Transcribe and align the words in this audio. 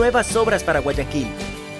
nuevas 0.00 0.34
obras 0.34 0.64
para 0.64 0.80
Guayaquil. 0.80 1.26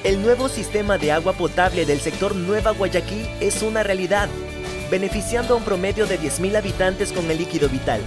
El 0.04 0.20
nuevo 0.20 0.50
sistema 0.50 0.98
de 0.98 1.10
agua 1.10 1.32
potable 1.32 1.86
del 1.86 2.00
sector 2.00 2.36
Nueva 2.36 2.72
Guayaquil 2.72 3.26
es 3.40 3.62
una 3.62 3.82
realidad, 3.82 4.28
beneficiando 4.90 5.54
a 5.54 5.56
un 5.56 5.62
promedio 5.62 6.06
de 6.06 6.20
10.000 6.20 6.54
habitantes 6.54 7.12
con 7.12 7.30
el 7.30 7.38
líquido 7.38 7.70
vital. 7.70 8.02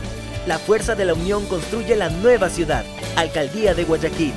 La 0.45 0.59
fuerza 0.59 0.94
de 0.94 1.05
la 1.05 1.16
unión 1.16 1.44
construye 1.48 1.95
la 1.95 2.09
nueva 2.12 2.52
ciudad, 2.52 2.85
Alcaldía 3.16 3.73
de 3.73 3.85
Guayaquil. 3.85 4.34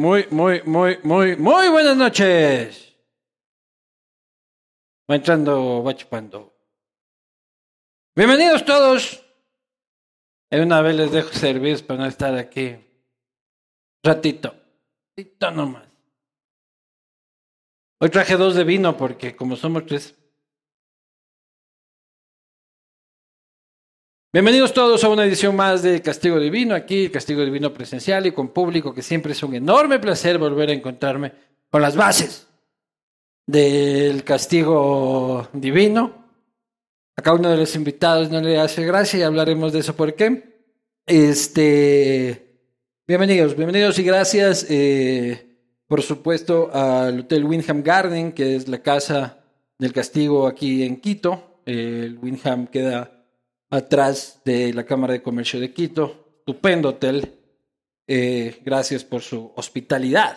muy, 0.00 0.26
muy, 0.30 0.62
muy, 0.64 0.98
muy, 1.02 1.36
muy 1.36 1.68
buenas 1.68 1.94
noches. 1.94 2.96
Va 5.10 5.16
entrando, 5.16 5.82
va 5.84 5.94
chupando. 5.94 6.56
Bienvenidos 8.16 8.64
todos. 8.64 9.22
y 10.50 10.56
una 10.58 10.80
vez 10.80 10.94
les 10.96 11.12
dejo 11.12 11.28
servir 11.34 11.86
para 11.86 12.00
no 12.00 12.06
estar 12.06 12.34
aquí. 12.34 12.76
Ratito. 14.02 14.54
Ratito 15.18 15.50
nomás. 15.50 15.86
Hoy 18.00 18.08
traje 18.08 18.38
dos 18.38 18.54
de 18.54 18.64
vino 18.64 18.96
porque 18.96 19.36
como 19.36 19.54
somos 19.54 19.84
tres, 19.84 20.16
Bienvenidos 24.32 24.72
todos 24.72 25.02
a 25.02 25.08
una 25.08 25.24
edición 25.26 25.56
más 25.56 25.82
de 25.82 26.00
Castigo 26.02 26.38
Divino, 26.38 26.76
aquí 26.76 27.06
el 27.06 27.10
Castigo 27.10 27.44
Divino 27.44 27.74
presencial 27.74 28.24
y 28.26 28.30
con 28.30 28.50
público, 28.50 28.94
que 28.94 29.02
siempre 29.02 29.32
es 29.32 29.42
un 29.42 29.56
enorme 29.56 29.98
placer 29.98 30.38
volver 30.38 30.68
a 30.70 30.72
encontrarme 30.72 31.32
con 31.68 31.82
las 31.82 31.96
bases 31.96 32.46
del 33.44 34.22
Castigo 34.22 35.48
Divino. 35.52 36.26
Acá 37.16 37.32
uno 37.32 37.50
de 37.50 37.56
los 37.56 37.74
invitados 37.74 38.30
no 38.30 38.40
le 38.40 38.56
hace 38.60 38.84
gracia 38.86 39.18
y 39.18 39.22
hablaremos 39.24 39.72
de 39.72 39.80
eso 39.80 39.96
por 39.96 40.14
qué. 40.14 40.60
Este, 41.06 42.60
bienvenidos, 43.08 43.56
bienvenidos 43.56 43.98
y 43.98 44.04
gracias, 44.04 44.64
eh, 44.70 45.56
por 45.88 46.02
supuesto, 46.02 46.70
al 46.72 47.18
Hotel 47.18 47.44
Windham 47.44 47.82
Garden, 47.82 48.30
que 48.30 48.54
es 48.54 48.68
la 48.68 48.80
casa 48.80 49.40
del 49.76 49.92
castigo 49.92 50.46
aquí 50.46 50.84
en 50.84 51.00
Quito. 51.00 51.60
El 51.66 52.16
Windham 52.22 52.68
queda 52.68 53.16
atrás 53.70 54.42
de 54.44 54.72
la 54.74 54.84
Cámara 54.84 55.14
de 55.14 55.22
Comercio 55.22 55.60
de 55.60 55.72
Quito. 55.72 56.26
Estupendo 56.40 56.90
hotel. 56.90 57.36
Eh, 58.06 58.60
gracias 58.64 59.04
por 59.04 59.22
su 59.22 59.52
hospitalidad. 59.56 60.36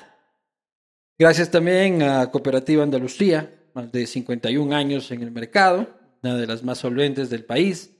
Gracias 1.18 1.50
también 1.52 2.04
a 2.04 2.30
Cooperativa 2.30 2.84
Andalucía, 2.84 3.52
más 3.74 3.92
de 3.92 4.06
51 4.06 4.76
años 4.76 5.12
en 5.12 5.24
el 5.24 5.32
mercado, 5.32 5.88
una 6.22 6.38
de 6.38 6.46
las 6.46 6.64
más 6.64 6.78
solventes 6.80 7.30
del 7.30 7.46
país. 7.46 7.96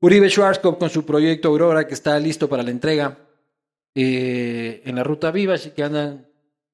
Uribe 0.00 0.28
Schwarzkopf 0.28 0.78
con 0.78 0.90
su 0.90 1.04
proyecto 1.06 1.48
Aurora 1.48 1.86
que 1.86 1.94
está 1.94 2.18
listo 2.18 2.48
para 2.48 2.62
la 2.62 2.70
entrega 2.70 3.18
eh, 3.94 4.82
en 4.84 4.96
la 4.96 5.04
ruta 5.04 5.30
viva, 5.30 5.54
así 5.54 5.70
que 5.70 5.82
andan 5.84 6.26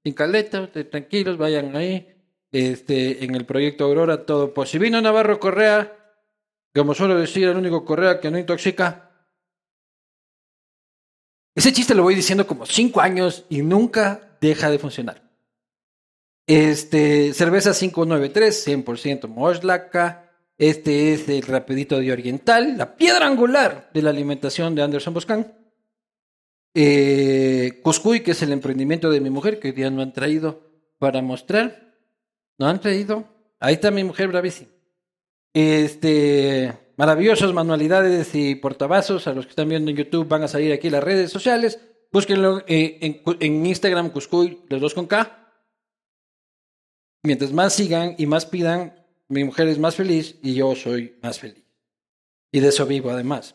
sin 0.03 0.15
caleta, 0.15 0.71
eh, 0.75 0.85
tranquilos, 0.85 1.37
vayan 1.37 1.77
ahí. 1.77 2.09
Este, 2.51 3.25
en 3.25 3.35
el 3.35 3.45
proyecto 3.45 3.85
Aurora 3.85 4.25
todo 4.25 4.53
posible. 4.55 4.87
Vino 4.89 5.01
Navarro 5.01 5.39
Correa, 5.41 6.02
como 6.75 6.95
suelo 6.95 7.17
decir, 7.17 7.49
el 7.49 7.57
único 7.57 7.85
Correa 7.85 8.19
que 8.21 8.31
no 8.31 8.39
intoxica. 8.39 9.11
Ese 11.55 11.71
chiste 11.73 11.95
lo 11.95 12.03
voy 12.03 12.15
diciendo 12.15 12.47
como 12.47 12.65
cinco 12.65 13.03
años 13.03 13.45
y 13.51 13.61
nunca 13.61 14.39
deja 14.41 14.71
de 14.71 14.79
funcionar. 14.79 15.31
Este, 16.47 17.35
cerveza 17.35 17.73
593, 17.75 18.67
100% 18.69 19.29
Moslaca. 19.29 20.31
Este 20.57 21.13
es 21.13 21.29
el 21.29 21.43
rapidito 21.43 21.99
de 21.99 22.13
Oriental, 22.13 22.77
la 22.79 22.95
piedra 22.97 23.27
angular 23.27 23.91
de 23.93 24.03
la 24.03 24.11
alimentación 24.11 24.75
de 24.75 24.83
Anderson 24.83 25.13
Boscan. 25.13 25.55
Eh, 26.75 27.81
Cuscuy, 27.83 28.21
que 28.21 28.31
es 28.31 28.43
el 28.43 28.53
emprendimiento 28.53 29.11
de 29.11 29.21
mi 29.21 29.29
mujer, 29.29 29.59
que 29.61 29.69
hoy 29.69 29.75
día 29.75 29.91
no 29.91 30.01
han 30.03 30.13
traído 30.15 30.63
para 30.99 31.21
mostrar. 31.21 31.97
No 32.59 32.67
han 32.69 32.81
traído. 32.81 33.25
Ahí 33.61 33.75
está 33.75 33.91
mi 33.91 34.05
mujer 34.05 34.29
bravísima. 34.29 34.71
Este, 35.55 36.73
maravillosas 36.97 37.53
manualidades 37.53 38.35
y 38.35 38.55
portavasos. 38.55 39.27
A 39.27 39.35
los 39.35 39.47
que 39.47 39.51
están 39.51 39.69
viendo 39.69 39.91
en 39.91 39.97
YouTube 39.97 40.29
van 40.29 40.43
a 40.43 40.49
salir 40.49 40.73
aquí 40.73 40.89
las 40.91 41.05
redes 41.05 41.31
sociales. 41.31 41.81
Búsquenlo 42.11 42.63
eh, 42.67 43.21
en, 43.41 43.67
Instagram, 43.67 44.11
Cuscuy, 44.11 44.61
los 44.69 44.81
dos 44.81 44.95
con 44.95 45.07
K. 45.07 45.39
Mientras 47.25 47.53
más 47.53 47.73
sigan 47.75 48.15
y 48.19 48.27
más 48.27 48.47
pidan, 48.47 48.95
mi 49.29 49.45
mujer 49.45 49.69
es 49.69 49.79
más 49.79 49.95
feliz 49.95 50.37
y 50.43 50.55
yo 50.55 50.75
soy 50.75 51.19
más 51.23 51.39
feliz. 51.39 51.65
Y 52.51 52.61
de 52.61 52.69
eso 52.69 52.85
vivo 52.87 53.11
además. 53.11 53.55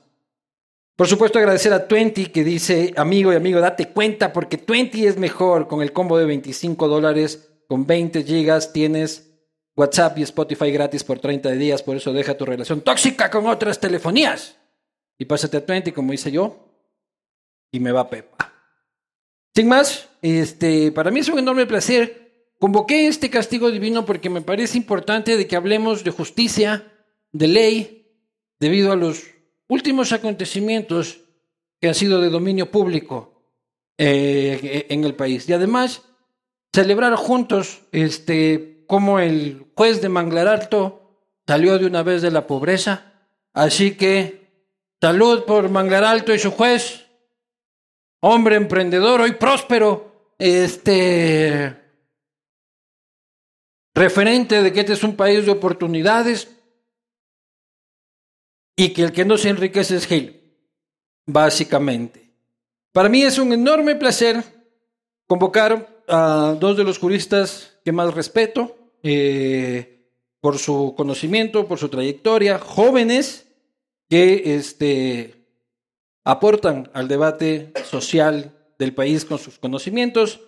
Por 0.96 1.08
supuesto, 1.08 1.38
agradecer 1.38 1.74
a 1.74 1.88
Twenty 1.88 2.28
que 2.28 2.44
dice, 2.44 2.92
amigo 2.98 3.32
y 3.32 3.36
amigo, 3.36 3.60
date 3.60 3.90
cuenta 3.92 4.34
porque 4.34 4.58
Twenty 4.58 5.06
es 5.06 5.18
mejor. 5.18 5.68
Con 5.68 5.82
el 5.84 5.94
combo 5.94 6.18
de 6.18 6.26
25 6.26 6.88
dólares, 6.88 7.52
con 7.68 7.86
20 7.86 8.24
gigas, 8.24 8.72
tienes 8.74 9.27
WhatsApp 9.78 10.18
y 10.18 10.24
Spotify 10.24 10.72
gratis 10.72 11.04
por 11.04 11.20
30 11.20 11.52
días, 11.52 11.84
por 11.84 11.96
eso 11.96 12.12
deja 12.12 12.36
tu 12.36 12.46
relación 12.48 12.82
tóxica 12.82 13.30
con 13.30 13.46
otras 13.46 13.80
telefonías. 13.80 14.58
Y 15.20 15.26
pásate 15.26 15.58
a 15.58 15.60
20, 15.62 15.94
como 15.94 16.14
hice 16.14 16.32
yo, 16.32 16.68
y 17.72 17.80
me 17.80 17.92
va 17.92 18.10
Pepa. 18.10 18.54
Sin 19.56 19.68
más, 19.68 20.10
este, 20.24 20.92
para 20.92 21.12
mí 21.12 21.20
es 21.20 21.30
un 21.30 21.38
enorme 21.40 21.68
placer. 21.68 22.50
Convoqué 22.60 23.08
este 23.08 23.30
castigo 23.30 23.70
divino 23.70 24.04
porque 24.04 24.32
me 24.32 24.42
parece 24.42 24.78
importante 24.80 25.38
de 25.38 25.46
que 25.48 25.56
hablemos 25.56 26.04
de 26.04 26.10
justicia, 26.10 26.92
de 27.32 27.48
ley, 27.48 28.20
debido 28.60 28.92
a 28.92 28.96
los 28.96 29.24
últimos 29.70 30.12
acontecimientos 30.12 31.20
que 31.80 31.88
han 31.88 31.96
sido 31.96 32.20
de 32.20 32.30
dominio 32.32 32.72
público 32.72 33.44
eh, 34.00 34.88
en 34.90 35.04
el 35.04 35.14
país. 35.14 35.48
Y 35.48 35.54
además, 35.54 36.02
celebrar 36.74 37.14
juntos 37.16 37.82
este, 37.92 38.77
como 38.88 39.20
el 39.20 39.66
juez 39.76 40.02
de 40.02 40.08
Manglar 40.10 40.48
Alto 40.48 41.18
salió 41.46 41.78
de 41.78 41.86
una 41.86 42.04
vez 42.04 42.22
de 42.22 42.32
la 42.32 42.48
pobreza. 42.48 43.26
Así 43.54 43.96
que 43.98 44.66
salud 45.02 45.44
por 45.44 45.70
Manglar 45.70 46.06
Alto 46.06 46.34
y 46.34 46.40
su 46.40 46.52
juez, 46.52 47.06
hombre 48.22 48.56
emprendedor, 48.56 49.20
hoy 49.22 49.34
próspero, 49.34 50.32
este 50.40 51.76
referente 53.94 54.62
de 54.64 54.72
que 54.72 54.82
este 54.82 54.94
es 54.94 55.04
un 55.04 55.16
país 55.18 55.46
de 55.46 55.52
oportunidades 55.52 56.56
y 58.78 58.94
que 58.94 59.02
el 59.04 59.12
que 59.12 59.26
no 59.26 59.38
se 59.38 59.50
enriquece 59.50 59.98
es 59.98 60.08
Gil, 60.08 60.56
básicamente. 61.26 62.32
Para 62.94 63.10
mí 63.10 63.24
es 63.24 63.38
un 63.38 63.52
enorme 63.52 63.96
placer 63.96 64.42
convocar 65.28 66.04
a 66.08 66.56
dos 66.58 66.78
de 66.78 66.84
los 66.86 67.00
juristas 67.00 67.77
más 67.92 68.14
respeto 68.14 68.78
eh, 69.04 70.08
por 70.42 70.58
su 70.58 70.94
conocimiento, 70.98 71.68
por 71.68 71.78
su 71.80 71.90
trayectoria, 71.90 72.60
jóvenes 72.60 73.44
que 74.10 74.56
este, 74.56 75.36
aportan 76.24 76.90
al 76.94 77.08
debate 77.10 77.72
social 77.90 78.54
del 78.80 78.94
país 78.94 79.26
con 79.26 79.38
sus 79.40 79.58
conocimientos 79.60 80.40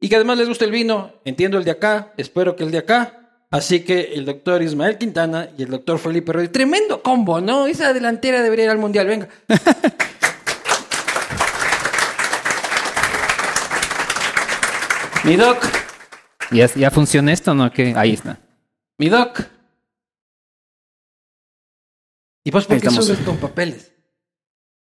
y 0.00 0.08
que 0.08 0.14
además 0.16 0.38
les 0.38 0.48
gusta 0.48 0.64
el 0.64 0.70
vino. 0.70 1.12
Entiendo 1.24 1.58
el 1.58 1.64
de 1.64 1.72
acá, 1.72 2.12
espero 2.16 2.56
que 2.56 2.64
el 2.64 2.70
de 2.70 2.78
acá. 2.78 3.18
Así 3.50 3.80
que 3.80 4.14
el 4.14 4.24
doctor 4.24 4.62
Ismael 4.62 4.96
Quintana 4.96 5.50
y 5.58 5.64
el 5.64 5.68
doctor 5.70 5.98
Felipe 5.98 6.32
Rodríguez, 6.32 6.52
tremendo 6.52 7.02
combo, 7.02 7.38
¿no? 7.40 7.66
Esa 7.66 7.92
delantera 7.92 8.40
debería 8.42 8.64
ir 8.66 8.70
al 8.70 8.78
mundial, 8.78 9.06
venga. 9.08 9.28
Mi 15.24 15.36
doc. 15.36 15.70
¿Ya, 16.52 16.90
funciona 16.90 17.32
esto 17.32 17.54
no? 17.54 17.70
Ahí 17.96 18.12
está. 18.12 18.38
Mi 18.98 19.08
doc. 19.08 19.40
¿Y 22.44 22.50
vos 22.50 22.66
pues 22.66 22.82
por 22.82 23.16
qué 23.16 23.24
con 23.24 23.36
papeles? 23.38 23.92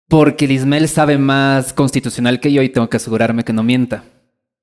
Porque 0.08 0.48
Lismel 0.48 0.88
sabe 0.88 1.18
más 1.18 1.74
constitucional 1.74 2.40
que 2.40 2.52
yo 2.52 2.62
y 2.62 2.70
tengo 2.70 2.90
que 2.90 2.98
asegurarme 2.98 3.44
que 3.44 3.54
no 3.54 3.64
mienta. 3.64 4.04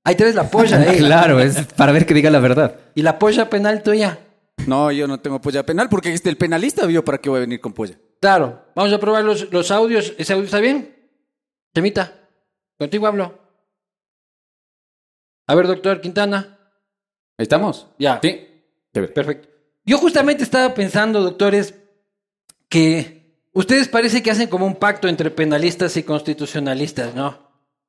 Ahí 0.04 0.16
ves 0.18 0.34
la 0.34 0.50
polla, 0.50 0.82
¿eh? 0.94 0.96
claro, 0.98 1.38
es 1.40 1.64
para 1.74 1.92
ver 1.92 2.06
que 2.06 2.14
diga 2.14 2.30
la 2.30 2.40
verdad. 2.40 2.76
¿Y 2.94 3.02
la 3.02 3.18
polla 3.18 3.48
penal 3.50 3.82
tuya? 3.82 4.18
No, 4.66 4.90
yo 4.90 5.06
no 5.06 5.20
tengo 5.20 5.40
polla 5.40 5.64
penal 5.64 5.88
porque 5.90 6.12
este, 6.12 6.30
el 6.30 6.36
penalista 6.38 6.86
vio 6.86 7.04
para 7.04 7.18
qué 7.18 7.28
voy 7.28 7.36
a 7.38 7.40
venir 7.40 7.60
con 7.60 7.72
polla. 7.74 7.96
Claro, 8.20 8.64
vamos 8.74 8.92
a 8.92 8.98
probar 8.98 9.22
los, 9.22 9.52
los 9.52 9.70
audios. 9.70 10.14
¿Ese 10.18 10.32
audio 10.32 10.46
está 10.46 10.58
bien? 10.58 10.96
Temita, 11.74 12.12
contigo 12.78 13.06
hablo. 13.06 13.38
A 15.48 15.54
ver, 15.54 15.66
doctor 15.68 16.00
Quintana. 16.00 16.55
¿Estamos? 17.38 17.88
Ya. 17.98 18.18
Sí. 18.22 18.38
ves. 18.94 19.10
Perfecto. 19.10 19.48
Yo 19.84 19.98
justamente 19.98 20.42
estaba 20.42 20.74
pensando, 20.74 21.20
doctores, 21.22 21.74
que 22.68 23.30
ustedes 23.52 23.88
parece 23.88 24.22
que 24.22 24.30
hacen 24.30 24.48
como 24.48 24.66
un 24.66 24.76
pacto 24.76 25.06
entre 25.08 25.30
penalistas 25.30 25.96
y 25.96 26.02
constitucionalistas, 26.02 27.14
¿no? 27.14 27.36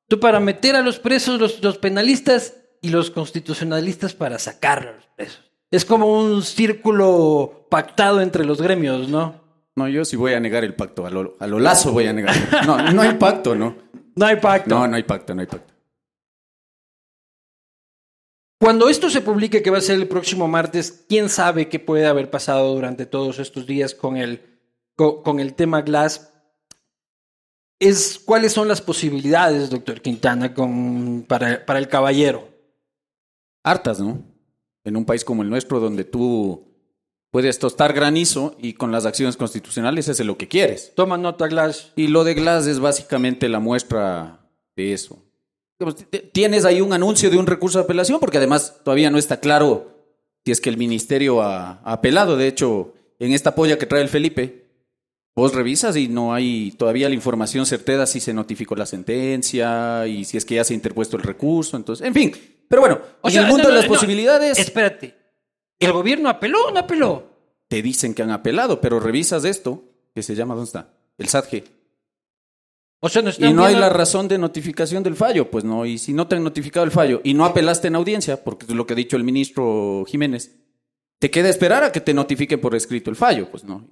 Tú 0.06 0.20
para 0.20 0.38
meter 0.40 0.76
a 0.76 0.82
los 0.82 0.98
presos, 0.98 1.58
los, 1.60 1.78
penalistas 1.78 2.54
y 2.80 2.90
los 2.90 3.10
constitucionalistas 3.10 4.14
para 4.14 4.38
sacar 4.38 4.86
a 4.86 4.92
los 4.92 5.04
presos. 5.16 5.44
Es 5.70 5.84
como 5.84 6.06
un 6.18 6.42
círculo 6.42 7.66
pactado 7.70 8.20
entre 8.22 8.44
los 8.44 8.62
gremios, 8.62 9.08
¿no? 9.08 9.46
No, 9.76 9.86
yo 9.88 10.04
sí 10.04 10.16
voy 10.16 10.32
a 10.34 10.40
negar 10.40 10.64
el 10.64 10.74
pacto. 10.74 11.06
A 11.06 11.10
lo, 11.10 11.36
a 11.40 11.46
lo 11.46 11.58
lazo 11.60 11.92
voy 11.92 12.06
a 12.06 12.12
negar. 12.12 12.34
No, 12.66 12.90
no 12.92 13.02
hay 13.02 13.14
pacto, 13.14 13.54
¿no? 13.54 13.76
No 14.18 14.26
hay 14.26 14.34
pacto. 14.34 14.68
No, 14.74 14.88
no 14.88 14.96
hay 14.96 15.04
pacto, 15.04 15.32
no 15.32 15.42
hay 15.42 15.46
pacto. 15.46 15.72
Cuando 18.60 18.88
esto 18.88 19.08
se 19.08 19.20
publique, 19.20 19.62
que 19.62 19.70
va 19.70 19.78
a 19.78 19.82
ser 19.82 19.96
el 20.00 20.08
próximo 20.08 20.48
martes, 20.48 21.04
quién 21.08 21.28
sabe 21.28 21.68
qué 21.68 21.78
puede 21.78 22.06
haber 22.06 22.28
pasado 22.28 22.74
durante 22.74 23.06
todos 23.06 23.38
estos 23.38 23.66
días 23.68 23.94
con 23.94 24.16
el, 24.16 24.42
con, 24.96 25.38
el 25.38 25.54
tema 25.54 25.82
Glass. 25.82 26.32
Es, 27.78 28.20
¿Cuáles 28.24 28.52
son 28.52 28.66
las 28.66 28.82
posibilidades, 28.82 29.70
doctor 29.70 30.00
Quintana, 30.00 30.52
con, 30.54 31.24
para, 31.28 31.64
para 31.64 31.78
el 31.78 31.86
caballero? 31.86 32.48
Hartas, 33.62 34.00
¿no? 34.00 34.24
En 34.84 34.96
un 34.96 35.04
país 35.04 35.24
como 35.24 35.42
el 35.44 35.50
nuestro, 35.50 35.78
donde 35.78 36.02
tú 36.02 36.66
puedes 37.30 37.60
tostar 37.60 37.92
granizo 37.92 38.56
y 38.58 38.72
con 38.72 38.90
las 38.90 39.06
acciones 39.06 39.36
constitucionales 39.36 40.08
es 40.08 40.18
lo 40.26 40.36
que 40.36 40.48
quieres. 40.48 40.92
Toma 40.96 41.16
nota, 41.16 41.46
Glass. 41.46 41.92
Y 41.94 42.08
lo 42.08 42.24
de 42.24 42.34
Glass 42.34 42.66
es 42.66 42.80
básicamente 42.80 43.48
la 43.48 43.60
muestra 43.60 44.40
de 44.74 44.94
eso 44.94 45.22
tienes 46.32 46.64
ahí 46.64 46.80
un 46.80 46.92
anuncio 46.92 47.30
de 47.30 47.36
un 47.36 47.46
recurso 47.46 47.78
de 47.78 47.84
apelación, 47.84 48.20
porque 48.20 48.38
además 48.38 48.80
todavía 48.84 49.10
no 49.10 49.18
está 49.18 49.40
claro 49.40 49.94
si 50.44 50.50
es 50.52 50.60
que 50.60 50.70
el 50.70 50.76
ministerio 50.76 51.42
ha, 51.42 51.74
apelado. 51.84 52.36
De 52.36 52.48
hecho, 52.48 52.94
en 53.18 53.32
esta 53.32 53.54
polla 53.54 53.78
que 53.78 53.86
trae 53.86 54.02
el 54.02 54.08
Felipe, 54.08 54.66
vos 55.36 55.54
revisas 55.54 55.96
y 55.96 56.08
no 56.08 56.34
hay 56.34 56.72
todavía 56.72 57.08
la 57.08 57.14
información 57.14 57.64
certera 57.64 58.06
si 58.06 58.18
se 58.20 58.34
notificó 58.34 58.74
la 58.74 58.86
sentencia 58.86 60.06
y 60.06 60.24
si 60.24 60.36
es 60.36 60.44
que 60.44 60.56
ya 60.56 60.64
se 60.64 60.74
ha 60.74 60.76
interpuesto 60.76 61.16
el 61.16 61.22
recurso. 61.22 61.76
Entonces, 61.76 62.06
en 62.06 62.14
fin. 62.14 62.32
Pero 62.68 62.80
bueno, 62.82 62.98
en 63.22 63.36
el 63.38 63.46
mundo 63.46 63.68
de 63.68 63.74
las 63.74 63.84
posibilidades. 63.86 64.58
Espérate. 64.58 65.16
¿El 65.78 65.92
gobierno 65.92 66.28
apeló 66.28 66.58
o 66.66 66.70
no 66.72 66.80
apeló? 66.80 67.36
Te 67.68 67.82
dicen 67.82 68.14
que 68.14 68.22
han 68.22 68.30
apelado, 68.30 68.80
pero 68.80 68.98
revisas 68.98 69.44
esto, 69.44 69.84
que 70.14 70.22
se 70.24 70.34
llama, 70.34 70.54
¿dónde 70.54 70.66
está? 70.66 70.92
El 71.18 71.28
SATG 71.28 71.77
y 73.40 73.52
no 73.52 73.64
hay 73.64 73.76
la 73.76 73.88
razón 73.90 74.26
de 74.26 74.38
notificación 74.38 75.02
del 75.04 75.14
fallo, 75.14 75.50
pues 75.50 75.62
no. 75.64 75.86
Y 75.86 75.98
si 75.98 76.12
no 76.12 76.26
te 76.26 76.34
han 76.36 76.42
notificado 76.42 76.84
el 76.84 76.90
fallo 76.90 77.20
y 77.22 77.32
no 77.34 77.44
apelaste 77.44 77.88
en 77.88 77.94
audiencia, 77.94 78.42
porque 78.42 78.66
es 78.66 78.72
lo 78.74 78.86
que 78.86 78.94
ha 78.94 78.96
dicho 78.96 79.16
el 79.16 79.22
ministro 79.24 80.04
Jiménez, 80.08 80.56
te 81.20 81.30
queda 81.30 81.48
esperar 81.48 81.84
a 81.84 81.92
que 81.92 82.00
te 82.00 82.12
notifiquen 82.14 82.60
por 82.60 82.74
escrito 82.74 83.10
el 83.10 83.16
fallo, 83.16 83.48
pues 83.50 83.62
no. 83.64 83.86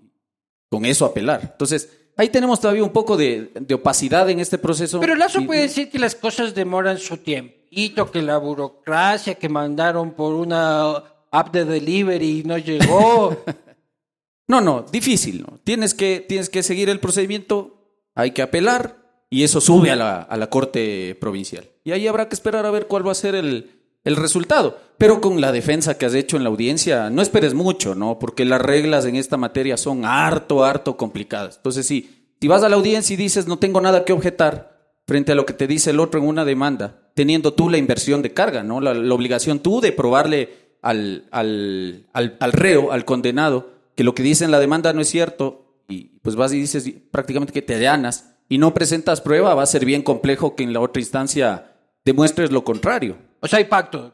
Con 0.68 0.84
eso 0.84 1.04
apelar. 1.06 1.38
Entonces, 1.52 1.88
ahí 2.16 2.28
tenemos 2.30 2.60
todavía 2.60 2.82
un 2.82 2.92
poco 2.92 3.16
de, 3.16 3.52
opacidad 3.72 4.28
en 4.28 4.40
este 4.40 4.58
proceso. 4.58 4.98
Pero 4.98 5.14
Lazo 5.14 5.38
aso 5.38 5.46
puede 5.46 5.62
decir 5.62 5.88
que 5.88 6.00
las 6.00 6.16
cosas 6.16 6.56
demoran 6.56 6.98
su 6.98 7.18
tiempito, 7.18 8.10
que 8.10 8.22
la 8.22 8.38
burocracia 8.38 9.36
que 9.36 9.48
mandaron 9.48 10.14
por 10.14 10.34
una 10.34 11.04
app 11.30 11.52
de 11.52 11.64
delivery 11.64 12.42
no 12.44 12.58
llegó. 12.58 13.44
no, 14.48 14.60
no, 14.60 14.84
difícil, 14.90 15.44
¿no? 15.48 15.60
Tienes 15.62 15.94
que, 15.94 16.24
tienes 16.28 16.50
que 16.50 16.64
seguir 16.64 16.88
el 16.88 16.98
procedimiento 16.98 17.75
hay 18.16 18.32
que 18.32 18.42
apelar 18.42 18.96
y 19.30 19.44
eso 19.44 19.60
sube 19.60 19.90
a 19.92 19.96
la, 19.96 20.22
a 20.22 20.36
la 20.36 20.48
Corte 20.50 21.16
Provincial. 21.20 21.68
Y 21.84 21.92
ahí 21.92 22.08
habrá 22.08 22.28
que 22.28 22.34
esperar 22.34 22.66
a 22.66 22.70
ver 22.70 22.86
cuál 22.88 23.06
va 23.06 23.12
a 23.12 23.14
ser 23.14 23.36
el, 23.36 23.70
resultado. 24.04 24.78
Pero 24.98 25.20
con 25.20 25.40
la 25.40 25.52
defensa 25.52 25.98
que 25.98 26.06
has 26.06 26.14
hecho 26.14 26.36
en 26.36 26.42
la 26.44 26.48
audiencia, 26.48 27.10
no 27.10 27.22
esperes 27.22 27.52
mucho, 27.54 27.94
¿no? 27.94 28.18
Porque 28.18 28.44
las 28.44 28.60
reglas 28.60 29.04
en 29.04 29.16
esta 29.16 29.36
materia 29.36 29.76
son 29.76 30.04
harto, 30.06 30.64
harto 30.64 30.96
complicadas. 30.96 31.56
Entonces, 31.58 31.86
sí, 31.86 32.24
si 32.40 32.48
vas 32.48 32.62
a 32.62 32.68
la 32.68 32.76
audiencia 32.76 33.14
y 33.14 33.16
dices, 33.16 33.46
no 33.46 33.58
tengo 33.58 33.80
nada 33.80 34.04
que 34.04 34.12
objetar 34.12 34.74
frente 35.06 35.32
a 35.32 35.34
lo 35.34 35.44
que 35.44 35.52
te 35.52 35.66
dice 35.66 35.90
el 35.90 36.00
otro 36.00 36.20
en 36.20 36.26
una 36.26 36.44
demanda, 36.44 37.10
teniendo 37.14 37.52
tú 37.52 37.68
la 37.68 37.78
inversión 37.78 38.22
de 38.22 38.32
carga, 38.32 38.62
¿no? 38.62 38.80
La, 38.80 38.92
obligación 39.12 39.58
tú 39.58 39.80
de 39.80 39.92
probarle 39.92 40.50
al, 40.82 41.26
al, 41.32 42.06
al, 42.12 42.36
al 42.40 42.52
reo, 42.52 42.92
al 42.92 43.04
condenado, 43.04 43.70
que 43.96 44.04
lo 44.04 44.14
que 44.14 44.22
dice 44.22 44.44
en 44.44 44.50
la 44.50 44.60
demanda 44.60 44.92
no 44.92 45.00
es 45.02 45.08
cierto 45.08 45.65
y 45.88 46.04
pues 46.22 46.36
vas 46.36 46.52
y 46.52 46.58
dices 46.58 46.90
prácticamente 47.10 47.52
que 47.52 47.62
te 47.62 47.74
allanas 47.76 48.32
y 48.48 48.58
no 48.58 48.74
presentas 48.74 49.20
prueba, 49.20 49.54
va 49.54 49.62
a 49.62 49.66
ser 49.66 49.84
bien 49.84 50.02
complejo 50.02 50.54
que 50.54 50.62
en 50.62 50.72
la 50.72 50.80
otra 50.80 51.00
instancia 51.00 51.72
demuestres 52.04 52.50
lo 52.52 52.64
contrario. 52.64 53.16
O 53.40 53.48
sea, 53.48 53.58
hay 53.58 53.64
pacto. 53.64 54.12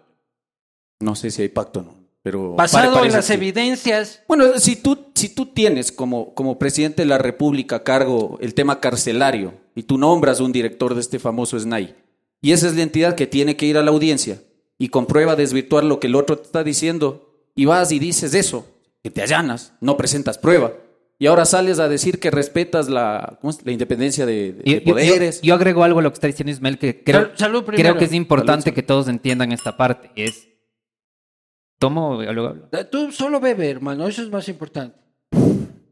No 1.01 1.15
sé 1.15 1.31
si 1.31 1.43
hay 1.43 1.49
pacto 1.49 1.81
o 1.81 1.83
no. 1.83 2.03
Pero 2.23 2.55
Basado 2.55 3.05
en 3.05 3.13
las 3.13 3.29
evidencias. 3.31 4.23
Bueno, 4.29 4.59
si 4.59 4.77
tú, 4.77 5.09
si 5.15 5.29
tú 5.31 5.47
tienes 5.47 5.91
como, 5.93 6.35
como 6.35 6.59
presidente 6.59 7.03
de 7.03 7.07
la 7.09 7.19
República 7.19 7.83
cargo 7.83 8.39
el 8.41 8.55
tema 8.55 8.81
carcelario 8.81 9.55
y 9.75 9.83
tú 9.83 9.99
nombras 9.99 10.41
un 10.41 10.53
director 10.53 10.95
de 10.95 11.01
este 11.01 11.19
famoso 11.19 11.59
SNAI, 11.59 11.97
y 12.41 12.53
esa 12.53 12.69
es 12.69 12.77
la 12.77 12.83
entidad 12.83 13.15
que 13.17 13.27
tiene 13.27 13.57
que 13.57 13.67
ir 13.67 13.77
a 13.77 13.83
la 13.83 13.91
audiencia 13.91 14.41
y 14.79 14.89
comprueba 14.89 15.37
desvirtuar 15.37 15.85
lo 15.85 15.99
que 16.01 16.07
el 16.07 16.15
otro 16.15 16.37
te 16.39 16.43
está 16.45 16.65
diciendo, 16.65 17.29
y 17.55 17.67
vas 17.67 17.93
y 17.93 17.99
dices 17.99 18.35
eso, 18.35 18.67
que 19.03 19.11
te 19.11 19.23
allanas, 19.23 19.75
no 19.81 19.97
presentas 19.97 20.39
prueba, 20.39 20.73
y 21.23 21.29
ahora 21.29 21.45
sales 21.45 21.79
a 21.79 21.89
decir 21.89 22.19
que 22.19 22.33
respetas 22.33 22.89
la, 22.89 23.39
independencia 23.67 24.27
de, 24.27 24.57
poderes. 24.85 25.41
Yo, 25.41 25.55
agrego 25.55 25.85
algo 25.85 26.01
a 26.01 26.03
lo 26.03 26.11
que 26.11 26.15
está 26.15 26.27
diciendo 26.27 26.51
Ismael, 26.51 26.79
que 26.79 27.05
creo, 27.05 27.33
que 27.97 28.05
es 28.07 28.13
importante 28.13 28.75
que 28.75 28.83
todos 28.83 29.07
entiendan 29.07 29.53
esta 29.53 29.77
parte. 29.77 30.11
Es, 30.17 30.49
tomo 31.79 32.19
Tú 32.91 33.13
solo 33.13 33.39
bebe, 33.39 33.71
hermano, 33.71 34.09
eso 34.09 34.21
es 34.21 34.31
más 34.31 34.49
importante. 34.49 34.99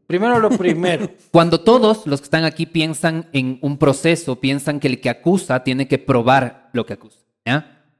Primero 0.05 0.37
lo 0.39 0.49
primero. 0.49 1.09
Cuando 1.31 1.61
todos 1.61 2.05
los 2.07 2.19
que 2.19 2.25
están 2.25 2.43
aquí 2.43 2.65
piensan 2.65 3.29
en 3.31 3.57
un 3.61 3.77
proceso, 3.77 4.35
piensan 4.37 4.81
que 4.81 4.89
el 4.89 4.99
que 4.99 5.09
acusa 5.09 5.63
tiene 5.63 5.87
que 5.87 5.97
probar 5.97 6.69
lo 6.73 6.85
que 6.85 6.91
acusa. 6.91 7.19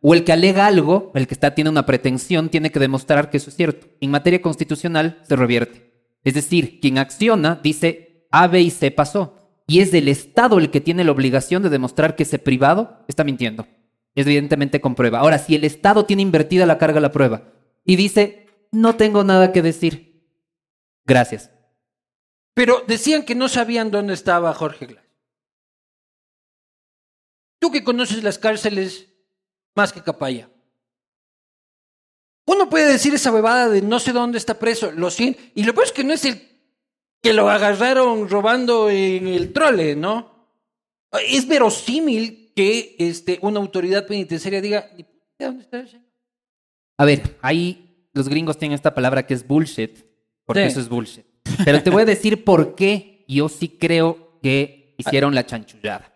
O 0.02 0.14
el 0.14 0.26
que 0.26 0.34
alega 0.34 0.66
algo, 0.68 1.14
el 1.16 1.28
que 1.28 1.34
está 1.34 1.56
tiene 1.56 1.70
una 1.70 1.86
pretensión, 1.86 2.50
tiene 2.50 2.72
que 2.74 2.80
demostrar 2.82 3.30
que 3.30 3.38
eso 3.38 3.52
es 3.52 3.56
cierto. 3.56 3.88
En 4.02 4.12
materia 4.12 4.42
constitucional 4.42 5.22
se 5.24 5.38
revierte. 5.38 5.91
Es 6.24 6.34
decir, 6.34 6.80
quien 6.80 6.98
acciona 6.98 7.60
dice 7.62 8.28
A, 8.32 8.48
B 8.48 8.62
y 8.62 8.70
C 8.72 8.92
pasó. 8.92 9.38
Y 9.68 9.80
es 9.80 9.92
del 9.92 10.08
Estado 10.08 10.60
el 10.60 10.70
que 10.70 10.82
tiene 10.82 11.04
la 11.04 11.12
obligación 11.12 11.64
de 11.64 11.70
demostrar 11.70 12.16
que 12.16 12.24
ese 12.24 12.40
privado 12.40 13.06
está 13.08 13.24
mintiendo. 13.24 13.68
Es 14.16 14.26
evidentemente 14.26 14.82
con 14.82 14.96
prueba. 14.96 15.20
Ahora, 15.20 15.38
si 15.40 15.56
el 15.56 15.64
Estado 15.64 16.06
tiene 16.06 16.22
invertida 16.22 16.66
la 16.66 16.78
carga 16.78 17.00
la 17.00 17.12
prueba 17.12 17.54
y 17.86 17.96
dice, 17.96 18.48
no 18.72 18.96
tengo 18.98 19.24
nada 19.24 19.54
que 19.54 19.62
decir. 19.62 20.28
Gracias. 21.06 21.52
Pero 22.54 22.84
decían 22.88 23.24
que 23.24 23.36
no 23.36 23.48
sabían 23.48 23.92
dónde 23.92 24.14
estaba 24.14 24.54
Jorge 24.54 24.88
Glass. 24.88 25.06
Tú 27.60 27.72
que 27.72 27.84
conoces 27.84 28.24
las 28.24 28.38
cárceles 28.38 29.08
más 29.76 29.94
que 29.94 30.02
Capaya. 30.02 30.51
Uno 32.46 32.70
puede 32.70 32.92
decir 32.92 33.14
esa 33.14 33.32
bebada 33.32 33.70
de 33.70 33.82
no 33.82 34.00
sé 34.00 34.14
dónde 34.14 34.38
está 34.38 34.58
preso, 34.58 34.92
lo 34.92 35.12
siento. 35.12 35.40
Y 35.54 35.64
lo 35.64 35.74
peor 35.74 35.86
es 35.88 35.92
que 35.92 36.04
no 36.04 36.14
es 36.14 36.26
el 36.26 36.42
que 37.22 37.34
lo 37.34 37.50
agarraron 37.50 38.30
robando 38.30 38.90
en 38.90 39.28
el 39.28 39.54
trole, 39.54 39.96
¿no? 39.96 40.50
Es 41.28 41.48
verosímil 41.48 42.52
que 42.56 42.96
este, 42.98 43.38
una 43.42 43.60
autoridad 43.60 44.08
penitenciaria 44.08 44.60
diga, 44.62 44.90
¿dónde 45.38 45.62
está 45.64 45.80
ese? 45.82 46.02
A 46.98 47.06
ver, 47.06 47.38
ahí 47.42 48.08
los 48.14 48.28
gringos 48.28 48.58
tienen 48.58 48.76
esta 48.76 48.94
palabra 48.94 49.26
que 49.28 49.34
es 49.34 49.46
bullshit, 49.48 50.04
porque 50.46 50.66
eso 50.66 50.80
es 50.80 50.90
bullshit. 50.90 51.26
Pero 51.64 51.84
te 51.84 51.90
voy 51.90 52.04
a 52.04 52.06
decir 52.06 52.44
por 52.44 52.76
qué 52.76 53.24
yo 53.28 53.50
sí 53.50 53.70
creo 53.70 54.40
que 54.42 54.96
hicieron 54.98 55.36
la 55.36 55.46
chanchullada. 55.46 56.12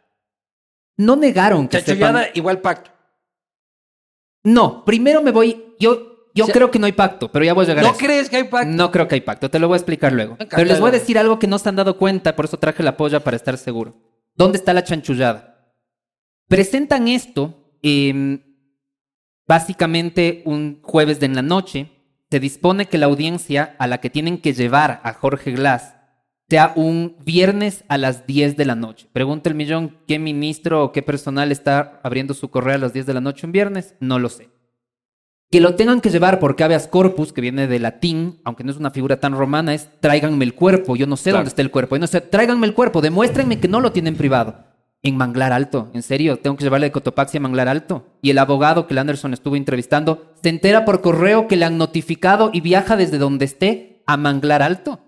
No 0.98 1.16
negaron 1.16 1.68
que 1.68 1.78
chanchullada 1.78 2.30
igual 2.34 2.62
pacto. 2.62 2.92
No, 4.44 4.84
primero 4.86 5.22
me 5.22 5.32
voy, 5.32 5.76
yo 5.80 6.15
yo 6.36 6.48
creo 6.48 6.70
que 6.70 6.80
no 6.80 6.86
hay 6.86 6.92
pacto, 6.92 7.32
pero 7.32 7.46
ya 7.46 7.54
voy 7.54 7.64
a 7.64 7.68
llegar 7.70 7.84
¿No 7.86 7.94
crees 7.94 8.30
que 8.30 8.36
hay 8.36 8.44
pacto? 8.44 8.68
No 8.70 8.92
creo 8.92 9.08
que 9.08 9.16
hay 9.16 9.22
pacto, 9.22 9.50
te 9.50 9.58
lo 9.58 9.68
voy 9.70 9.76
a 9.76 9.78
explicar 9.78 10.12
luego. 10.12 10.36
Pero 10.38 10.66
les 10.66 10.82
voy 10.82 10.90
a 10.90 10.92
decir 10.92 11.18
algo 11.18 11.40
que 11.40 11.48
no 11.48 11.58
se 11.58 11.70
han 11.70 11.78
dado 11.78 11.98
cuenta, 11.98 12.36
por 12.36 12.44
eso 12.46 12.58
traje 12.60 12.84
la 12.84 12.98
polla 12.98 13.22
para 13.22 13.38
estar 13.38 13.58
seguro. 13.58 13.96
¿Dónde 14.36 14.58
está 14.58 14.74
la 14.74 14.84
chanchullada? 14.84 15.72
Presentan 16.50 17.08
esto 17.08 17.72
em, 17.82 18.42
básicamente 19.48 20.42
un 20.46 20.82
jueves 20.84 21.22
de 21.22 21.28
en 21.28 21.36
la 21.36 21.42
noche. 21.42 21.90
Se 22.30 22.42
dispone 22.42 22.88
que 22.88 22.98
la 22.98 23.06
audiencia 23.06 23.76
a 23.80 23.88
la 23.88 24.00
que 24.02 24.10
tienen 24.10 24.40
que 24.42 24.52
llevar 24.52 25.00
a 25.04 25.14
Jorge 25.14 25.54
Glass 25.54 25.94
sea 26.50 26.74
un 26.76 27.16
viernes 27.24 27.86
a 27.88 27.98
las 27.98 28.28
10 28.28 28.58
de 28.58 28.66
la 28.66 28.76
noche. 28.76 29.08
Pregunta 29.14 29.50
el 29.50 29.56
millón, 29.56 30.00
¿qué 30.06 30.20
ministro 30.20 30.84
o 30.84 30.92
qué 30.92 31.02
personal 31.02 31.54
está 31.54 32.02
abriendo 32.04 32.34
su 32.34 32.50
correo 32.50 32.76
a 32.76 32.80
las 32.80 32.92
10 32.92 33.06
de 33.06 33.14
la 33.14 33.22
noche 33.22 33.46
un 33.46 33.54
viernes? 33.54 33.96
No 34.02 34.20
lo 34.20 34.28
sé 34.28 34.50
que 35.52 35.62
lo 35.62 35.76
tengan 35.76 36.02
que 36.02 36.10
llevar 36.10 36.40
porque 36.40 36.64
habeas 36.64 36.88
corpus, 36.88 37.32
que 37.32 37.42
viene 37.42 37.68
de 37.68 37.80
latín, 37.80 38.40
aunque 38.44 38.64
no 38.64 38.72
es 38.72 38.78
una 38.78 38.92
figura 38.92 39.20
tan 39.20 39.34
romana, 39.36 39.74
es 39.74 39.90
tráiganme 40.00 40.44
el 40.44 40.54
cuerpo, 40.56 40.96
yo 40.96 41.08
no 41.08 41.18
sé 41.18 41.32
dónde 41.32 41.50
está 41.50 41.62
el 41.62 41.72
cuerpo, 41.72 41.96
yo 41.96 42.00
no 42.02 42.08
sé, 42.08 42.22
tráiganme 42.22 42.66
el 42.68 42.74
cuerpo, 42.74 43.02
demuéstrenme 43.02 43.60
que 43.60 43.68
no 43.68 43.80
lo 43.80 43.92
tienen 43.92 44.16
privado. 44.16 44.56
En 45.04 45.18
Manglar 45.18 45.54
Alto, 45.54 45.92
en 45.94 46.02
serio, 46.02 46.38
tengo 46.38 46.58
que 46.58 46.64
llevarle 46.64 46.88
de 46.88 46.92
Cotopaxi 46.92 47.38
a 47.38 47.40
Manglar 47.40 47.68
Alto. 47.68 48.08
Y 48.24 48.32
el 48.32 48.40
abogado 48.40 48.88
que 48.88 48.98
Anderson 48.98 49.34
estuvo 49.34 49.56
entrevistando 49.56 50.34
se 50.42 50.50
entera 50.50 50.84
por 50.84 51.02
correo 51.02 51.48
que 51.48 51.58
le 51.58 51.66
han 51.66 51.78
notificado 51.78 52.50
y 52.52 52.62
viaja 52.62 52.98
desde 52.98 53.20
donde 53.20 53.46
esté 53.46 54.02
a 54.08 54.18
Manglar 54.18 54.64
Alto 54.64 55.00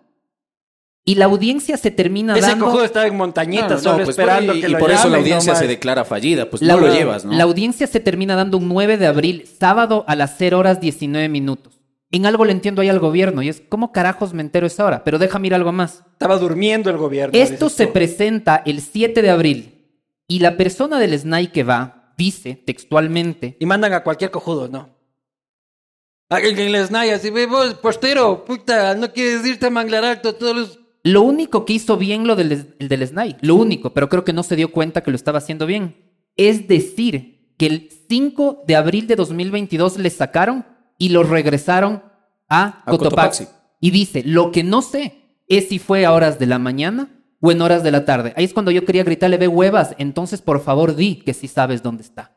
y 1.07 1.15
la 1.15 1.23
audiencia 1.23 1.77
se 1.77 1.89
termina 1.89 2.33
dando... 2.33 2.47
Ese 2.49 2.57
cojudo 2.59 2.83
estaba 2.83 3.07
en 3.07 3.15
montañitas, 3.15 3.81
no, 3.85 3.95
pues 3.95 4.09
esperando 4.09 4.53
y, 4.53 4.75
por 4.75 4.91
eso 4.91 5.07
la 5.07 5.17
audiencia 5.19 5.55
se 5.55 5.65
declara 5.65 6.03
fallida, 6.03 6.49
pues 6.49 6.61
no 6.61 6.77
lo 6.77 6.93
llevas, 6.93 7.23
¿no? 7.23 7.31
La 7.31 7.45
audiencia 7.45 7.87
se 7.87 8.01
termina 8.01 8.35
dando 8.35 8.57
un 8.57 8.67
9 8.67 8.97
de 8.97 9.07
abril, 9.07 9.45
sábado 9.57 10.03
a 10.09 10.17
las 10.17 10.35
0 10.37 10.59
horas 10.59 10.81
19 10.81 11.29
minutos. 11.29 11.79
En 12.11 12.25
algo 12.25 12.43
le 12.43 12.51
entiendo 12.51 12.81
ahí 12.81 12.89
al 12.89 12.99
gobierno 12.99 13.41
y 13.41 13.47
es, 13.47 13.63
¿cómo 13.69 13.93
carajos 13.93 14.33
me 14.33 14.41
entero 14.41 14.67
esa 14.67 14.83
hora? 14.83 15.05
Pero 15.05 15.17
déjame 15.17 15.47
ir 15.47 15.55
algo 15.55 15.71
más. 15.71 16.03
Estaba 16.11 16.37
durmiendo 16.37 16.89
el 16.89 16.97
gobierno. 16.97 17.39
Esto 17.39 17.69
se 17.69 17.87
presenta 17.87 18.61
el 18.65 18.81
7 18.81 19.21
de 19.21 19.29
abril 19.29 19.87
y 20.27 20.39
la 20.39 20.57
persona 20.57 20.99
del 20.99 21.17
SNAI 21.17 21.53
que 21.53 21.63
va 21.63 22.11
dice 22.17 22.61
textualmente... 22.65 23.55
Y 23.61 23.65
mandan 23.65 23.93
a 23.93 24.03
cualquier 24.03 24.29
cojudo, 24.29 24.67
¿no? 24.67 24.89
Alguien 26.29 26.59
el 26.59 26.85
SNAI 26.85 27.11
así, 27.11 27.29
vos, 27.29 27.75
postero, 27.75 28.43
puta, 28.43 28.93
no 28.95 29.09
quieres 29.13 29.45
irte 29.47 29.67
a 29.67 29.69
manglar 29.69 30.21
todos 30.21 30.53
los 30.53 30.79
lo 31.07 31.21
único 31.21 31.63
que 31.63 31.71
hizo 31.71 31.95
bien 31.95 32.27
lo 32.27 32.35
del, 32.35 32.51
el 32.79 33.37
lo 33.41 33.55
único, 33.55 33.93
pero 33.93 34.09
creo 34.09 34.25
que 34.25 34.33
no 34.33 34.43
se 34.43 34.57
dio 34.57 34.73
cuenta 34.73 35.03
que 35.03 35.11
lo 35.11 35.15
estaba 35.15 35.37
haciendo 35.37 35.65
bien. 35.65 35.95
Es 36.35 36.67
decir, 36.67 37.53
que 37.57 37.65
el 37.65 37.89
5 38.09 38.63
de 38.67 38.75
abril 38.75 39.07
de 39.07 39.15
2022 39.15 39.99
le 39.99 40.09
sacaron 40.09 40.65
y 40.99 41.07
lo 41.07 41.23
regresaron 41.23 42.03
a, 42.49 42.83
Cotopaxi. 42.85 43.45
Y 43.79 43.91
dice, 43.91 44.21
lo 44.25 44.51
que 44.51 44.65
no 44.65 44.81
sé 44.81 45.21
es 45.47 45.69
si 45.69 45.79
fue 45.79 46.03
a 46.05 46.11
horas 46.11 46.39
de 46.39 46.45
la 46.45 46.59
mañana 46.59 47.07
o 47.39 47.53
en 47.53 47.61
horas 47.61 47.83
de 47.83 47.91
la 47.91 48.03
tarde. 48.03 48.33
Ahí 48.35 48.43
es 48.43 48.51
cuando 48.53 48.71
yo 48.71 48.83
quería 48.83 49.05
gritarle, 49.05 49.37
ve 49.37 49.47
huevas, 49.47 49.95
entonces 49.99 50.41
por 50.41 50.59
favor 50.59 50.93
di 50.93 51.21
que 51.21 51.33
sí 51.33 51.47
sabes 51.47 51.81
dónde 51.83 52.03
está. 52.03 52.35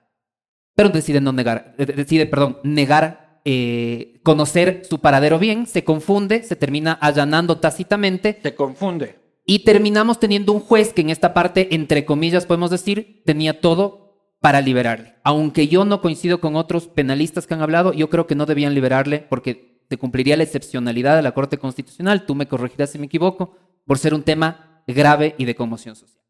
Pero 0.77 0.91
decide 0.91 1.21
no 1.21 1.33
negar, 1.33 1.75
eh, 1.77 1.87
decide, 1.87 2.25
perdón, 2.27 2.59
negar 2.63 3.30
eh, 3.47 4.21
conocer 4.23 4.83
su 4.89 5.01
paradero 5.01 5.39
bien, 5.39 5.67
se 5.67 5.83
confunde, 5.85 6.43
se 6.43 6.57
termina 6.57 6.93
allanando 7.01 7.59
tácitamente. 7.59 8.39
Se 8.43 8.55
confunde. 8.55 9.19
Y 9.47 9.61
terminamos 9.61 10.21
teniendo 10.21 10.53
un 10.53 10.61
juez 10.61 10.93
que 10.93 11.01
en 11.01 11.11
esta 11.11 11.33
parte, 11.35 11.75
entre 11.75 12.05
comillas, 12.05 12.47
podemos 12.47 12.71
decir, 12.71 13.23
tenía 13.25 13.61
todo 13.61 14.37
para 14.41 14.61
liberarle. 14.61 15.15
Aunque 15.25 15.69
yo 15.69 15.85
no 15.85 16.01
coincido 16.01 16.41
con 16.41 16.57
otros 16.57 16.87
penalistas 16.89 17.47
que 17.47 17.55
han 17.55 17.63
hablado, 17.63 17.93
yo 17.93 18.09
creo 18.11 18.27
que 18.27 18.35
no 18.35 18.47
debían 18.47 18.75
liberarle 18.75 19.21
porque 19.29 19.85
se 19.89 19.97
cumpliría 19.97 20.37
la 20.37 20.45
excepcionalidad 20.45 21.17
de 21.17 21.23
la 21.23 21.33
Corte 21.33 21.59
Constitucional, 21.59 22.25
tú 22.25 22.35
me 22.37 22.47
corregirás 22.47 22.91
si 22.91 22.99
me 22.99 23.07
equivoco, 23.07 23.57
por 23.87 23.99
ser 23.99 24.15
un 24.15 24.23
tema 24.23 24.83
grave 24.87 25.35
y 25.37 25.47
de 25.47 25.55
conmoción 25.57 25.97
social. 25.97 26.23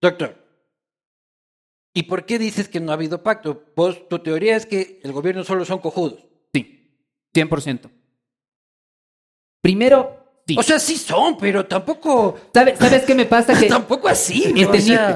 Doctor. 0.00 0.49
¿Y 1.92 2.04
por 2.04 2.24
qué 2.24 2.38
dices 2.38 2.68
que 2.68 2.80
no 2.80 2.92
ha 2.92 2.94
habido 2.94 3.22
pacto? 3.22 3.64
Vos, 3.74 4.08
tu 4.08 4.18
teoría 4.20 4.56
es 4.56 4.64
que 4.66 5.00
el 5.02 5.12
gobierno 5.12 5.42
solo 5.42 5.64
son 5.64 5.80
cojudos. 5.80 6.24
Sí, 6.54 6.92
100%. 7.34 7.90
Primero, 9.62 10.16
O 10.56 10.62
sea, 10.62 10.78
sí 10.78 10.96
son, 10.96 11.36
pero 11.38 11.66
tampoco. 11.66 12.36
¿Sabes 12.54 13.02
qué 13.04 13.14
me 13.14 13.24
pasa? 13.26 13.58
Que 13.60 13.66
tampoco 13.68 14.08
así. 14.08 14.52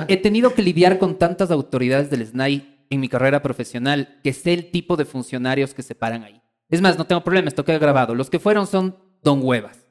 He, 0.09 0.17
tenido 0.17 0.53
que 0.53 0.63
lidiar 0.63 0.99
con 0.99 1.19
tantas 1.19 1.51
autoridades 1.51 2.11
del 2.11 2.27
SNAI 2.27 2.87
en 2.91 3.01
mi 3.01 3.09
carrera 3.09 3.41
profesional 3.41 4.21
que 4.23 4.33
sé 4.33 4.53
el 4.53 4.71
tipo 4.71 4.97
de 4.97 5.05
funcionarios 5.05 5.75
que 5.75 5.83
se 5.83 5.95
paran 5.95 6.25
ahí. 6.25 6.43
Es 6.71 6.81
más, 6.81 6.99
no 6.99 7.07
tengo 7.07 7.23
problema, 7.23 7.49
esto 7.49 7.65
queda 7.65 7.79
grabado. 7.79 8.15
Los 8.15 8.31
que 8.31 8.39
fueron 8.41 8.67
son 8.67 8.99
don 9.23 9.41
huevas. 9.43 9.87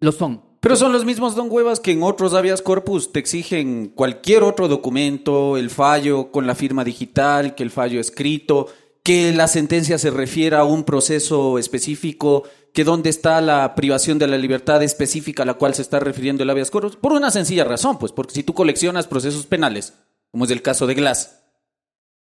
Lo 0.00 0.10
son. 0.10 0.51
Pero 0.62 0.76
son 0.76 0.92
los 0.92 1.04
mismos 1.04 1.34
don 1.34 1.48
huevas 1.50 1.80
que 1.80 1.90
en 1.90 2.04
otros 2.04 2.34
habeas 2.34 2.62
corpus 2.62 3.10
te 3.12 3.18
exigen 3.18 3.88
cualquier 3.88 4.44
otro 4.44 4.68
documento, 4.68 5.56
el 5.56 5.70
fallo 5.70 6.30
con 6.30 6.46
la 6.46 6.54
firma 6.54 6.84
digital, 6.84 7.56
que 7.56 7.64
el 7.64 7.72
fallo 7.72 7.98
escrito, 7.98 8.68
que 9.02 9.32
la 9.32 9.48
sentencia 9.48 9.98
se 9.98 10.10
refiera 10.12 10.60
a 10.60 10.64
un 10.64 10.84
proceso 10.84 11.58
específico, 11.58 12.44
que 12.72 12.84
dónde 12.84 13.10
está 13.10 13.40
la 13.40 13.74
privación 13.74 14.20
de 14.20 14.28
la 14.28 14.38
libertad 14.38 14.84
específica 14.84 15.42
a 15.42 15.46
la 15.46 15.54
cual 15.54 15.74
se 15.74 15.82
está 15.82 15.98
refiriendo 15.98 16.44
el 16.44 16.50
habeas 16.50 16.70
corpus, 16.70 16.94
por 16.94 17.10
una 17.10 17.32
sencilla 17.32 17.64
razón, 17.64 17.98
pues 17.98 18.12
porque 18.12 18.34
si 18.34 18.44
tú 18.44 18.54
coleccionas 18.54 19.08
procesos 19.08 19.46
penales, 19.46 19.94
como 20.30 20.44
es 20.44 20.52
el 20.52 20.62
caso 20.62 20.86
de 20.86 20.94
Glass, 20.94 21.40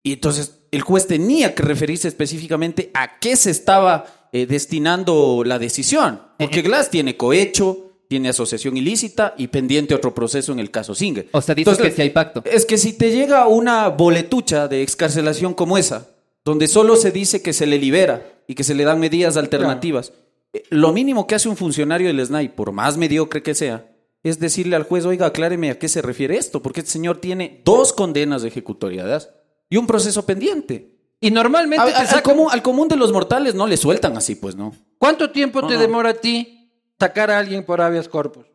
y 0.04 0.14
entonces 0.14 0.60
el 0.70 0.82
juez 0.84 1.08
tenía 1.08 1.56
que 1.56 1.64
referirse 1.64 2.08
específicamente 2.08 2.92
a 2.94 3.18
qué 3.18 3.36
se 3.36 3.50
estaba 3.50 4.30
eh, 4.32 4.46
destinando 4.46 5.42
la 5.44 5.58
decisión, 5.58 6.18
eh, 6.38 6.44
porque 6.44 6.60
eh. 6.60 6.62
Glass 6.62 6.92
tiene 6.92 7.18
cohecho, 7.18 7.84
tiene 8.08 8.30
asociación 8.30 8.78
ilícita 8.78 9.36
y 9.38 9.48
pendiente 9.48 9.94
otro 9.96 10.14
proceso 10.14 10.52
en 10.52 10.60
el 10.60 10.72
caso 10.72 10.96
Singer. 10.96 11.28
O 11.32 11.42
sea, 11.42 11.54
dices 11.56 11.78
que 11.78 11.92
si 11.92 12.02
hay 12.02 12.10
pacto. 12.12 12.42
Es 12.46 12.66
que 12.66 12.78
si 12.78 12.94
te 12.94 13.12
llega 13.12 13.48
una 13.48 13.90
boletucha 13.90 14.68
de 14.68 14.82
excarcelación 14.82 15.54
como 15.54 15.78
esa, 15.78 16.10
donde 16.46 16.68
solo 16.68 16.96
se 16.96 17.12
dice 17.12 17.42
que 17.42 17.54
se 17.54 17.66
le 17.66 17.78
libera 17.78 18.32
y 18.48 18.56
que 18.56 18.64
se 18.64 18.74
le 18.76 18.86
dan 18.86 19.00
medidas 19.00 19.36
alternativas, 19.36 20.14
eh, 20.54 20.64
lo 20.70 20.94
mínimo 20.94 21.28
que 21.28 21.36
hace 21.36 21.50
un 21.50 21.58
funcionario 21.58 22.08
del 22.08 22.26
SNAI, 22.26 22.56
por 22.56 22.72
más 22.72 22.96
mediocre 22.96 23.44
que 23.44 23.54
sea, 23.56 23.92
es 24.24 24.40
decirle 24.40 24.76
al 24.78 24.84
juez, 24.84 25.06
oiga, 25.06 25.26
acláreme 25.28 25.70
a 25.70 25.78
qué 25.80 25.90
se 25.90 26.02
refiere 26.02 26.38
esto, 26.38 26.62
porque 26.62 26.80
este 26.80 26.94
señor 26.94 27.18
tiene 27.18 27.62
dos 27.66 27.92
condenas 27.94 28.42
de 28.42 28.48
ejecutoriedad 28.48 29.30
y 29.70 29.76
un 29.78 29.86
proceso 29.88 30.26
pendiente. 30.26 30.96
Y 31.20 31.32
normalmente... 31.32 31.82
al, 31.94 32.22
común, 32.22 32.88
de 32.88 32.96
los 32.96 33.12
mortales 33.12 33.54
no 33.56 33.68
le 33.68 33.76
sueltan 33.76 34.16
así, 34.16 34.36
pues 34.36 34.56
no. 34.56 34.74
¿Cuánto 34.98 35.32
tiempo 35.32 35.66
te 35.68 35.78
demora 35.78 36.12
a 36.12 36.14
ti 36.14 36.57
sacar 37.00 37.32
a 37.32 37.40
alguien 37.40 37.64
por 37.64 37.82
habeas 37.82 38.08
corpus. 38.08 38.46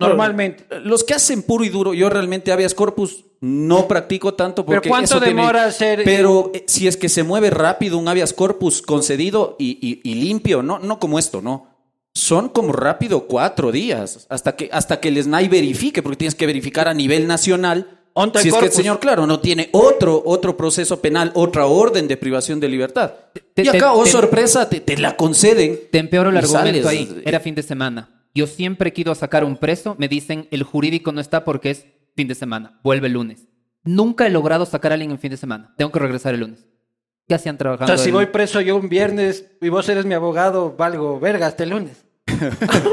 Normalmente. 0.00 0.64
Los 0.84 1.02
que 1.02 1.14
hacen 1.14 1.42
puro 1.42 1.64
y 1.64 1.68
duro, 1.70 1.92
yo 1.92 2.08
realmente 2.08 2.52
habeas 2.52 2.72
corpus 2.74 3.24
no 3.40 3.88
practico 3.88 4.34
tanto 4.34 4.64
porque. 4.64 4.82
¿Pero 4.82 4.90
cuánto 4.92 5.18
demora 5.20 5.64
eh, 5.64 5.68
hacer.? 5.68 6.00
Pero 6.04 6.52
si 6.66 6.86
es 6.86 6.96
que 6.96 7.08
se 7.08 7.22
mueve 7.24 7.50
rápido 7.50 7.98
un 7.98 8.06
habeas 8.08 8.32
corpus 8.32 8.80
concedido 8.82 9.56
y, 9.58 10.00
limpio, 10.14 10.62
no, 10.62 10.78
no 10.78 10.98
como 11.00 11.18
esto, 11.18 11.42
no. 11.42 11.76
Son 12.14 12.48
como 12.48 12.72
rápido 12.72 13.26
cuatro 13.26 13.70
días 13.72 14.26
hasta 14.30 14.56
que, 14.56 14.68
hasta 14.72 14.98
que 15.00 15.08
el 15.08 15.22
SNAI 15.22 15.48
verifique, 15.48 16.02
porque 16.02 16.16
tienes 16.16 16.34
que 16.34 16.46
verificar 16.46 16.88
a 16.88 16.94
nivel 16.94 17.26
nacional 17.26 17.97
si 18.40 18.48
es 18.48 18.54
que 18.54 18.64
el 18.66 18.72
señor, 18.72 19.00
claro, 19.00 19.26
no 19.26 19.40
tiene 19.40 19.68
otro, 19.72 20.20
otro 20.24 20.56
proceso 20.56 21.00
penal, 21.00 21.30
otra 21.34 21.66
orden 21.66 22.08
de 22.08 22.16
privación 22.16 22.60
de 22.60 22.68
libertad. 22.68 23.14
y 23.54 23.68
acá, 23.68 23.92
oh 23.92 24.06
sorpresa, 24.06 24.68
te, 24.68 24.96
la 24.98 25.16
conceden. 25.16 25.78
Te 25.90 25.98
empeoro 25.98 26.30
el 26.30 26.36
argumento 26.36 26.88
ahí. 26.88 27.08
Eh, 27.18 27.22
Era 27.26 27.40
fin 27.40 27.54
de 27.54 27.62
semana. 27.62 28.10
Yo 28.34 28.46
siempre 28.46 28.92
quiero 28.92 29.14
sacar 29.14 29.44
un 29.44 29.56
preso, 29.56 29.94
me 29.98 30.08
dicen 30.08 30.48
el 30.50 30.62
jurídico 30.62 31.12
no 31.12 31.20
está 31.20 31.44
porque 31.44 31.70
es 31.70 31.86
fin 32.16 32.28
de 32.28 32.34
semana, 32.34 32.80
vuelve 32.82 33.06
el 33.06 33.14
lunes. 33.14 33.48
Nunca 33.84 34.26
he 34.26 34.30
logrado 34.30 34.66
sacar 34.66 34.92
a 34.92 34.94
alguien 34.94 35.12
en 35.12 35.18
fin 35.18 35.30
de 35.30 35.36
semana, 35.36 35.74
tengo 35.76 35.90
que 35.90 35.98
regresar 35.98 36.34
el 36.34 36.40
lunes. 36.40 36.66
¿Qué 37.26 37.34
hacían 37.34 37.58
trabajando? 37.58 37.92
O 37.92 37.96
sea, 37.96 38.04
si 38.04 38.10
voy 38.10 38.26
preso 38.26 38.60
yo 38.60 38.76
un 38.76 38.88
viernes 38.88 39.44
y 39.60 39.68
vos 39.68 39.88
eres 39.88 40.04
mi 40.04 40.14
abogado, 40.14 40.74
valgo 40.76 41.18
verga 41.20 41.46
hasta 41.46 41.64
el 41.64 41.70
lunes. 41.70 42.04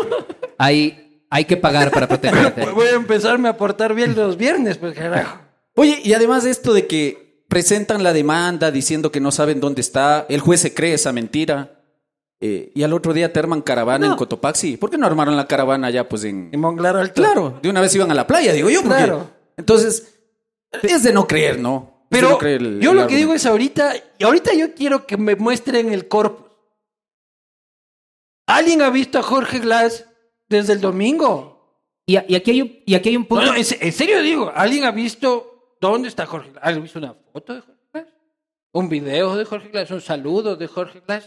ahí 0.58 1.05
hay 1.36 1.44
que 1.44 1.58
pagar 1.58 1.92
para 1.92 2.08
protegerte. 2.08 2.66
Voy 2.72 2.88
a 2.88 2.92
empezarme 2.94 3.50
a 3.50 3.58
portar 3.58 3.94
bien 3.94 4.16
los 4.16 4.38
viernes, 4.38 4.78
pues 4.78 4.98
carajo. 4.98 5.38
Oye, 5.76 6.00
y 6.02 6.14
además 6.14 6.46
de 6.46 6.52
esto 6.52 6.74
de 6.74 6.88
que 6.88 7.44
presentan 7.50 8.04
la 8.04 8.14
demanda 8.14 8.72
diciendo 8.72 9.12
que 9.12 9.20
no 9.20 9.34
saben 9.34 9.60
dónde 9.60 9.82
está, 9.82 10.26
el 10.30 10.40
juez 10.40 10.62
se 10.62 10.74
cree 10.74 10.94
esa 10.94 11.12
mentira. 11.12 11.84
Eh, 12.40 12.72
y 12.74 12.84
al 12.84 12.94
otro 12.94 13.12
día 13.12 13.34
te 13.34 13.40
arman 13.40 13.62
caravana 13.62 14.06
en 14.08 14.16
Cotopaxi. 14.16 14.78
¿Por 14.78 14.90
qué 14.90 14.98
no 14.98 15.06
armaron 15.06 15.36
la 15.36 15.46
caravana 15.46 15.88
allá 15.88 16.08
pues 16.08 16.24
en... 16.24 16.52
En 16.54 16.60
Monglaro 16.62 17.00
Alto. 17.02 17.16
Claro, 17.22 17.60
de 17.62 17.70
una 17.70 17.82
vez 17.82 17.94
iban 17.96 18.10
a 18.12 18.16
la 18.16 18.26
playa, 18.26 18.54
digo 18.54 18.70
yo. 18.70 18.82
Porque... 18.82 18.96
Claro. 18.96 19.30
Entonces, 19.58 20.16
es 20.84 21.04
de 21.04 21.12
no 21.12 21.28
creer, 21.28 21.60
¿no? 21.60 22.06
Pero 22.08 22.40
yo 22.80 22.94
lo 22.94 23.08
que 23.08 23.18
digo 23.18 23.34
es 23.34 23.46
ahorita, 23.46 23.92
ahorita 24.24 24.54
yo 24.54 24.74
quiero 24.74 25.06
que 25.06 25.18
me 25.18 25.36
muestren 25.36 25.92
el 25.92 26.08
corpus. 26.08 26.46
¿Alguien 28.48 28.82
ha 28.82 28.90
visto 28.90 29.20
a 29.20 29.22
Jorge 29.22 29.60
Glass 29.60 30.06
desde 30.50 30.74
el 30.74 30.82
domingo. 30.82 31.54
Y, 32.08 32.18
aquí, 32.18 32.36
hay 32.52 32.62
un, 32.62 32.72
y 32.86 32.94
aquí 32.96 33.10
hay 33.10 33.18
un 33.18 33.26
punto. 33.26 33.54
en, 33.56 33.64
serio 33.66 34.22
digo, 34.22 34.52
¿alguien 34.54 34.84
ha 34.84 34.92
visto 34.92 35.76
dónde 35.82 36.08
está 36.08 36.26
Jorge 36.28 36.52
¿Alguien 36.62 36.82
ha 36.82 36.84
visto 36.84 37.00
una 37.00 37.16
foto 37.34 37.56
de 37.56 37.62
Jorge 37.62 38.10
¿Un 38.74 38.88
video 38.90 39.36
de 39.36 39.44
Jorge 39.44 39.72
Clash 39.72 39.92
¿Un 39.92 40.02
saludo 40.02 40.56
de 40.56 40.68
Jorge 40.68 41.02
Clash 41.02 41.26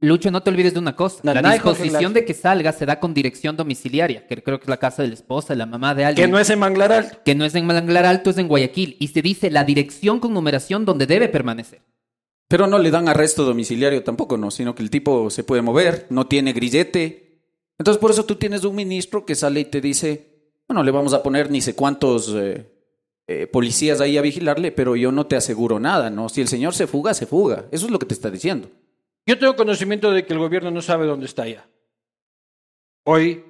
Lucho, 0.00 0.32
no 0.32 0.42
te 0.44 0.50
olvides 0.50 0.72
de 0.74 0.78
una 0.78 0.94
cosa. 0.94 1.18
La, 1.24 1.52
disposición 1.52 2.12
de 2.12 2.24
que 2.24 2.32
salga 2.32 2.70
se 2.72 2.86
da 2.86 3.00
con 3.00 3.12
dirección 3.14 3.56
domiciliaria, 3.56 4.28
que 4.28 4.40
creo 4.44 4.60
que 4.60 4.62
es 4.62 4.68
la 4.68 4.76
casa 4.76 5.02
de 5.02 5.08
la 5.08 5.14
esposa, 5.14 5.56
la 5.56 5.66
mamá 5.66 5.92
de 5.96 6.04
alguien. 6.04 6.28
Que 6.28 6.30
no 6.30 6.38
es 6.38 6.48
en 6.50 6.58
Manglar 6.60 6.92
Alto. 6.92 7.18
Que 7.24 7.34
no 7.34 7.44
es 7.44 7.52
en 7.56 7.66
Manglar 7.66 8.06
Alto, 8.06 8.30
es 8.30 8.38
en 8.38 8.46
Guayaquil. 8.46 8.94
Y 9.00 9.08
se 9.08 9.22
dice 9.22 9.50
la 9.50 9.64
dirección 9.64 10.20
con 10.20 10.32
numeración 10.34 10.84
donde 10.84 11.06
debe 11.08 11.28
permanecer. 11.28 11.82
Pero 12.46 12.68
no 12.68 12.78
le 12.78 12.92
dan 12.92 13.08
arresto 13.08 13.44
domiciliario 13.44 14.04
tampoco, 14.04 14.36
¿no? 14.36 14.52
Sino 14.52 14.72
que 14.76 14.84
el 14.84 14.90
tipo 14.90 15.30
se 15.30 15.42
puede 15.42 15.62
mover, 15.62 16.06
no 16.10 16.28
tiene 16.28 16.52
grillete, 16.52 17.27
entonces 17.78 18.00
por 18.00 18.10
eso 18.10 18.24
tú 18.24 18.34
tienes 18.34 18.64
un 18.64 18.74
ministro 18.74 19.24
que 19.24 19.36
sale 19.36 19.60
y 19.60 19.64
te 19.64 19.80
dice, 19.80 20.50
bueno, 20.66 20.82
le 20.82 20.90
vamos 20.90 21.12
a 21.14 21.22
poner 21.22 21.50
ni 21.50 21.60
sé 21.60 21.76
cuántos 21.76 22.34
eh, 22.34 22.68
eh, 23.28 23.46
policías 23.46 24.00
ahí 24.00 24.18
a 24.18 24.22
vigilarle, 24.22 24.72
pero 24.72 24.96
yo 24.96 25.12
no 25.12 25.26
te 25.26 25.36
aseguro 25.36 25.78
nada, 25.78 26.10
¿no? 26.10 26.28
Si 26.28 26.40
el 26.40 26.48
señor 26.48 26.74
se 26.74 26.88
fuga, 26.88 27.14
se 27.14 27.26
fuga. 27.26 27.66
Eso 27.70 27.86
es 27.86 27.92
lo 27.92 27.98
que 27.98 28.06
te 28.06 28.14
está 28.14 28.30
diciendo. 28.30 28.68
Yo 29.26 29.38
tengo 29.38 29.54
conocimiento 29.54 30.10
de 30.10 30.26
que 30.26 30.32
el 30.32 30.40
gobierno 30.40 30.70
no 30.70 30.82
sabe 30.82 31.06
dónde 31.06 31.26
está 31.26 31.46
ya. 31.46 31.68
Hoy, 33.04 33.44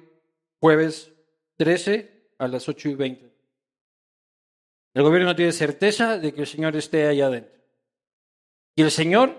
jueves 0.59 1.11
13 1.57 2.29
a 2.37 2.47
las 2.47 2.69
8 2.69 2.89
y 2.89 2.95
20. 2.95 3.29
El 4.93 5.03
gobierno 5.03 5.29
no 5.29 5.35
tiene 5.35 5.51
certeza 5.53 6.17
de 6.19 6.33
que 6.33 6.41
el 6.41 6.47
Señor 6.47 6.75
esté 6.75 7.07
allá 7.07 7.27
adentro. 7.27 7.53
Y 8.75 8.81
el 8.83 8.91
Señor 8.91 9.35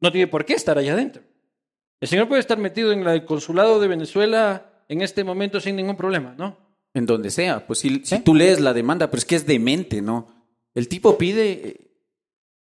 no 0.00 0.10
tiene 0.12 0.26
por 0.26 0.44
qué 0.44 0.54
estar 0.54 0.78
allá 0.78 0.92
adentro. 0.92 1.22
El 2.00 2.08
señor 2.08 2.28
puede 2.28 2.40
estar 2.40 2.58
metido 2.58 2.92
en 2.92 3.06
el 3.06 3.24
consulado 3.24 3.80
de 3.80 3.88
Venezuela 3.88 4.70
en 4.88 5.00
este 5.00 5.24
momento 5.24 5.60
sin 5.60 5.76
ningún 5.76 5.96
problema, 5.96 6.34
¿no? 6.36 6.56
En 6.94 7.06
donde 7.06 7.30
sea, 7.30 7.66
pues 7.66 7.80
si, 7.80 7.98
tú 8.22 8.34
lees 8.34 8.60
la 8.60 8.74
demanda, 8.74 9.10
pero 9.10 9.18
es 9.18 9.24
que 9.24 9.36
es 9.36 9.46
demente, 9.46 10.02
¿no? 10.02 10.28
El 10.74 10.88
tipo 10.88 11.16
pide 11.16 11.50
eh, 11.52 11.90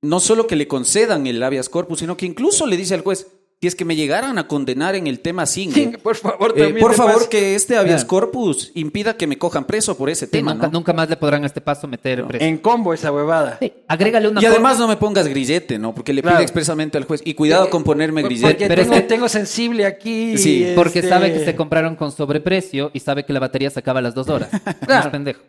no 0.02 0.20
solo 0.20 0.46
que 0.46 0.56
le 0.56 0.68
concedan 0.68 1.26
el 1.26 1.42
habeas 1.42 1.68
corpus, 1.68 2.00
sino 2.00 2.16
que 2.16 2.26
incluso 2.26 2.66
le 2.66 2.76
dice 2.76 2.94
al 2.94 3.02
juez, 3.02 3.26
si 3.60 3.68
es 3.68 3.74
que 3.74 3.86
me 3.86 3.96
llegaran 3.96 4.38
a 4.38 4.46
condenar 4.46 4.94
en 4.94 5.06
el 5.06 5.20
tema 5.20 5.46
5, 5.46 5.98
por 6.02 6.16
favor, 6.16 6.52
eh, 6.56 6.74
por 6.78 6.94
favor 6.94 7.30
que 7.30 7.54
este 7.54 7.76
ah. 7.76 7.80
habeas 7.80 8.04
corpus 8.04 8.70
impida 8.74 9.16
que 9.16 9.26
me 9.26 9.38
cojan 9.38 9.64
preso 9.64 9.96
por 9.96 10.10
ese 10.10 10.26
tema. 10.26 10.52
Nunca, 10.54 10.92
más 10.92 11.08
le 11.08 11.16
podrán 11.16 11.44
a 11.44 11.46
este 11.46 11.62
paso 11.62 11.88
meter 11.88 12.26
preso. 12.26 12.44
En 12.44 12.58
combo 12.58 12.92
esa 12.92 13.10
huevada. 13.10 13.56
Sí, 13.60 13.72
agrégale 13.88 14.28
una. 14.28 14.42
Y 14.42 14.44
además 14.46 14.78
no 14.78 14.86
me 14.86 14.98
pongas 14.98 15.26
grillete, 15.26 15.78
¿no? 15.78 15.94
Porque 15.94 16.12
le 16.12 16.22
pide 16.22 16.42
expresamente 16.42 16.98
al 16.98 17.04
juez. 17.04 17.22
Y 17.24 17.32
cuidado 17.32 17.70
con 17.70 17.84
ponerme 17.84 18.20
pues, 18.20 18.38
grillete. 18.40 18.66
Pero 18.66 18.82
tengo, 18.82 18.94
es 18.96 19.00
que, 19.00 19.06
tengo 19.08 19.28
sensible 19.30 19.86
aquí. 19.86 20.36
Sí, 20.36 20.72
porque 20.74 20.98
este, 20.98 21.08
sabe 21.08 21.32
que 21.32 21.42
se 21.42 21.56
compraron 21.56 21.96
con 21.96 22.12
sobreprecio 22.12 22.90
y 22.92 23.00
sabe 23.00 23.24
que 23.24 23.32
la 23.32 23.40
batería 23.40 23.70
se 23.70 23.78
acaba 23.78 24.00
a 24.00 24.02
las 24.02 24.14
dos 24.14 24.28
horas. 24.28 24.50
claro. 24.86 25.10
pendejo. 25.10 25.40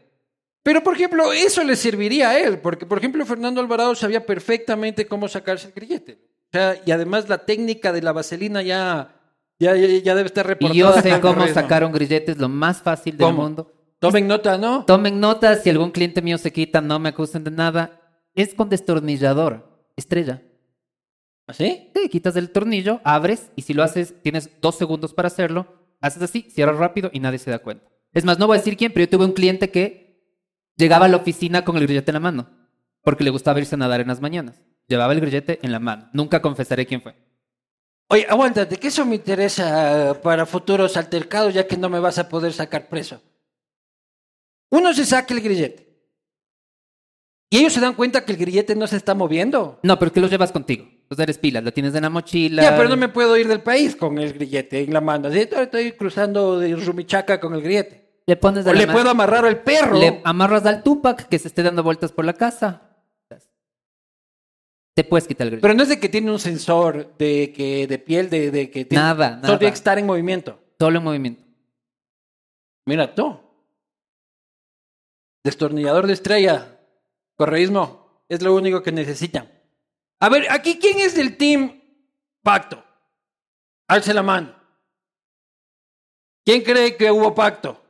Pero, 0.63 0.81
por 0.81 0.95
ejemplo, 0.95 1.33
eso 1.33 1.63
le 1.63 1.75
serviría 1.75 2.29
a 2.29 2.39
él, 2.39 2.57
porque, 2.59 2.85
por 2.88 2.97
ejemplo, 2.97 3.24
Fernando 3.25 3.62
Alvarado 3.62 3.93
sabía 3.93 4.25
perfectamente 4.25 5.05
cómo 5.05 5.27
sacarse 5.27 5.67
el 5.67 5.74
grillete 5.74 6.17
y 6.85 6.91
además 6.91 7.29
la 7.29 7.39
técnica 7.45 7.91
de 7.91 8.01
la 8.01 8.12
vaselina 8.12 8.62
ya, 8.62 9.13
ya, 9.59 9.75
ya, 9.75 10.15
debe 10.15 10.27
estar 10.27 10.45
reportada. 10.45 10.75
Y 10.75 10.79
yo 10.79 10.93
sé 10.93 11.19
cómo 11.21 11.45
sacar 11.47 11.83
un 11.83 11.91
grillete, 11.91 12.31
es 12.33 12.38
lo 12.38 12.50
más 12.50 12.81
fácil 12.81 13.17
del 13.17 13.33
mundo. 13.33 13.71
Tomen 14.00 14.27
nota, 14.27 14.57
¿no? 14.57 14.85
Tomen 14.85 15.19
nota, 15.19 15.55
si 15.55 15.69
algún 15.69 15.91
cliente 15.91 16.21
mío 16.21 16.38
se 16.38 16.51
quita, 16.51 16.81
no 16.81 17.00
me 17.00 17.09
acusen 17.09 17.43
de 17.43 17.51
nada. 17.51 18.01
Es 18.33 18.53
con 18.53 18.69
destornillador, 18.69 19.67
estrella. 19.95 20.43
¿Así? 21.47 21.89
¿Ah, 21.95 22.00
sí, 22.03 22.09
quitas 22.09 22.35
el 22.35 22.50
tornillo, 22.50 23.00
abres 23.03 23.51
y 23.55 23.62
si 23.62 23.74
lo 23.74 23.83
haces, 23.83 24.15
tienes 24.24 24.50
dos 24.62 24.75
segundos 24.77 25.13
para 25.13 25.27
hacerlo, 25.27 25.67
haces 26.01 26.21
así, 26.24 26.41
cierras 26.50 26.77
rápido 26.77 27.12
y 27.13 27.19
nadie 27.19 27.38
se 27.38 27.51
da 27.51 27.59
cuenta. 27.59 27.85
Es 28.13 28.25
más, 28.25 28.39
no 28.39 28.47
voy 28.47 28.55
a 28.55 28.59
decir 28.59 28.75
quién, 28.75 28.91
pero 28.91 29.05
yo 29.05 29.09
tuve 29.17 29.25
un 29.25 29.33
cliente 29.33 29.69
que 29.69 30.27
llegaba 30.75 31.05
a 31.05 31.07
la 31.07 31.17
oficina 31.17 31.63
con 31.63 31.77
el 31.77 31.83
grillete 31.83 32.09
en 32.09 32.13
la 32.15 32.19
mano, 32.19 32.50
porque 33.03 33.24
le 33.24 33.29
gustaba 33.29 33.59
irse 33.59 33.75
a 33.75 33.77
nadar 33.77 34.01
en 34.01 34.07
las 34.07 34.21
mañanas. 34.21 34.59
Llevaba 34.88 35.13
el 35.13 35.20
grillete 35.22 35.60
en 35.63 35.72
la 35.72 35.80
mano. 35.80 36.10
Nunca 36.13 36.42
confesaré 36.42 36.86
quién 36.86 37.01
fue. 37.01 37.15
Oye, 38.10 38.25
aguántate, 38.30 38.77
que 38.77 38.89
eso 38.89 39.04
me 39.06 39.15
interesa 39.15 40.12
eh, 40.12 40.15
para 40.15 40.46
futuros 40.46 40.96
altercados, 40.96 41.53
ya 41.55 41.66
que 41.66 41.75
no 41.75 41.90
me 41.90 42.00
vas 42.00 42.20
a 42.20 42.29
poder 42.29 42.53
sacar 42.53 42.88
preso. 42.88 43.20
Uno 44.70 44.94
se 44.94 45.05
saca 45.05 45.33
el 45.33 45.42
grillete. 45.42 45.86
Y 47.50 47.59
ellos 47.59 47.74
se 47.74 47.79
dan 47.79 47.94
cuenta 47.94 48.24
que 48.24 48.31
el 48.33 48.38
grillete 48.38 48.75
no 48.75 48.86
se 48.86 48.98
está 48.98 49.16
moviendo. 49.16 49.79
No, 49.81 49.98
pero 49.98 50.12
¿qué 50.12 50.16
que 50.16 50.22
lo 50.22 50.27
llevas 50.27 50.51
contigo. 50.51 50.86
Entonces 51.03 51.24
eres 51.24 51.38
pilas, 51.38 51.64
lo 51.64 51.72
tienes 51.74 51.94
en 51.96 52.01
la 52.03 52.09
mochila. 52.09 52.64
Ya, 52.64 52.77
pero 52.77 52.90
no 52.90 52.98
me 52.98 53.09
puedo 53.09 53.38
ir 53.38 53.48
del 53.48 53.62
país 53.62 53.96
con 53.96 54.18
el 54.18 54.33
grillete 54.33 54.81
en 54.83 54.94
la 54.94 55.01
mano. 55.01 55.29
Estoy 55.29 55.92
cruzando 55.94 56.59
de 56.59 56.75
Rumichaca 56.75 57.40
con 57.40 57.53
el 57.53 57.62
grillete. 57.62 58.22
Le 58.25 58.36
pones 58.38 58.66
o 58.66 58.74
le 58.74 58.88
puedo 58.88 59.12
amarrar 59.12 59.46
al 59.46 59.62
perro. 59.62 59.98
Le 60.00 60.22
amarras 60.24 60.66
al 60.66 60.81
Tupac 60.81 61.27
que 61.27 61.38
se 61.38 61.48
esté 61.48 61.62
dando 61.62 61.83
vueltas 61.83 62.12
por 62.12 62.25
la 62.25 62.33
casa 62.33 62.84
te 64.96 65.03
puedes 65.03 65.27
quitar 65.27 65.48
el 65.48 65.60
Pero 65.60 65.74
no 65.74 65.84
es 65.84 65.90
de 65.90 66.00
que 66.00 66.08
tiene 66.08 66.31
un 66.31 66.40
sensor 66.40 67.16
de 67.18 67.51
que 67.53 67.86
de 67.86 68.00
piel, 68.00 68.29
de, 68.29 68.72
que 68.72 68.88
nada, 68.92 69.31
nada. 69.31 69.42
Solo 69.48 69.60
tiene 69.60 69.72
que 69.74 69.77
estar 69.77 70.00
en 70.00 70.05
movimiento. 70.05 70.58
Solo 70.79 71.00
en 71.00 71.03
movimiento. 71.03 71.44
Mira 72.88 73.14
tú. 73.14 73.38
Destornillador 75.44 76.08
de 76.08 76.14
estrella. 76.14 76.79
Correísmo. 77.36 78.24
Es 78.29 78.42
lo 78.42 78.55
único 78.55 78.81
que 78.81 78.94
necesita. 78.94 79.51
A 80.22 80.29
ver, 80.29 80.46
aquí, 80.50 80.79
¿quién 80.79 81.00
es 81.00 81.14
del 81.14 81.36
team 81.38 81.81
pacto? 82.42 82.81
Alce 83.90 84.14
la 84.14 84.24
mano. 84.24 84.55
¿Quién 86.46 86.64
cree 86.64 86.96
que 86.96 87.12
hubo 87.12 87.36
pacto? 87.36 87.81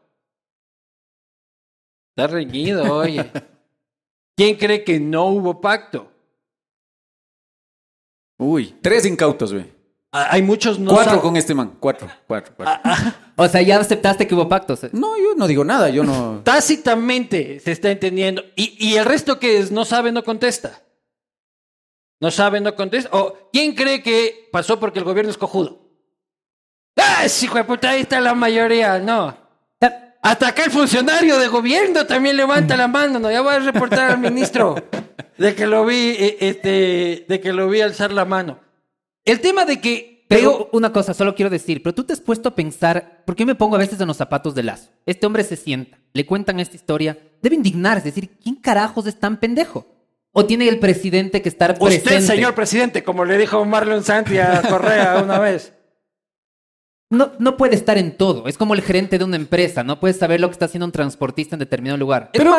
Está 2.09 2.25
reñido, 2.27 2.95
oye. 2.97 3.31
¿Quién 4.35 4.55
cree 4.57 4.83
que 4.83 4.99
no 4.99 5.27
hubo 5.27 5.61
pacto? 5.61 6.14
Uy. 8.37 8.75
Tres 8.81 9.05
incautos, 9.05 9.53
güey. 9.53 9.73
Ah, 10.11 10.27
hay 10.31 10.41
muchos 10.41 10.79
no. 10.79 10.91
Cuatro 10.93 11.21
con 11.21 11.35
este 11.37 11.53
man. 11.53 11.75
Cuatro, 11.79 12.09
cuatro, 12.27 12.53
cuatro. 12.55 12.73
Ah, 12.83 12.95
ah. 13.05 13.13
o 13.43 13.47
sea, 13.47 13.61
ya 13.61 13.79
aceptaste 13.79 14.27
que 14.27 14.35
hubo 14.35 14.47
pactos. 14.49 14.83
Eh. 14.85 14.89
No, 14.93 15.15
yo 15.17 15.35
no 15.35 15.47
digo 15.47 15.63
nada, 15.63 15.89
yo 15.89 16.03
no. 16.03 16.41
Tácitamente 16.43 17.59
se 17.59 17.71
está 17.71 17.91
entendiendo. 17.91 18.43
Y, 18.55 18.75
y 18.79 18.95
el 18.95 19.05
resto 19.05 19.39
que 19.39 19.57
es 19.59 19.71
no 19.71 19.85
sabe, 19.85 20.11
no 20.11 20.23
contesta. 20.23 20.81
No 22.21 22.31
sabe, 22.31 22.61
no 22.61 22.75
contesta. 22.75 23.09
O 23.13 23.49
¿quién 23.51 23.73
cree 23.75 24.01
que 24.01 24.49
pasó 24.51 24.79
porque 24.79 24.99
el 24.99 25.05
gobierno 25.05 25.31
es 25.31 25.37
cojudo? 25.37 25.81
¡Ah, 26.97 27.25
hijo 27.43 27.57
de 27.57 27.63
puta! 27.65 27.89
Ahí 27.89 28.01
está 28.01 28.21
la 28.21 28.33
mayoría, 28.33 28.99
no. 28.99 29.35
Hasta 30.21 30.47
acá 30.47 30.63
el 30.63 30.71
funcionario 30.71 31.37
de 31.37 31.47
gobierno 31.49 32.05
también 32.07 32.35
levanta 32.35 32.75
la 32.75 32.87
mano, 32.87 33.19
no, 33.19 33.29
ya 33.29 33.41
voy 33.41 33.53
a 33.53 33.59
reportar 33.59 34.09
al 34.09 34.17
ministro. 34.17 34.73
de 35.37 35.55
que 35.55 35.65
lo 35.67 35.85
vi, 35.85 36.15
eh, 36.17 36.37
este, 36.41 37.25
de 37.27 37.39
que 37.41 37.53
lo 37.53 37.67
vi 37.69 37.81
alzar 37.81 38.11
la 38.11 38.25
mano. 38.25 38.59
El 39.23 39.39
tema 39.41 39.65
de 39.65 39.79
que. 39.79 40.13
Pero 40.27 40.69
una 40.73 40.91
cosa, 40.91 41.13
solo 41.13 41.35
quiero 41.35 41.51
decir, 41.51 41.83
pero 41.83 41.93
tú 41.93 42.03
te 42.03 42.11
has 42.13 42.19
puesto 42.19 42.49
a 42.49 42.55
pensar, 42.55 43.21
¿por 43.25 43.35
qué 43.35 43.45
me 43.45 43.53
pongo 43.53 43.75
a 43.75 43.79
veces 43.79 44.01
en 44.01 44.07
los 44.07 44.17
zapatos 44.17 44.55
de 44.55 44.63
lazo? 44.63 44.89
Este 45.05 45.27
hombre 45.27 45.43
se 45.43 45.55
sienta, 45.55 45.99
le 46.13 46.25
cuentan 46.25 46.59
esta 46.59 46.75
historia, 46.75 47.19
debe 47.43 47.55
indignarse, 47.55 48.05
decir, 48.05 48.31
¿quién 48.41 48.55
carajos 48.55 49.05
es 49.05 49.19
tan 49.19 49.39
pendejo? 49.39 49.85
¿O 50.31 50.43
tiene 50.47 50.67
el 50.67 50.79
presidente 50.79 51.43
que 51.43 51.49
estar 51.49 51.77
presente? 51.77 52.09
Usted, 52.17 52.21
señor 52.21 52.55
presidente, 52.55 53.03
como 53.03 53.23
le 53.23 53.37
dijo 53.37 53.63
Marlon 53.65 54.03
Santi 54.03 54.39
a 54.39 54.63
Correa 54.67 55.21
una 55.23 55.37
vez 55.37 55.74
no, 57.39 57.57
puede 57.57 57.75
estar 57.75 57.97
en 57.97 58.15
todo. 58.15 58.47
Es 58.47 58.57
como 58.57 58.73
el 58.73 58.81
gerente 58.81 59.17
de 59.17 59.23
una 59.23 59.35
empresa. 59.35 59.83
No 59.83 59.99
puedes 59.99 60.17
saber 60.17 60.39
lo 60.39 60.47
que 60.49 60.53
está 60.53 60.65
haciendo 60.65 60.85
un 60.85 60.91
transportista 60.91 61.55
en 61.55 61.59
determinado 61.59 61.97
lugar. 61.97 62.29
Pero, 62.33 62.53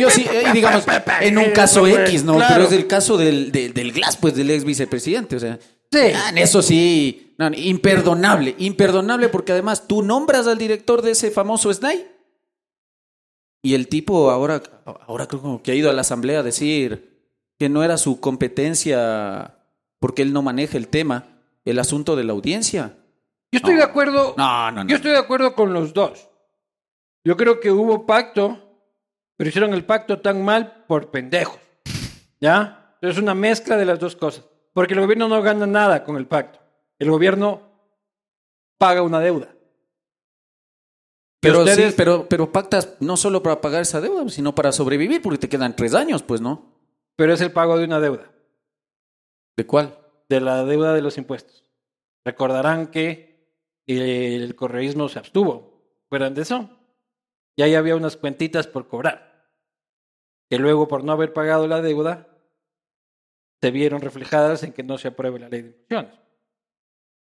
yo 0.00 0.10
sí, 0.10 0.26
eh, 0.32 0.44
digamos, 0.52 0.84
en 1.20 1.38
un 1.38 1.50
caso 1.52 1.86
X, 1.86 2.24
¿no? 2.24 2.38
Pero 2.46 2.64
es 2.64 2.72
el 2.72 2.86
caso 2.86 3.16
del, 3.16 3.50
Glass, 3.92 4.16
pues, 4.16 4.34
del 4.36 4.50
ex 4.50 4.64
vicepresidente. 4.64 5.36
O 5.36 5.40
sea, 5.40 5.58
en 5.92 6.38
eso 6.38 6.62
sí, 6.62 7.32
imperdonable. 7.56 8.54
Imperdonable 8.58 9.28
porque 9.28 9.52
además 9.52 9.86
tú 9.88 10.02
nombras 10.02 10.46
al 10.46 10.58
director 10.58 11.02
de 11.02 11.12
ese 11.12 11.30
famoso 11.30 11.72
SNAI. 11.72 12.06
Y 13.62 13.74
el 13.74 13.88
tipo 13.88 14.30
ahora, 14.30 14.62
ahora 15.06 15.26
creo 15.26 15.60
que 15.62 15.72
ha 15.72 15.74
ido 15.74 15.90
a 15.90 15.92
la 15.92 16.00
asamblea 16.00 16.40
a 16.40 16.42
decir 16.42 17.10
que 17.58 17.68
no 17.68 17.84
era 17.84 17.98
su 17.98 18.18
competencia 18.20 19.56
porque 19.98 20.22
él 20.22 20.32
no 20.32 20.40
maneja 20.40 20.78
el 20.78 20.88
tema, 20.88 21.26
el 21.66 21.78
asunto 21.78 22.16
de 22.16 22.24
la 22.24 22.32
audiencia. 22.32 22.94
Yo 23.52 23.56
estoy 23.58 23.74
de 23.74 23.82
acuerdo. 23.82 24.34
No, 24.36 24.70
no, 24.70 24.84
no. 24.84 24.88
Yo 24.90 24.96
estoy 24.96 25.10
de 25.10 25.18
acuerdo 25.18 25.54
con 25.54 25.72
los 25.72 25.92
dos. 25.92 26.28
Yo 27.24 27.36
creo 27.36 27.58
que 27.60 27.70
hubo 27.70 28.06
pacto, 28.06 28.58
pero 29.36 29.48
hicieron 29.48 29.74
el 29.74 29.84
pacto 29.84 30.20
tan 30.20 30.44
mal 30.44 30.84
por 30.86 31.10
pendejos. 31.10 31.58
¿Ya? 32.40 32.96
Es 33.02 33.18
una 33.18 33.34
mezcla 33.34 33.76
de 33.76 33.84
las 33.86 33.98
dos 33.98 34.14
cosas. 34.14 34.44
Porque 34.72 34.94
el 34.94 35.00
gobierno 35.00 35.28
no 35.28 35.42
gana 35.42 35.66
nada 35.66 36.04
con 36.04 36.16
el 36.16 36.26
pacto. 36.26 36.60
El 36.98 37.10
gobierno 37.10 37.72
paga 38.78 39.02
una 39.02 39.18
deuda. 39.20 39.48
Pero, 41.42 41.64
pero, 41.96 42.28
pero 42.28 42.52
pactas 42.52 42.96
no 43.00 43.16
solo 43.16 43.42
para 43.42 43.60
pagar 43.62 43.80
esa 43.82 44.00
deuda, 44.02 44.28
sino 44.28 44.54
para 44.54 44.72
sobrevivir, 44.72 45.22
porque 45.22 45.38
te 45.38 45.48
quedan 45.48 45.74
tres 45.74 45.94
años, 45.94 46.22
pues, 46.22 46.40
¿no? 46.42 46.76
Pero 47.16 47.32
es 47.32 47.40
el 47.40 47.50
pago 47.50 47.78
de 47.78 47.84
una 47.86 47.98
deuda. 47.98 48.30
¿De 49.56 49.66
cuál? 49.66 49.98
De 50.28 50.40
la 50.40 50.64
deuda 50.66 50.92
de 50.92 51.00
los 51.02 51.16
impuestos. 51.16 51.64
Recordarán 52.26 52.88
que 52.88 53.29
el 53.98 54.54
correísmo 54.54 55.08
se 55.08 55.18
abstuvo. 55.18 55.82
fueron 56.08 56.34
de 56.34 56.42
eso? 56.42 56.70
Y 57.56 57.62
ahí 57.62 57.74
había 57.74 57.96
unas 57.96 58.16
cuentitas 58.16 58.66
por 58.66 58.88
cobrar, 58.88 59.50
que 60.48 60.58
luego 60.58 60.88
por 60.88 61.04
no 61.04 61.12
haber 61.12 61.32
pagado 61.32 61.66
la 61.66 61.82
deuda, 61.82 62.28
se 63.60 63.70
vieron 63.70 64.00
reflejadas 64.00 64.62
en 64.62 64.72
que 64.72 64.82
no 64.82 64.96
se 64.98 65.08
apruebe 65.08 65.38
la 65.38 65.48
ley 65.48 65.62
de 65.62 65.68
inversiones. 65.68 66.18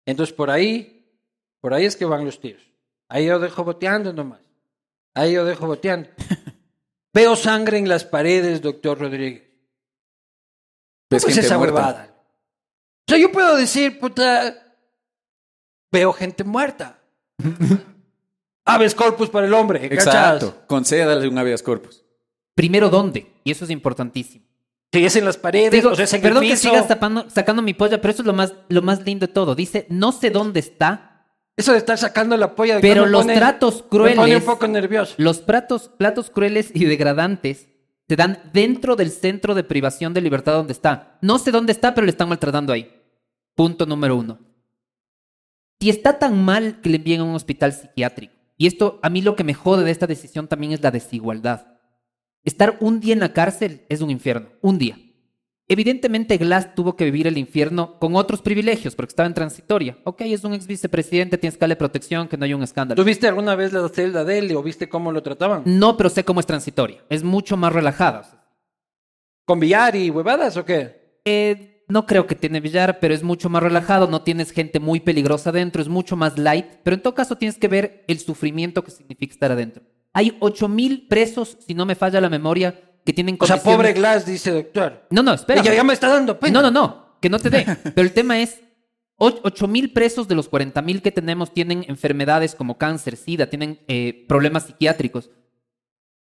Entonces 0.06 0.34
por 0.34 0.50
ahí, 0.50 1.16
por 1.60 1.74
ahí 1.74 1.84
es 1.86 1.96
que 1.96 2.04
van 2.04 2.24
los 2.24 2.40
tiros. 2.40 2.62
Ahí 3.08 3.26
yo 3.26 3.38
dejo 3.38 3.64
boteando 3.64 4.12
nomás. 4.12 4.42
Ahí 5.14 5.32
yo 5.32 5.44
dejo 5.44 5.66
boteando. 5.66 6.10
Veo 7.14 7.34
sangre 7.36 7.78
en 7.78 7.88
las 7.88 8.04
paredes, 8.04 8.60
doctor 8.60 8.98
Rodríguez. 9.00 9.44
¿Cómo 11.10 11.16
es 11.16 11.24
pues 11.24 11.36
esa 11.38 11.56
huevada? 11.58 12.14
O 12.14 13.10
sea, 13.12 13.18
yo 13.18 13.32
puedo 13.32 13.56
decir, 13.56 13.98
puta, 13.98 14.67
veo 15.92 16.12
gente 16.12 16.44
muerta. 16.44 16.98
Aves 18.64 18.94
corpus 18.94 19.28
para 19.30 19.46
el 19.46 19.54
hombre. 19.54 19.84
¿eh? 19.84 19.88
Exacto. 19.92 20.46
Exacto. 20.46 20.66
Concédale 20.66 21.28
un 21.28 21.38
habeas 21.38 21.62
corpus. 21.62 22.04
Primero, 22.54 22.90
¿dónde? 22.90 23.26
Y 23.44 23.50
eso 23.50 23.64
es 23.64 23.70
importantísimo. 23.70 24.44
Si 24.92 25.04
es 25.04 25.16
en 25.16 25.24
las 25.26 25.36
paredes, 25.36 25.84
perdón 26.22 26.42
que 26.44 26.56
sigas 26.56 26.88
tapando, 26.88 27.28
sacando 27.28 27.60
mi 27.60 27.74
polla, 27.74 28.00
pero 28.00 28.10
eso 28.10 28.22
es 28.22 28.26
lo 28.26 28.32
más, 28.32 28.54
lo 28.70 28.80
más 28.80 29.02
lindo 29.04 29.26
de 29.26 29.32
todo. 29.32 29.54
Dice, 29.54 29.86
no 29.90 30.12
sé 30.12 30.30
dónde 30.30 30.60
está, 30.60 31.26
Eso 31.58 31.72
de 31.72 31.78
estar 31.78 31.98
sacando 31.98 32.34
la 32.38 32.54
polla 32.54 32.76
de 32.76 32.80
pero 32.80 33.04
los 33.04 33.26
tratos 33.26 33.84
crueles. 33.90 34.40
un 34.42 34.44
poco 34.46 34.66
nervioso. 34.66 35.12
Los 35.18 35.38
platos 35.40 35.92
crueles 36.34 36.70
y 36.72 36.86
degradantes 36.86 37.68
se 38.08 38.16
dan 38.16 38.38
dentro 38.54 38.96
del 38.96 39.10
centro 39.10 39.54
de 39.54 39.62
privación 39.62 40.14
de 40.14 40.22
libertad 40.22 40.54
donde 40.54 40.72
está. 40.72 41.18
No 41.20 41.36
sé 41.38 41.50
dónde 41.50 41.72
está, 41.72 41.94
pero 41.94 42.06
le 42.06 42.10
están 42.12 42.30
maltratando 42.30 42.72
ahí. 42.72 42.90
Punto 43.54 43.84
número 43.84 44.16
uno. 44.16 44.38
Si 45.80 45.90
está 45.90 46.18
tan 46.18 46.42
mal 46.44 46.80
que 46.80 46.90
le 46.90 46.96
envíen 46.96 47.20
a 47.20 47.24
un 47.24 47.34
hospital 47.36 47.72
psiquiátrico, 47.72 48.34
y 48.56 48.66
esto 48.66 48.98
a 49.02 49.10
mí 49.10 49.22
lo 49.22 49.36
que 49.36 49.44
me 49.44 49.54
jode 49.54 49.84
de 49.84 49.92
esta 49.92 50.08
decisión 50.08 50.48
también 50.48 50.72
es 50.72 50.82
la 50.82 50.90
desigualdad. 50.90 51.78
Estar 52.44 52.76
un 52.80 52.98
día 52.98 53.12
en 53.12 53.20
la 53.20 53.32
cárcel 53.32 53.84
es 53.88 54.00
un 54.00 54.10
infierno, 54.10 54.48
un 54.60 54.78
día. 54.78 54.98
Evidentemente 55.68 56.38
Glass 56.38 56.74
tuvo 56.74 56.96
que 56.96 57.04
vivir 57.04 57.26
el 57.28 57.36
infierno 57.38 57.98
con 58.00 58.16
otros 58.16 58.40
privilegios 58.40 58.96
porque 58.96 59.10
estaba 59.10 59.26
en 59.28 59.34
transitoria. 59.34 59.98
Ok, 60.04 60.22
es 60.22 60.42
un 60.42 60.54
ex 60.54 60.66
vicepresidente, 60.66 61.36
tiene 61.38 61.52
escala 61.52 61.72
de 61.72 61.76
protección, 61.76 62.26
que 62.26 62.36
no 62.38 62.46
hay 62.46 62.54
un 62.54 62.62
escándalo. 62.62 63.00
¿Tuviste 63.00 63.28
alguna 63.28 63.54
vez 63.54 63.72
la 63.74 63.86
celda 63.90 64.24
de 64.24 64.38
él 64.38 64.56
o 64.56 64.62
viste 64.62 64.88
cómo 64.88 65.12
lo 65.12 65.22
trataban? 65.22 65.62
No, 65.66 65.96
pero 65.96 66.08
sé 66.08 66.24
cómo 66.24 66.40
es 66.40 66.46
transitoria. 66.46 67.04
Es 67.10 67.22
mucho 67.22 67.56
más 67.58 67.72
relajada. 67.72 68.48
¿Con 69.44 69.60
billar 69.60 69.94
y 69.94 70.08
huevadas 70.10 70.56
o 70.56 70.64
qué? 70.64 71.20
Eh, 71.26 71.77
no 71.88 72.04
creo 72.06 72.26
que 72.26 72.34
tiene 72.34 72.60
billar, 72.60 73.00
pero 73.00 73.14
es 73.14 73.22
mucho 73.22 73.48
más 73.48 73.62
relajado, 73.62 74.06
no 74.06 74.22
tienes 74.22 74.52
gente 74.52 74.78
muy 74.78 75.00
peligrosa 75.00 75.50
adentro, 75.50 75.80
es 75.82 75.88
mucho 75.88 76.16
más 76.16 76.38
light, 76.38 76.66
pero 76.82 76.94
en 76.94 77.02
todo 77.02 77.14
caso 77.14 77.36
tienes 77.36 77.56
que 77.56 77.66
ver 77.68 78.04
el 78.06 78.18
sufrimiento 78.18 78.84
que 78.84 78.90
significa 78.90 79.32
estar 79.32 79.52
adentro. 79.52 79.82
Hay 80.12 80.36
mil 80.68 81.06
presos, 81.08 81.56
si 81.66 81.74
no 81.74 81.86
me 81.86 81.94
falla 81.94 82.20
la 82.20 82.28
memoria, 82.28 82.78
que 83.04 83.12
tienen 83.12 83.36
cosas. 83.36 83.60
O 83.60 83.62
sea, 83.62 83.72
pobre 83.74 83.92
Glass, 83.94 84.26
dice 84.26 84.50
doctor. 84.52 85.06
No, 85.10 85.22
no, 85.22 85.32
espera. 85.32 85.62
ya 85.62 85.82
me 85.84 85.94
está 85.94 86.08
dando 86.08 86.38
pena. 86.38 86.60
No, 86.60 86.70
no, 86.70 86.70
no, 86.82 87.18
que 87.20 87.30
no 87.30 87.38
te 87.38 87.48
dé. 87.50 87.64
Pero 87.84 88.02
el 88.06 88.12
tema 88.12 88.38
es, 88.40 88.60
mil 89.66 89.92
presos 89.92 90.28
de 90.28 90.34
los 90.34 90.50
mil 90.84 91.00
que 91.02 91.12
tenemos 91.12 91.54
tienen 91.54 91.84
enfermedades 91.88 92.54
como 92.54 92.76
cáncer, 92.76 93.16
sida, 93.16 93.48
tienen 93.48 93.80
eh, 93.88 94.26
problemas 94.28 94.64
psiquiátricos. 94.64 95.30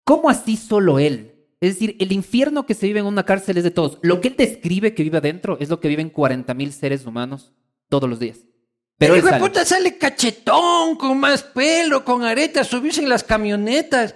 ¿Cómo 0.05 0.31
así 0.31 0.57
solo 0.57 0.99
él 0.99 1.38
es 1.61 1.75
decir, 1.75 1.97
el 1.99 2.13
infierno 2.13 2.67
que 2.67 2.75
se 2.75 2.87
vive 2.87 3.01
en 3.01 3.07
una 3.07 3.25
cárcel 3.25 3.59
es 3.59 3.65
de 3.65 3.73
todos. 3.73 3.99
Lo 4.03 4.21
que 4.21 4.29
él 4.29 4.37
describe 4.37 4.95
que 4.95 5.03
vive 5.03 5.19
adentro 5.19 5.57
es 5.61 5.69
lo 5.69 5.81
que 5.81 5.89
viven 5.89 6.13
mil 6.55 6.73
seres 6.73 7.05
humanos 7.05 7.53
todos 7.89 8.09
los 8.09 8.21
días. 8.21 8.39
Pero 8.97 9.15
el 9.15 9.21
hijo 9.25 9.39
puta 9.39 9.65
sale 9.65 9.99
cachetón, 9.99 10.97
con 10.97 11.19
más 11.19 11.43
pelo, 11.43 12.05
con 12.05 12.23
aretas, 12.25 12.67
subirse 12.69 13.01
en 13.03 13.09
las 13.09 13.25
camionetas. 13.25 14.15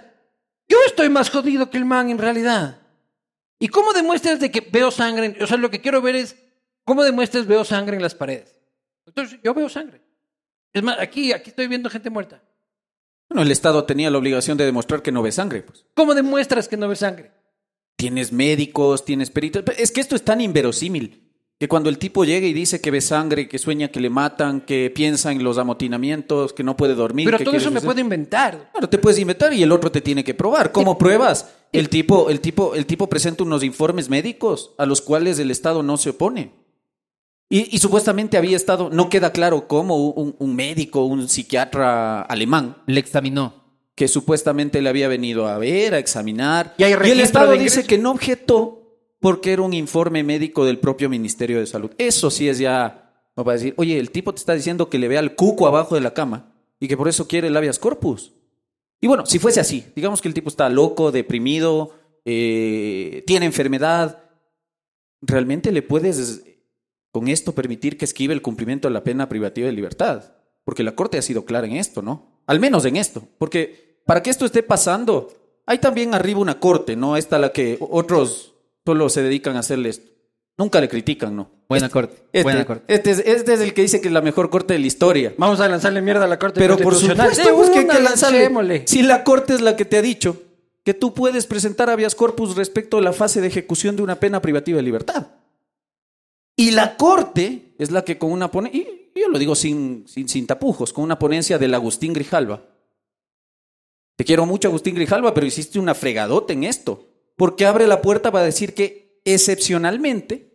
Yo 0.69 0.77
estoy 0.85 1.09
más 1.09 1.29
jodido 1.29 1.69
que 1.69 1.77
el 1.77 1.85
man 1.85 2.09
en 2.09 2.17
realidad. 2.17 2.79
¿Y 3.59 3.67
cómo 3.67 3.93
demuestras 3.93 4.39
de 4.39 4.49
que 4.51 4.61
veo 4.61 4.89
sangre? 4.91 5.37
O 5.41 5.47
sea, 5.47 5.57
lo 5.57 5.69
que 5.69 5.81
quiero 5.81 6.01
ver 6.01 6.15
es 6.15 6.35
cómo 6.85 7.03
demuestras 7.03 7.45
veo 7.45 7.63
sangre 7.65 7.95
en 7.97 8.01
las 8.03 8.15
paredes. 8.15 8.57
Entonces, 9.05 9.39
yo 9.43 9.53
veo 9.53 9.67
sangre. 9.69 10.01
Es 10.73 10.81
más, 10.81 10.97
aquí, 10.99 11.31
aquí 11.33 11.49
estoy 11.49 11.67
viendo 11.67 11.89
gente 11.89 12.09
muerta. 12.09 12.41
Bueno, 13.33 13.45
el 13.47 13.51
Estado 13.51 13.83
tenía 13.85 14.11
la 14.11 14.19
obligación 14.19 14.57
de 14.59 14.65
demostrar 14.65 15.01
que 15.01 15.11
no 15.11 15.23
ve 15.23 15.31
sangre. 15.31 15.63
Pues. 15.63 15.85
¿Cómo 15.95 16.13
demuestras 16.13 16.67
que 16.67 16.77
no 16.77 16.87
ve 16.87 16.95
sangre? 16.95 17.31
Tienes 17.95 18.31
médicos, 18.31 19.05
tienes 19.05 19.31
peritos. 19.31 19.63
Es 19.77 19.91
que 19.91 20.01
esto 20.01 20.15
es 20.15 20.21
tan 20.23 20.39
inverosímil 20.39 21.23
que 21.59 21.67
cuando 21.67 21.89
el 21.89 21.97
tipo 21.97 22.25
llega 22.25 22.45
y 22.45 22.53
dice 22.53 22.79
que 22.79 22.91
ve 22.91 23.01
sangre, 23.01 23.47
que 23.49 23.57
sueña 23.57 23.87
que 23.89 23.99
le 24.01 24.09
matan, 24.11 24.61
que 24.61 24.91
piensa 24.93 25.31
en 25.31 25.43
los 25.43 25.57
amotinamientos, 25.57 26.53
que 26.53 26.63
no 26.63 26.77
puede 26.77 26.93
dormir. 26.93 27.25
Pero 27.25 27.39
todo 27.43 27.55
eso 27.57 27.71
me 27.71 27.81
puede 27.81 28.01
inventar. 28.01 28.69
Claro, 28.71 28.87
te 28.89 28.97
puedes 28.99 29.17
inventar 29.17 29.51
y 29.53 29.63
el 29.63 29.71
otro 29.71 29.91
te 29.91 30.01
tiene 30.01 30.23
que 30.23 30.33
probar. 30.35 30.71
¿Cómo 30.71 30.91
eh, 30.93 30.97
pruebas? 30.99 31.45
Eh, 31.71 31.79
el 31.79 31.89
tipo, 31.89 32.29
el 32.29 32.39
tipo, 32.39 32.75
el 32.75 32.85
tipo 32.85 33.07
presenta 33.09 33.41
unos 33.43 33.63
informes 33.63 34.09
médicos 34.09 34.71
a 34.77 34.85
los 34.85 35.01
cuales 35.01 35.39
el 35.39 35.49
Estado 35.49 35.81
no 35.81 35.97
se 35.97 36.11
opone. 36.11 36.51
Y, 37.55 37.77
supuestamente 37.77 38.35
había 38.37 38.57
estado, 38.57 38.89
no 38.91 39.09
queda 39.11 39.31
claro 39.31 39.67
cómo, 39.67 39.95
un, 39.97 40.55
médico, 40.55 41.05
un 41.05 41.29
psiquiatra 41.29 42.23
alemán. 42.23 42.77
Le 42.87 42.99
examinó 42.99 43.77
que 43.93 44.07
supuestamente 44.07 44.81
le 44.81 44.89
había 44.89 45.07
venido 45.07 45.45
a 45.45 45.59
ver, 45.59 45.93
a 45.93 45.99
examinar. 45.99 46.73
Y, 46.79 46.83
el 46.83 47.19
Estado 47.19 47.51
dice 47.51 47.85
que 47.85 47.99
no 47.99 48.09
objetó 48.09 48.97
porque 49.19 49.53
era 49.53 49.61
un 49.61 49.73
informe 49.75 50.23
médico 50.23 50.65
del 50.65 50.79
propio 50.79 51.09
Ministerio 51.11 51.59
de 51.59 51.67
Salud. 51.67 51.91
Eso 51.99 52.31
sí 52.31 52.49
es 52.49 52.57
ya, 52.57 53.13
no 53.37 53.43
va 53.43 53.51
a 53.51 53.57
decir, 53.57 53.75
oye, 53.77 53.99
el 53.99 54.09
tipo 54.09 54.33
te 54.33 54.37
está 54.39 54.55
diciendo 54.55 54.89
que 54.89 54.97
le 54.97 55.07
vea 55.07 55.19
el 55.19 55.35
cuco 55.35 55.67
abajo 55.67 55.93
de 55.93 56.01
la 56.01 56.15
cama 56.15 56.55
y 56.79 56.87
que 56.87 56.97
por 56.97 57.07
eso 57.07 57.27
quiere 57.27 57.49
el 57.49 57.79
corpus. 57.79 58.33
Y 58.99 59.05
bueno, 59.05 59.27
si 59.27 59.37
fuese 59.37 59.59
así, 59.59 59.85
digamos 59.95 60.23
que 60.23 60.27
el 60.27 60.33
tipo 60.33 60.49
está 60.49 60.69
loco, 60.69 61.11
deprimido, 61.11 61.91
eh, 62.25 63.23
tiene 63.27 63.45
enfermedad, 63.45 64.17
realmente 65.21 65.71
le 65.71 65.83
puedes 65.83 66.43
con 67.13 67.27
esto 67.27 67.53
permitir 67.53 67.95
que 67.95 68.05
esquive 68.05 68.33
el 68.33 68.41
cumplimiento 68.41 68.87
de 68.87 68.93
la 68.95 69.03
pena 69.03 69.29
privativa 69.29 69.67
de 69.67 69.73
libertad. 69.73 70.33
Porque 70.65 70.81
la 70.81 70.95
Corte 70.95 71.19
ha 71.19 71.21
sido 71.21 71.45
clara 71.45 71.67
en 71.67 71.73
esto, 71.73 72.01
¿no? 72.01 72.41
Al 72.47 72.59
menos 72.59 72.85
en 72.85 72.95
esto. 72.95 73.21
Porque 73.37 74.01
para 74.07 74.23
que 74.23 74.31
esto 74.31 74.45
esté 74.45 74.63
pasando, 74.63 75.31
hay 75.67 75.77
también 75.77 76.15
arriba 76.15 76.39
una 76.39 76.59
Corte, 76.59 76.95
¿no? 76.95 77.15
Esta 77.15 77.37
la 77.37 77.51
que 77.51 77.77
otros 77.81 78.55
solo 78.83 79.09
se 79.09 79.21
dedican 79.21 79.55
a 79.55 79.59
hacerle 79.59 79.89
esto. 79.89 80.09
Nunca 80.57 80.81
le 80.81 80.89
critican, 80.89 81.35
¿no? 81.35 81.51
Buena 81.69 81.85
este, 81.85 81.93
corte. 81.93 82.15
Este, 82.33 82.43
buena 82.43 82.65
corte. 82.65 82.91
Este, 82.93 83.11
este 83.31 83.53
es, 83.53 83.61
el 83.61 83.75
que 83.75 83.83
dice 83.83 84.01
que 84.01 84.07
es 84.07 84.13
la 84.13 84.21
mejor 84.21 84.49
corte 84.49 84.73
de 84.73 84.79
la 84.79 84.87
historia. 84.87 85.35
Vamos 85.37 85.59
a 85.59 85.67
lanzarle 85.67 86.01
mierda 86.01 86.25
a 86.25 86.27
la 86.27 86.39
corte. 86.39 86.59
Pero 86.59 86.77
por 86.77 86.95
supuesto, 86.95 87.47
eh, 87.47 87.51
busquen 87.51 87.87
que 87.89 88.83
Si 88.87 89.01
la 89.03 89.23
corte 89.23 89.53
es 89.53 89.61
la 89.61 89.75
que 89.75 89.85
te 89.85 89.97
ha 89.97 90.01
dicho 90.01 90.41
que 90.83 90.93
tú 90.93 91.13
puedes 91.13 91.45
presentar 91.47 91.89
habeas 91.91 92.13
corpus 92.15 92.55
respecto 92.55 92.97
a 92.97 93.01
la 93.01 93.13
fase 93.13 93.39
de 93.41 93.47
ejecución 93.47 93.95
de 93.95 94.01
una 94.03 94.19
pena 94.19 94.41
privativa 94.41 94.77
de 94.77 94.83
libertad. 94.83 95.27
Y 96.55 96.71
la 96.71 96.97
corte 96.97 97.73
es 97.79 97.91
la 97.91 98.03
que 98.05 98.17
con 98.17 98.31
una 98.31 98.51
ponencia, 98.51 98.81
y 98.83 99.19
yo 99.19 99.27
lo 99.27 99.39
digo 99.39 99.55
sin, 99.55 100.05
sin, 100.07 100.47
tapujos, 100.47 100.93
con 100.93 101.03
una 101.03 101.17
ponencia 101.19 101.57
del 101.57 101.73
Agustín 101.73 102.13
Grijalva. 102.13 102.65
Te 104.15 104.25
quiero 104.25 104.45
mucho, 104.45 104.67
Agustín 104.67 104.95
Grijalva, 104.95 105.33
pero 105.33 105.47
hiciste 105.47 105.79
una 105.79 105.95
fregadota 105.95 106.53
en 106.53 106.63
esto, 106.63 107.07
porque 107.35 107.65
abre 107.65 107.87
la 107.87 108.01
puerta 108.01 108.31
para 108.31 108.45
decir 108.45 108.75
que 108.75 109.19
excepcionalmente 109.25 110.53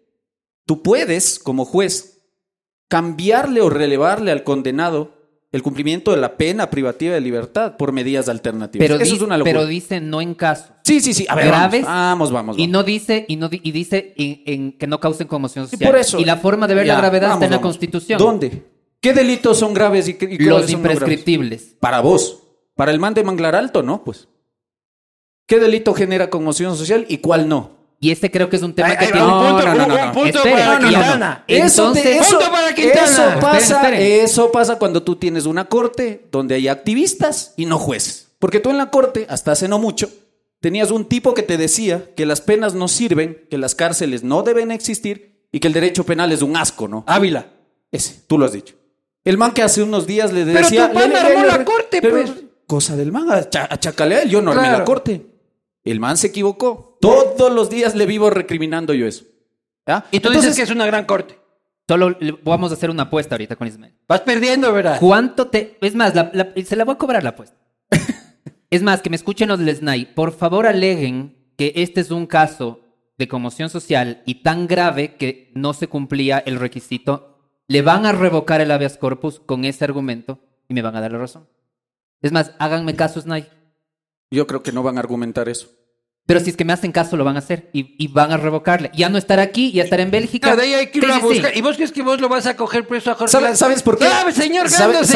tú 0.67 0.83
puedes, 0.83 1.41
como 1.41 1.65
juez, 1.65 2.23
cambiarle 2.89 3.61
o 3.61 3.69
relevarle 3.69 4.31
al 4.31 4.45
condenado 4.45 5.18
el 5.51 5.63
cumplimiento 5.63 6.11
de 6.11 6.19
la 6.19 6.37
pena 6.37 6.69
privativa 6.69 7.15
de 7.15 7.21
libertad 7.21 7.77
por 7.77 7.93
medidas 7.93 8.29
alternativas. 8.29 8.87
Pero 8.87 9.01
Eso 9.01 9.15
es 9.15 9.23
una 9.23 9.39
Pero 9.43 9.65
dice 9.67 10.01
no 10.01 10.21
en 10.21 10.35
caso. 10.35 10.73
Sí, 10.85 11.01
sí, 11.01 11.15
sí. 11.15 11.25
graves. 11.27 11.85
Vamos, 11.85 12.31
vamos, 12.31 12.59
Y 12.59 12.67
no 12.67 12.83
dice, 12.83 13.25
y 13.29 13.37
no 13.37 13.49
y 13.51 13.71
dice 13.73 14.13
en, 14.17 14.73
que 14.73 14.87
no 14.87 15.01
causen 15.01 15.27
conmoción 15.27 15.69
social. 15.69 15.97
Y 16.19 16.25
la 16.25 16.37
forma 16.37 16.67
de 16.67 16.75
ver 16.75 16.87
la 16.87 16.97
gravedad 16.97 17.33
está 17.35 17.45
en 17.47 17.51
la 17.51 17.61
Constitución. 17.61 18.19
¿Dónde? 18.19 18.67
¿Qué 19.01 19.13
delitos 19.15 19.59
son 19.59 19.73
graves 19.75 20.09
y, 20.09 20.17
Los 20.43 20.71
imprescriptibles. 20.71 21.77
Para 21.81 22.01
vos. 22.01 22.43
Para 22.75 22.93
el 22.93 23.01
man 23.01 23.15
de 23.15 23.25
Manglar 23.25 23.57
Alto, 23.57 23.83
no, 23.83 24.05
pues. 24.05 24.29
¿Qué 25.47 25.59
delito 25.59 25.95
genera 25.95 26.31
conmoción 26.31 26.77
social 26.77 27.07
y 27.09 27.19
cuál 27.19 27.49
no? 27.49 27.78
Y 28.01 28.13
este 28.13 28.31
creo 28.31 28.49
que 28.49 28.57
es 28.57 28.63
un 28.63 28.73
tema 28.75 28.97
que 28.97 29.07
tiene... 29.07 29.23
Un 29.23 30.15
punto, 30.15 30.43
para 30.43 30.79
Quintana. 30.81 31.45
Eso, 31.49 31.93
para 32.03 32.75
Quintana. 32.75 32.97
Eso 33.07 33.41
pasa, 33.41 33.91
eso 33.99 34.53
pasa 34.53 34.79
cuando 34.79 35.03
tú 35.03 35.17
tienes 35.17 35.47
una 35.47 35.65
corte 35.65 36.29
donde 36.31 36.55
hay 36.55 36.69
activistas 36.69 37.55
y 37.57 37.67
no 37.67 37.79
jueces. 37.79 38.29
Porque 38.39 38.61
tú 38.61 38.71
en 38.71 38.79
la 38.79 38.91
corte, 38.91 39.27
hasta 39.29 39.51
hace 39.51 39.67
no 39.67 39.81
mucho, 39.81 40.09
tenías 40.61 40.93
un 40.93 41.07
tipo 41.07 41.35
que 41.35 41.43
te 41.43 41.57
decía 41.57 42.09
que 42.15 42.25
las 42.25 42.41
penas 42.41 42.75
no 42.75 42.87
sirven, 42.87 43.45
que 43.51 43.59
las 43.59 43.75
cárceles 43.75 44.23
no 44.23 44.45
deben 44.45 44.71
existir 44.71 45.43
y 45.51 45.59
que 45.59 45.67
el 45.67 45.75
derecho 45.75 46.05
penal 46.07 46.31
es 46.31 46.43
un 46.43 46.57
asco, 46.57 46.87
¿no? 46.87 47.03
Ávila, 47.09 47.47
ese, 47.91 48.21
tú 48.29 48.39
lo 48.39 48.45
has 48.47 48.53
dicho. 48.53 48.75
El 49.25 49.39
man 49.39 49.51
que 49.51 49.63
hace 49.65 49.83
unos 49.83 50.07
días 50.07 50.33
le 50.33 50.45
decía... 50.45 50.91
Pero 50.95 51.05
tu 51.09 51.13
pan 51.13 51.17
armó 51.33 51.45
la 51.47 51.65
corte, 51.65 52.01
pues. 52.01 52.31
Cosa 52.69 52.95
del 52.97 53.11
man, 53.13 53.25
a, 53.31 53.51
yo 54.27 54.41
no 54.43 54.53
armé 54.53 54.69
la 54.71 54.85
corte. 54.85 55.28
El 55.91 56.01
man 56.01 56.19
se 56.19 56.27
equivocó. 56.27 56.99
Todos 57.01 57.51
los 57.53 57.71
días 57.71 57.95
le 57.95 58.05
vivo 58.05 58.29
recriminando 58.29 58.93
yo 58.93 59.07
eso. 59.07 59.25
Y 59.25 59.89
tú 60.21 60.29
Entonces, 60.29 60.43
dices 60.43 60.57
que 60.57 60.63
es 60.65 60.71
una 60.71 60.85
gran 60.85 61.07
corte. 61.07 61.39
Solo 61.89 62.15
vamos 62.45 62.71
a 62.71 62.75
hacer 62.75 62.91
una 62.91 63.05
apuesta 63.05 63.35
ahorita 63.37 63.57
con 63.57 63.67
Ismael. 63.67 63.95
Vas 64.07 64.21
perdiendo, 64.21 64.71
¿verdad? 64.75 64.99
¿Cuánto 65.01 65.47
te.? 65.49 65.79
Es 65.81 65.95
más, 65.95 66.13
se 66.13 66.77
la 66.77 66.85
voy 66.85 66.95
a 66.95 66.99
cobrar 66.99 67.23
la 67.25 67.31
apuesta. 67.31 67.57
es 68.71 68.83
más, 68.83 69.01
que 69.01 69.09
me 69.09 69.17
escuchen 69.17 69.49
los 69.49 69.61
SNAI. 69.61 70.15
Por 70.15 70.33
favor, 70.33 70.67
aleguen 70.67 71.55
que 71.57 71.73
este 71.77 72.03
es 72.03 72.11
un 72.11 72.27
caso 72.27 72.81
de 73.17 73.27
conmoción 73.29 73.71
social 73.71 74.23
y 74.27 74.43
tan 74.43 74.67
grave 74.67 75.17
que 75.17 75.51
no 75.55 75.73
se 75.73 75.89
cumplía 75.89 76.39
el 76.41 76.57
requisito. 76.61 77.39
Le 77.67 77.81
van 77.81 78.05
a 78.05 78.13
revocar 78.13 78.61
el 78.61 78.71
habeas 78.73 78.99
corpus 78.99 79.41
con 79.41 79.65
ese 79.65 79.85
argumento 79.85 80.39
y 80.69 80.75
me 80.75 80.83
van 80.83 80.97
a 80.97 81.01
dar 81.01 81.13
la 81.13 81.19
razón. 81.19 81.49
Es 82.21 82.31
más, 82.33 82.53
háganme 82.59 82.95
caso, 82.95 83.19
SNAI. 83.23 83.49
yo 84.31 84.47
creo 84.47 84.63
que 84.63 84.73
no 84.73 84.83
van 84.83 84.99
a 84.99 85.01
argumentar 85.01 85.49
eso. 85.49 85.69
Pero 86.29 86.41
si 86.41 86.51
es 86.51 86.59
que 86.59 86.67
me 86.67 86.75
hacen 86.75 86.93
caso, 86.93 87.17
lo 87.17 87.25
van 87.25 87.37
a 87.37 87.39
hacer 87.39 87.71
y, 87.73 88.07
van 88.09 88.31
a 88.33 88.37
revocarle. 88.37 88.91
Ya 88.95 89.09
no 89.09 89.17
estar 89.17 89.41
aquí, 89.41 89.73
ya 89.73 89.83
estar 89.85 89.99
en 89.99 90.11
Bélgica. 90.11 90.55
que 90.55 91.53
¿Y 91.55 91.63
vos 91.63 91.77
crees 91.77 91.91
que 91.91 92.03
vos 92.03 92.21
lo 92.21 92.29
vas 92.29 92.47
a 92.47 92.55
coger 92.55 92.87
preso 92.87 93.11
a 93.13 93.15
Jorge? 93.15 93.55
¿Sabes, 93.57 93.83
por 93.83 93.99
qué? 93.99 94.07
señor 94.33 94.69
¿sabes 94.69 95.11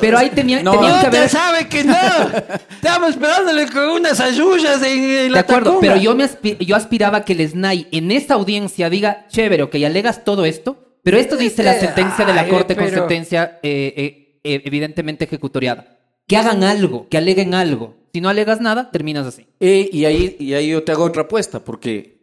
Pero 0.00 0.18
ahí 0.18 0.30
tenía, 0.30 0.60
no. 0.60 0.72
que 0.72 0.88
haber... 0.88 1.22
No, 1.22 1.28
sabe 1.28 1.68
que 1.68 1.84
no. 1.84 1.94
Estamos 2.72 3.10
esperándole 3.10 3.68
con 3.68 3.90
unas 3.90 4.18
ayullas 4.18 4.82
en, 4.82 5.28
la 5.30 5.34
De 5.34 5.38
acuerdo, 5.38 5.78
pero 5.80 5.94
yo, 5.94 6.16
me 6.16 6.26
yo 6.66 6.74
aspiraba 6.74 7.24
que 7.24 7.34
el 7.34 7.48
SNAI 7.48 7.86
en 7.92 8.10
esta 8.10 8.34
audiencia 8.34 8.90
diga, 8.90 9.26
chévere, 9.28 9.62
ok, 9.62 9.74
alegas 9.86 10.24
todo 10.24 10.44
esto, 10.46 10.96
pero 11.04 11.16
esto 11.16 11.36
dice 11.36 11.62
la 11.62 11.76
eh, 11.76 11.80
sentencia 11.80 12.24
de 12.24 12.34
la 12.34 12.48
Corte 12.48 12.74
con 12.74 12.90
sentencia 12.90 13.60
eh, 13.62 13.94
eh, 13.96 14.40
eh 14.42 14.62
evidentemente 14.64 15.26
ejecutoriada 15.26 15.97
que 16.28 16.36
hagan 16.36 16.62
algo, 16.62 17.08
que 17.08 17.18
aleguen 17.18 17.54
algo. 17.54 17.96
Si 18.12 18.20
no 18.20 18.28
alegas 18.28 18.60
nada, 18.60 18.90
terminas 18.90 19.26
así. 19.26 19.46
Eh, 19.60 19.88
y, 19.92 20.04
ahí, 20.04 20.36
y 20.38 20.54
ahí 20.54 20.68
yo 20.68 20.84
te 20.84 20.92
hago 20.92 21.04
otra 21.04 21.22
apuesta, 21.22 21.60
porque... 21.60 22.18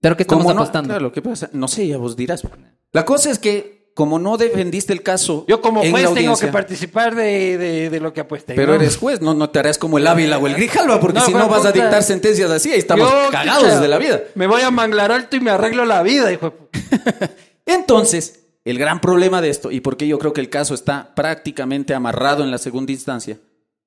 Pero 0.00 0.16
que 0.16 0.24
estamos 0.24 0.52
apostando. 0.52 0.98
No? 1.00 1.10
No 1.52 1.68
sé, 1.68 1.86
ya 1.86 1.96
vos 1.96 2.16
dirás. 2.16 2.42
Pues, 2.42 2.54
la 2.92 3.04
cosa 3.04 3.30
es 3.30 3.38
que, 3.38 3.90
como 3.94 4.18
no 4.18 4.36
defendiste 4.36 4.92
el 4.92 5.02
caso... 5.02 5.44
Yo 5.48 5.60
como 5.60 5.80
juez 5.88 6.12
tengo 6.14 6.36
que 6.36 6.48
participar 6.48 7.14
de, 7.14 7.98
lo 8.02 8.12
que 8.12 8.20
apuesté. 8.20 8.54
Pero 8.54 8.74
eres 8.74 8.96
juez, 8.96 9.20
no, 9.20 9.32
no 9.34 9.50
te 9.50 9.60
harás 9.60 9.78
como 9.78 9.98
el 9.98 10.06
Ávila 10.06 10.38
o 10.38 10.46
el 10.48 10.54
Grijalva, 10.54 10.98
porque 10.98 11.20
si 11.20 11.32
no 11.32 11.48
vas 11.48 11.64
a 11.64 11.72
dictar 11.72 12.02
sentencias 12.02 12.50
así, 12.50 12.72
ahí 12.72 12.80
estamos 12.80 13.08
cagados 13.30 13.80
de 13.80 13.88
la 13.88 13.98
vida. 13.98 14.22
Me 14.34 14.48
voy 14.48 14.62
a 14.62 14.70
manglar 14.72 15.12
alto 15.12 15.36
y 15.36 15.40
me 15.40 15.52
arreglo 15.52 15.84
la 15.86 16.02
vida, 16.02 16.32
hijo. 16.32 16.52
Entonces... 17.64 18.40
El 18.66 18.80
gran 18.80 19.00
problema 19.00 19.40
de 19.40 19.48
esto, 19.48 19.70
y 19.70 19.78
porque 19.78 20.08
yo 20.08 20.18
creo 20.18 20.32
que 20.32 20.40
el 20.40 20.50
caso 20.50 20.74
está 20.74 21.14
prácticamente 21.14 21.94
amarrado 21.94 22.42
en 22.42 22.50
la 22.50 22.58
segunda 22.58 22.90
instancia, 22.90 23.38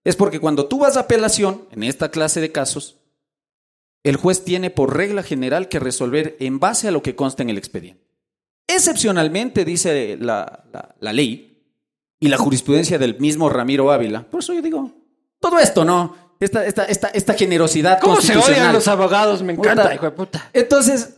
es 0.05 0.15
porque 0.15 0.39
cuando 0.39 0.67
tú 0.69 0.79
vas 0.79 0.95
a 0.95 1.01
apelación, 1.01 1.65
en 1.71 1.83
esta 1.83 2.09
clase 2.11 2.39
de 2.39 2.53
casos, 2.53 2.95
el 4.05 4.15
juez 4.15 4.45
tiene 4.45 4.69
por 4.69 4.95
regla 4.95 5.21
general 5.21 5.67
que 5.67 5.79
resolver 5.79 6.37
en 6.39 6.59
base 6.61 6.87
a 6.87 6.91
lo 6.91 7.01
que 7.03 7.13
consta 7.17 7.43
en 7.43 7.49
el 7.49 7.57
expediente. 7.57 8.07
Excepcionalmente, 8.67 9.65
dice 9.65 10.17
la, 10.17 10.63
ley 11.11 11.61
y 12.17 12.29
la 12.29 12.37
jurisprudencia 12.37 12.97
del 12.97 13.19
mismo 13.19 13.49
Ramiro 13.49 13.91
Ávila. 13.91 14.23
Por 14.29 14.39
eso 14.39 14.53
yo 14.53 14.61
digo, 14.61 14.93
todo 15.41 15.59
esto 15.59 15.83
no, 15.83 16.35
esta, 16.39 16.65
esta, 16.65 16.83
esta, 17.09 17.33
generosidad 17.33 17.99
¿Cómo 17.99 18.21
se 18.21 18.37
odian 18.37 18.71
los 18.71 18.87
abogados? 18.87 19.43
Me 19.43 19.51
encanta, 19.51 19.93
hijo 19.93 20.05
de 20.05 20.11
puta. 20.11 20.49
Entonces, 20.53 21.15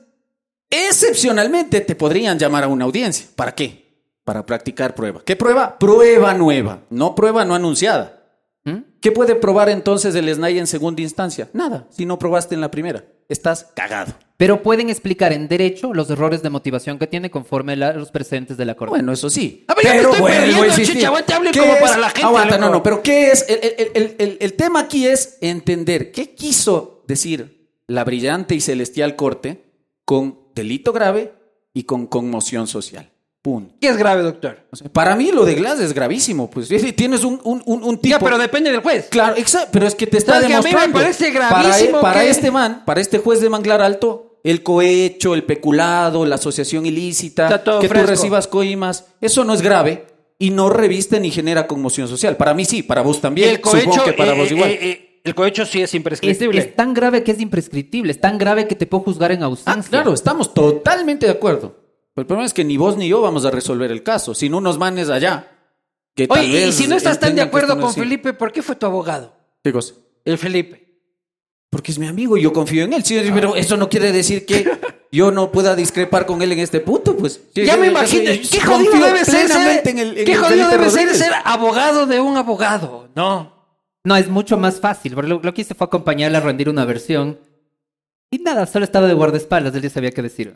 Excepcionalmente 0.73 1.81
te 1.81 1.95
podrían 1.95 2.39
llamar 2.39 2.63
a 2.63 2.67
una 2.69 2.85
audiencia. 2.85 3.27
¿Para 3.35 3.53
qué? 3.53 3.91
Para 4.23 4.45
practicar 4.45 4.95
prueba. 4.95 5.21
¿Qué 5.25 5.35
prueba? 5.35 5.77
Prueba 5.77 6.33
nueva, 6.33 6.83
no 6.89 7.13
prueba 7.13 7.43
no 7.43 7.53
anunciada. 7.55 8.17
¿Mm? 8.63 8.77
¿Qué 9.01 9.11
puede 9.11 9.35
probar 9.35 9.67
entonces 9.67 10.15
el 10.15 10.33
SNAI 10.33 10.59
en 10.59 10.67
segunda 10.67 11.01
instancia? 11.01 11.49
Nada, 11.51 11.87
si 11.91 12.05
no 12.05 12.17
probaste 12.17 12.55
en 12.55 12.61
la 12.61 12.71
primera. 12.71 13.03
Estás 13.27 13.67
cagado. 13.75 14.13
Pero 14.37 14.63
pueden 14.63 14.89
explicar 14.89 15.33
en 15.33 15.49
derecho 15.49 15.93
los 15.93 16.09
errores 16.09 16.41
de 16.41 16.49
motivación 16.49 16.97
que 16.99 17.07
tiene 17.07 17.29
conforme 17.29 17.73
a 17.73 17.93
los 17.93 18.11
precedentes 18.11 18.55
de 18.55 18.65
la 18.65 18.75
Corte. 18.75 18.91
Bueno, 18.91 19.11
eso 19.11 19.29
sí. 19.29 19.65
A 19.67 19.73
ver, 19.73 19.83
pero 19.83 20.09
me 20.11 20.17
estoy 20.17 20.31
perdiendo, 20.31 20.75
chicha, 20.75 21.09
como 21.11 21.73
para 21.81 21.97
la 21.97 22.09
gente. 22.11 22.25
Aguanta, 22.27 22.57
no, 22.57 22.69
no, 22.69 22.81
pero 22.81 23.03
¿qué 23.03 23.31
es? 23.31 23.45
El, 23.49 24.37
el, 24.39 24.53
tema 24.53 24.81
aquí 24.81 25.05
es 25.05 25.37
entender 25.41 26.11
qué 26.11 26.33
quiso 26.33 27.03
decir 27.07 27.69
la 27.87 28.03
brillante 28.03 28.55
y 28.55 28.61
celestial 28.61 29.15
Corte 29.15 29.69
con 30.05 30.40
delito 30.55 30.91
grave 30.93 31.33
y 31.73 31.83
con 31.83 32.07
conmoción 32.07 32.67
social. 32.67 33.09
Punto. 33.41 33.73
¿Qué 33.81 33.87
es 33.89 33.97
grave, 33.97 34.21
doctor? 34.21 34.59
para 34.93 35.15
mí 35.15 35.31
lo 35.31 35.43
de 35.45 35.55
Glass 35.55 35.79
es 35.79 35.93
gravísimo. 35.93 36.49
Pues 36.49 36.67
tienes 36.95 37.23
un, 37.23 37.41
un, 37.43 37.97
tipo. 37.99 38.15
Ya, 38.15 38.19
pero 38.19 38.37
depende 38.37 38.69
del 38.71 38.81
juez. 38.81 39.07
Claro, 39.09 39.35
exacto. 39.35 39.69
Pero 39.73 39.87
es 39.87 39.95
que 39.95 40.05
te 40.05 40.17
está 40.17 40.39
demostrando. 40.39 40.69
Que 40.69 40.75
a 40.75 40.79
mí 40.79 40.87
me 40.93 40.99
parece 40.99 41.27
e- 41.27 41.31
gravísimo. 41.31 42.01
Para, 42.01 42.23
este 42.23 42.51
man, 42.51 42.83
para 42.85 43.01
este 43.01 43.17
juez 43.17 43.41
de 43.41 43.49
Manglar 43.49 43.81
Alto, 43.81 44.37
el 44.43 44.61
cohecho, 44.61 45.33
el 45.33 45.43
peculado, 45.43 46.23
la 46.25 46.35
asociación 46.35 46.85
ilícita, 46.85 47.49
que 47.79 47.87
tú 47.89 48.03
recibas 48.05 48.45
coimas, 48.45 49.05
eso 49.21 49.43
no 49.43 49.55
es 49.55 49.63
grave 49.63 50.05
y 50.37 50.51
no 50.51 50.69
reviste 50.69 51.19
ni 51.19 51.31
genera 51.31 51.65
conmoción 51.65 52.07
social. 52.07 52.35
Para 52.37 52.53
mí 52.53 52.63
sí, 52.63 52.83
para 52.83 53.01
vos 53.01 53.21
también. 53.21 53.49
El 53.49 53.61
cohecho, 53.61 53.85
Supongo 53.85 54.03
que 54.05 54.13
para 54.13 54.33
eh, 54.35 54.39
vos 54.39 54.51
eh, 54.51 54.53
igual. 54.53 54.69
Eh, 54.69 55.10
el 55.23 55.35
cohecho 55.35 55.65
sí 55.65 55.81
es 55.81 55.93
imprescriptible. 55.93 56.59
Es, 56.61 56.75
tan 56.75 56.93
grave 56.93 57.23
que 57.23 57.31
es 57.31 57.39
imprescriptible, 57.39 58.11
es 58.11 58.19
tan 58.21 58.37
grave 58.37 58.67
que 58.67 58.75
te 58.75 58.87
puedo 58.87 59.03
juzgar 59.03 59.31
en 59.31 59.43
ah, 59.43 59.47
ausencia. 59.47 59.89
claro, 59.89 60.13
estamos 60.13 60.53
totalmente 60.53 61.25
de 61.25 61.31
acuerdo. 61.33 61.77
Pero 62.13 62.23
el 62.23 62.27
problema 62.27 62.45
es 62.45 62.53
que 62.53 62.63
ni 62.65 62.77
vos 62.77 62.97
ni 62.97 63.07
yo 63.07 63.21
vamos 63.21 63.45
a 63.45 63.51
resolver 63.51 63.89
el 63.91 64.03
caso, 64.03 64.33
Si 64.33 64.49
no, 64.49 64.61
nos 64.61 64.77
manes 64.77 65.09
allá. 65.09 65.47
Que 66.15 66.27
Oye, 66.29 66.67
y 66.67 66.71
si 66.73 66.87
no 66.87 66.97
estás 66.97 67.19
tan 67.19 67.35
de 67.35 67.41
acuerdo 67.41 67.79
con 67.79 67.93
Felipe, 67.93 68.33
¿por 68.33 68.51
qué 68.51 68.61
fue 68.61 68.75
tu 68.75 68.85
abogado? 68.85 69.33
Digo, 69.63 69.79
El 70.25 70.37
Felipe. 70.37 70.81
Porque 71.69 71.93
es 71.93 71.99
mi 71.99 72.07
amigo 72.07 72.35
y 72.35 72.41
yo 72.41 72.51
confío 72.51 72.83
en 72.83 72.91
él. 72.91 73.03
Sí, 73.05 73.17
pero 73.33 73.53
ah. 73.53 73.57
eso 73.57 73.77
no 73.77 73.87
quiere 73.87 74.11
decir 74.11 74.45
que 74.45 74.69
yo 75.13 75.31
no 75.31 75.53
pueda 75.53 75.73
discrepar 75.73 76.25
con 76.25 76.41
él 76.41 76.51
en 76.51 76.59
este 76.59 76.81
punto, 76.81 77.15
pues. 77.15 77.39
ya 77.55 77.77
me 77.77 77.87
imagino. 77.87 78.29
¿Qué 78.51 78.59
jodido 78.59 78.93
debe 79.05 79.23
ser 79.23 79.45
¿qué 80.25 80.35
jodido 80.35 80.67
debe 80.67 80.89
ser, 80.89 81.15
ser 81.15 81.31
abogado 81.45 82.05
de 82.07 82.19
un 82.19 82.35
abogado? 82.35 83.07
No. 83.15 83.60
No, 84.03 84.15
es 84.15 84.29
mucho 84.29 84.57
más 84.57 84.79
fácil. 84.79 85.13
lo, 85.15 85.41
que 85.53 85.61
hice 85.61 85.75
fue 85.75 85.85
acompañarla 85.85 86.39
a 86.39 86.41
rendir 86.41 86.69
una 86.69 86.85
versión. 86.85 87.39
Y 88.31 88.39
nada, 88.39 88.65
solo 88.65 88.85
estaba 88.85 89.07
de 89.07 89.13
guardaespaldas. 89.13 89.75
Él 89.75 89.81
ya 89.83 89.89
sabía 89.89 90.11
qué 90.11 90.21
decir. 90.21 90.55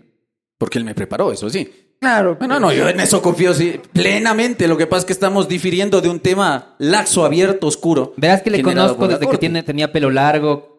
Porque 0.58 0.78
él 0.80 0.86
me 0.86 0.96
preparó, 0.96 1.32
eso 1.32 1.50
sí. 1.50 1.70
Claro. 2.00 2.38
No, 2.48 2.60
no, 2.60 2.72
yo 2.74 2.88
en 2.90 3.00
eso 3.00 3.22
confío 3.22 3.54
sí, 3.54 3.80
plenamente. 3.94 4.68
Lo 4.68 4.78
que 4.78 4.88
pasa 4.88 5.00
es 5.02 5.06
que 5.06 5.14
estamos 5.14 5.48
difiriendo 5.48 6.02
de 6.02 6.10
un 6.10 6.20
tema 6.20 6.76
laxo, 6.80 7.26
abierto, 7.26 7.68
oscuro. 7.68 8.14
Verás 8.18 8.42
que 8.42 8.50
le 8.50 8.64
conozco 8.64 9.08
desde 9.08 9.28
que 9.28 9.38
tiene, 9.38 9.62
tenía 9.64 9.92
pelo 9.92 10.10
largo, 10.10 10.75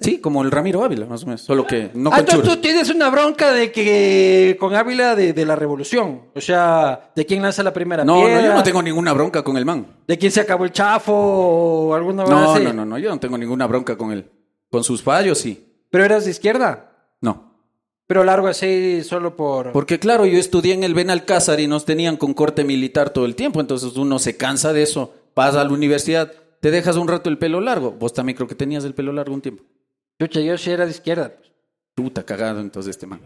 Sí, 0.00 0.18
como 0.18 0.42
el 0.42 0.50
Ramiro 0.50 0.84
Ávila, 0.84 1.06
más 1.06 1.22
o 1.22 1.26
menos. 1.26 1.40
Solo 1.40 1.66
que 1.66 1.90
no 1.94 2.10
ah, 2.12 2.24
con 2.24 2.42
tú, 2.42 2.56
tienes 2.58 2.90
una 2.90 3.08
bronca 3.08 3.52
de 3.52 3.72
que 3.72 4.56
con 4.60 4.74
Ávila 4.74 5.14
de, 5.14 5.46
la 5.46 5.56
revolución. 5.56 6.22
O 6.34 6.40
sea, 6.40 7.10
de 7.14 7.24
quién 7.24 7.40
lanza 7.42 7.62
la 7.62 7.72
primera 7.72 8.04
no, 8.04 8.22
No, 8.28 8.40
yo 8.42 8.52
no 8.54 8.62
tengo 8.62 8.82
ninguna 8.82 9.12
bronca 9.12 9.42
con 9.42 9.56
el 9.56 9.64
man. 9.64 9.86
De 10.06 10.18
quién 10.18 10.30
se 10.32 10.40
acabó 10.40 10.64
el 10.64 10.72
chafo 10.72 11.12
o 11.14 11.94
alguna 11.94 12.24
no, 12.24 12.52
así. 12.52 12.62
No, 12.62 12.72
no, 12.72 12.84
no, 12.84 12.98
yo 12.98 13.10
no 13.10 13.18
tengo 13.18 13.38
ninguna 13.38 13.66
bronca 13.66 13.96
con 13.96 14.12
él. 14.12 14.30
Con 14.70 14.84
sus 14.84 15.02
fallos, 15.02 15.38
sí. 15.38 15.66
¿Pero 15.90 16.04
eras 16.04 16.24
de 16.24 16.32
izquierda? 16.32 16.92
No. 17.20 17.54
Pero 18.06 18.22
largo 18.22 18.48
así 18.48 19.02
solo 19.02 19.34
por... 19.34 19.72
Porque 19.72 19.98
claro, 19.98 20.26
yo 20.26 20.38
estudié 20.38 20.74
en 20.74 20.84
el 20.84 20.92
Benalcázar 20.94 21.58
y 21.60 21.66
nos 21.68 21.84
tenían 21.86 22.16
con 22.18 22.34
corte 22.34 22.64
militar 22.64 23.10
todo 23.10 23.24
el 23.24 23.34
tiempo. 23.34 23.60
Entonces 23.60 23.96
uno 23.96 24.18
se 24.18 24.36
cansa 24.36 24.72
de 24.74 24.82
eso, 24.82 25.14
pasa 25.34 25.60
a 25.60 25.64
la 25.64 25.70
universidad 25.70 26.30
te 26.64 26.70
dejas 26.70 26.96
un 26.96 27.08
rato 27.08 27.28
el 27.28 27.36
pelo 27.36 27.60
largo. 27.60 27.92
Vos 27.92 28.14
también 28.14 28.36
creo 28.38 28.48
que 28.48 28.54
tenías 28.54 28.86
el 28.86 28.94
pelo 28.94 29.12
largo 29.12 29.34
un 29.34 29.42
tiempo. 29.42 29.62
Chucha, 30.18 30.40
yo 30.40 30.56
sí 30.56 30.70
era 30.70 30.86
de 30.86 30.92
izquierda. 30.92 31.34
Puta, 31.94 32.22
pues. 32.22 32.24
cagado 32.24 32.60
entonces 32.62 32.88
este 32.92 33.06
man. 33.06 33.20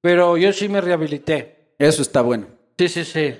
Pero 0.00 0.36
yo 0.36 0.52
sí 0.52 0.68
me 0.68 0.80
rehabilité. 0.80 1.74
Eso 1.76 2.02
está 2.02 2.22
bueno. 2.22 2.46
Sí, 2.78 2.86
sí, 2.88 3.02
sí. 3.02 3.34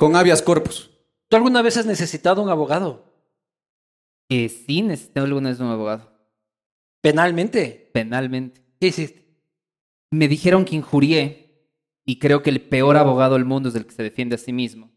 Con 0.00 0.16
avias 0.16 0.42
corpus. 0.42 0.90
¿Tú 1.28 1.36
alguna 1.36 1.62
vez 1.62 1.76
has 1.76 1.86
necesitado 1.86 2.42
un 2.42 2.48
abogado? 2.48 3.04
Que 4.28 4.46
eh, 4.46 4.48
sí, 4.48 4.82
necesité 4.82 5.20
alguna 5.20 5.50
vez 5.50 5.60
un 5.60 5.68
abogado. 5.68 6.12
¿Penalmente? 7.00 7.90
Penalmente. 7.94 8.64
¿Qué 8.80 8.88
hiciste? 8.88 9.24
Me 10.10 10.26
dijeron 10.26 10.64
que 10.64 10.74
injurié 10.74 11.68
y 12.04 12.18
creo 12.18 12.42
que 12.42 12.50
el 12.50 12.60
peor 12.62 12.96
oh. 12.96 12.98
abogado 12.98 13.34
del 13.34 13.44
mundo 13.44 13.68
es 13.68 13.76
el 13.76 13.86
que 13.86 13.92
se 13.92 14.02
defiende 14.02 14.34
a 14.34 14.38
sí 14.38 14.52
mismo. 14.52 14.90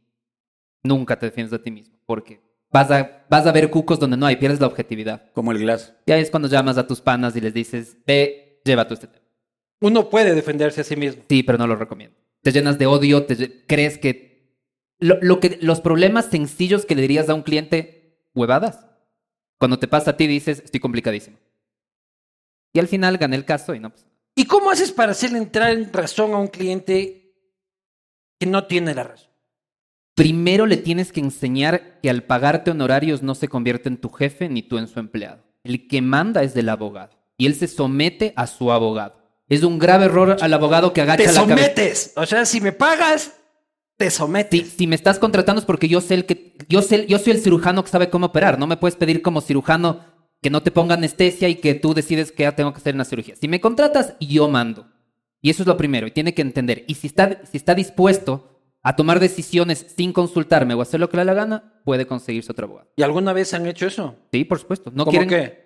Nunca 0.81 1.19
te 1.19 1.27
defiendes 1.27 1.53
a 1.53 1.61
ti 1.61 1.69
mismo, 1.69 1.99
porque 2.07 2.41
vas 2.71 2.89
a, 2.91 3.51
ver 3.51 3.69
cucos 3.69 3.99
donde 3.99 4.17
no 4.17 4.25
hay, 4.25 4.38
pierdes 4.38 4.60
la 4.60 4.67
objetividad. 4.67 5.29
Como 5.34 5.51
el 5.51 5.60
glass. 5.60 5.93
Y 6.05 6.12
ahí 6.12 6.21
es 6.21 6.31
cuando 6.31 6.47
llamas 6.49 6.77
a 6.77 6.88
tus 6.88 7.01
panas 7.01 7.36
y 7.36 7.41
les 7.41 7.53
dices, 7.53 7.97
ve, 8.07 8.62
lleva 8.65 8.88
tu 8.88 8.93
este 8.93 9.07
tema. 9.07 9.21
Uno 9.81 10.10
puede 10.10 10.34
defenderse 10.36 10.81
a 10.81 10.84
sí 10.84 10.95
mismo. 10.95 11.23
Sí, 11.29 11.43
pero 11.43 11.57
no 11.57 11.67
lo 11.67 11.75
recomiendo. 11.75 12.15
Te 12.43 12.51
llenas 12.51 12.77
de 12.79 12.86
odio, 12.86 13.25
te 13.25 13.65
crees 13.65 13.97
que, 13.97 14.55
que... 14.99 15.60
Los 15.62 15.81
problemas 15.81 16.25
sencillos 16.25 16.86
que 16.86 16.95
le 16.95 17.01
dirías 17.01 17.29
a 17.29 17.34
un 17.34 17.41
cliente, 17.43 18.25
huevadas. 18.36 18.86
Cuando 19.60 19.79
te 19.79 19.88
pasa 19.88 20.12
a 20.12 20.17
ti 20.17 20.27
dices, 20.27 20.62
estoy 20.63 20.79
complicadísimo. 20.79 21.38
Y 22.73 22.79
al 22.79 22.88
final 22.88 23.17
gané 23.17 23.36
el 23.36 23.45
caso 23.45 23.75
y 23.75 23.79
no 23.79 23.89
pues. 23.89 24.05
¿Y 24.36 24.45
cómo 24.45 24.71
haces 24.71 24.91
para 24.91 25.12
hacerle 25.12 25.39
entrar 25.39 25.71
en 25.71 25.91
razón 25.91 26.34
a 26.34 26.38
un 26.38 26.47
cliente 26.47 27.36
que 28.39 28.45
no 28.47 28.65
tiene 28.65 28.95
la 28.95 29.03
razón? 29.03 29.30
Primero 30.15 30.65
le 30.65 30.78
tienes 30.78 31.12
que 31.12 31.21
enseñar 31.21 32.00
que 32.02 32.10
al 32.10 32.24
pagarte 32.24 32.71
honorarios 32.71 33.24
no 33.24 33.34
se 33.36 33.47
convierte 33.47 33.88
en 33.88 33.97
tu 33.97 34.10
jefe 34.10 34.50
ni 34.50 34.62
tú 34.62 34.78
en 34.78 34.88
su 34.88 35.00
empleado. 35.00 35.43
El 35.63 35.88
que 35.88 36.02
manda 36.02 36.43
es 36.43 36.54
del 36.54 36.69
abogado 36.69 37.12
y 37.38 37.45
él 37.45 37.56
se 37.56 37.67
somete 37.67 38.34
a 38.36 38.47
su 38.47 38.71
abogado. 38.71 39.21
Es 39.47 39.63
un 39.63 39.80
grave 39.80 40.06
error 40.06 40.38
al 40.39 40.54
abogado 40.54 40.91
que 40.93 41.02
agacha 41.02 41.32
la 41.32 41.45
cabeza. 41.47 41.56
Te 41.74 41.95
sometes. 41.95 42.13
O 42.15 42.26
sea, 42.26 42.45
si 42.45 42.60
me 42.62 42.71
pagas, 42.71 43.36
te 43.97 44.10
sometes. 44.10 44.69
Si, 44.78 44.88
me 44.88 44.95
estás 44.95 45.17
contratando 45.19 45.60
es 45.60 45.65
porque 45.65 45.88
yo 45.88 46.02
sé 46.02 46.26
que 46.26 46.56
yo 46.67 46.82
soy 46.82 47.06
el 47.08 47.39
cirujano 47.41 47.84
que 47.84 47.89
sabe 47.89 48.10
cómo 48.10 48.28
operar. 48.28 48.60
No 48.60 48.67
me 48.67 48.78
puedes 48.78 48.95
pedir 48.97 49.21
como 49.21 49.39
cirujano 49.41 50.02
que 50.41 50.50
no 50.50 50.62
te 50.62 50.71
ponga 50.71 50.95
anestesia 50.95 51.47
y 51.47 51.56
que 51.56 51.74
tú 51.76 51.93
decides 51.93 52.32
que 52.32 52.43
ya 52.43 52.56
tengo 52.56 52.74
que 52.74 52.80
hacer 52.80 52.95
una 52.95 53.06
cirugía. 53.06 53.36
Si 53.36 53.47
me 53.47 53.62
contratas, 53.62 54.13
yo 54.19 54.50
mando. 54.50 54.88
Y 55.41 55.50
eso 55.50 55.63
es 55.63 55.67
lo 55.67 55.78
primero, 55.78 56.06
y 56.06 56.12
tiene 56.12 56.36
que 56.36 56.41
entender. 56.43 56.84
Y 56.88 56.95
si 56.95 57.08
está 57.12 57.76
dispuesto 57.76 58.50
a 58.83 58.95
tomar 58.95 59.19
decisiones 59.19 59.93
sin 59.95 60.11
consultarme 60.13 60.73
o 60.73 60.81
hacer 60.81 60.99
lo 60.99 61.09
que 61.09 61.17
le 61.17 61.21
da 61.21 61.25
la 61.25 61.33
gana, 61.33 61.73
puede 61.85 62.07
conseguirse 62.07 62.51
otra 62.51 62.65
abogado. 62.65 62.89
¿Y 62.95 63.03
alguna 63.03 63.33
vez 63.33 63.53
han 63.53 63.65
hecho 63.67 63.85
eso? 63.87 64.15
Sí, 64.31 64.43
por 64.43 64.59
supuesto. 64.59 64.91
No 64.93 65.05
¿Cómo 65.05 65.17
quieren, 65.19 65.29
qué? 65.29 65.61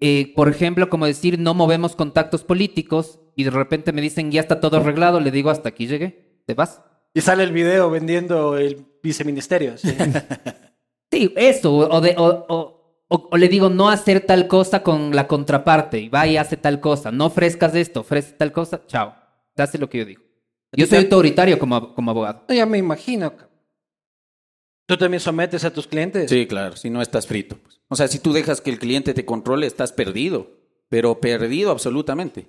Eh, 0.00 0.32
por 0.36 0.48
ejemplo, 0.48 0.88
como 0.90 1.06
decir, 1.06 1.38
no 1.38 1.54
movemos 1.54 1.96
contactos 1.96 2.44
políticos 2.44 3.18
y 3.36 3.44
de 3.44 3.50
repente 3.50 3.92
me 3.92 4.02
dicen, 4.02 4.30
ya 4.30 4.40
está 4.40 4.60
todo 4.60 4.76
arreglado, 4.76 5.20
le 5.20 5.30
digo, 5.30 5.50
hasta 5.50 5.70
aquí 5.70 5.86
llegué, 5.86 6.42
te 6.46 6.54
vas. 6.54 6.82
Y 7.14 7.20
sale 7.20 7.44
el 7.44 7.52
video 7.52 7.90
vendiendo 7.90 8.58
el 8.58 8.84
viceministerio. 9.02 9.76
Sí, 9.78 11.32
eso, 11.36 11.88
o, 11.96 12.80
le 13.36 13.48
digo 13.48 13.70
no 13.70 13.88
hacer 13.88 14.20
tal 14.20 14.48
cosa 14.48 14.82
con 14.82 15.14
la 15.14 15.28
contraparte 15.28 16.00
y 16.00 16.08
va 16.08 16.26
y 16.26 16.36
hace 16.36 16.56
tal 16.56 16.80
cosa, 16.80 17.10
no 17.12 17.26
ofrezcas 17.26 17.74
esto, 17.74 18.00
ofrece 18.00 18.32
tal 18.34 18.50
cosa, 18.52 18.82
chao, 18.86 19.14
hace 19.56 19.78
lo 19.78 19.88
que 19.88 19.98
yo 19.98 20.04
digo. 20.04 20.23
Yo 20.76 20.86
soy 20.86 20.98
autoritario 20.98 21.58
como, 21.58 21.94
como 21.94 22.10
abogado. 22.10 22.44
Ya 22.48 22.66
me 22.66 22.78
imagino. 22.78 23.32
¿Tú 24.86 24.96
también 24.96 25.20
sometes 25.20 25.64
a 25.64 25.72
tus 25.72 25.86
clientes? 25.86 26.28
Sí, 26.30 26.46
claro, 26.46 26.76
si 26.76 26.90
no 26.90 27.00
estás 27.00 27.26
frito. 27.26 27.56
Pues. 27.56 27.80
O 27.88 27.96
sea, 27.96 28.08
si 28.08 28.18
tú 28.18 28.32
dejas 28.32 28.60
que 28.60 28.70
el 28.70 28.78
cliente 28.78 29.14
te 29.14 29.24
controle, 29.24 29.66
estás 29.66 29.92
perdido, 29.92 30.58
pero 30.88 31.20
perdido 31.20 31.70
absolutamente. 31.70 32.48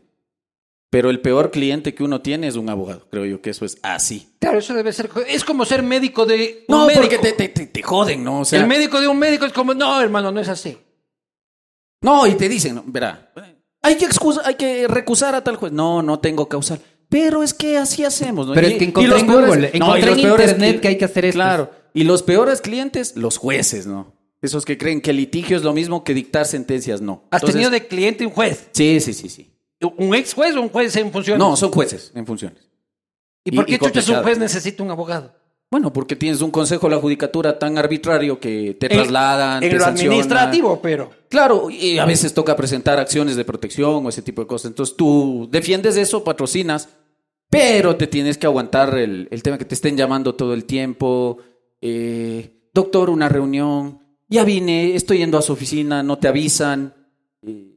Pero 0.90 1.10
el 1.10 1.22
peor 1.22 1.52
cliente 1.52 1.94
que 1.94 2.04
uno 2.04 2.22
tiene 2.22 2.48
es 2.48 2.56
un 2.56 2.70
abogado, 2.70 3.08
creo 3.10 3.26
yo 3.26 3.42
que 3.42 3.50
eso 3.50 3.66
es 3.66 3.78
así. 3.84 4.36
Claro, 4.40 4.60
eso 4.60 4.74
debe 4.74 4.94
ser. 4.94 5.10
Es 5.28 5.44
como 5.44 5.66
ser 5.66 5.82
médico 5.84 6.26
de. 6.26 6.66
Un 6.68 6.78
no, 6.78 6.86
médico. 6.88 7.08
porque 7.22 7.48
te, 7.66 7.84
joden, 7.84 8.24
¿no? 8.24 8.42
O 8.42 8.46
el 8.52 8.68
médico 8.68 9.02
de 9.02 9.08
un 9.08 9.18
médico 9.18 9.46
es 9.46 9.54
como, 9.54 9.74
no, 9.74 10.00
hermano, 10.00 10.32
no 10.32 10.40
es 10.40 10.48
así. 10.50 10.78
No, 12.02 12.28
y 12.28 12.36
te 12.36 12.48
dicen, 12.48 12.82
verá, 12.92 13.32
hay 13.82 13.96
que, 13.96 14.06
excusar, 14.06 14.44
hay 14.46 14.56
que 14.56 14.88
recusar 14.88 15.34
a 15.36 15.44
tal 15.44 15.56
juez. 15.56 15.72
No, 15.74 16.02
no 16.04 16.20
tengo 16.20 16.48
causal. 16.48 16.80
Pero 17.15 17.43
es 17.43 17.54
que 17.54 17.78
así 17.78 18.04
hacemos. 18.04 18.45
¿no? 18.47 18.54
Pero 18.54 18.67
es 18.67 18.73
que 18.73 18.84
encontré 18.86 19.17
en 19.19 19.25
Google, 19.25 19.47
peores, 19.47 19.69
encontré 19.73 20.12
en 20.12 20.19
internet 20.19 20.82
que 20.82 20.88
hay 20.89 20.97
que 20.97 21.06
hacer 21.06 21.23
esto. 21.25 21.38
Claro. 21.38 21.69
Y 21.93 22.04
los 22.04 22.23
peores 22.23 22.60
clientes, 22.60 23.15
los 23.15 23.38
jueces, 23.38 23.88
¿no? 23.88 24.13
Esos 24.41 24.65
que 24.65 24.78
creen 24.78 24.99
que 24.99 25.13
litigio 25.13 25.56
es 25.56 25.63
lo 25.63 25.71
mismo 25.71 26.04
que 26.04 26.13
dictar 26.13 26.45
sentencias, 26.45 26.99
no. 26.99 27.23
¿Has 27.32 27.41
tenido 27.41 27.69
de 27.69 27.88
cliente 27.88 28.25
un 28.25 28.34
juez? 28.34 28.67
Sí, 28.73 28.99
sí, 28.99 29.13
sí, 29.13 29.30
sí. 29.30 29.49
¿Un 29.97 30.13
ex 30.13 30.34
juez 30.34 30.56
o 30.58 30.62
un 30.62 30.67
juez 30.67 30.93
en 30.97 31.10
funciones? 31.12 31.39
No, 31.39 31.56
son 31.56 31.71
jueces 31.71 32.12
en 32.13 32.25
funciones. 32.25 32.69
¿Y, 33.45 33.51
por 33.56 33.65
qué 33.65 33.78
chuchas 33.80 34.10
un 34.10 34.21
juez 34.23 34.38
necesita 34.38 34.84
un 34.84 34.91
abogado? 34.91 35.34
Bueno, 35.71 35.93
porque 35.93 36.15
tienes 36.17 36.41
un 36.41 36.51
consejo 36.51 36.89
de 36.89 36.95
la 36.97 37.01
judicatura 37.01 37.58
tan 37.58 37.78
arbitrario 37.78 38.39
que 38.41 38.75
te 38.78 38.89
trasladan. 38.89 39.63
En, 39.63 39.78
lo 39.78 39.86
administrativo, 39.86 40.82
pero. 40.82 41.12
Claro, 41.30 41.69
y 41.69 41.97
a 41.97 42.04
veces 42.06 42.34
toca 42.34 42.56
presentar 42.58 42.99
acciones 42.99 43.36
de 43.38 43.45
protección 43.45 44.06
o 44.06 44.10
ese 44.10 44.21
tipo 44.21 44.41
de 44.41 44.47
cosas. 44.47 44.71
Entonces 44.71 44.95
tú 44.97 45.47
defiendes 45.51 45.95
eso, 45.95 46.21
patrocinas, 46.23 46.89
pero 47.56 47.96
te 47.96 48.08
tienes 48.08 48.38
que 48.38 48.46
aguantar 48.48 48.98
el, 48.98 49.28
el 49.32 49.44
tema 49.44 49.58
que 49.58 49.63
te 49.65 49.76
estén 49.76 49.96
llamando 49.96 50.36
todo 50.36 50.54
el 50.54 50.65
tiempo. 50.65 51.38
Eh, 51.82 52.68
doctor, 52.74 53.10
una 53.10 53.30
reunión, 53.30 54.02
ya 54.28 54.44
vine, 54.44 54.94
estoy 54.96 55.20
yendo 55.20 55.38
a 55.38 55.41
su 55.41 55.54
oficina, 55.54 56.04
no 56.04 56.18
te 56.18 56.28
avisan. 56.28 56.94
Eh, 57.48 57.72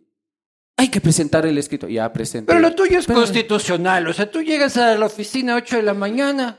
hay 0.77 0.89
que 0.89 1.01
presentar 1.01 1.47
el 1.47 1.59
escrito. 1.59 1.87
Ya 1.89 2.13
presenté. 2.13 2.47
Pero 2.49 2.61
lo 2.61 2.75
tuyo 2.75 2.99
es 2.99 3.07
constitucional. 3.07 4.07
O 4.09 4.13
sea, 4.13 4.29
tú 4.31 4.43
llegas 4.43 4.77
a 4.77 4.95
la 4.99 5.07
oficina 5.07 5.55
a 5.55 5.57
8 5.59 5.77
de 5.77 5.83
la 5.85 5.95
mañana, 5.95 6.59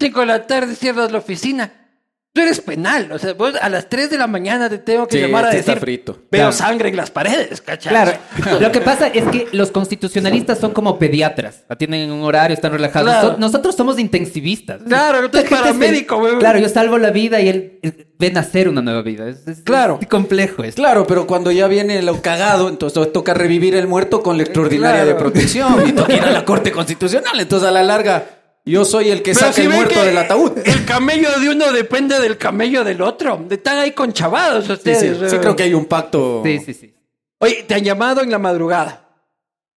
5 0.00 0.20
de 0.20 0.26
la 0.26 0.46
tarde 0.46 0.74
cierras 0.76 1.10
la 1.12 1.18
oficina. 1.18 1.87
Tú 2.34 2.42
eres 2.42 2.60
penal, 2.60 3.10
o 3.10 3.18
sea, 3.18 3.32
vos 3.32 3.54
a 3.60 3.68
las 3.70 3.88
3 3.88 4.10
de 4.10 4.18
la 4.18 4.26
mañana 4.28 4.68
te 4.68 4.76
tengo 4.78 5.08
que 5.08 5.18
llamar 5.20 5.46
a 5.46 5.50
decir, 5.50 5.76
frito. 5.80 6.20
veo 6.30 6.52
sangre 6.52 6.90
en 6.90 6.96
las 6.96 7.10
paredes, 7.10 7.60
¿cachai? 7.62 7.90
Claro, 7.90 8.12
lo 8.60 8.70
que 8.70 8.80
pasa 8.80 9.06
es 9.08 9.24
que 9.24 9.48
los 9.52 9.70
constitucionalistas 9.72 10.58
son 10.58 10.72
como 10.72 10.98
pediatras, 11.00 11.64
atienden 11.70 12.02
en 12.02 12.12
un 12.12 12.20
horario, 12.22 12.54
están 12.54 12.72
relajados. 12.72 13.38
nosotros 13.38 13.74
somos 13.74 13.98
intensivistas. 13.98 14.82
Claro, 14.86 15.28
tú 15.30 15.38
eres 15.38 15.50
paramédico, 15.50 16.16
weón. 16.18 16.38
Claro, 16.38 16.58
yo 16.60 16.68
salvo 16.68 16.98
la 16.98 17.10
vida 17.12 17.40
y 17.40 17.48
él 17.48 17.80
ve 18.18 18.30
nacer 18.30 18.68
una 18.68 18.82
nueva 18.82 19.00
vida. 19.02 19.24
claro. 19.64 19.98
Es 20.00 20.06
complejo 20.06 20.62
es. 20.62 20.74
Claro, 20.76 21.06
pero 21.08 21.26
cuando 21.26 21.50
ya 21.50 21.66
viene 21.66 22.02
lo 22.02 22.20
cagado, 22.22 22.68
entonces 22.68 23.10
toca 23.12 23.32
revivir 23.34 23.74
el 23.74 23.88
muerto 23.88 24.22
con 24.22 24.36
la 24.36 24.42
extraordinaria 24.44 25.04
de 25.06 25.14
protección 25.14 25.82
y 25.88 25.92
toca 25.92 26.12
ir 26.12 26.22
a 26.22 26.30
la 26.30 26.44
Corte 26.44 26.70
Constitucional, 26.72 27.40
entonces 27.40 27.66
a 27.68 27.72
la 27.72 27.82
larga 27.82 28.24
yo 28.64 28.84
soy 28.84 29.08
el 29.10 29.22
que 29.22 29.34
saca 29.34 29.62
el 29.62 29.70
muerto 29.70 30.02
del 30.04 30.16
ataúd. 30.16 30.52
El 30.64 30.84
camello 30.84 31.38
de 31.40 31.48
uno 31.50 31.72
depende 31.72 32.18
del 32.20 32.36
camello 32.36 32.84
del 32.84 33.00
otro. 33.00 33.46
Están 33.50 33.78
ahí 33.78 33.92
conchavados 33.92 34.68
ustedes. 34.68 35.30
Sí, 35.30 35.38
creo 35.38 35.56
que 35.56 35.62
hay 35.64 35.74
un 35.74 35.86
pacto. 35.86 36.42
Sí, 36.44 36.58
sí, 36.58 36.74
sí. 36.74 36.94
Oye, 37.38 37.62
te 37.64 37.74
han 37.74 37.84
llamado 37.84 38.20
en 38.22 38.30
la 38.30 38.38
madrugada. 38.38 39.08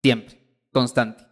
Siempre. 0.04 0.40
Constante. 0.74 1.26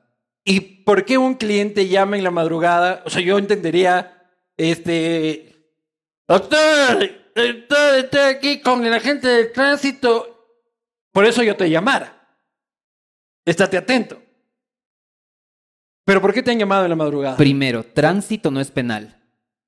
¿Y 0.45 0.59
por 0.61 1.05
qué 1.05 1.17
un 1.17 1.35
cliente 1.35 1.87
llama 1.87 2.17
en 2.17 2.23
la 2.23 2.31
madrugada? 2.31 3.03
O 3.05 3.09
sea, 3.09 3.21
yo 3.21 3.37
entendería, 3.37 4.23
este... 4.57 5.45
Doctor, 6.27 7.09
estoy 7.35 8.19
aquí 8.21 8.61
con 8.61 8.87
la 8.89 8.97
agente 8.97 9.27
del 9.27 9.51
tránsito. 9.51 10.61
Por 11.11 11.25
eso 11.25 11.43
yo 11.43 11.55
te 11.57 11.69
llamara. 11.69 12.37
Estate 13.45 13.77
atento. 13.77 14.21
¿Pero 16.09 16.21
por 16.21 16.33
qué 16.33 16.41
te 16.41 16.49
han 16.49 16.57
llamado 16.57 16.85
en 16.85 16.89
la 16.89 16.95
madrugada? 16.95 17.37
Primero, 17.37 17.83
tránsito 17.83 18.49
no 18.49 18.59
es 18.59 18.71
penal. 18.71 19.15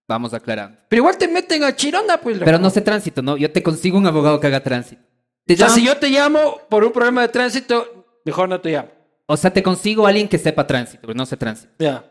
Vamos 0.08 0.34
aclarando. 0.34 0.76
Pero 0.90 1.02
igual 1.02 1.16
te 1.16 1.28
meten 1.28 1.64
a 1.64 1.76
chironda, 1.76 2.20
pues. 2.20 2.40
Pero 2.44 2.58
no 2.58 2.72
sé 2.72 2.82
tránsito, 2.82 3.22
¿no? 3.22 3.38
Yo 3.38 3.52
te 3.52 3.62
consigo 3.62 3.96
un 4.00 4.08
abogado 4.08 4.40
que 4.40 4.48
haga 4.48 4.60
tránsito. 4.62 5.00
o 5.48 5.56
sea, 5.56 5.70
si 5.70 5.86
yo 5.86 5.96
te 5.98 6.10
llamo 6.10 6.58
por 6.68 6.84
un 6.84 6.92
problema 6.92 7.22
de 7.22 7.28
tránsito, 7.28 8.06
mejor 8.26 8.50
no 8.50 8.60
te 8.60 8.72
llamo. 8.72 8.88
O 9.28 9.38
sea, 9.38 9.54
te 9.54 9.62
consigo 9.62 10.08
alguien 10.08 10.28
que 10.28 10.40
sepa 10.40 10.66
tránsito, 10.66 11.02
pero 11.04 11.14
no 11.14 11.28
sé 11.28 11.38
tránsito. 11.38 11.72
Ya. 11.78 12.10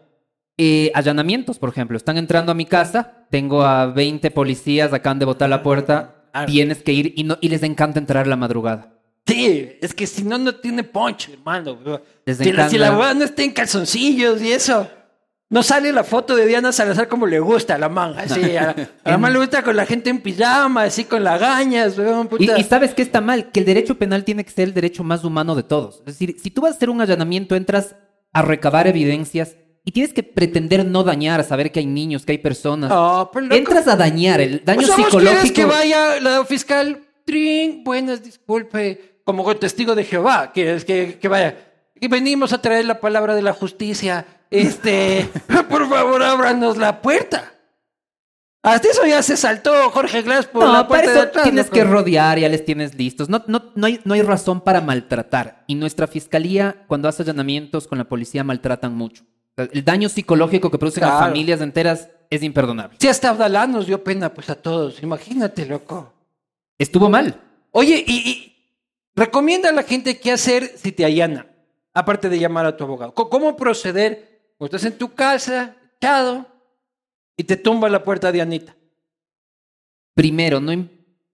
Eh, 0.56 0.92
allanamientos, 0.94 1.58
por 1.58 1.70
ejemplo. 1.70 1.96
Están 1.96 2.16
entrando 2.16 2.52
a 2.52 2.54
mi 2.54 2.66
casa, 2.66 3.26
tengo 3.32 3.62
a 3.64 3.86
20 3.86 4.30
policías, 4.30 4.92
acaban 4.92 5.18
de 5.18 5.24
botar 5.24 5.50
la 5.50 5.64
puerta, 5.64 6.28
ah. 6.34 6.46
tienes 6.46 6.84
que 6.84 6.92
ir 6.92 7.14
y, 7.16 7.26
y 7.40 7.48
les 7.48 7.64
encanta 7.64 7.98
entrar 7.98 8.28
la 8.28 8.36
madrugada. 8.36 8.99
Sí, 9.30 9.78
es 9.80 9.94
que 9.94 10.06
si 10.08 10.24
no, 10.24 10.38
no 10.38 10.56
tiene 10.56 10.82
poncho, 10.82 11.32
hermano. 11.32 11.78
Si 12.26 12.52
la, 12.52 12.68
si 12.68 12.80
weá 12.80 13.14
no 13.14 13.24
está 13.24 13.42
en 13.42 13.52
calzoncillos 13.52 14.42
y 14.42 14.52
eso. 14.52 14.88
No 15.48 15.62
sale 15.64 15.92
la 15.92 16.04
foto 16.04 16.34
de 16.36 16.46
Diana 16.46 16.70
Salazar 16.72 17.08
como 17.08 17.26
le 17.26 17.38
gusta 17.40 17.74
a 17.76 17.78
la 17.78 17.88
manga. 17.88 18.22
a, 18.22 18.26
la 18.26 19.18
manga 19.18 19.30
le 19.30 19.38
gusta 19.38 19.62
con 19.64 19.74
la 19.76 19.84
gente 19.86 20.10
en 20.10 20.20
pijama, 20.20 20.84
así 20.84 21.04
con 21.04 21.22
la 21.24 21.38
gañas. 21.38 21.94
Y, 22.38 22.62
sabes 22.64 22.92
que 22.94 23.02
está 23.02 23.20
mal, 23.20 23.50
que 23.50 23.60
el 23.60 23.66
derecho 23.66 23.96
penal 23.98 24.24
tiene 24.24 24.44
que 24.44 24.50
ser 24.50 24.68
el 24.68 24.74
derecho 24.74 25.02
más 25.04 25.24
humano 25.24 25.54
de 25.56 25.62
todos. 25.64 25.98
Es 26.00 26.06
decir, 26.06 26.36
si 26.40 26.50
tú 26.50 26.62
vas 26.62 26.72
a 26.72 26.76
hacer 26.76 26.88
un 26.90 27.00
allanamiento, 27.00 27.54
entras 27.56 27.96
a 28.32 28.42
recabar 28.42 28.86
evidencias 28.88 29.56
y 29.84 29.90
tienes 29.92 30.12
que 30.12 30.22
pretender 30.24 30.84
no 30.84 31.02
dañar, 31.04 31.40
a 31.40 31.44
saber 31.44 31.70
que 31.72 31.80
hay 31.80 31.86
niños, 31.86 32.24
que 32.24 32.32
hay 32.32 32.38
personas. 32.38 32.90
Ah, 32.94 33.28
pues, 33.32 33.44
entras 33.50 33.86
a 33.88 33.96
dañar, 33.96 34.40
el 34.40 34.64
daño 34.64 34.82
pues, 34.86 34.92
psicológico. 34.92 35.30
¿Quieres 35.52 35.52
que 35.52 35.64
vaya 35.64 36.20
la 36.20 36.44
fiscal? 36.44 37.02
Trin, 37.24 37.82
buenas, 37.84 38.22
disculpe 38.24 39.09
como 39.36 39.56
testigo 39.56 39.94
de 39.94 40.02
Jehová, 40.04 40.52
que 40.52 40.74
es 40.74 40.84
que, 40.84 41.28
vaya, 41.28 41.56
y 42.00 42.08
venimos 42.08 42.52
a 42.52 42.60
traer 42.60 42.84
la 42.84 42.98
palabra 42.98 43.36
de 43.36 43.42
la 43.42 43.52
justicia, 43.52 44.26
este, 44.50 45.28
por 45.68 45.88
favor, 45.88 46.20
ábranos 46.22 46.76
la 46.76 47.00
puerta. 47.00 47.52
Hasta 48.62 48.88
eso 48.88 49.06
ya 49.06 49.22
se 49.22 49.36
saltó 49.36 49.72
Jorge 49.90 50.22
Glass 50.22 50.44
por 50.46 50.68
la 50.68 50.86
puerta 50.86 51.30
Tienes 51.44 51.70
que 51.70 51.82
rodear, 51.84 52.38
ya 52.40 52.48
les 52.48 52.62
tienes 52.64 52.94
listos. 52.94 53.28
No, 53.30 53.42
no, 53.46 53.70
no, 53.74 53.86
hay, 53.86 54.00
no 54.04 54.12
hay 54.14 54.20
razón 54.20 54.60
para 54.60 54.82
maltratar. 54.82 55.64
Y 55.66 55.76
nuestra 55.76 56.06
fiscalía, 56.06 56.84
cuando 56.86 57.08
hace 57.08 57.22
allanamientos 57.22 57.86
con 57.86 57.96
la 57.96 58.04
policía, 58.04 58.44
maltratan 58.44 58.94
mucho. 58.94 59.24
El 59.56 59.82
daño 59.84 60.08
psicológico 60.10 60.70
que 60.70 60.76
producen 60.78 61.04
a 61.04 61.18
familias 61.20 61.60
enteras 61.62 62.08
es 62.28 62.42
imperdonable. 62.42 62.98
Si 63.00 63.08
hasta 63.08 63.30
Abdalá 63.30 63.66
nos 63.66 63.86
dio 63.86 64.02
pena, 64.04 64.34
pues 64.34 64.50
a 64.50 64.56
todos. 64.56 65.02
Imagínate, 65.02 65.64
loco. 65.64 66.12
Estuvo 66.76 67.08
mal. 67.08 67.34
Oye, 67.72 68.04
y 68.06 68.49
Recomienda 69.20 69.68
a 69.68 69.72
la 69.72 69.82
gente 69.82 70.18
qué 70.18 70.32
hacer 70.32 70.72
si 70.82 70.92
te 70.92 71.04
allana, 71.04 71.46
aparte 71.92 72.30
de 72.30 72.38
llamar 72.38 72.64
a 72.64 72.74
tu 72.78 72.84
abogado. 72.84 73.12
¿Cómo 73.12 73.54
proceder? 73.54 74.40
Cuando 74.56 74.56
pues 74.56 74.70
estás 74.72 74.90
en 74.92 74.96
tu 74.98 75.12
casa, 75.12 75.76
echado, 75.96 76.46
y 77.36 77.44
te 77.44 77.58
tumba 77.58 77.90
la 77.90 78.02
puerta 78.02 78.32
de 78.32 78.40
Anita. 78.40 78.74
Primero, 80.14 80.58
no 80.60 80.72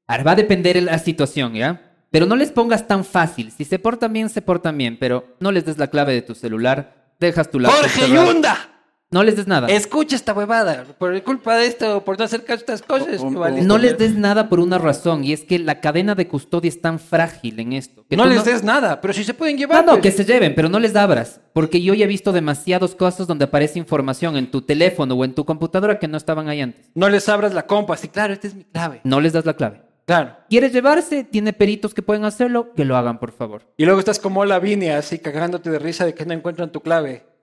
va 0.09 0.33
a 0.33 0.35
depender 0.35 0.75
de 0.75 0.83
la 0.83 0.99
situación, 0.99 1.55
¿ya? 1.55 1.97
Pero 2.11 2.27
no 2.27 2.35
les 2.35 2.51
pongas 2.51 2.89
tan 2.89 3.05
fácil. 3.05 3.53
Si 3.53 3.65
se 3.65 3.79
portan 3.79 4.13
bien, 4.13 4.31
se 4.31 4.43
portan 4.43 4.77
bien, 4.77 4.99
pero 4.99 5.37
no 5.39 5.53
les 5.53 5.65
des 5.65 5.79
la 5.79 5.87
clave 5.87 6.13
de 6.13 6.23
tu 6.23 6.35
celular, 6.35 7.15
dejas 7.21 7.49
tu 7.53 7.61
laptop. 7.61 7.83
¡Jorge 7.83 8.11
Yunda! 8.11 8.76
No 9.11 9.23
les 9.23 9.37
des 9.37 9.47
nada. 9.47 9.69
Escucha 9.69 10.17
esta 10.17 10.33
huevada. 10.33 10.85
Por 10.99 11.23
culpa 11.23 11.57
de 11.57 11.67
esto, 11.67 12.03
por 12.05 12.19
no 12.19 12.25
hacer 12.25 12.45
estas 12.49 12.83
cosas. 12.83 13.23
no 13.63 13.79
les 13.79 13.97
des 13.99 14.17
nada 14.17 14.49
por 14.49 14.59
una 14.59 14.79
razón. 14.79 15.23
Y 15.25 15.33
es 15.33 15.45
que 15.45 15.59
la 15.61 15.81
cadena 15.81 16.15
de 16.17 16.27
custodia 16.27 16.69
es 16.69 16.81
tan 16.81 16.99
frágil 16.99 17.61
en 17.61 17.73
esto. 17.75 18.05
Que 18.11 18.17
no 18.17 18.27
les 18.27 18.45
des 18.45 18.63
nada, 18.65 19.01
pero 19.01 19.15
si 19.15 19.23
se 19.23 19.33
pueden 19.35 19.57
llevar. 19.59 19.85
No, 19.87 19.93
pues. 19.93 20.03
que 20.03 20.11
se 20.11 20.25
lleven, 20.25 20.55
pero 20.57 20.69
no 20.69 20.81
les 20.81 20.97
abras. 20.97 21.41
Porque 21.53 21.81
yo 21.81 21.95
ya 21.95 22.05
he 22.05 22.09
visto 22.09 22.33
demasiados 22.33 22.95
casos 22.97 23.27
donde 23.29 23.45
aparece 23.45 23.79
información 23.79 24.37
en 24.37 24.51
tu 24.51 24.63
teléfono 24.63 25.15
o 25.15 25.25
en 25.25 25.35
tu 25.37 25.45
computadora 25.45 25.99
que 26.01 26.09
no 26.09 26.17
estaban 26.17 26.49
ahí 26.49 26.61
antes. 26.61 26.91
No 26.97 27.09
les 27.09 27.29
abras 27.29 27.55
la 27.55 27.65
compa. 27.67 27.95
así 27.95 28.09
claro, 28.09 28.33
esta 28.33 28.49
es 28.49 28.55
mi 28.57 28.65
clave. 28.65 29.01
No 29.05 29.21
les 29.21 29.33
das 29.33 29.47
la 29.47 29.55
clave. 29.55 29.83
Claro. 30.05 30.37
¿Quieres 30.51 30.73
llevarse? 30.73 31.23
Tiene 31.25 31.53
peritos 31.53 31.95
que 31.95 32.03
pueden 32.03 32.25
hacerlo. 32.25 32.71
Que 32.77 32.85
lo 32.85 32.97
hagan, 32.97 33.19
por 33.21 33.31
favor. 33.33 33.63
Y 33.77 33.85
luego 33.85 34.01
estás 34.01 34.19
como 34.19 34.45
la 34.45 34.57
Lavinia, 34.57 34.99
así 34.99 35.19
cagándote 35.21 35.71
de 35.71 35.79
risa 35.79 36.05
de 36.05 36.13
que 36.15 36.27
no 36.27 36.33
encuentran 36.35 36.71
tu 36.73 36.81
clave. 36.81 37.36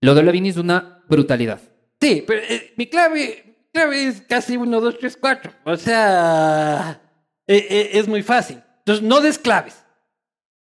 Lo 0.00 0.14
de 0.14 0.30
Vini 0.30 0.48
es 0.48 0.56
una 0.56 1.04
brutalidad. 1.08 1.60
Sí, 2.00 2.22
pero 2.26 2.40
eh, 2.42 2.72
mi 2.76 2.86
clave, 2.86 3.58
es 3.72 4.22
casi 4.22 4.56
1, 4.56 4.80
2, 4.80 4.98
3, 4.98 5.16
4. 5.20 5.52
O 5.64 5.76
sea, 5.76 7.00
eh, 7.46 7.66
eh, 7.68 7.90
es 7.94 8.06
muy 8.06 8.22
fácil. 8.22 8.62
Entonces, 8.78 9.02
no 9.04 9.20
des 9.20 9.38
claves. 9.38 9.84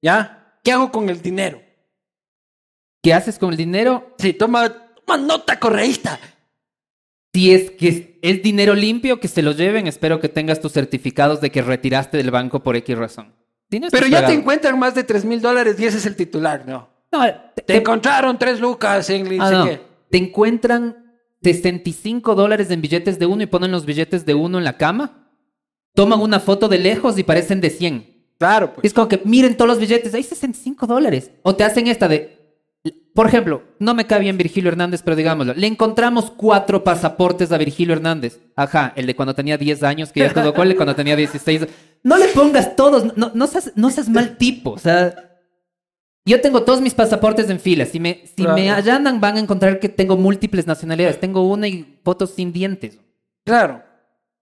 ¿Ya? 0.02 0.58
¿Qué 0.62 0.72
hago 0.72 0.92
con 0.92 1.08
el 1.08 1.20
dinero? 1.20 1.60
¿Qué 3.02 3.12
haces 3.12 3.38
con 3.38 3.50
el 3.50 3.56
dinero? 3.56 4.14
Sí, 4.18 4.32
toma, 4.32 4.92
nota 5.20 5.58
correísta. 5.58 6.18
Si 7.34 7.52
es 7.52 7.72
que 7.72 8.20
es 8.22 8.42
dinero 8.42 8.74
limpio 8.74 9.18
que 9.18 9.26
se 9.28 9.42
lo 9.42 9.52
lleven, 9.52 9.88
espero 9.88 10.20
que 10.20 10.28
tengas 10.28 10.60
tus 10.60 10.72
certificados 10.72 11.40
de 11.40 11.50
que 11.50 11.62
retiraste 11.62 12.16
del 12.16 12.30
banco 12.30 12.62
por 12.62 12.76
X 12.76 12.96
razón. 12.96 13.34
Pero 13.90 14.06
ya 14.06 14.24
te 14.24 14.32
encuentran 14.34 14.78
más 14.78 14.94
de 14.94 15.02
3 15.02 15.24
mil 15.24 15.40
dólares 15.40 15.80
y 15.80 15.86
ese 15.86 15.98
es 15.98 16.06
el 16.06 16.14
titular, 16.14 16.64
¿no? 16.68 16.93
No, 17.14 17.24
te, 17.66 17.76
encontraron 17.76 18.36
tres 18.38 18.60
lucas 18.60 19.08
en 19.10 19.40
ah, 19.40 19.50
no. 19.50 19.68
Te 20.10 20.18
encuentran 20.18 21.14
65 21.42 22.34
dólares 22.34 22.70
en 22.72 22.80
billetes 22.82 23.18
de 23.20 23.26
uno 23.26 23.42
y 23.44 23.46
ponen 23.46 23.70
los 23.70 23.86
billetes 23.86 24.26
de 24.26 24.34
uno 24.34 24.58
en 24.58 24.64
la 24.64 24.76
cama. 24.76 25.30
Toman 25.94 26.20
una 26.20 26.40
foto 26.40 26.68
de 26.68 26.78
lejos 26.78 27.16
y 27.18 27.22
parecen 27.22 27.60
de 27.60 27.70
100. 27.70 28.24
Claro, 28.38 28.72
pues. 28.74 28.84
Es 28.86 28.92
como 28.94 29.06
que 29.06 29.22
miren 29.24 29.56
todos 29.56 29.68
los 29.68 29.78
billetes, 29.78 30.12
hay 30.12 30.24
65 30.24 30.86
dólares. 30.88 31.30
O 31.42 31.54
te 31.54 31.62
hacen 31.64 31.86
esta 31.86 32.08
de. 32.08 32.40
Por 33.14 33.28
ejemplo, 33.28 33.62
no 33.78 33.94
me 33.94 34.06
cabe 34.08 34.22
bien 34.22 34.36
Virgilio 34.36 34.68
Hernández, 34.70 35.00
pero 35.04 35.14
digámoslo. 35.16 35.54
Le 35.54 35.68
encontramos 35.68 36.32
cuatro 36.36 36.82
pasaportes 36.82 37.52
a 37.52 37.58
Virgilio 37.58 37.94
Hernández. 37.94 38.40
Ajá, 38.56 38.92
el 38.96 39.06
de 39.06 39.14
cuando 39.14 39.34
tenía 39.36 39.56
10 39.56 39.84
años, 39.84 40.10
que 40.10 40.18
ya 40.20 40.32
todo 40.34 40.52
cual, 40.52 40.72
el 40.72 40.76
cuando 40.76 40.96
tenía 40.96 41.14
16. 41.14 41.64
No 42.02 42.18
le 42.18 42.26
pongas 42.28 42.74
todos, 42.74 43.16
no, 43.16 43.30
no, 43.32 43.46
no 43.76 43.90
seas 43.90 44.08
mal 44.08 44.36
tipo. 44.36 44.70
O 44.72 44.78
sea, 44.78 45.33
yo 46.26 46.40
tengo 46.40 46.62
todos 46.64 46.80
mis 46.80 46.94
pasaportes 46.94 47.50
en 47.50 47.60
fila. 47.60 47.84
Si 47.84 48.00
me, 48.00 48.22
si 48.34 48.46
allanan, 48.46 49.20
van 49.20 49.36
a 49.36 49.40
encontrar 49.40 49.78
que 49.78 49.90
tengo 49.90 50.16
múltiples 50.16 50.66
nacionalidades. 50.66 51.20
Tengo 51.20 51.46
una 51.46 51.68
y 51.68 51.98
fotos 52.02 52.30
sin 52.30 52.52
dientes. 52.52 52.98
Claro. 53.44 53.82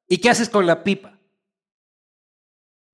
¿Y 0.08 0.18
qué 0.18 0.30
haces 0.30 0.48
con 0.48 0.66
la 0.66 0.84
pipa? 0.84 1.18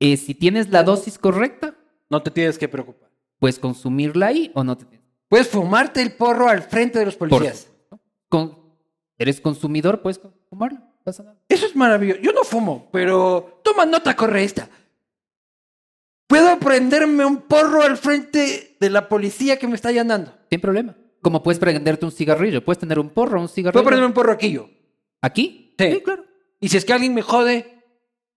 Eh, 0.01 0.17
si 0.17 0.35
tienes 0.35 0.71
la 0.71 0.83
dosis 0.83 1.19
correcta. 1.19 1.75
No 2.11 2.23
te 2.23 2.31
tienes 2.31 2.57
que 2.57 2.69
preocupar. 2.69 3.11
Puedes 3.39 3.59
consumirla 3.59 4.29
ahí 4.29 4.51
o 4.55 4.65
no 4.65 4.79
te 4.79 4.87
tienes. 4.87 5.07
Puedes 5.29 5.49
fumarte 5.49 6.01
el 6.01 6.13
porro 6.13 6.49
al 6.49 6.63
frente 6.63 6.99
de 6.99 7.05
los 7.05 7.17
policías. 7.17 7.69
eres 9.19 9.41
consumidor, 9.43 10.01
puedes 10.01 10.19
fumarlo. 10.49 10.81
Eso 11.05 11.67
es 11.67 11.77
maravilloso. 11.77 12.21
Yo 12.23 12.33
no 12.33 12.45
fumo, 12.45 12.89
pero 12.91 13.61
toma 13.63 13.85
nota 13.85 14.17
correcta. 14.17 14.71
Puedo 16.27 16.59
prenderme 16.59 17.27
un 17.27 17.43
porro 17.43 17.83
al 17.83 17.99
frente 17.99 18.68
de 18.81 18.91
la 18.91 19.09
policía 19.09 19.59
que 19.59 19.67
me 19.67 19.75
está 19.75 19.89
allanando. 19.89 20.33
Sin 20.51 20.61
problema. 20.61 20.95
Como 21.21 21.43
puedes 21.43 21.59
prenderte 21.59 22.05
un 22.05 22.13
cigarrillo, 22.13 22.65
puedes 22.65 22.79
tener 22.79 22.99
un 22.99 23.11
porro, 23.11 23.41
un 23.41 23.49
cigarrillo. 23.49 23.73
Puedo 23.75 23.85
prenderme 23.87 24.07
un 24.09 24.13
porro 24.15 24.33
aquí 24.33 24.53
yo. 24.53 24.69
¿Aquí? 25.21 25.75
Sí. 25.79 26.01
claro. 26.05 26.25
Y 26.61 26.69
si 26.69 26.77
es 26.77 26.85
que 26.85 26.93
alguien 26.93 27.15
me 27.15 27.23
jode, 27.23 27.83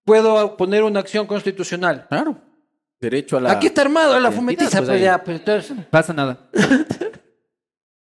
puedo 0.03 0.57
poner 0.57 0.83
una 0.83 0.99
acción 0.99 1.27
constitucional. 1.27 2.05
Claro. 2.09 2.37
Derecho 2.99 3.37
a 3.37 3.41
la. 3.41 3.51
Aquí 3.51 3.67
está 3.67 3.81
armado, 3.81 4.19
la 4.19 4.31
fumetiza. 4.31 4.77
Pues, 4.79 4.89
pues, 4.89 5.01
ya, 5.01 5.23
pues, 5.23 5.41
Pasa 5.89 6.13
nada. 6.13 6.49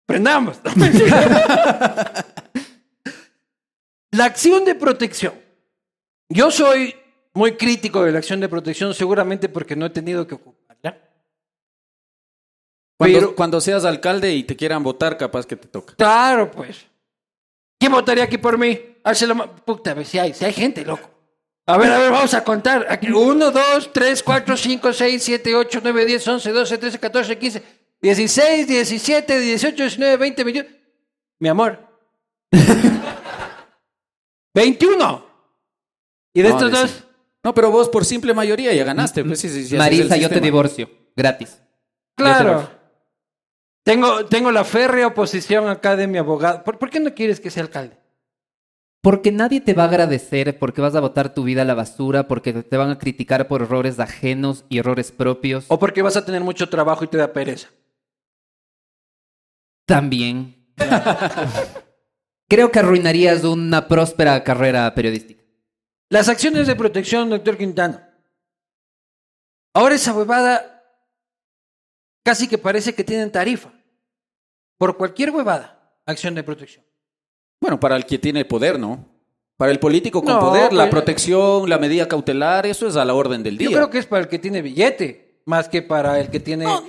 Prendamos. 0.05 0.59
la 4.11 4.25
acción 4.25 4.65
de 4.65 4.75
protección. 4.75 5.33
Yo 6.27 6.51
soy 6.51 6.93
muy 7.33 7.53
crítico 7.53 8.03
de 8.03 8.11
la 8.11 8.17
acción 8.19 8.41
de 8.41 8.49
protección, 8.49 8.93
seguramente 8.93 9.47
porque 9.47 9.77
no 9.77 9.85
he 9.85 9.89
tenido 9.89 10.27
que 10.27 10.35
ocupar. 10.35 10.60
Cuando, 13.01 13.19
Pero, 13.19 13.35
cuando 13.35 13.59
seas 13.59 13.83
alcalde 13.83 14.31
y 14.35 14.43
te 14.43 14.55
quieran 14.55 14.83
votar, 14.83 15.17
capaz 15.17 15.47
que 15.47 15.55
te 15.55 15.67
toca. 15.67 15.95
Claro, 15.95 16.51
pues. 16.51 16.85
¿Quién 17.79 17.91
votaría 17.91 18.23
aquí 18.25 18.37
por 18.37 18.59
mí? 18.59 18.79
Hárselo 19.03 19.33
más. 19.33 19.47
Puta, 19.65 19.95
pues, 19.95 20.07
si 20.07 20.19
hay, 20.19 20.35
si 20.35 20.45
hay 20.45 20.53
gente, 20.53 20.85
loco. 20.85 21.09
A 21.65 21.77
ver, 21.79 21.91
a 21.91 21.97
ver, 21.97 22.11
vamos 22.11 22.31
a 22.35 22.43
contar. 22.43 22.85
Aquí, 22.91 23.11
1, 23.11 23.49
2, 23.49 23.91
3, 23.91 24.21
4, 24.21 24.55
5, 24.55 24.93
6, 24.93 25.23
7, 25.23 25.55
8, 25.55 25.79
9, 25.81 26.05
10, 26.05 26.27
11, 26.27 26.51
12, 26.51 26.77
13, 26.77 26.99
14, 26.99 27.37
15, 27.39 27.63
16, 28.03 28.67
17, 28.67 29.39
18, 29.39 29.75
19, 29.77 30.17
20, 30.17 30.43
21. 30.43 30.69
Mi 31.39 31.49
amor. 31.49 31.79
21. 34.53 35.25
¿Y 36.35 36.41
de 36.43 36.49
estos 36.49 36.71
dos? 36.71 37.03
No, 37.43 37.51
pero 37.51 37.71
vos 37.71 37.89
por 37.89 38.05
simple 38.05 38.35
mayoría 38.35 38.71
ya 38.75 38.83
ganaste. 38.83 39.23
Pues, 39.25 39.71
Marisa, 39.73 40.17
yo 40.17 40.29
te 40.29 40.39
divorcio. 40.39 40.87
Gratis. 41.15 41.57
Claro. 42.15 42.79
Tengo, 43.83 44.51
la 44.51 44.63
férrea 44.63 45.07
oposición 45.07 45.67
acá 45.67 45.95
de 45.95 46.07
mi 46.07 46.17
abogado. 46.17 46.63
¿Por, 46.63 46.89
qué 46.89 46.99
no 46.99 47.13
quieres 47.15 47.39
que 47.39 47.49
sea 47.49 47.63
alcalde? 47.63 47.97
Porque 49.01 49.31
nadie 49.31 49.59
te 49.61 49.73
va 49.73 49.83
a 49.83 49.87
agradecer, 49.87 50.59
porque 50.59 50.81
vas 50.81 50.95
a 50.95 50.99
botar 50.99 51.33
tu 51.33 51.43
vida 51.43 51.63
a 51.63 51.65
la 51.65 51.73
basura, 51.73 52.27
porque 52.27 52.53
te 52.53 52.77
van 52.77 52.91
a 52.91 52.99
criticar 52.99 53.47
por 53.47 53.63
errores 53.63 53.99
ajenos 53.99 54.65
y 54.69 54.77
errores 54.77 55.11
propios. 55.11 55.65
O 55.69 55.79
porque 55.79 56.03
vas 56.03 56.15
a 56.15 56.23
tener 56.25 56.41
mucho 56.41 56.69
trabajo 56.69 57.03
y 57.03 57.07
te 57.07 57.17
da 57.17 57.33
pereza. 57.33 57.69
También. 59.87 60.67
Creo 62.47 62.71
que 62.71 62.79
arruinarías 62.79 63.43
una 63.43 63.87
próspera 63.87 64.43
carrera 64.43 64.93
periodística. 64.93 65.41
Las 66.09 66.29
acciones 66.29 66.67
de 66.67 66.75
protección, 66.75 67.31
doctor 67.31 67.57
Quintano. 67.57 67.99
Ahora 69.73 69.95
esa 69.95 70.13
huevada 70.13 70.80
Casi 72.23 72.47
que 72.47 72.57
parece 72.57 72.93
que 72.93 73.03
tienen 73.03 73.31
tarifa 73.31 73.71
por 74.77 74.97
cualquier 74.97 75.31
huevada, 75.31 75.91
acción 76.05 76.35
de 76.35 76.43
protección. 76.43 76.85
Bueno, 77.59 77.79
para 77.79 77.95
el 77.95 78.05
que 78.05 78.19
tiene 78.19 78.45
poder, 78.45 78.79
¿no? 78.79 79.07
Para 79.57 79.71
el 79.71 79.79
político 79.79 80.23
con 80.23 80.39
poder, 80.39 80.71
la 80.73 80.83
pues, 80.83 80.91
protección, 80.91 81.69
la 81.69 81.75
eh, 81.75 81.79
medida 81.79 82.07
cautelar, 82.07 82.65
eso 82.65 82.87
es 82.87 82.95
a 82.95 83.05
la 83.05 83.13
orden 83.13 83.43
del 83.43 83.57
día. 83.57 83.69
Yo 83.69 83.75
creo 83.77 83.89
que 83.89 83.99
es 83.99 84.05
para 84.07 84.23
el 84.23 84.27
que 84.27 84.39
tiene 84.39 84.61
billete, 84.61 85.41
más 85.45 85.67
que 85.69 85.81
para 85.81 86.19
el 86.19 86.29
que 86.29 86.39
tiene 86.39 86.65
no, 86.65 86.83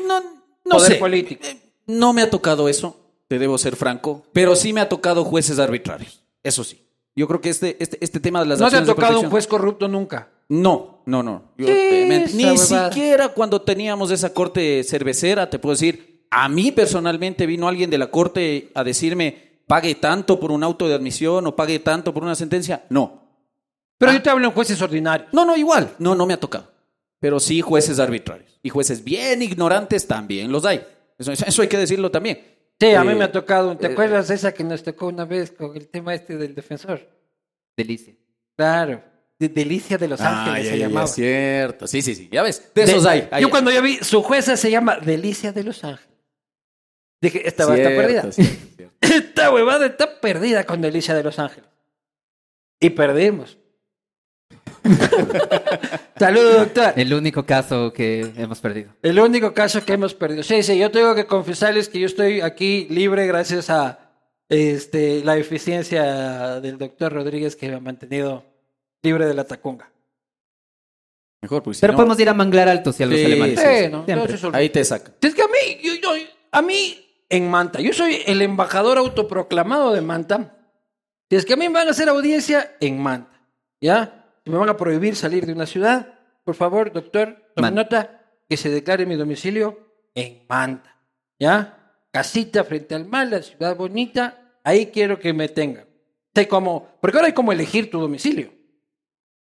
poder 0.65 0.99
político. 0.99 1.45
Eh, 1.45 1.61
no 1.87 2.13
me 2.13 2.23
ha 2.23 2.31
tocado 2.31 2.69
eso, 2.69 3.11
te 3.29 3.39
debo 3.39 3.59
ser 3.59 3.77
franco, 3.77 4.25
pero 4.33 4.55
sí 4.55 4.73
me 4.73 4.81
ha 4.83 4.89
tocado 4.89 5.25
jueces 5.25 5.59
arbitrarios, 5.59 6.23
eso 6.43 6.63
sí. 6.63 6.79
Yo 7.15 7.29
creo 7.29 7.43
que 7.43 7.51
este, 7.51 7.77
este, 7.83 7.99
este 8.03 8.21
tema 8.21 8.41
de 8.41 8.47
las... 8.47 8.59
No 8.59 8.71
se 8.71 8.77
ha 8.79 8.85
tocado 8.85 9.21
un 9.21 9.29
juez 9.29 9.47
corrupto 9.47 9.87
nunca. 9.87 10.31
No, 10.53 11.01
no, 11.07 11.23
no. 11.23 11.45
ni 11.57 12.59
siquiera 12.59 13.31
cuando 13.31 13.63
teníamos 13.63 14.11
esa 14.11 14.35
corte 14.35 14.85
cervecera, 14.85 15.49
te 15.49 15.59
puedo 15.59 15.73
decir, 15.75 16.27
a 16.31 16.47
mí 16.51 16.71
personalmente 16.73 17.47
vino 17.47 17.69
alguien 17.69 17.89
de 17.89 17.97
la 17.97 18.11
corte 18.11 18.71
a 18.75 18.85
decirme, 18.85 19.63
pague 19.67 19.95
tanto 19.95 20.39
por 20.39 20.51
un 20.53 20.63
auto 20.63 20.87
de 20.89 20.93
admisión 20.95 21.47
o 21.47 21.57
pague 21.57 21.79
tanto 21.79 22.13
por 22.13 22.23
una 22.23 22.35
sentencia. 22.35 22.85
No. 22.91 23.33
Pero 23.97 24.13
ah. 24.13 24.15
yo 24.15 24.21
te 24.23 24.29
hablo 24.29 24.45
en 24.47 24.53
jueces 24.53 24.83
ordinarios. 24.83 25.31
No, 25.33 25.47
no, 25.47 25.57
igual. 25.57 25.95
No, 25.99 26.15
no 26.15 26.27
me 26.27 26.35
ha 26.35 26.41
tocado. 26.41 26.71
Pero 27.19 27.41
sí 27.41 27.63
jueces 27.63 27.99
arbitrarios. 27.99 28.59
Y 28.63 28.69
jueces 28.69 29.03
bien 29.05 29.41
ignorantes 29.41 30.07
también 30.07 30.53
los 30.53 30.67
hay. 30.67 30.83
Eso, 31.19 31.63
hay 31.63 31.69
que 31.69 31.79
decirlo 31.79 32.11
también. 32.11 32.43
Sí, 32.79 32.91
a 32.93 33.03
mí 33.05 33.13
eh, 33.13 33.15
me 33.15 33.25
ha 33.25 33.33
tocado. 33.33 33.75
¿Te 33.79 33.87
eh, 33.87 33.93
acuerdas 33.93 34.29
esa 34.29 34.53
que 34.53 34.65
nos 34.65 34.83
tocó 34.83 35.07
una 35.07 35.25
vez 35.25 35.51
con 35.53 35.75
el 35.75 35.89
tema 35.89 36.13
este 36.13 36.37
del 36.37 36.55
defensor? 36.55 37.09
Delicia. 37.75 38.15
Claro. 38.55 39.11
Delicia 39.49 39.99
de 39.99 40.09
Los 40.09 40.21
Ángeles 40.21 40.69
se 40.69 40.79
llamaba. 40.79 41.07
cierto, 41.07 41.87
sí, 41.87 42.03
sí, 42.03 42.15
sí. 42.15 42.29
Ya 42.31 42.43
ves, 42.43 42.71
de, 42.75 42.83
esos 42.85 43.05
hay, 43.07 43.29
Yo 43.41 43.51
cuando 43.51 43.71
ya 43.71 43.81
vi, 43.81 43.97
su 44.03 44.23
jueza 44.23 44.57
se 44.57 44.71
llama 44.71 44.99
Delicia 44.99 45.53
de 45.53 45.65
Los 45.65 45.83
Ángeles. 45.85 46.09
Dije, 47.21 47.47
esta 47.47 47.71
a 47.71 47.77
está 47.77 47.89
perdida. 47.89 48.29
esta 49.01 49.53
huevada 49.53 49.87
está 49.87 50.21
perdida 50.21 50.65
con 50.65 50.81
Delicia 50.81 51.15
de 51.15 51.23
Los 51.23 51.39
Ángeles. 51.39 51.69
Y 52.81 52.91
perdimos. 52.91 53.59
Saludos, 56.19 56.57
doctor. 56.59 56.93
El 56.97 57.15
único 57.15 57.47
caso 57.47 57.93
que 57.93 58.33
hemos 58.37 58.59
perdido. 58.61 58.93
El 59.03 59.21
único 59.21 59.55
caso 59.55 59.85
que 59.85 59.93
hemos 59.93 60.15
perdido. 60.15 60.43
Sí, 60.43 60.63
sí, 60.65 60.77
yo 60.79 60.91
tengo 60.91 61.15
que 61.15 61.27
confesarles 61.27 61.89
que 61.89 62.01
yo 62.01 62.07
estoy 62.07 62.41
aquí 62.41 62.89
libre 62.91 63.27
gracias 63.29 63.71
a 63.71 63.99
este, 64.49 65.23
la 65.25 65.37
eficiencia 65.37 66.61
del 66.61 66.77
doctor 66.79 67.13
Rodríguez 67.13 67.55
que 67.55 67.69
me 67.69 67.77
ha 67.77 67.81
mantenido 67.81 68.45
libre 69.03 69.27
de 69.27 69.35
la 69.35 69.45
taconga. 69.45 69.91
Mejor, 71.43 71.63
Pero 71.81 71.95
podemos 71.95 72.19
ir 72.21 72.29
a 72.29 72.35
Manglar 72.35 72.69
Alto 72.69 72.93
si 72.93 73.03
a 73.03 73.07
los 73.07 73.19
alemanes. 73.25 73.59
sí, 73.61 74.47
Ahí 74.53 74.71
te 74.71 74.85
saca. 74.85 75.13
Es 75.21 75.35
que 75.35 75.43
a 75.43 75.49
mí, 75.49 75.79
yo- 76.01 76.13
a 76.53 76.63
mí 76.63 77.07
en 77.29 77.51
Manta, 77.51 77.81
yo 77.81 77.93
soy 77.93 78.21
el 78.27 78.41
embajador 78.43 78.97
autoproclamado 78.99 79.93
de 79.93 80.03
Manta. 80.03 80.57
Si 81.29 81.37
es 81.37 81.45
que 81.45 81.55
a 81.55 81.57
mí 81.57 81.67
me 81.69 81.75
van 81.75 81.89
a 81.89 81.91
hacer 81.91 82.09
audiencia 82.09 82.77
en 82.81 83.01
Manta. 83.01 83.41
¿Ya? 83.81 84.37
Si 84.45 84.51
me 84.51 84.59
van 84.59 84.69
a 84.69 84.77
prohibir 84.77 85.17
salir 85.17 85.47
de 85.47 85.53
una 85.53 85.67
ciudad, 85.67 86.21
por 86.45 86.55
favor, 86.55 86.93
doctor, 86.93 87.43
tome 87.57 87.71
nota 87.73 88.21
que 88.49 88.57
se 88.57 88.71
declare 88.71 89.05
mi 89.07 89.17
domicilio 89.17 89.91
en 90.15 90.45
Manta. 90.49 90.97
¿Ya? 91.41 91.97
Casita 92.13 92.63
frente 92.63 92.95
al 92.95 93.07
mar, 93.07 93.27
la 93.27 93.43
ciudad 93.43 93.75
bonita, 93.75 94.59
ahí 94.63 94.87
quiero 94.87 95.19
que 95.19 95.33
me 95.33 95.49
tengan. 95.49 95.87
Sé 96.35 96.47
cómo, 96.47 96.89
porque 97.01 97.17
ahora 97.17 97.27
hay 97.29 97.33
como 97.33 97.51
elegir 97.51 97.91
tu 97.91 97.99
domicilio. 98.01 98.53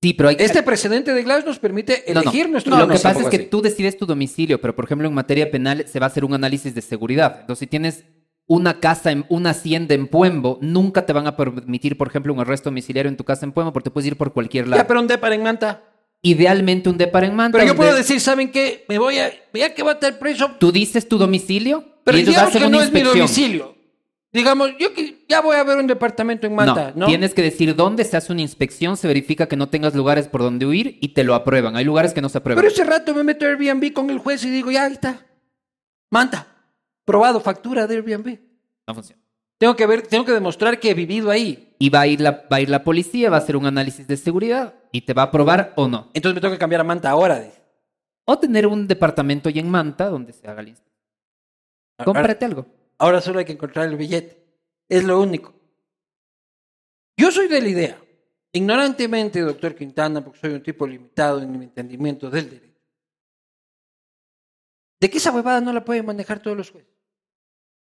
Sí, 0.03 0.13
pero 0.13 0.29
Este 0.31 0.63
precedente 0.63 1.13
de 1.13 1.21
Glass 1.21 1.45
nos 1.45 1.59
permite 1.59 2.11
elegir 2.11 2.49
nuestro 2.49 2.75
no, 2.75 2.81
Lo 2.85 2.93
que 2.93 2.99
pasa 2.99 3.11
es 3.21 3.27
que 3.29 3.37
tú 3.37 3.61
decides 3.61 3.97
tu 3.97 4.07
domicilio, 4.07 4.59
pero 4.59 4.75
por 4.75 4.85
ejemplo 4.85 5.07
en 5.07 5.13
materia 5.13 5.51
penal 5.51 5.85
se 5.87 5.99
va 5.99 6.07
a 6.07 6.09
hacer 6.09 6.25
un 6.25 6.33
análisis 6.33 6.73
de 6.73 6.81
seguridad. 6.81 7.37
Entonces, 7.41 7.59
si 7.59 7.67
tienes 7.67 8.05
una 8.47 8.79
casa, 8.79 9.11
en, 9.11 9.25
una 9.29 9.51
hacienda 9.51 9.93
en 9.93 10.07
Puembo, 10.07 10.57
nunca 10.59 11.05
te 11.05 11.13
van 11.13 11.27
a 11.27 11.37
permitir, 11.37 11.99
por 11.99 12.07
ejemplo, 12.07 12.33
un 12.33 12.39
arresto 12.39 12.71
domiciliario 12.71 13.09
en 13.11 13.15
tu 13.17 13.23
casa 13.23 13.45
en 13.45 13.51
Puembo, 13.51 13.71
porque 13.73 13.89
te 13.89 13.93
puedes 13.93 14.07
ir 14.07 14.15
por 14.17 14.33
cualquier 14.33 14.67
lado. 14.67 14.81
Ya, 14.81 14.87
pero 14.87 15.01
un 15.01 15.07
depar 15.07 15.33
en 15.33 15.43
Manta. 15.43 15.83
Idealmente 16.23 16.89
un 16.89 16.97
depar 16.97 17.23
en 17.23 17.35
Manta. 17.35 17.59
Pero 17.59 17.71
yo 17.71 17.77
puedo 17.77 17.93
decir, 17.93 18.19
¿saben 18.19 18.49
qué? 18.51 18.85
Me 18.89 18.97
voy 18.97 19.19
a... 19.19 19.29
Ya 19.53 19.75
que 19.75 19.83
va 19.83 19.91
a 19.91 19.93
estar 19.93 20.17
preso... 20.17 20.51
Tú 20.59 20.71
dices 20.71 21.07
tu 21.07 21.19
domicilio 21.19 21.85
pero 22.03 22.17
y 22.17 22.25
que 22.25 22.59
no 22.71 22.81
es 22.81 22.91
mi 22.91 23.01
domicilio. 23.01 23.75
Digamos, 24.33 24.71
yo 24.79 24.87
ya 25.27 25.41
voy 25.41 25.57
a 25.57 25.63
ver 25.63 25.77
un 25.77 25.87
departamento 25.87 26.47
en 26.47 26.55
Manta, 26.55 26.93
no, 26.95 27.05
Tienes 27.05 27.33
que 27.33 27.41
decir 27.41 27.75
dónde 27.75 28.05
se 28.05 28.15
hace 28.15 28.31
una 28.31 28.41
inspección, 28.41 28.95
se 28.95 29.05
verifica 29.07 29.47
que 29.47 29.57
no 29.57 29.67
tengas 29.67 29.93
lugares 29.93 30.29
por 30.29 30.41
donde 30.41 30.65
huir 30.65 30.97
y 31.01 31.09
te 31.09 31.25
lo 31.25 31.35
aprueban. 31.35 31.75
Hay 31.75 31.83
lugares 31.83 32.13
que 32.13 32.21
no 32.21 32.29
se 32.29 32.37
aprueban. 32.37 32.61
Pero 32.63 32.73
ese 32.73 32.85
rato 32.85 33.13
me 33.13 33.25
meto 33.25 33.45
a 33.45 33.49
Airbnb 33.49 33.91
con 33.91 34.09
el 34.09 34.19
juez 34.19 34.45
y 34.45 34.49
digo, 34.49 34.71
ya 34.71 34.85
ahí 34.85 34.93
está. 34.93 35.25
Manta, 36.09 36.47
probado, 37.03 37.41
factura 37.41 37.87
de 37.87 37.95
Airbnb. 37.95 38.39
No 38.87 38.93
funciona. 38.95 39.21
Tengo 39.57 39.75
que 39.75 39.85
ver, 39.85 40.03
tengo 40.03 40.23
que 40.23 40.31
demostrar 40.31 40.79
que 40.79 40.91
he 40.91 40.93
vivido 40.93 41.29
ahí. 41.29 41.75
Y 41.77 41.89
va 41.89 42.01
a 42.01 42.07
ir 42.07 42.21
la, 42.21 42.31
va 42.51 42.57
a 42.57 42.61
ir 42.61 42.69
la 42.69 42.83
policía, 42.85 43.29
va 43.29 43.35
a 43.35 43.39
hacer 43.39 43.57
un 43.57 43.65
análisis 43.65 44.07
de 44.07 44.15
seguridad 44.15 44.75
y 44.93 45.01
te 45.01 45.13
va 45.13 45.23
a 45.23 45.25
aprobar 45.25 45.73
o 45.75 45.89
no. 45.89 46.09
Entonces 46.13 46.35
me 46.35 46.41
tengo 46.41 46.53
que 46.53 46.57
cambiar 46.59 46.81
a 46.81 46.85
Manta 46.85 47.09
ahora. 47.09 47.43
O 48.23 48.39
tener 48.39 48.65
un 48.65 48.87
departamento 48.87 49.49
ahí 49.49 49.59
en 49.59 49.69
Manta 49.69 50.05
donde 50.07 50.31
se 50.31 50.47
haga 50.47 50.61
la 50.63 50.69
inspección. 50.69 50.89
Ah, 51.97 52.05
Cómprate 52.05 52.45
algo. 52.45 52.65
Ahora 53.01 53.19
solo 53.19 53.39
hay 53.39 53.45
que 53.45 53.53
encontrar 53.53 53.89
el 53.89 53.97
billete. 53.97 54.37
Es 54.87 55.03
lo 55.03 55.19
único. 55.19 55.55
Yo 57.17 57.31
soy 57.31 57.47
de 57.47 57.59
la 57.59 57.67
idea, 57.67 57.99
ignorantemente, 58.53 59.41
doctor 59.41 59.73
Quintana, 59.73 60.23
porque 60.23 60.39
soy 60.39 60.53
un 60.53 60.61
tipo 60.61 60.85
limitado 60.85 61.41
en 61.41 61.51
mi 61.57 61.65
entendimiento 61.65 62.29
del 62.29 62.47
derecho, 62.47 62.79
de 64.99 65.09
que 65.09 65.17
esa 65.17 65.31
huevada 65.31 65.61
no 65.61 65.73
la 65.73 65.83
pueden 65.83 66.05
manejar 66.05 66.43
todos 66.43 66.55
los 66.55 66.69
jueces. 66.69 66.93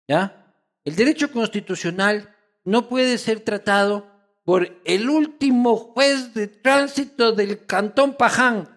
¿Ya? 0.09 0.51
El 0.83 0.95
derecho 0.95 1.31
constitucional 1.31 2.35
no 2.63 2.89
puede 2.89 3.19
ser 3.19 3.41
tratado 3.41 4.07
por 4.43 4.81
el 4.83 5.09
último 5.11 5.75
juez 5.77 6.33
de 6.33 6.47
tránsito 6.47 7.33
del 7.33 7.67
cantón 7.67 8.15
Paján, 8.17 8.67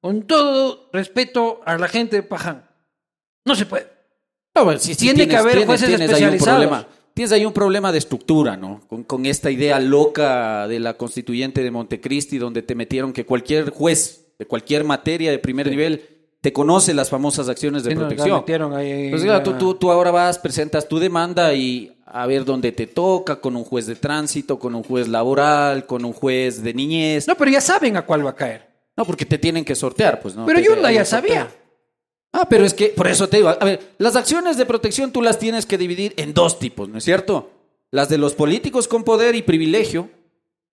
con 0.00 0.26
todo 0.26 0.90
respeto 0.92 1.60
a 1.64 1.78
la 1.78 1.86
gente 1.86 2.16
de 2.16 2.22
Paján. 2.24 2.68
No 3.44 3.54
se 3.54 3.64
puede 3.66 3.93
si, 4.78 4.94
tiene 4.94 5.16
tienes, 5.16 5.28
que 5.28 5.36
haber 5.36 5.66
jueces 5.66 5.88
especializados. 5.88 6.22
Ahí 6.22 6.32
un 6.32 6.44
problema, 6.70 6.86
tienes 7.12 7.32
ahí 7.32 7.44
un 7.44 7.52
problema 7.52 7.92
de 7.92 7.98
estructura, 7.98 8.56
¿no? 8.56 8.82
Con, 9.06 9.26
esta 9.26 9.50
idea 9.50 9.80
loca 9.80 10.68
de 10.68 10.78
la 10.80 10.94
constituyente 10.94 11.62
de 11.62 11.70
Montecristi, 11.70 12.38
donde 12.38 12.62
te 12.62 12.74
metieron 12.74 13.12
que 13.12 13.24
cualquier 13.26 13.70
juez 13.70 14.20
de 14.38 14.46
cualquier 14.46 14.82
materia 14.84 15.30
de 15.30 15.38
primer 15.38 15.68
nivel 15.70 16.08
te 16.40 16.52
conoce 16.52 16.92
las 16.92 17.08
famosas 17.08 17.48
acciones 17.48 17.84
de 17.84 17.94
protección. 17.94 18.44
No, 18.58 18.76
ahí, 18.76 19.10
pues, 19.10 19.24
tú, 19.44 19.74
tú, 19.74 19.90
ahora 19.92 20.10
vas, 20.10 20.38
presentas 20.40 20.86
tu 20.88 20.98
demanda 20.98 21.54
y 21.54 21.90
a 22.04 22.26
ver 22.26 22.44
dónde 22.44 22.70
te 22.72 22.86
toca, 22.88 23.36
con 23.40 23.56
un 23.56 23.64
juez 23.64 23.86
de 23.86 23.94
tránsito, 23.96 24.58
con 24.58 24.74
un 24.74 24.82
juez 24.82 25.06
laboral, 25.08 25.86
con 25.86 26.04
un 26.04 26.12
juez 26.12 26.62
de 26.62 26.74
niñez. 26.74 27.26
No, 27.28 27.34
pero 27.36 27.50
ya 27.52 27.60
saben 27.62 27.96
a 27.96 28.02
cuál 28.04 28.26
va 28.26 28.30
a 28.30 28.34
caer. 28.36 28.66
No, 28.96 29.04
porque 29.06 29.24
te 29.24 29.38
tienen 29.38 29.64
que 29.64 29.74
sortear, 29.76 30.20
pues 30.20 30.34
no. 30.36 30.44
Pero 30.46 30.58
yo 30.60 30.76
ya 30.92 31.04
sabía. 31.04 31.48
Ah, 32.36 32.48
pero 32.50 32.64
es 32.66 32.74
que, 32.74 32.86
por 32.88 33.06
eso 33.06 33.28
te 33.28 33.36
digo, 33.36 33.48
a 33.48 33.64
ver, 33.64 33.94
las 33.98 34.16
acciones 34.16 34.56
de 34.56 34.66
protección 34.66 35.12
tú 35.12 35.22
las 35.22 35.38
tienes 35.38 35.66
que 35.66 35.78
dividir 35.78 36.12
en 36.16 36.34
dos 36.34 36.58
tipos, 36.58 36.88
¿no 36.88 36.98
es 36.98 37.04
cierto? 37.04 37.52
Las 37.92 38.08
de 38.08 38.18
los 38.18 38.34
políticos 38.34 38.88
con 38.88 39.04
poder 39.04 39.36
y 39.36 39.42
privilegio 39.42 40.10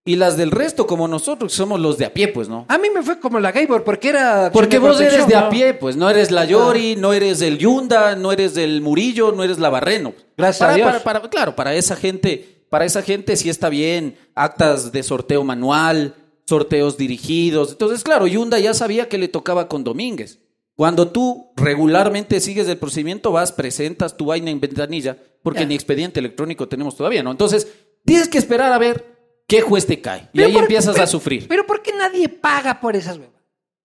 y 0.04 0.16
las 0.16 0.38
del 0.38 0.50
resto 0.50 0.88
como 0.88 1.08
nosotros, 1.08 1.52
que 1.52 1.58
somos 1.60 1.80
los 1.80 2.00
de 2.00 2.06
a 2.06 2.14
pie, 2.16 2.30
pues, 2.30 2.50
¿no? 2.50 2.66
A 2.68 2.80
mí 2.80 2.88
me 2.92 3.04
fue 3.04 3.20
como 3.20 3.40
la 3.40 3.52
Gaybor, 3.52 3.84
porque 3.84 4.10
era... 4.10 4.50
Porque 4.52 4.80
vos 4.80 5.00
eres 5.00 5.28
de 5.28 5.36
a 5.36 5.50
pie, 5.50 5.76
pues, 5.76 5.96
no 5.96 6.10
eres 6.10 6.32
la 6.32 6.42
ah. 6.42 6.46
Yori, 6.46 6.96
no 6.96 7.14
eres 7.14 7.44
el 7.44 7.60
Yunda, 7.60 8.16
no 8.16 8.32
eres 8.32 8.58
el 8.58 8.82
Murillo, 8.82 9.32
no 9.32 9.44
eres 9.44 9.60
la 9.60 9.70
Barreno. 9.70 10.16
Gracias 10.36 10.68
a 10.68 10.74
Dios. 10.74 11.00
Para, 11.04 11.22
claro, 11.30 11.56
para 11.56 11.76
esa 11.76 11.96
gente, 11.96 12.64
para 12.72 12.86
esa 12.86 13.04
gente 13.04 13.36
sí 13.38 13.52
está 13.52 13.70
bien, 13.70 14.18
actas 14.34 14.92
de 14.92 15.04
sorteo 15.04 15.44
manual, 15.44 16.16
sorteos 16.50 16.98
dirigidos. 16.98 17.74
Entonces, 17.74 18.04
claro, 18.04 18.26
Yunda 18.26 18.58
ya 18.58 18.74
sabía 18.74 19.08
que 19.08 19.20
le 19.20 19.28
tocaba 19.28 19.68
con 19.68 19.84
Domínguez. 19.84 20.40
Cuando 20.76 21.12
tú 21.12 21.52
regularmente 21.58 22.40
sigues 22.40 22.68
el 22.68 22.78
procedimiento, 22.78 23.32
vas, 23.32 23.52
presentas 23.52 24.16
tu 24.16 24.26
vaina 24.28 24.50
en 24.50 24.60
ventanilla, 24.60 25.18
porque 25.44 25.66
ni 25.66 25.76
expediente 25.76 26.20
electrónico 26.20 26.68
tenemos 26.68 26.96
todavía, 26.96 27.24
¿no? 27.24 27.32
Entonces, 27.32 27.68
tienes 28.06 28.30
que 28.30 28.38
esperar 28.38 28.72
a 28.72 28.78
ver 28.78 29.06
qué 29.48 29.62
juez 29.62 29.86
te 29.86 30.00
cae. 30.02 30.30
y 30.34 30.42
ahí 30.42 30.58
empiezas 30.58 30.98
a 30.98 31.08
sufrir. 31.08 31.48
Pero 31.48 31.66
¿por 31.68 31.82
qué 31.82 31.92
nadie 31.94 32.30
paga 32.30 32.80
por 32.80 32.96
esas 32.96 33.18
huevas? 33.18 33.36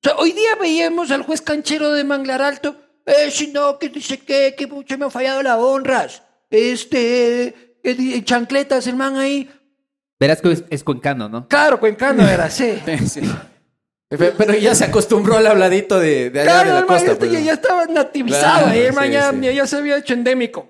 O 0.05 0.09
sea, 0.09 0.17
hoy 0.19 0.33
día 0.33 0.55
veíamos 0.61 1.11
al 1.11 1.23
juez 1.23 1.41
canchero 1.43 1.91
de 1.93 2.05
Manglar 2.05 2.41
Alto, 2.41 2.77
eh, 3.05 3.31
si 3.31 3.49
no, 3.49 3.79
que 3.79 3.89
dice 3.89 4.19
que, 4.19 4.55
que 4.57 4.67
mucho 4.67 4.97
me 4.97 5.07
ha 5.07 5.11
fallado 5.11 5.43
la 5.43 5.59
honras, 5.59 6.23
este, 6.51 7.47
eh, 7.49 7.55
eh, 7.83 8.23
chancletas, 8.25 8.87
el 8.87 9.01
ahí. 9.01 9.51
Verás 10.21 10.41
que 10.41 10.65
es, 10.71 10.85
cuencano, 10.85 11.29
¿no? 11.29 11.49
Claro, 11.49 11.81
cuencano 11.81 12.27
era, 12.29 12.49
sí. 12.49 12.75
sí. 13.09 13.21
Pues, 14.09 14.33
pero 14.39 14.55
ya 14.55 14.71
eh, 14.73 14.75
se 14.75 14.85
acostumbró 14.85 15.37
al 15.37 15.47
habladito 15.49 15.99
de, 15.99 16.31
de 16.31 16.45
la 16.45 16.85
costa. 16.87 17.19
Pues. 17.19 17.33
ya, 17.33 17.53
estaba 17.55 17.87
nativizado. 17.87 18.69
el 18.71 19.11
ya, 19.13 19.67
se 19.67 19.77
había 19.77 19.99
hecho 19.99 20.15
endémico. 20.15 20.69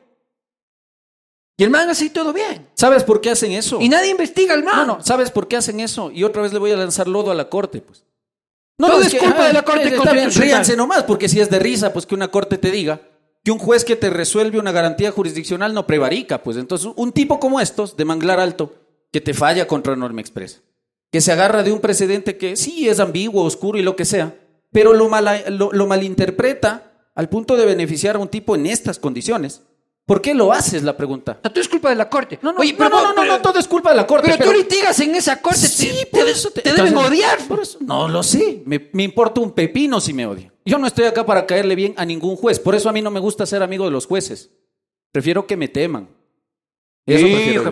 Y 1.59 1.65
el 1.65 1.71
man 1.71 1.89
así 1.89 2.11
todo 2.11 2.33
bien. 2.33 2.69
¿Sabes 2.75 3.05
por 3.05 3.21
qué 3.21 3.31
hacen 3.31 3.53
eso? 3.53 3.79
Y 3.81 3.89
nadie 3.89 4.11
investiga 4.11 4.55
el 4.55 4.63
man. 4.65 4.77
No, 4.87 4.99
no, 4.99 5.05
¿sabes 5.05 5.31
por 5.31 5.49
qué 5.49 5.57
hacen 5.57 5.81
eso? 5.81 6.11
Y 6.11 6.25
otra 6.25 6.43
vez 6.43 6.53
le 6.53 6.59
voy 6.59 6.71
a 6.71 6.77
lanzar 6.77 7.09
lodo 7.09 7.31
a 7.31 7.35
la 7.35 7.49
corte, 7.49 7.81
pues. 7.81 8.05
No, 8.79 8.89
no, 8.89 9.01
es, 9.01 9.15
culpa 9.15 9.47
de 9.47 9.55
la 9.55 9.63
corte 9.63 9.89
eh, 9.95 10.29
Ríanse 10.29 10.77
nomás, 10.77 11.05
porque 11.05 11.31
si 11.31 11.41
es 11.41 11.49
de 11.49 11.59
risa, 11.59 11.95
pues 11.95 12.05
que 12.05 12.15
una 12.15 12.29
corte 12.29 12.59
te 12.59 12.71
diga 12.71 13.01
que 13.43 13.51
un 13.53 13.59
juez 13.59 13.85
que 13.87 13.95
te 13.97 14.11
resuelve 14.11 14.59
una 14.59 14.73
garantía 14.73 15.13
jurisdiccional 15.13 15.73
no 15.73 15.87
prevarica, 15.87 16.43
pues. 16.43 16.57
Entonces, 16.59 16.91
un 16.97 17.13
tipo 17.13 17.39
como 17.39 17.59
estos, 17.61 17.97
de 17.97 18.05
Manglar 18.05 18.41
Alto, 18.41 18.75
que 19.13 19.21
te 19.23 19.33
falla 19.35 19.67
contra 19.69 19.95
Norma 19.97 20.21
Expresa 20.23 20.61
que 21.17 21.23
se 21.23 21.33
agarra 21.33 21.63
de 21.63 21.73
un 21.73 21.81
precedente 21.81 22.37
que 22.37 22.57
sí 22.57 22.91
es 22.91 23.01
ambiguo, 23.01 23.43
oscuro 23.43 23.79
y 23.79 23.83
lo 23.83 23.97
que 23.97 24.05
sea, 24.05 24.37
pero 24.71 24.93
lo, 24.93 25.09
lo, 25.49 25.87
malinterpreta 25.87 26.93
al 27.15 27.31
punto 27.31 27.57
de 27.57 27.65
beneficiar 27.65 28.17
a 28.17 28.19
un 28.19 28.29
tipo 28.29 28.55
en 28.55 28.67
estas 28.67 28.99
condiciones. 28.99 29.63
¿Por 30.05 30.21
qué 30.21 30.35
lo 30.35 30.53
haces? 30.53 30.83
La 30.83 30.95
pregunta. 30.95 31.41
Tú 31.41 31.59
es 31.59 31.69
culpa 31.71 31.89
de 31.89 31.95
la 31.97 32.11
corte. 32.11 32.39
No, 32.43 32.53
no, 32.53 32.63
no, 32.77 33.15
no, 33.15 33.25
no, 33.25 33.41
todo 33.41 33.59
es 33.59 33.67
culpa 33.67 33.93
de 33.93 33.97
la 33.97 34.07
corte. 34.07 34.31
Pero, 34.37 34.51
tú 34.53 34.59
litigas 34.59 35.01
en 35.01 35.15
esa 35.15 35.41
corte. 35.41 35.61
Sí, 35.61 35.91
por 36.13 36.29
eso 36.29 36.51
te, 36.51 36.71
odiar. 36.71 37.39
no 37.81 38.07
lo 38.11 38.23
sé. 38.23 38.63
Me, 38.67 38.89
importa 39.03 39.41
un 39.41 39.53
pepino 39.53 40.03
si 40.03 40.13
me 40.13 40.27
odia. 40.27 40.53
Yo 40.67 40.77
no 40.77 40.87
estoy 40.87 41.07
acá 41.07 41.25
para 41.25 41.47
caerle 41.47 41.75
bien 41.77 41.95
a 41.97 42.05
ningún 42.05 42.37
juez. 42.37 42.61
Por 42.61 42.75
eso 42.75 42.91
a 42.91 42.93
mí 42.93 43.01
no 43.01 43.11
me 43.11 43.21
gusta 43.21 43.47
ser 43.47 43.63
amigo 43.63 43.87
de 43.87 43.91
los 43.91 44.05
jueces. 44.07 44.51
Prefiero 45.13 45.47
que 45.47 45.57
me 45.57 45.69
teman. 45.69 46.11
Eso 47.07 47.25
Hijo 47.27 47.63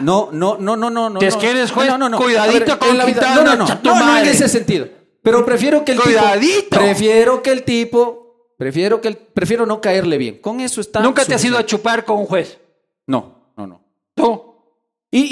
No, 0.00 0.30
no, 0.32 0.56
no, 0.58 0.74
no, 0.76 0.88
no, 0.88 1.10
no. 1.10 1.20
¿Te 1.20 1.28
quieres, 1.38 1.70
juez? 1.70 1.88
No, 1.88 1.98
no, 1.98 2.08
no. 2.08 2.16
Cuidadito 2.16 2.78
con 2.78 2.96
la 2.96 3.04
vida. 3.04 3.34
No, 3.34 3.44
no, 3.44 3.56
no. 3.56 3.66
No, 3.82 3.94
no 3.94 4.18
en 4.18 4.26
ese 4.26 4.48
sentido. 4.48 4.88
Pero 5.22 5.44
prefiero 5.44 5.84
que 5.84 5.92
el 5.92 6.00
Cuidadito. 6.00 6.50
tipo. 6.60 6.64
Prefiero 6.88 7.40
que 7.42 7.50
el 7.52 7.62
tipo. 7.64 8.24
Prefiero 8.56 9.00
que 9.00 9.08
el, 9.08 9.16
prefiero 9.16 9.66
no 9.66 9.80
caerle 9.80 10.16
bien. 10.18 10.38
Con 10.38 10.60
eso 10.60 10.80
está. 10.80 11.00
Nunca 11.00 11.24
te 11.26 11.34
has 11.34 11.44
ido 11.44 11.58
a 11.58 11.66
chupar 11.66 12.04
con 12.04 12.18
un 12.18 12.24
juez. 12.24 12.58
No, 13.06 13.52
no, 13.56 13.66
no. 13.66 13.84
Tú. 14.14 14.48
Y, 15.10 15.30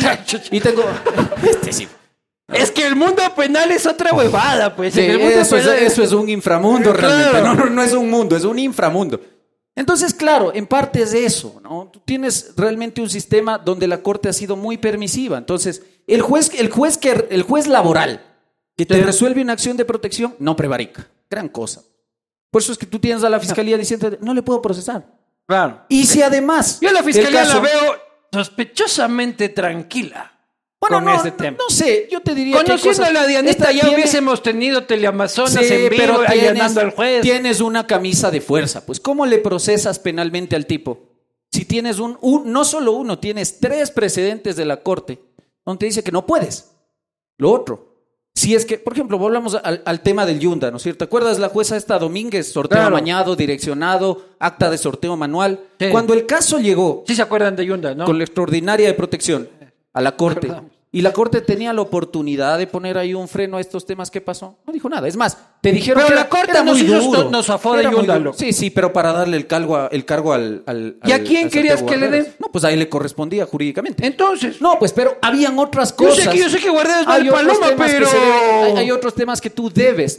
y, 0.53 0.61
tengo. 0.61 0.85
este 1.43 1.89
Es 2.53 2.71
que 2.71 2.87
el 2.87 2.95
mundo 2.95 3.23
penal 3.35 3.71
es 3.73 3.87
otra 3.87 4.13
huevada, 4.15 4.75
pues. 4.77 4.97
eso, 4.97 5.57
es, 5.59 5.67
eso, 5.83 6.03
es, 6.03 6.13
un 6.13 6.29
inframundo 6.31 6.93
realmente. 6.95 7.43
No, 7.43 7.55
no, 7.55 7.67
no 7.67 7.83
es 7.83 7.93
un 7.95 8.09
mundo, 8.11 8.37
es 8.37 8.45
un 8.45 8.59
inframundo. 8.59 9.19
Entonces, 9.77 10.15
claro, 10.15 10.53
en 10.55 10.67
parte 10.67 11.03
es 11.03 11.13
eso, 11.13 11.61
¿no? 11.63 11.91
Tú 11.93 12.01
tienes 12.03 12.53
realmente 12.57 13.03
un 13.03 13.11
sistema 13.11 13.59
donde 13.59 13.87
la 13.87 13.99
corte 14.03 14.31
ha 14.31 14.33
sido 14.33 14.57
muy 14.57 14.79
permisiva. 14.79 15.37
Entonces, 15.37 15.83
el 16.07 16.23
juez, 16.23 16.51
el 16.59 16.71
juez, 16.71 16.97
que, 16.97 17.27
el 17.31 17.43
juez 17.43 17.67
laboral 17.67 18.23
que 18.75 18.87
te 18.87 19.03
resuelve 19.03 19.43
una 19.43 19.53
acción 19.53 19.77
de 19.77 19.85
protección 19.85 20.35
no 20.39 20.57
prevarica. 20.57 21.07
Gran 21.29 21.51
cosa. 21.51 21.83
Por 22.51 22.63
eso 22.63 22.73
es 22.73 22.79
que 22.79 22.87
tú 22.87 22.99
tienes 22.99 23.23
a 23.23 23.29
la 23.29 23.39
fiscalía 23.39 23.77
diciendo, 23.77 24.17
no 24.23 24.33
le 24.33 24.43
puedo 24.43 24.63
procesar. 24.63 25.13
Claro. 25.47 25.83
Y 25.91 26.07
si 26.07 26.23
además. 26.23 26.79
Yo 26.81 26.89
a 26.89 26.93
la 26.93 27.03
fiscalía 27.03 27.45
la 27.45 27.61
veo 27.61 27.97
sospechosamente 28.33 29.51
tranquila. 29.51 30.36
Bueno, 30.81 31.01
no, 31.01 31.23
sé, 31.71 32.07
yo 32.11 32.21
te 32.21 32.35
diría 32.35 32.57
Conociendo 32.59 33.05
que 33.05 33.13
la 33.13 33.27
Dianita 33.27 33.73
ya 33.73 33.89
hubiésemos 33.91 34.43
tenido 34.43 34.85
teleamazonas 34.85 35.57
en 35.71 35.89
vivo 35.89 36.21
tienes, 36.31 36.95
juez. 36.95 37.23
Tienes 37.23 37.61
una 37.61 37.87
camisa 37.87 38.31
de 38.31 38.43
fuerza, 38.43 38.85
pues 38.85 39.01
¿cómo 39.01 39.25
le 39.25 39.39
procesas 39.39 39.99
penalmente 39.99 40.55
al 40.55 40.67
tipo? 40.67 40.99
Si 41.51 41.65
tienes 41.65 41.99
un, 41.99 42.19
no 42.45 42.65
solo 42.65 42.93
uno, 42.93 43.19
tienes 43.19 43.59
tres 43.59 43.91
precedentes 43.91 44.55
de 44.57 44.67
la 44.67 44.83
corte 44.83 45.19
donde 45.65 45.87
dice 45.87 46.05
que 46.05 46.13
no 46.13 46.27
puedes. 46.27 46.73
Lo 47.39 47.51
otro, 47.53 47.97
si 48.35 48.55
es 48.55 48.67
que, 48.67 48.79
por 48.79 48.93
ejemplo, 48.93 49.17
volvamos 49.17 49.55
al, 49.61 50.01
tema 50.03 50.27
del 50.27 50.39
Yunda, 50.39 50.71
¿no 50.71 50.77
es 50.77 50.83
cierto? 50.83 50.99
¿Te 50.99 51.05
acuerdas 51.07 51.39
la 51.39 51.49
jueza 51.49 51.77
esta 51.77 51.99
Domínguez, 51.99 52.53
sorteo 52.53 52.91
bañado, 52.91 53.35
direccionado, 53.35 54.27
acta 54.39 54.71
de 54.71 54.77
sorteo 54.77 55.17
manual? 55.17 55.59
Cuando 55.91 56.13
el 56.13 56.27
caso 56.27 56.59
llegó. 56.59 57.03
Sí, 57.09 57.17
se 57.17 57.23
acuerdan 57.23 57.57
de 57.57 57.65
Yunda, 57.65 57.95
¿no? 57.95 58.05
Con 58.05 58.19
la 58.19 58.25
extraordinaria 58.25 58.87
de 58.87 58.95
protección 58.95 59.56
a 59.97 60.03
la 60.03 60.13
corte. 60.15 60.53
Y 60.93 61.03
la 61.03 61.13
corte 61.13 61.41
tenía 61.43 61.73
la 61.75 61.83
oportunidad 61.83 62.57
de 62.59 62.67
poner 62.67 62.97
ahí 62.97 63.13
un 63.13 63.29
freno 63.29 63.57
a 63.57 63.61
estos 63.61 63.85
temas. 63.85 64.11
¿Qué 64.11 64.21
pasó? 64.23 64.57
No 64.67 64.73
dijo 64.73 64.89
nada. 64.89 65.07
Es 65.09 65.17
más, 65.17 65.37
te 65.61 65.71
dijeron 65.73 66.05
pero 66.07 66.15
que 66.15 66.21
la 66.21 66.29
corte 66.29 66.63
muy 66.63 66.83
nos, 66.85 67.05
duro. 67.05 68.33
de 68.33 68.33
Sí, 68.35 68.53
sí, 68.55 68.71
pero 68.71 68.93
para 68.95 69.13
darle 69.13 69.37
el 69.37 69.47
cargo, 69.47 69.91
el 69.91 70.05
cargo 70.07 70.33
al, 70.33 70.65
¿Y 71.05 71.13
a 71.13 71.23
quién 71.23 71.51
querías 71.51 71.83
que 71.83 71.97
le 71.99 72.09
den? 72.09 72.27
No, 72.39 72.47
pues 72.53 72.65
ahí 72.65 72.77
le 72.77 72.89
correspondía 72.89 73.45
jurídicamente. 73.47 74.07
Entonces. 74.07 74.61
No, 74.63 74.79
pues, 74.79 74.93
pero 74.95 75.19
habían 75.21 75.59
otras 75.59 75.93
cosas. 75.93 76.17
Yo 76.17 76.25
sé 76.25 76.31
que, 76.31 76.39
yo 76.45 76.49
sé 76.51 76.59
que 76.61 77.05
paloma, 77.31 77.67
pero. 77.77 78.07
hay, 78.77 78.91
otros 78.91 79.15
temas 79.15 79.41
que 79.43 79.51
tú 79.51 79.69
debes. 79.71 80.19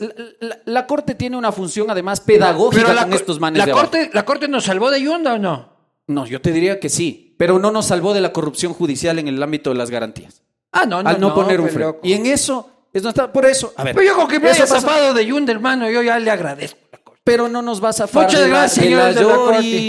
La, 0.66 0.86
corte 0.86 1.16
tiene 1.16 1.38
una 1.38 1.52
función, 1.52 1.90
además, 1.90 2.20
pedagógica 2.22 3.04
con 3.04 3.14
estos 3.14 3.40
manes 3.40 3.66
la 3.66 3.72
corte, 3.74 4.12
¿La 4.14 4.26
corte 4.26 4.48
nos 4.48 4.66
salvó 4.66 4.92
de 4.92 5.02
Yunda 5.02 5.34
o 5.36 5.38
no? 5.40 5.70
No, 6.08 6.26
yo 6.28 6.40
te 6.40 6.52
diría 6.52 6.80
que 6.80 6.90
sí 6.90 7.24
pero 7.38 7.60
no 7.60 7.72
nos 7.72 7.86
salvó 7.86 8.14
de 8.14 8.22
la 8.22 8.34
corrupción 8.34 8.74
judicial 8.74 9.20
en 9.20 9.28
el 9.28 9.42
ámbito 9.42 9.70
de 9.70 9.78
las 9.78 9.90
garantías. 9.92 10.42
Ah, 10.72 10.86
no, 10.86 11.02
no. 11.02 11.10
Al 11.10 11.20
no, 11.20 11.34
poner 11.34 11.62
un 11.62 11.70
freno. 11.70 11.98
Y 12.04 12.14
en 12.14 12.26
eso, 12.26 12.70
es 12.92 13.04
no 13.04 13.10
está, 13.10 13.32
por 13.32 13.46
eso. 13.46 13.74
A 13.78 13.84
ver, 13.84 13.96
pero 13.96 14.08
yo 14.08 14.16
con 14.16 14.28
que 14.28 14.40
me 14.40 14.50
haya 14.50 14.66
zafado 14.68 15.14
de 15.14 15.24
del 15.24 15.50
hermano, 15.50 15.90
yo 15.90 16.02
ya 16.02 16.20
le 16.20 16.32
agradezco. 16.32 16.80
Pero 17.24 17.48
no 17.48 17.62
nos 17.62 17.84
va 17.84 17.90
a 17.90 17.94
zafar 17.94 18.32
de 18.32 18.48
gracias, 18.50 18.86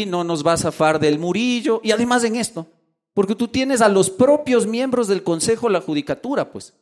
no 0.09 0.24
nos 0.24 0.44
va 0.46 0.53
a 0.53 0.57
zafar 0.57 0.99
del 0.99 1.18
Murillo. 1.18 1.80
Y 1.84 1.92
además 1.92 2.24
en 2.24 2.36
esto, 2.36 2.66
porque 3.14 3.34
tú 3.34 3.49
tienes 3.49 3.80
a 3.80 3.88
los 3.88 4.11
propios 4.11 4.66
miembros 4.66 5.09
del 5.09 5.22
Consejo 5.22 5.68
de 5.68 5.72
la 5.74 5.80
Judicatura, 5.80 6.51
pues. 6.51 6.74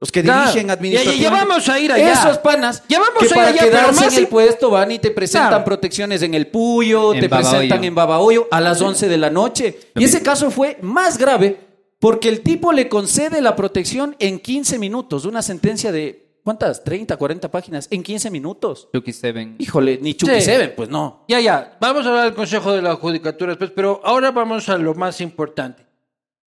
Los 0.00 0.10
que 0.10 0.22
dirigen 0.22 0.70
administración. 0.70 1.20
Ya, 1.22 1.30
vamos 1.30 1.68
a 1.68 1.78
ir 1.78 1.92
allá. 1.92 2.12
Esos 2.14 2.38
panas. 2.38 2.82
Ya 2.88 2.98
vamos 3.00 3.22
a 3.30 3.50
ir 3.50 3.58
allá, 3.58 3.64
quedarse 3.64 4.04
más 4.04 4.14
en 4.14 4.20
el 4.20 4.28
puesto 4.28 4.70
van 4.70 4.90
y 4.92 4.98
te 4.98 5.10
presentan 5.10 5.62
protecciones 5.62 6.22
en 6.22 6.32
el 6.34 6.46
Puyo, 6.46 7.12
te 7.12 7.28
presentan 7.28 7.84
en 7.84 7.94
Babahoyo 7.94 8.48
a 8.50 8.60
las 8.62 8.80
11 8.80 9.08
de 9.08 9.18
la 9.18 9.28
noche. 9.30 9.78
Y 9.94 10.04
ese 10.04 10.22
caso 10.22 10.50
fue 10.50 10.78
más 10.80 11.18
grave 11.18 11.60
porque 11.98 12.30
el 12.30 12.40
tipo 12.40 12.72
le 12.72 12.88
concede 12.88 13.42
la 13.42 13.54
protección 13.54 14.16
en 14.18 14.38
15 14.40 14.78
minutos. 14.78 15.26
Una 15.26 15.42
sentencia 15.42 15.92
de, 15.92 16.38
¿cuántas? 16.42 16.82
30, 16.82 17.14
40 17.18 17.50
páginas. 17.50 17.86
En 17.90 18.02
15 18.02 18.30
minutos. 18.30 18.88
Chucky 18.94 19.12
Seven. 19.12 19.56
Híjole, 19.58 19.98
ni 20.00 20.14
Chucky 20.14 20.40
Seven, 20.40 20.72
pues 20.74 20.88
no. 20.88 21.24
Ya, 21.28 21.40
ya. 21.40 21.76
Vamos 21.78 22.06
a 22.06 22.08
hablar 22.08 22.24
del 22.24 22.34
Consejo 22.34 22.72
de 22.72 22.80
la 22.80 22.94
Judicatura 22.96 23.50
después, 23.50 23.70
pero 23.76 24.00
ahora 24.02 24.30
vamos 24.30 24.66
a 24.70 24.78
lo 24.78 24.94
más 24.94 25.20
importante. 25.20 25.84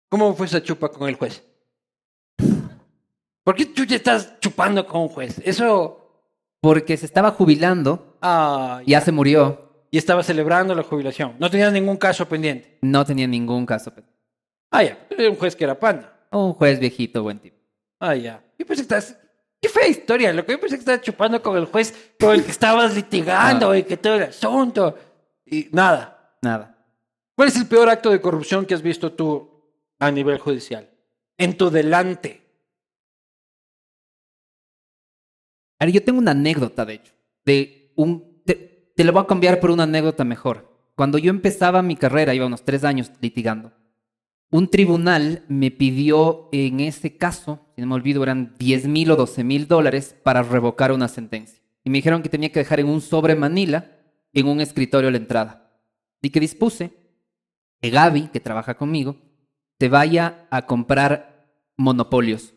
¿Cómo 0.08 0.32
fue 0.36 0.46
esa 0.46 0.62
chupa 0.62 0.88
con 0.92 1.08
el 1.08 1.16
juez? 1.16 1.42
¿Por 3.44 3.56
qué 3.56 3.66
tú 3.66 3.84
ya 3.84 3.96
estás 3.96 4.38
chupando 4.40 4.86
con 4.86 5.02
un 5.02 5.08
juez? 5.08 5.40
Eso. 5.44 5.98
Porque 6.60 6.96
se 6.96 7.06
estaba 7.06 7.32
jubilando. 7.32 8.16
Ah, 8.22 8.80
ya. 8.86 9.00
se 9.00 9.10
murió. 9.12 9.86
Y 9.90 9.98
estaba 9.98 10.22
celebrando 10.22 10.74
la 10.74 10.84
jubilación. 10.84 11.34
No 11.38 11.50
tenía 11.50 11.70
ningún 11.70 11.96
caso 11.96 12.26
pendiente. 12.26 12.78
No 12.82 13.04
tenía 13.04 13.26
ningún 13.26 13.66
caso 13.66 13.90
pendiente. 13.92 14.18
Ah, 14.70 14.84
ya. 14.84 15.06
un 15.28 15.36
juez 15.36 15.56
que 15.56 15.64
era 15.64 15.78
panda. 15.78 16.26
Un 16.30 16.54
juez 16.54 16.78
viejito, 16.78 17.22
buen 17.22 17.40
tipo. 17.40 17.56
Ah, 18.00 18.14
ya. 18.14 18.42
Yo 18.58 18.64
pensé 18.64 18.86
que 18.86 18.94
estás. 18.94 19.18
Qué 19.60 19.68
fea 19.68 19.86
historia, 19.86 20.32
lo 20.32 20.44
que 20.44 20.52
yo 20.52 20.60
pensé 20.60 20.74
que 20.74 20.80
estabas 20.80 21.02
chupando 21.02 21.40
con 21.40 21.56
el 21.56 21.66
juez 21.66 22.10
con 22.18 22.32
el 22.32 22.42
que 22.44 22.50
estabas 22.50 22.96
litigando 22.96 23.76
y 23.76 23.84
que 23.84 23.96
todo 23.96 24.14
el 24.16 24.24
asunto. 24.24 24.96
Y 25.46 25.68
nada. 25.72 26.36
Nada. 26.42 26.76
¿Cuál 27.36 27.48
es 27.48 27.56
el 27.56 27.66
peor 27.68 27.88
acto 27.88 28.10
de 28.10 28.20
corrupción 28.20 28.66
que 28.66 28.74
has 28.74 28.82
visto 28.82 29.12
tú 29.12 29.50
a 30.00 30.10
nivel 30.10 30.38
judicial? 30.38 30.88
En 31.38 31.56
tu 31.56 31.70
delante. 31.70 32.41
ver, 35.86 35.94
yo 35.94 36.02
tengo 36.02 36.18
una 36.18 36.32
anécdota, 36.32 36.84
de 36.84 36.94
hecho, 36.94 37.12
de 37.44 37.92
un... 37.96 38.42
Te, 38.44 38.90
te 38.96 39.04
la 39.04 39.12
voy 39.12 39.22
a 39.22 39.26
cambiar 39.26 39.60
por 39.60 39.70
una 39.70 39.84
anécdota 39.84 40.24
mejor. 40.24 40.70
Cuando 40.96 41.18
yo 41.18 41.30
empezaba 41.30 41.82
mi 41.82 41.96
carrera, 41.96 42.34
iba 42.34 42.46
unos 42.46 42.64
tres 42.64 42.84
años 42.84 43.10
litigando, 43.20 43.72
un 44.50 44.68
tribunal 44.68 45.44
me 45.48 45.70
pidió 45.70 46.50
en 46.52 46.80
ese 46.80 47.16
caso, 47.16 47.60
si 47.74 47.80
no 47.80 47.86
me 47.86 47.94
olvido, 47.94 48.22
eran 48.22 48.54
10 48.58 48.86
mil 48.88 49.10
o 49.10 49.16
12 49.16 49.42
mil 49.44 49.66
dólares 49.66 50.14
para 50.22 50.42
revocar 50.42 50.92
una 50.92 51.08
sentencia. 51.08 51.62
Y 51.84 51.88
me 51.90 51.98
dijeron 51.98 52.22
que 52.22 52.28
tenía 52.28 52.52
que 52.52 52.60
dejar 52.60 52.78
en 52.78 52.88
un 52.90 53.00
sobre 53.00 53.34
Manila, 53.34 53.96
en 54.34 54.46
un 54.48 54.60
escritorio 54.60 55.08
a 55.08 55.12
la 55.12 55.16
entrada. 55.16 55.72
Y 56.20 56.28
que 56.28 56.38
dispuse 56.38 56.90
que 57.80 57.88
Gaby, 57.88 58.28
que 58.28 58.40
trabaja 58.40 58.74
conmigo, 58.76 59.16
te 59.78 59.88
vaya 59.88 60.46
a 60.50 60.66
comprar 60.66 61.48
monopolios 61.78 62.52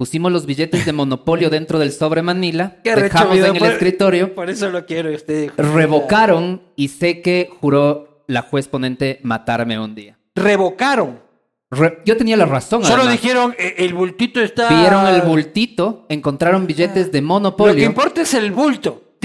Pusimos 0.00 0.32
los 0.32 0.46
billetes 0.46 0.86
de 0.86 0.94
Monopolio 0.94 1.50
dentro 1.50 1.78
del 1.78 1.92
sobre 1.92 2.22
Manila, 2.22 2.78
dejamos 2.82 3.36
en 3.36 3.54
el 3.54 3.62
escritorio. 3.66 4.34
Por 4.34 4.48
eso 4.48 4.70
lo 4.70 4.86
quiero, 4.86 5.12
usted 5.14 5.50
Revocaron 5.58 6.62
y 6.74 6.88
sé 6.88 7.20
que 7.20 7.50
juró 7.60 8.24
la 8.26 8.40
juez 8.40 8.66
ponente 8.66 9.20
matarme 9.24 9.78
un 9.78 9.94
día. 9.94 10.16
Revocaron. 10.34 11.20
yo 12.06 12.16
tenía 12.16 12.38
la 12.38 12.46
razón. 12.46 12.82
Solo 12.82 13.06
dijeron, 13.08 13.54
e, 13.58 13.74
el 13.84 13.92
bultito 13.92 14.40
está... 14.40 14.70
Vieron 14.70 15.06
el 15.06 15.20
bultito, 15.20 16.06
encontraron 16.08 16.66
billetes 16.66 17.12
de 17.12 17.20
Monopolio. 17.20 17.74
Lo 17.74 17.78
que 17.80 17.84
importa 17.84 18.22
es 18.22 18.32
el 18.32 18.52
bulto. 18.52 19.16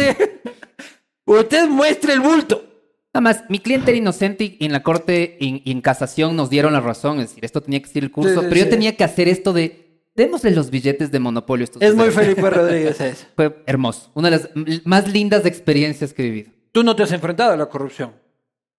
usted 1.26 1.68
muestra 1.68 2.14
el 2.14 2.20
bulto. 2.20 2.73
Nada 3.14 3.22
más, 3.22 3.44
mi 3.48 3.60
cliente 3.60 3.92
era 3.92 3.98
inocente 3.98 4.56
y 4.58 4.64
en 4.66 4.72
la 4.72 4.82
corte 4.82 5.36
en, 5.40 5.80
casación 5.80 6.34
nos 6.34 6.50
dieron 6.50 6.72
la 6.72 6.80
razón. 6.80 7.20
Es 7.20 7.28
decir, 7.28 7.44
esto 7.44 7.60
tenía 7.60 7.80
que 7.80 7.88
ser 7.88 8.02
el 8.02 8.10
curso, 8.10 8.40
pero 8.42 8.56
yo 8.56 8.68
tenía 8.68 8.96
que 8.96 9.04
hacer 9.04 9.28
esto 9.28 9.52
de. 9.52 9.82
Démosle 10.16 10.50
los 10.52 10.70
billetes 10.70 11.10
de 11.12 11.20
Monopolio. 11.20 11.62
Estos 11.64 11.80
es 11.80 11.94
muy 11.94 12.10
Felipe 12.10 12.48
Rodríguez 12.48 12.96
Fue 13.36 13.62
hermoso. 13.66 14.10
Una 14.14 14.30
de 14.30 14.36
las 14.38 14.48
más 14.84 15.08
lindas 15.08 15.46
experiencias 15.46 16.12
que 16.12 16.22
he 16.22 16.30
vivido. 16.30 16.50
Tú 16.72 16.82
no 16.82 16.94
te 16.94 17.04
has 17.04 17.12
enfrentado 17.12 17.52
a 17.52 17.56
la 17.56 17.66
corrupción. 17.66 18.12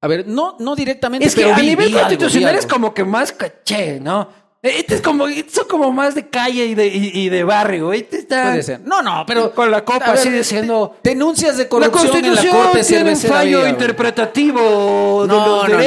A 0.01 0.07
ver, 0.07 0.27
no, 0.27 0.57
no 0.59 0.75
directamente. 0.75 1.27
Es 1.27 1.35
que 1.35 1.45
a 1.45 1.57
nivel 1.61 1.93
constitucional 1.93 2.55
es 2.55 2.65
como 2.65 2.93
que 2.93 3.05
más 3.05 3.31
caché, 3.31 4.01
¿no? 4.01 4.29
Este 4.71 4.95
es 4.95 5.01
como, 5.01 5.25
son 5.47 5.67
como 5.69 5.91
más 5.91 6.15
de 6.15 6.27
calle 6.27 6.65
y 6.65 6.73
de, 6.75 6.87
y, 6.87 7.29
de 7.29 7.43
barrio. 7.43 7.93
Este 7.93 8.17
está. 8.17 8.43
Puede 8.49 8.63
ser. 8.63 8.81
No, 8.81 9.01
no, 9.03 9.23
pero. 9.27 9.53
Con 9.53 9.69
la 9.69 9.85
copa 9.85 10.13
así 10.13 10.29
diciendo. 10.29 10.97
Denuncias 11.03 11.57
de 11.57 11.67
corrupción 11.67 12.05
en 12.25 12.33
la 12.35 12.47
corte 12.51 12.83
tiene 12.83 13.11
un 13.11 13.17
fallo 13.17 13.67
interpretativo 13.67 15.25
no, 15.27 15.27
de 15.27 15.33
los 15.33 15.69
no, 15.71 15.77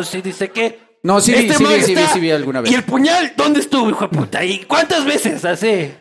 derechos. 0.00 0.14
No, 0.14 0.18
y 0.18 0.22
dice 0.22 0.48
que. 0.48 0.90
No, 1.02 1.20
sí, 1.20 1.34
este 1.34 1.54
sí, 1.54 1.64
sí, 1.64 1.96
sí, 2.14 2.20
vi 2.20 2.30
alguna 2.30 2.60
vez. 2.62 2.70
¿Y 2.72 2.74
el 2.74 2.84
puñal 2.84 3.32
dónde 3.36 3.60
estuvo, 3.60 3.88
hijo 3.90 4.06
de 4.08 4.16
puta? 4.16 4.44
¿Y 4.44 4.64
cuántas 4.64 5.04
veces 5.06 5.44
hace? 5.46 5.94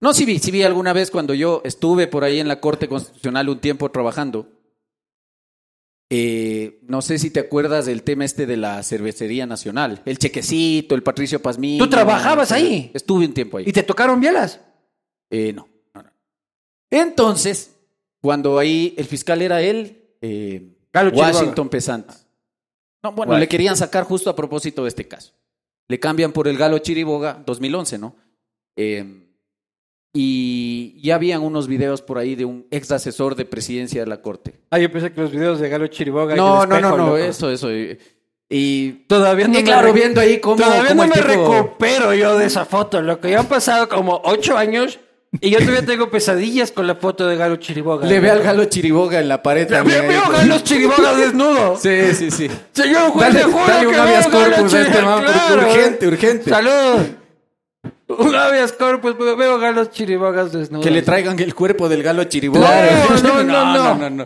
No, 0.00 0.12
sí 0.14 0.24
vi, 0.24 0.38
sí 0.38 0.50
vi 0.52 0.62
alguna 0.62 0.92
vez 0.92 1.10
cuando 1.10 1.34
yo 1.34 1.60
estuve 1.64 2.06
por 2.06 2.22
ahí 2.24 2.38
en 2.40 2.46
la 2.46 2.60
Corte 2.60 2.88
Constitucional 2.88 3.48
un 3.48 3.60
tiempo 3.60 3.90
trabajando. 3.90 4.46
Eh, 6.10 6.80
no 6.86 7.00
sé 7.00 7.18
si 7.18 7.30
te 7.30 7.40
acuerdas 7.40 7.86
del 7.86 8.02
tema 8.02 8.24
este 8.24 8.46
de 8.46 8.56
la 8.56 8.82
cervecería 8.82 9.46
nacional. 9.46 10.02
El 10.04 10.18
chequecito, 10.18 10.94
el 10.94 11.02
Patricio 11.02 11.40
Pazmín. 11.40 11.78
¿Tú 11.78 11.88
trabajabas 11.88 12.52
ahí? 12.52 12.90
Estuve 12.94 13.24
un 13.26 13.32
tiempo 13.34 13.56
ahí. 13.58 13.64
¿Y 13.66 13.72
te 13.72 13.82
tocaron 13.82 14.20
bielas? 14.20 14.60
Eh, 15.30 15.52
no, 15.54 15.66
no, 15.94 16.02
Entonces, 16.90 17.76
cuando 18.20 18.58
ahí 18.58 18.94
el 18.98 19.06
fiscal 19.06 19.40
era 19.40 19.62
él, 19.62 20.04
eh, 20.20 20.74
Washington 20.94 21.68
Pesante. 21.70 22.14
No, 23.02 23.12
bueno, 23.12 23.36
le 23.38 23.48
querían 23.48 23.76
sacar 23.76 24.04
justo 24.04 24.30
a 24.30 24.36
propósito 24.36 24.82
de 24.82 24.88
este 24.88 25.08
caso. 25.08 25.32
Le 25.88 25.98
cambian 26.00 26.32
por 26.32 26.48
el 26.48 26.56
Galo 26.56 26.78
Chiriboga, 26.78 27.42
2011, 27.46 27.98
¿no? 27.98 28.16
Eh, 28.76 29.23
y 30.16 30.94
ya 31.02 31.16
habían 31.16 31.42
unos 31.42 31.66
videos 31.66 32.00
por 32.00 32.18
ahí 32.18 32.36
de 32.36 32.44
un 32.44 32.66
ex 32.70 32.92
asesor 32.92 33.34
de 33.34 33.44
presidencia 33.44 34.00
de 34.00 34.06
la 34.06 34.22
corte. 34.22 34.54
Ah, 34.70 34.78
yo 34.78 34.90
pensé 34.90 35.12
que 35.12 35.20
los 35.20 35.32
videos 35.32 35.58
de 35.58 35.68
Galo 35.68 35.88
Chiriboga. 35.88 36.36
No, 36.36 36.64
no, 36.64 36.80
no, 36.80 36.96
no, 36.96 37.16
eso, 37.16 37.50
eso. 37.50 37.68
Y, 38.48 38.92
todavía 39.08 39.48
no 39.48 39.60
claro, 39.64 39.88
me... 39.92 39.94
viendo 39.94 40.20
ahí 40.20 40.40
me 40.94 41.06
recupero 41.20 42.14
yo 42.14 42.38
de 42.38 42.44
esa 42.46 42.64
foto, 42.64 43.02
Lo 43.02 43.18
que 43.18 43.30
Ya 43.30 43.40
han 43.40 43.46
pasado 43.48 43.88
como 43.88 44.20
ocho 44.22 44.56
años 44.56 45.00
y 45.40 45.50
yo 45.50 45.58
todavía 45.58 45.84
tengo 45.84 46.08
pesadillas 46.12 46.70
con 46.70 46.86
la 46.86 46.94
foto 46.94 47.26
de 47.26 47.36
Galo 47.36 47.56
Chiriboga. 47.56 48.06
Le 48.06 48.20
ve 48.20 48.30
al 48.30 48.40
Galo 48.44 48.66
Chiriboga 48.66 49.18
en 49.18 49.26
la 49.28 49.42
pared 49.42 49.66
también. 49.66 50.04
Galo 50.30 50.60
Chiriboga 50.60 51.16
desnudo. 51.16 51.76
Sí, 51.76 52.14
sí, 52.14 52.30
sí. 52.30 52.48
Señor 52.72 53.18
dale, 53.18 53.40
este 54.20 54.96
Urgente, 55.56 56.06
urgente. 56.06 56.50
Salud. 56.50 57.00
Avias, 58.08 58.72
corpus, 58.72 59.16
veo 59.16 59.58
galos 59.58 59.90
chiribogas 59.90 60.50
Que 60.82 60.90
le 60.90 61.02
traigan 61.02 61.38
el 61.38 61.54
cuerpo 61.54 61.88
del 61.88 62.02
galo 62.02 62.24
chiriboga. 62.24 63.06
no, 63.22 63.42
no, 63.42 63.94
no, 63.96 64.10
no, 64.10 64.24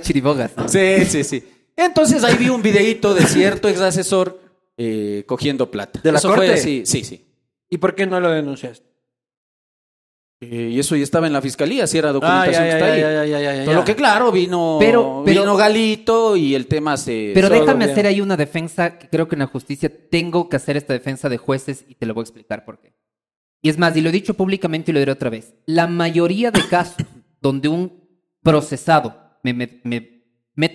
chiribogas. 0.00 0.52
Sí, 0.66 1.04
sí, 1.04 1.24
sí. 1.24 1.42
Entonces 1.76 2.22
ahí 2.24 2.36
vi 2.36 2.48
un 2.48 2.62
videíto 2.62 3.14
de 3.14 3.26
cierto 3.26 3.68
ex 3.68 3.80
asesor 3.80 4.40
eh, 4.76 5.24
cogiendo 5.26 5.70
plata. 5.70 6.00
¿De 6.02 6.12
la 6.12 6.20
corte? 6.20 6.56
sí, 6.56 6.82
sí, 6.86 7.02
sí. 7.02 7.24
¿Y 7.68 7.78
por 7.78 7.94
qué 7.94 8.06
no 8.06 8.20
lo 8.20 8.30
denunciaste? 8.30 8.87
Eh, 10.40 10.70
y 10.72 10.78
eso 10.78 10.94
ya 10.94 11.02
estaba 11.02 11.26
en 11.26 11.32
la 11.32 11.42
fiscalía, 11.42 11.84
si 11.88 11.98
era 11.98 12.10
ah, 12.10 12.12
documentación 12.12 12.62
que 12.62 12.70
está 12.70 12.86
ahí. 13.70 13.74
lo 13.74 13.84
que 13.84 13.96
claro, 13.96 14.30
vino, 14.30 14.76
pero, 14.78 15.24
Galito 15.56 16.36
y 16.36 16.54
el 16.54 16.68
tema 16.68 16.96
se... 16.96 17.32
Pero 17.34 17.48
déjame 17.48 17.86
hacer 17.86 18.06
ahí 18.06 18.20
una 18.20 18.36
defensa, 18.36 18.98
que 18.98 19.08
creo 19.08 19.26
que 19.26 19.34
en 19.34 19.40
la 19.40 19.46
justicia 19.46 19.90
tengo 20.10 20.48
que 20.48 20.54
hacer 20.54 20.76
esta 20.76 20.92
defensa 20.92 21.28
de 21.28 21.38
jueces 21.38 21.84
y 21.88 21.96
te 21.96 22.06
lo 22.06 22.14
voy 22.14 22.22
a 22.22 22.26
explicar 22.26 22.64
por 22.64 22.80
qué. 22.80 22.94
Y 23.62 23.68
es 23.68 23.78
más, 23.78 23.96
y 23.96 24.00
lo 24.00 24.10
he 24.10 24.12
dicho 24.12 24.34
públicamente 24.34 24.92
y 24.92 24.94
lo 24.94 25.00
diré 25.00 25.10
otra 25.10 25.28
vez, 25.30 25.54
la 25.66 25.88
mayoría 25.88 26.52
de 26.52 26.64
casos 26.68 27.04
donde 27.42 27.66
un 27.68 28.08
procesado 28.40 29.38
me 29.42 29.52
mete 29.54 29.80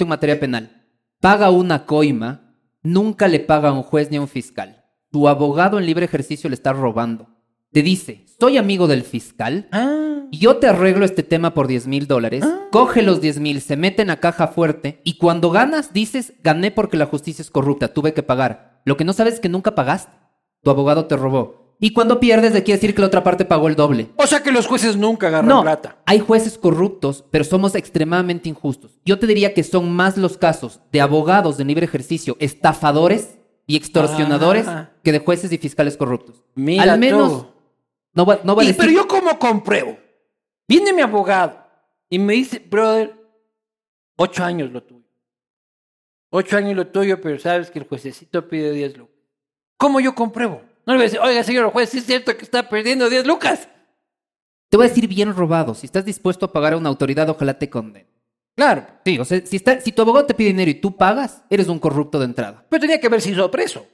en 0.03 0.09
materia 0.09 0.37
penal, 0.37 0.85
paga 1.21 1.51
una 1.51 1.85
coima, 1.85 2.53
nunca 2.81 3.29
le 3.29 3.39
paga 3.39 3.69
a 3.69 3.73
un 3.73 3.83
juez 3.83 4.11
ni 4.11 4.17
a 4.17 4.21
un 4.21 4.27
fiscal. 4.27 4.83
Tu 5.09 5.29
abogado 5.29 5.79
en 5.79 5.85
libre 5.85 6.03
ejercicio 6.05 6.49
le 6.49 6.55
está 6.55 6.73
robando. 6.73 7.29
Te 7.71 7.81
dice, 7.81 8.22
soy 8.43 8.57
amigo 8.57 8.87
del 8.87 9.03
fiscal. 9.03 9.69
Ah. 9.71 10.23
Yo 10.33 10.57
te 10.57 10.67
arreglo 10.67 11.05
este 11.05 11.23
tema 11.23 11.53
por 11.53 11.65
10 11.67 11.87
mil 11.87 12.07
dólares. 12.07 12.43
Ah. 12.45 12.59
Coge 12.73 13.01
los 13.01 13.21
10 13.21 13.39
mil, 13.39 13.61
se 13.61 13.77
meten 13.77 14.09
a 14.09 14.17
caja 14.19 14.47
fuerte. 14.47 14.99
Y 15.05 15.13
cuando 15.15 15.49
ganas, 15.49 15.93
dices, 15.93 16.33
gané 16.43 16.69
porque 16.69 16.97
la 16.97 17.05
justicia 17.05 17.41
es 17.41 17.49
corrupta, 17.49 17.93
tuve 17.93 18.13
que 18.13 18.21
pagar. 18.21 18.81
Lo 18.83 18.97
que 18.97 19.05
no 19.05 19.13
sabes 19.13 19.35
es 19.35 19.39
que 19.39 19.47
nunca 19.47 19.75
pagaste. 19.75 20.11
Tu 20.61 20.69
abogado 20.69 21.05
te 21.05 21.15
robó. 21.15 21.77
Y 21.79 21.93
cuando 21.93 22.19
pierdes, 22.19 22.51
de 22.51 22.59
aquí 22.59 22.73
decir 22.73 22.93
que 22.93 22.99
la 22.99 23.07
otra 23.07 23.23
parte 23.23 23.45
pagó 23.45 23.69
el 23.69 23.77
doble. 23.77 24.09
O 24.17 24.27
sea 24.27 24.43
que 24.43 24.51
los 24.51 24.67
jueces 24.67 24.97
nunca 24.97 25.27
agarran 25.27 25.47
no, 25.47 25.61
plata. 25.61 25.99
Hay 26.05 26.19
jueces 26.19 26.57
corruptos, 26.57 27.23
pero 27.31 27.45
somos 27.45 27.75
extremadamente 27.75 28.49
injustos. 28.49 28.99
Yo 29.05 29.19
te 29.19 29.25
diría 29.25 29.53
que 29.53 29.63
son 29.63 29.89
más 29.89 30.17
los 30.17 30.37
casos 30.37 30.81
de 30.91 30.99
abogados 30.99 31.55
de 31.57 31.63
libre 31.63 31.85
ejercicio, 31.85 32.35
estafadores 32.41 33.37
y 33.67 33.77
extorsionadores, 33.77 34.67
ah. 34.67 34.89
que 35.01 35.13
de 35.13 35.19
jueces 35.19 35.53
y 35.53 35.57
fiscales 35.57 35.95
corruptos. 35.95 36.43
Mira 36.55 36.83
Al 36.83 36.99
menos 36.99 37.45
no 38.13 38.25
va, 38.25 38.37
Pero 38.43 38.91
yo 38.91 39.07
cómo 39.07 39.37
compruebo. 39.39 39.97
Viene 40.67 40.93
mi 40.93 41.01
abogado 41.01 41.59
y 42.09 42.19
me 42.19 42.33
dice, 42.33 42.59
brother, 42.59 43.15
ocho 44.17 44.43
años 44.43 44.71
lo 44.71 44.83
tuyo. 44.83 45.01
Ocho 46.29 46.57
años 46.57 46.75
lo 46.75 46.87
tuyo, 46.87 47.19
pero 47.21 47.37
sabes 47.39 47.69
que 47.69 47.79
el 47.79 47.85
juececito 47.87 48.47
pide 48.47 48.71
diez 48.71 48.97
lucas. 48.97 49.13
¿Cómo 49.77 49.99
yo 49.99 50.15
compruebo? 50.15 50.61
No 50.85 50.93
le 50.93 50.97
voy 50.97 51.01
a 51.03 51.09
decir, 51.09 51.19
oiga, 51.19 51.43
señor 51.43 51.65
juez, 51.71 51.89
¿sí 51.89 51.99
es 51.99 52.05
cierto 52.05 52.35
que 52.37 52.43
está 52.43 52.69
perdiendo 52.69 53.09
diez 53.09 53.25
lucas. 53.25 53.67
Te 54.69 54.77
voy 54.77 54.87
a 54.87 54.89
decir 54.89 55.07
bien 55.07 55.33
robado. 55.35 55.73
Si 55.75 55.85
estás 55.85 56.05
dispuesto 56.05 56.45
a 56.45 56.51
pagar 56.53 56.73
a 56.73 56.77
una 56.77 56.89
autoridad, 56.89 57.29
ojalá 57.29 57.57
te 57.59 57.69
condene. 57.69 58.07
Claro. 58.55 58.85
Sí, 59.05 59.19
o 59.19 59.25
sea, 59.25 59.45
si, 59.45 59.59
si 59.59 59.91
tu 59.91 60.01
abogado 60.01 60.25
te 60.25 60.33
pide 60.33 60.49
dinero 60.49 60.71
y 60.71 60.75
tú 60.75 60.95
pagas, 60.95 61.43
eres 61.49 61.67
un 61.67 61.79
corrupto 61.79 62.19
de 62.19 62.25
entrada. 62.25 62.65
Pero 62.69 62.81
tenía 62.81 62.99
que 62.99 63.07
haber 63.07 63.21
sido 63.21 63.49
preso. 63.51 63.85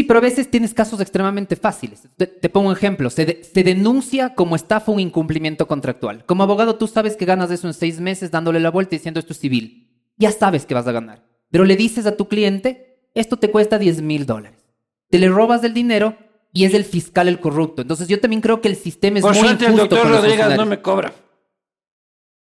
Sí, 0.00 0.04
pero 0.04 0.16
a 0.16 0.22
veces 0.22 0.50
tienes 0.50 0.72
casos 0.72 0.98
extremadamente 1.02 1.56
fáciles. 1.56 2.08
Te, 2.16 2.26
pongo 2.48 2.68
un 2.68 2.72
ejemplo. 2.74 3.10
Se, 3.10 3.42
denuncia 3.52 4.34
como 4.34 4.56
estafa 4.56 4.90
un 4.90 4.98
incumplimiento 4.98 5.66
contractual. 5.68 6.24
Como 6.24 6.42
abogado, 6.42 6.76
tú 6.76 6.86
sabes 6.86 7.16
que 7.16 7.26
ganas 7.26 7.50
eso 7.50 7.66
en 7.66 7.74
seis 7.74 8.00
meses 8.00 8.30
dándole 8.30 8.60
la 8.60 8.70
vuelta 8.70 8.94
y 8.94 8.98
diciendo 8.98 9.20
esto 9.20 9.34
es 9.34 9.40
civil. 9.40 9.90
Ya 10.16 10.32
sabes 10.32 10.64
que 10.64 10.72
vas 10.72 10.86
a 10.86 10.92
ganar. 10.92 11.26
Pero 11.50 11.66
le 11.66 11.76
dices 11.76 12.06
a 12.06 12.16
tu 12.16 12.28
cliente, 12.28 12.98
esto 13.14 13.36
te 13.36 13.50
cuesta 13.50 13.76
10 13.78 14.00
mil 14.00 14.24
dólares. 14.24 14.64
Te 15.10 15.18
le 15.18 15.28
robas 15.28 15.60
del 15.60 15.74
dinero 15.74 16.16
y 16.54 16.64
es 16.64 16.72
el 16.72 16.84
fiscal 16.86 17.28
el 17.28 17.38
corrupto. 17.38 17.82
Entonces 17.82 18.08
yo 18.08 18.18
también 18.20 18.40
creo 18.40 18.62
que 18.62 18.68
el 18.68 18.76
sistema 18.76 19.18
es 19.18 19.22
Por 19.22 19.34
muy 19.36 19.42
suerte, 19.48 19.66
el 19.66 19.76
doctor 19.76 20.08
Rodríguez 20.08 20.56
no 20.56 20.64
me 20.64 20.80
cobra. 20.80 21.12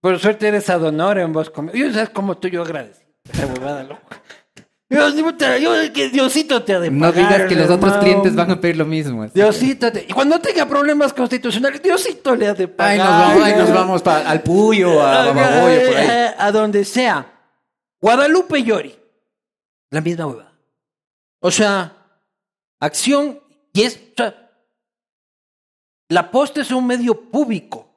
Por 0.02 0.18
suerte 0.18 0.48
eres 0.48 0.72
adonor 0.72 1.20
en 1.20 1.32
vos 1.32 1.52
Yo 1.76 1.94
sabes 1.94 2.10
cómo 2.10 2.36
tú 2.36 2.48
yo 2.48 2.64
agradezco. 2.64 3.04
Esa 3.32 3.84
loca. 3.84 4.23
Diosito 6.12 6.64
te 6.64 6.74
ha 6.74 6.80
de 6.80 6.92
No 6.92 7.12
digas 7.12 7.44
que 7.44 7.56
los 7.56 7.70
otros 7.70 7.98
clientes 7.98 8.36
van 8.36 8.52
a 8.52 8.60
pedir 8.62 8.78
lo 8.78 8.86
mismo. 8.86 9.26
Diosito 9.28 9.88
Y 10.08 10.14
cuando 10.14 10.40
tenga 10.40 10.66
problemas 10.68 11.14
constitucionales, 11.14 11.82
Diosito 11.82 12.36
le 12.36 12.48
ha 12.48 12.54
de 12.54 12.68
pagar. 12.68 13.38
Ay, 13.42 13.56
nos 13.58 13.72
vamos, 13.72 14.06
al 14.06 14.42
Puyo, 14.42 15.02
a 15.02 15.24
A 16.46 16.52
donde 16.52 16.86
sea. 16.86 17.30
Guadalupe 18.02 18.62
Yori 18.62 18.94
La 19.92 20.02
misma 20.02 20.28
hueva. 20.28 20.52
O 21.42 21.52
sea, 21.52 21.92
acción 22.80 23.40
y 23.74 23.82
es... 23.84 24.00
la 26.10 26.30
posta 26.30 26.62
es 26.62 26.72
un 26.72 26.86
medio 26.86 27.20
público, 27.32 27.90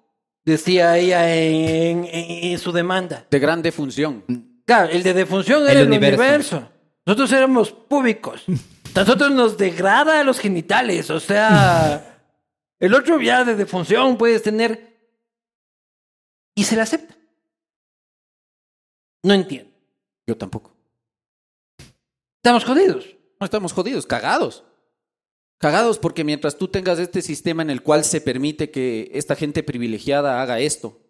decía 0.45 0.97
ella 0.97 1.33
en, 1.35 2.59
su 2.59 2.73
demanda. 2.73 3.25
De 3.31 3.39
gran 3.39 3.63
defunción. 3.63 4.25
Claro, 4.65 4.89
el 4.91 5.03
de 5.03 5.13
defunción 5.13 5.65
es 5.65 5.71
era 5.71 5.81
el 5.81 5.89
universo. 5.89 6.67
Nosotros 7.07 7.33
éramos 7.33 7.71
públicos. 7.71 8.45
Nosotros 8.95 9.31
nos 9.31 9.57
degrada 9.57 10.25
los 10.25 10.41
genitales. 10.41 11.09
O 11.11 11.21
sea, 11.21 12.25
el 12.81 12.95
otro 12.95 13.19
día 13.19 13.45
de 13.45 13.55
defunción 13.55 14.19
puedes 14.19 14.43
tener. 14.43 14.95
Y 16.59 16.65
se 16.65 16.75
le 16.75 16.83
acepta. 16.83 17.15
No 19.23 19.35
entiendo. 19.35 19.71
Yo 20.27 20.37
tampoco. 20.37 20.75
Estamos 22.43 22.65
jodidos. 22.65 23.17
No 23.41 23.45
estamos 23.45 23.73
jodidos, 23.73 24.07
cagados. 24.07 24.65
Cagados 25.59 25.99
porque 25.99 26.25
mientras 26.25 26.57
tú 26.59 26.69
tengas 26.69 26.99
este 26.99 27.23
sistema 27.23 27.63
en 27.63 27.71
el 27.71 27.83
cual 27.83 28.05
se 28.05 28.21
permite 28.21 28.71
que 28.71 29.11
esta 29.15 29.37
gente 29.37 29.63
privilegiada 29.63 30.41
haga 30.43 30.59
esto, 30.61 31.01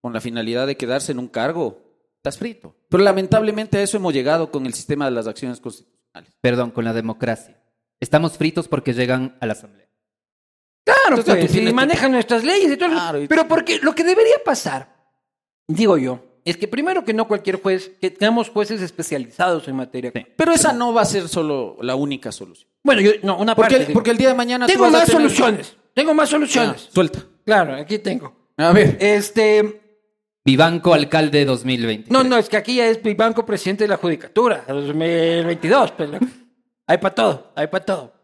con 0.00 0.12
la 0.12 0.20
finalidad 0.20 0.66
de 0.66 0.76
quedarse 0.76 1.12
en 1.12 1.18
un 1.18 1.28
cargo, 1.28 1.87
estás 2.18 2.38
frito. 2.38 2.74
Pero 2.88 3.02
lamentablemente 3.02 3.78
a 3.78 3.82
eso 3.82 3.96
hemos 3.96 4.12
llegado 4.12 4.50
con 4.50 4.66
el 4.66 4.74
sistema 4.74 5.04
de 5.04 5.12
las 5.12 5.26
acciones 5.26 5.60
constitucionales. 5.60 6.32
Perdón, 6.40 6.70
con 6.70 6.84
la 6.84 6.92
democracia. 6.92 7.60
Estamos 8.00 8.36
fritos 8.36 8.68
porque 8.68 8.92
llegan 8.92 9.36
a 9.40 9.46
la 9.46 9.52
Asamblea. 9.52 9.88
Claro, 10.84 11.22
pues, 11.22 11.54
y 11.56 11.72
manejan 11.72 12.12
nuestras 12.12 12.44
leyes 12.44 12.70
y 12.72 12.76
todo. 12.76 12.90
Claro, 12.90 13.20
Pero 13.28 13.46
porque 13.46 13.78
lo 13.82 13.94
que 13.94 14.04
debería 14.04 14.36
pasar, 14.44 14.96
digo 15.66 15.98
yo, 15.98 16.24
es 16.44 16.56
que 16.56 16.66
primero 16.66 17.04
que 17.04 17.12
no 17.12 17.28
cualquier 17.28 17.60
juez, 17.60 17.90
que 18.00 18.10
tengamos 18.10 18.48
jueces 18.48 18.80
especializados 18.80 19.68
en 19.68 19.76
materia. 19.76 20.12
Pero 20.36 20.52
esa 20.52 20.72
no 20.72 20.94
va 20.94 21.02
a 21.02 21.04
ser 21.04 21.28
solo 21.28 21.76
la 21.82 21.94
única 21.94 22.32
solución. 22.32 22.70
Bueno, 22.82 23.02
yo, 23.02 23.10
no, 23.22 23.38
una 23.38 23.54
parte. 23.54 23.88
Porque 23.92 24.10
el 24.12 24.16
día 24.16 24.28
de 24.28 24.34
mañana. 24.34 24.66
Tengo 24.66 24.88
más 24.88 25.08
soluciones. 25.10 25.76
Tengo 25.92 26.14
más 26.14 26.28
ah, 26.30 26.30
soluciones. 26.30 26.88
suelta. 26.92 27.20
Claro, 27.44 27.74
aquí 27.74 27.98
tengo. 27.98 28.48
A 28.56 28.72
ver. 28.72 28.96
Este, 29.00 29.87
Pibanco, 30.48 30.94
alcalde 30.94 31.44
2020. 31.44 32.10
No, 32.10 32.24
no, 32.24 32.38
es 32.38 32.48
que 32.48 32.56
aquí 32.56 32.76
ya 32.76 32.86
es 32.86 32.96
Pibanco 32.96 33.44
presidente 33.44 33.84
de 33.84 33.88
la 33.88 33.98
Judicatura 33.98 34.64
2022. 34.66 35.92
Pues, 35.92 36.08
hay 36.86 36.96
para 36.96 37.14
todo, 37.14 37.52
hay 37.54 37.66
para 37.66 37.84
todo. 37.84 38.14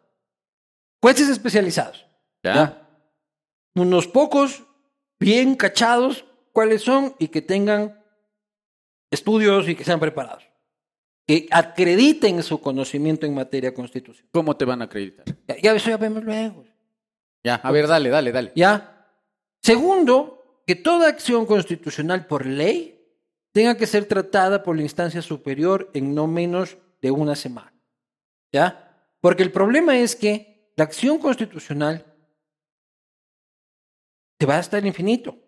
Jueces 1.02 1.28
especializados. 1.28 2.06
¿Ya? 2.42 2.88
Unos 3.74 4.08
pocos 4.08 4.64
bien 5.20 5.54
cachados 5.54 6.24
cuáles 6.54 6.80
son 6.80 7.14
y 7.18 7.28
que 7.28 7.42
tengan 7.42 8.02
estudios 9.10 9.68
y 9.68 9.74
que 9.74 9.84
sean 9.84 10.00
preparados. 10.00 10.44
Que 11.28 11.46
acrediten 11.50 12.42
su 12.42 12.58
conocimiento 12.62 13.26
en 13.26 13.34
materia 13.34 13.74
constitucional. 13.74 14.30
¿Cómo 14.32 14.56
te 14.56 14.64
van 14.64 14.80
a 14.80 14.86
acreditar? 14.86 15.26
Ya, 15.46 15.56
ya 15.62 15.74
eso 15.74 15.90
ya 15.90 15.98
vemos 15.98 16.24
luego. 16.24 16.64
Ya, 17.44 17.56
a 17.56 17.70
ver, 17.70 17.86
dale, 17.86 18.08
dale, 18.08 18.32
dale. 18.32 18.52
Ya. 18.56 19.10
Segundo, 19.60 20.40
que 20.66 20.74
toda 20.74 21.08
acción 21.08 21.46
constitucional 21.46 22.26
por 22.26 22.46
ley 22.46 23.00
tenga 23.52 23.76
que 23.76 23.86
ser 23.86 24.06
tratada 24.06 24.62
por 24.62 24.76
la 24.76 24.82
instancia 24.82 25.22
superior 25.22 25.90
en 25.94 26.14
no 26.14 26.26
menos 26.26 26.78
de 27.00 27.10
una 27.10 27.36
semana. 27.36 27.72
¿Ya? 28.52 29.06
Porque 29.20 29.42
el 29.42 29.52
problema 29.52 29.98
es 29.98 30.16
que 30.16 30.70
la 30.76 30.84
acción 30.84 31.18
constitucional 31.18 32.04
te 34.38 34.46
va 34.46 34.58
a 34.58 34.78
el 34.78 34.86
infinito. 34.86 35.38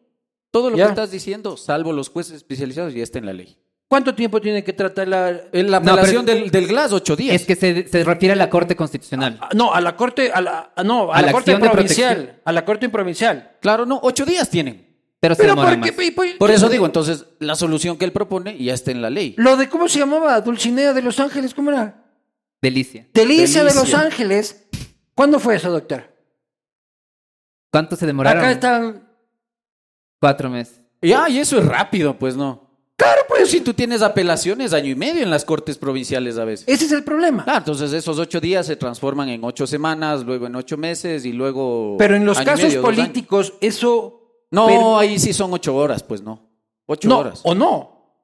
Todo 0.53 0.71
lo 0.71 0.77
que 0.77 0.83
estás 0.83 1.11
diciendo, 1.11 1.57
salvo 1.57 1.93
los 1.93 2.09
jueces 2.09 2.35
especializados, 2.37 2.95
ya 2.95 3.03
está 3.03 3.19
en 3.19 3.27
la 3.27 3.33
ley. 3.33 3.59
¿Cuánto 3.89 4.15
tiempo 4.15 4.41
tiene 4.41 4.65
que 4.65 4.73
tratar 4.73 5.07
la, 5.07 5.31
eh, 5.31 5.63
la 5.63 5.77
apelación 5.77 6.27
del, 6.27 6.51
GLAS? 6.51 6.93
Ocho 6.93 7.15
días. 7.15 7.35
Es 7.41 7.45
que 7.47 7.55
se, 7.57 8.05
retira 8.05 8.33
a 8.33 8.37
la 8.37 8.51
Corte 8.51 8.75
Constitucional. 8.75 9.39
Ah, 9.41 9.49
no, 9.55 9.73
a 9.73 9.81
la 9.81 9.95
Corte, 9.97 10.31
a 10.33 10.41
no, 10.83 11.13
a, 11.13 11.23
la, 11.23 11.33
Corte 11.33 11.57
Provincial. 11.59 12.41
A 12.45 12.53
la 12.53 12.65
Corte 12.65 12.89
Provincial. 12.89 13.57
Claro, 13.61 13.87
no, 13.87 14.01
ocho 14.03 14.25
días 14.25 14.49
tienen. 14.51 14.86
Pero, 15.21 15.35
pues, 15.35 16.11
Por 16.39 16.51
eso 16.51 16.69
digo, 16.69 16.87
entonces, 16.87 17.25
la 17.39 17.55
solución 17.55 17.97
que 17.97 18.05
él 18.05 18.13
propone 18.13 18.63
ya 18.63 18.75
está 18.75 18.91
en 18.91 19.01
la 19.01 19.11
ley. 19.11 19.35
Lo 19.39 19.57
de 19.57 19.69
cómo 19.69 19.89
se 19.89 19.99
llamaba 19.99 20.41
Dulcinea 20.41 20.93
de 20.93 21.03
Los 21.03 21.19
Ángeles, 21.21 21.55
¿cómo 21.55 21.71
era? 21.71 22.05
Delicia. 22.63 23.09
Delicia, 23.15 23.65
de 23.65 23.75
Los 23.75 23.95
Ángeles. 23.95 24.67
¿Cuándo 25.15 25.39
fue 25.39 25.57
eso, 25.57 25.71
doctor? 25.71 26.15
¿Cuánto 27.73 27.97
se 27.97 28.07
demoraron? 28.07 28.39
Acá 28.43 28.53
están. 28.53 29.09
Cuatro 30.21 30.51
meses. 30.51 30.83
Ya, 31.03 31.25
ah, 31.25 31.31
y 31.31 31.39
eso 31.39 31.59
es 31.59 31.65
rápido, 31.65 32.19
pues 32.19 32.37
no. 32.37 32.71
Claro, 32.97 33.23
pues. 33.29 33.51
Si 33.51 33.61
tú 33.61 33.75
tienes 33.75 34.03
apelaciones, 34.03 34.73
año 34.73 34.91
y 34.91 34.95
medio 34.95 35.23
en 35.23 35.31
las 35.31 35.45
cortes 35.45 35.79
provinciales 35.79 36.37
a 36.39 36.45
veces. 36.45 36.67
Ese 36.69 36.87
es 36.87 36.93
el 36.93 37.05
problema. 37.05 37.45
Claro, 37.45 37.59
ah, 37.59 37.59
entonces 37.59 37.93
esos 37.93 38.19
ocho 38.19 38.41
días 38.41 38.67
se 38.67 38.77
transforman 38.77 39.29
en 39.29 39.45
ocho 39.45 39.67
semanas, 39.67 40.25
luego 40.25 40.47
en 40.47 40.57
ocho 40.57 40.77
meses 40.77 41.25
y 41.25 41.33
luego. 41.33 41.97
Pero 41.99 42.17
en 42.17 42.25
los 42.25 42.41
casos 42.41 42.75
políticos, 42.77 43.55
eso 43.61 44.26
no, 44.51 44.99
ahí 44.99 45.19
sí 45.19 45.33
son 45.33 45.53
ocho 45.53 45.75
horas, 45.77 46.03
pues 46.03 46.23
no. 46.23 46.49
Ocho 46.87 47.17
horas. 47.19 47.41
O 47.45 47.55
no. 47.55 48.15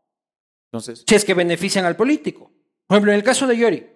Entonces. 0.70 1.04
Si 1.06 1.14
es 1.14 1.24
que 1.24 1.34
benefician 1.34 1.84
al 1.84 1.96
político. 1.96 2.50
Por 2.86 2.96
ejemplo, 2.96 3.12
en 3.12 3.16
el 3.16 3.24
caso 3.24 3.46
de 3.46 3.56
Yori. 3.56 3.86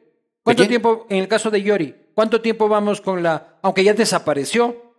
¿Cuánto 0.43 0.66
tiempo, 0.68 1.07
en 1.11 1.18
el 1.18 1.29
caso 1.29 1.51
de 1.51 1.61
Yori, 1.62 1.95
cuánto 2.14 2.41
tiempo 2.41 2.68
vamos 2.68 3.01
con 3.01 3.20
la, 3.20 3.59
aunque 3.62 3.83
ya 3.83 3.95
desapareció 3.95 4.95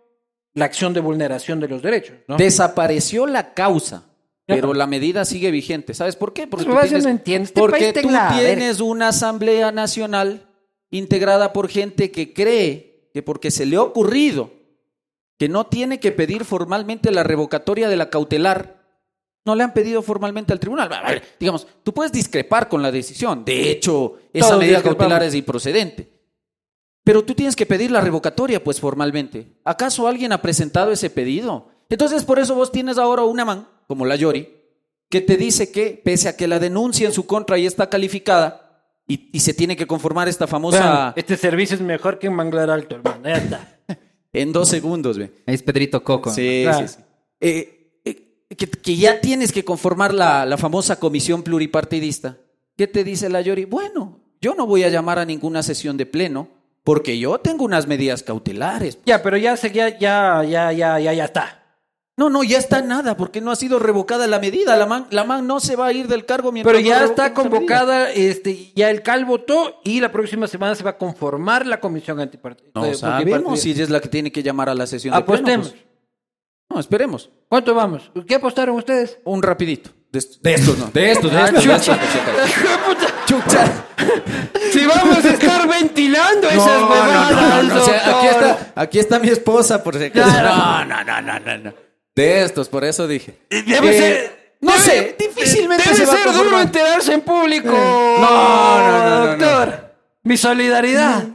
la 0.52 0.66
acción 0.66 0.92
de 0.92 1.00
vulneración 1.00 1.58
de 1.58 1.68
los 1.68 1.80
derechos? 1.80 2.16
Desapareció 2.36 3.26
la 3.26 3.54
causa. 3.54 4.04
Pero 4.46 4.72
la 4.72 4.86
medida 4.86 5.26
sigue 5.26 5.50
vigente. 5.50 5.92
¿Sabes 5.92 6.16
por 6.16 6.32
qué? 6.32 6.46
Porque 6.46 6.64
pues, 6.64 6.90
pues, 6.90 7.04
este 7.20 7.60
porque 7.60 7.92
tú 7.92 8.08
tienes 8.34 8.80
una 8.80 9.08
asamblea 9.08 9.72
nacional 9.72 10.48
integrada 10.90 11.52
por 11.52 11.68
gente 11.68 12.10
que 12.10 12.32
cree 12.32 13.10
que 13.12 13.22
porque 13.22 13.50
se 13.50 13.66
le 13.66 13.76
ha 13.76 13.82
ocurrido 13.82 14.50
que 15.38 15.48
no 15.48 15.66
tiene 15.66 16.00
que 16.00 16.10
pedir 16.12 16.44
formalmente 16.44 17.12
la 17.12 17.22
revocatoria 17.22 17.88
de 17.88 17.96
la 17.96 18.10
cautelar, 18.10 18.76
no 19.44 19.54
le 19.54 19.62
han 19.62 19.72
pedido 19.72 20.02
formalmente 20.02 20.52
al 20.52 20.58
tribunal. 20.60 20.90
digamos, 21.38 21.66
tú 21.84 21.94
puedes 21.94 22.12
discrepar 22.12 22.68
con 22.68 22.82
la 22.82 22.90
decisión. 22.90 23.44
De 23.44 23.70
hecho, 23.70 24.18
esa 24.32 24.56
medida 24.58 24.82
cautelar 24.82 25.22
es 25.22 25.34
improcedente. 25.34 26.12
Pero 27.04 27.24
tú 27.24 27.34
tienes 27.34 27.54
que 27.56 27.64
pedir 27.64 27.90
la 27.90 28.00
revocatoria, 28.02 28.62
pues 28.62 28.80
formalmente. 28.80 29.54
¿Acaso 29.64 30.06
alguien 30.08 30.32
ha 30.32 30.42
presentado 30.42 30.90
ese 30.92 31.08
pedido? 31.08 31.70
Entonces, 31.88 32.24
por 32.24 32.38
eso 32.38 32.54
vos 32.56 32.70
tienes 32.72 32.98
ahora 32.98 33.22
una 33.22 33.44
man, 33.46 33.68
como 33.86 34.04
la 34.04 34.16
Yori, 34.16 34.54
que 35.08 35.20
te 35.22 35.36
dice 35.38 35.70
que, 35.72 35.98
pese 36.04 36.28
a 36.28 36.36
que 36.36 36.48
la 36.48 36.58
denuncia 36.58 37.06
en 37.06 37.14
su 37.14 37.26
contra 37.26 37.56
ya 37.56 37.68
está 37.68 37.88
calificada 37.88 38.64
y, 39.06 39.40
se 39.40 39.54
tiene 39.54 39.76
que 39.76 39.86
conformar 39.86 40.28
esta 40.28 40.46
famosa. 40.46 41.14
este 41.16 41.36
servicio 41.38 41.76
es 41.76 41.80
mejor 41.80 42.18
que 42.18 42.26
en 42.26 42.34
Manglar 42.34 42.68
Alto, 42.68 42.96
hermano. 42.96 43.22
En 44.32 44.52
dos 44.52 44.68
segundos, 44.68 45.18
ve. 45.18 45.30
Es 45.46 45.62
Pedrito 45.62 46.02
Coco. 46.04 46.30
Sí, 46.30 46.66
sí, 46.80 46.88
sí. 46.88 46.98
Eh, 47.40 48.00
eh, 48.04 48.56
que, 48.56 48.96
ya 48.96 49.20
tienes 49.20 49.52
que 49.52 49.64
conformar 49.64 50.12
la, 50.12 50.56
famosa 50.58 50.96
comisión 50.98 51.42
pluripartidista. 51.42 52.36
¿Qué 52.76 52.86
te 52.86 53.04
dice 53.04 53.28
la 53.30 53.40
Yori? 53.40 53.64
Bueno, 53.64 54.20
yo 54.40 54.54
no 54.54 54.66
voy 54.66 54.84
a 54.84 54.88
llamar 54.90 55.18
a 55.18 55.24
ninguna 55.24 55.62
sesión 55.62 55.96
de 55.96 56.06
pleno 56.06 56.48
porque 56.84 57.18
yo 57.18 57.38
tengo 57.38 57.64
unas 57.64 57.86
medidas 57.86 58.22
cautelares. 58.22 58.98
Ya, 59.06 59.22
pero 59.22 59.36
ya, 59.36 59.54
ya, 59.56 59.98
ya, 59.98 60.44
ya, 60.44 60.72
ya, 60.72 60.72
ya, 60.98 61.12
ya 61.12 61.24
está. 61.24 61.57
No, 62.18 62.28
no, 62.28 62.42
ya 62.42 62.58
está 62.58 62.82
nada, 62.82 63.16
porque 63.16 63.40
no 63.40 63.52
ha 63.52 63.56
sido 63.56 63.78
revocada 63.78 64.26
la 64.26 64.40
medida. 64.40 64.76
La 64.76 64.86
man, 64.86 65.06
la 65.10 65.22
man 65.22 65.46
no 65.46 65.60
se 65.60 65.76
va 65.76 65.86
a 65.86 65.92
ir 65.92 66.08
del 66.08 66.26
cargo 66.26 66.50
mientras. 66.50 66.74
Pero 66.76 66.84
ya 66.84 67.04
está 67.04 67.32
convocada, 67.32 68.10
este, 68.10 68.72
ya 68.74 68.90
el 68.90 69.02
CAL 69.04 69.24
votó 69.24 69.80
y 69.84 70.00
la 70.00 70.10
próxima 70.10 70.48
semana 70.48 70.74
se 70.74 70.82
va 70.82 70.90
a 70.90 70.98
conformar 70.98 71.64
la 71.64 71.78
comisión 71.78 72.18
eh, 72.18 72.24
antipartidista. 72.24 72.80
No 72.80 72.92
sabemos 72.94 73.60
si 73.60 73.70
es 73.80 73.88
la 73.88 74.00
que 74.00 74.08
tiene 74.08 74.32
que 74.32 74.42
llamar 74.42 74.68
a 74.68 74.74
la 74.74 74.84
sesión. 74.88 75.14
Apostemos. 75.14 75.70
De 75.70 75.78
pues. 75.78 75.84
No, 76.74 76.80
esperemos. 76.80 77.30
¿Cuánto 77.48 77.72
vamos? 77.72 78.10
¿Qué 78.26 78.34
apostaron 78.34 78.74
ustedes? 78.74 79.18
Un 79.22 79.40
rapidito. 79.40 79.90
De, 80.10 80.18
estos, 80.18 80.76
no. 80.76 80.90
De 80.92 81.12
estos, 81.12 81.30
de 81.30 81.38
ah, 81.38 81.44
estos. 81.54 81.62
Chucha. 83.26 83.72
Si 84.72 84.84
vamos 84.84 85.24
a 85.24 85.30
estar 85.34 85.68
ventilando 85.68 86.48
esas 86.48 86.66
no, 86.66 86.88
no, 86.88 87.62
no, 87.62 87.62
no, 87.62 87.80
aquí, 87.84 88.26
está, 88.26 88.72
aquí 88.74 88.98
está 88.98 89.18
mi 89.20 89.28
esposa, 89.28 89.84
por 89.84 89.96
si 89.96 90.06
acaso. 90.06 90.42
no, 90.84 90.84
no, 90.84 91.04
no, 91.22 91.40
no. 91.40 91.58
no. 91.58 91.87
De 92.18 92.42
estos, 92.42 92.68
por 92.68 92.84
eso 92.84 93.06
dije. 93.06 93.38
Eh, 93.48 93.62
eh, 93.64 94.56
no 94.60 94.72
sé, 94.76 95.14
difícilmente 95.16 95.84
debe 95.88 96.04
ser 96.04 96.32
duro 96.32 96.60
enterarse 96.60 97.12
en 97.14 97.20
público. 97.20 97.72
Eh, 97.76 98.16
no, 98.20 99.20
no, 99.36 99.36
doctor. 99.36 99.94
Mi 100.24 100.36
solidaridad. 100.36 101.28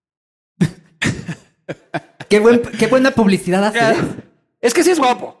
qué, 2.30 2.38
buena 2.88 3.10
publicidad 3.10 3.66
hace. 3.66 3.80
Es 4.62 4.72
que 4.72 4.82
sí 4.82 4.92
es 4.92 4.98
guapo. 4.98 5.38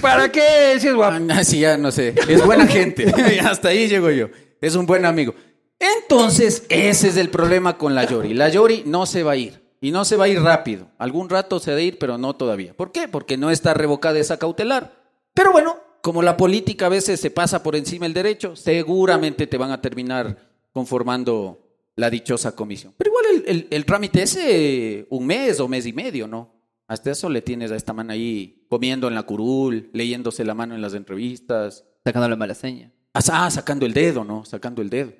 ¿Para 0.00 0.30
qué 0.30 0.78
si 0.78 0.86
es 0.86 0.94
guapo? 0.94 1.26
Ah, 1.30 1.42
sí, 1.42 1.58
ya 1.58 1.76
no 1.76 1.90
sé. 1.90 2.14
Es 2.28 2.46
buena 2.46 2.68
gente. 2.68 3.12
Hasta 3.44 3.70
ahí 3.70 3.88
llego 3.88 4.12
yo. 4.12 4.28
Es 4.60 4.76
un 4.76 4.86
buen 4.86 5.04
amigo. 5.06 5.34
Entonces, 5.76 6.62
ese 6.68 7.08
es 7.08 7.16
el 7.16 7.30
problema 7.30 7.78
con 7.78 7.96
la 7.96 8.04
Yori. 8.04 8.32
La 8.32 8.48
Yori 8.48 8.84
no 8.86 9.06
se 9.06 9.24
va 9.24 9.32
a 9.32 9.36
ir. 9.36 9.61
Y 9.82 9.90
no 9.90 10.04
se 10.04 10.16
va 10.16 10.26
a 10.26 10.28
ir 10.28 10.40
rápido. 10.40 10.86
Algún 10.96 11.28
rato 11.28 11.58
se 11.58 11.72
va 11.72 11.78
a 11.78 11.82
ir, 11.82 11.98
pero 11.98 12.16
no 12.16 12.36
todavía. 12.36 12.72
¿Por 12.72 12.92
qué? 12.92 13.08
Porque 13.08 13.36
no 13.36 13.50
está 13.50 13.74
revocada 13.74 14.20
esa 14.20 14.38
cautelar. 14.38 14.96
Pero 15.34 15.50
bueno, 15.50 15.76
como 16.02 16.22
la 16.22 16.36
política 16.36 16.86
a 16.86 16.88
veces 16.88 17.18
se 17.18 17.32
pasa 17.32 17.64
por 17.64 17.74
encima 17.74 18.04
del 18.06 18.14
derecho, 18.14 18.54
seguramente 18.54 19.48
te 19.48 19.56
van 19.58 19.72
a 19.72 19.80
terminar 19.80 20.50
conformando 20.72 21.66
la 21.96 22.10
dichosa 22.10 22.54
comisión. 22.54 22.94
Pero 22.96 23.10
igual 23.10 23.66
el, 23.68 23.84
trámite 23.84 24.22
ese, 24.22 24.98
eh, 25.00 25.06
un 25.10 25.26
mes 25.26 25.58
o 25.58 25.66
mes 25.66 25.84
y 25.84 25.92
medio, 25.92 26.28
¿no? 26.28 26.52
Hasta 26.86 27.10
eso 27.10 27.28
le 27.28 27.42
tienes 27.42 27.72
a 27.72 27.76
esta 27.76 27.92
mano 27.92 28.12
ahí 28.12 28.64
comiendo 28.70 29.08
en 29.08 29.16
la 29.16 29.24
curul, 29.24 29.90
leyéndose 29.92 30.44
la 30.44 30.54
mano 30.54 30.76
en 30.76 30.80
las 30.80 30.94
entrevistas. 30.94 31.84
Sacando 32.04 32.28
la 32.28 32.36
mala 32.36 32.54
seña. 32.54 32.92
Ah, 33.14 33.20
ah, 33.32 33.50
sacando 33.50 33.84
el 33.84 33.94
dedo, 33.94 34.22
¿no? 34.22 34.44
Sacando 34.44 34.80
el 34.80 34.90
dedo. 34.90 35.12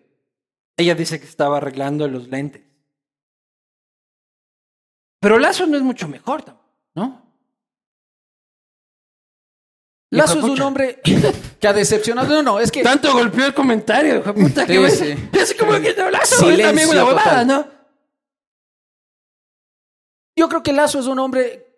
Ella 0.77 0.95
dice 0.95 1.19
que 1.19 1.27
estaba 1.27 1.57
arreglando 1.57 2.07
los 2.07 2.29
lentes. 2.29 2.63
Pero 5.23 5.39
Lazo 5.39 5.67
no 5.69 5.77
es 5.77 5.85
mucho 5.85 6.09
mejor, 6.09 6.43
¿no? 6.97 7.21
Lazo 10.11 10.39
es 10.41 10.45
un 10.45 10.61
hombre 10.61 11.01
que 11.61 11.69
ha 11.69 11.73
decepcionado. 11.73 12.29
No, 12.35 12.43
no, 12.43 12.59
es 12.59 12.73
que. 12.73 12.83
Tanto 12.83 13.13
golpeó 13.13 13.47
el 13.47 13.55
comentario, 13.55 14.21
puta. 14.21 14.35
como 14.67 14.83
que 15.81 15.95
Yo 20.35 20.49
creo 20.49 20.63
que 20.65 20.73
Lazo 20.73 20.99
es 20.99 21.07
un 21.07 21.19
hombre. 21.21 21.69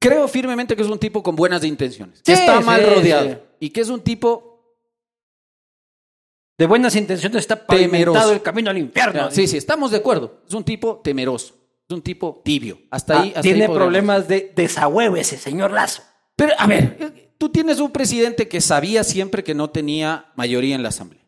Creo 0.00 0.26
firmemente 0.26 0.74
que 0.74 0.82
es 0.82 0.88
un 0.88 0.98
tipo 0.98 1.22
con 1.22 1.36
buenas 1.36 1.62
intenciones. 1.62 2.20
que 2.22 2.32
está 2.32 2.60
mal 2.62 2.84
rodeado. 2.84 3.44
Y 3.60 3.70
que 3.70 3.80
es 3.82 3.88
un 3.90 4.00
tipo. 4.02 4.74
De 6.58 6.66
buenas 6.66 6.96
intenciones 6.96 7.38
está 7.40 7.64
pavimentado 7.64 8.12
temeroso. 8.14 8.32
el 8.34 8.42
camino 8.42 8.70
al 8.70 8.78
infierno. 8.78 9.30
Sí, 9.30 9.46
sí, 9.46 9.56
estamos 9.56 9.92
de 9.92 9.98
acuerdo. 9.98 10.42
Es 10.48 10.52
un 10.52 10.64
tipo 10.64 10.96
temeroso. 11.04 11.57
Es 11.90 11.94
un 11.94 12.02
tipo 12.02 12.42
tibio. 12.44 12.78
Hasta 12.90 13.16
ah, 13.18 13.22
ahí. 13.22 13.34
tiene 13.40 13.66
problemas 13.66 14.28
de 14.28 14.52
desahueve 14.54 15.20
ese 15.20 15.38
señor 15.38 15.70
Lazo. 15.70 16.02
Pero, 16.36 16.52
a 16.58 16.66
ver, 16.66 17.30
tú 17.38 17.48
tienes 17.48 17.80
un 17.80 17.90
presidente 17.92 18.46
que 18.46 18.60
sabía 18.60 19.02
siempre 19.04 19.42
que 19.42 19.54
no 19.54 19.70
tenía 19.70 20.26
mayoría 20.36 20.74
en 20.74 20.82
la 20.82 20.90
Asamblea 20.90 21.22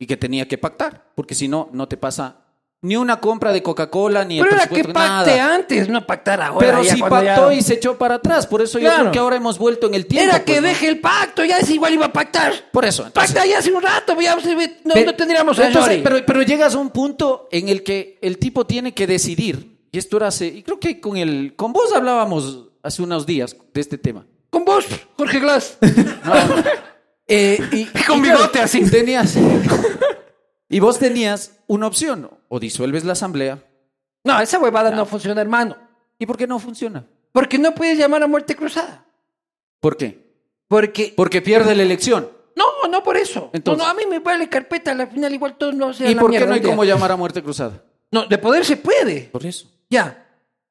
y 0.00 0.06
que 0.06 0.16
tenía 0.16 0.48
que 0.48 0.58
pactar, 0.58 1.12
porque 1.14 1.36
si 1.36 1.46
no, 1.46 1.70
no 1.72 1.86
te 1.86 1.96
pasa 1.96 2.38
ni 2.82 2.96
una 2.96 3.20
compra 3.20 3.52
de 3.52 3.62
Coca-Cola, 3.62 4.24
ni 4.24 4.40
Pero 4.40 4.56
era 4.56 4.66
que 4.66 4.84
pacte 4.84 5.40
antes, 5.40 5.88
no 5.88 6.04
pactar 6.04 6.42
ahora. 6.42 6.66
Pero 6.66 6.84
si 6.84 7.00
pactó 7.00 7.50
y 7.52 7.62
se 7.62 7.74
echó 7.74 7.96
para 7.96 8.16
atrás, 8.16 8.46
por 8.46 8.62
eso 8.62 8.78
yo 8.78 8.92
creo 8.92 9.12
que 9.12 9.18
ahora 9.20 9.36
hemos 9.36 9.56
vuelto 9.58 9.86
en 9.86 9.94
el 9.94 10.06
tiempo. 10.06 10.30
Era 10.34 10.44
que 10.44 10.52
pues, 10.60 10.64
deje 10.64 10.88
el 10.88 11.00
pacto, 11.00 11.44
ya 11.44 11.58
es 11.58 11.70
igual 11.70 11.94
iba 11.94 12.06
a 12.06 12.12
pactar. 12.12 12.52
Por 12.72 12.84
eso. 12.84 13.10
Pacta 13.12 13.46
ya 13.46 13.58
hace 13.58 13.72
un 13.72 13.80
rato, 13.82 14.20
ya 14.20 14.36
no, 14.84 15.14
tendríamos 15.14 15.56
entonces, 15.60 16.02
pero 16.26 16.42
llegas 16.42 16.74
a 16.74 16.78
un 16.78 16.90
punto 16.90 17.46
en 17.52 17.68
el 17.68 17.82
que 17.84 18.18
el 18.20 18.38
tipo 18.38 18.66
tiene 18.66 18.92
que 18.92 19.06
decidir 19.06 19.75
y 19.96 19.98
esto 19.98 20.22
hace, 20.22 20.46
y 20.48 20.62
creo 20.62 20.78
que 20.78 21.00
con 21.00 21.16
el, 21.16 21.54
con 21.56 21.72
vos 21.72 21.90
hablábamos 21.94 22.68
hace 22.82 23.00
unos 23.02 23.24
días 23.24 23.56
de 23.72 23.80
este 23.80 23.96
tema. 23.96 24.26
Con 24.50 24.62
vos, 24.64 24.86
Jorge 25.16 25.38
Glass. 25.40 25.78
Eh, 27.28 27.58
y, 27.72 27.86
con 28.06 28.22
bigote 28.22 28.60
así. 28.60 28.84
y 30.68 30.78
vos 30.78 30.96
tenías 30.96 31.56
una 31.66 31.88
opción, 31.88 32.30
o 32.48 32.60
disuelves 32.60 33.02
la 33.04 33.14
asamblea. 33.14 33.58
No, 34.22 34.38
esa 34.38 34.60
huevada 34.60 34.92
no. 34.92 35.06
funciona, 35.06 35.40
hermano. 35.40 35.76
¿Y 36.20 36.26
por 36.26 36.36
qué 36.36 36.46
no 36.46 36.60
funciona? 36.60 37.04
Porque 37.32 37.58
no 37.58 37.74
puedes 37.74 37.98
llamar 37.98 38.22
a 38.22 38.28
muerte 38.28 38.54
cruzada. 38.54 39.04
¿Por 39.80 39.96
qué? 39.96 40.36
Porque... 40.68 41.14
Porque 41.16 41.42
pierde 41.42 41.74
la 41.74 41.82
elección. 41.82 42.30
No, 42.54 42.88
no 42.88 43.02
por 43.02 43.16
eso. 43.16 43.50
Entonces, 43.52 43.84
a 43.84 43.92
mí 43.94 44.04
me 44.08 44.20
vale 44.20 44.48
carpeta, 44.48 44.92
al 44.92 45.08
final 45.10 45.34
igual 45.34 45.56
todos 45.58 45.74
no 45.74 45.92
se 45.92 46.08
¿Y 46.08 46.14
por 46.14 46.30
qué 46.30 46.46
no 46.46 46.54
hay 46.54 46.62
cómo 46.62 46.84
llamar 46.84 47.10
a 47.10 47.16
muerte 47.16 47.42
cruzada? 47.42 47.82
No, 48.12 48.26
de 48.26 48.38
poder 48.38 48.64
se 48.64 48.76
puede. 48.76 49.22
Por 49.32 49.44
eso. 49.44 49.66
Ya, 49.88 50.24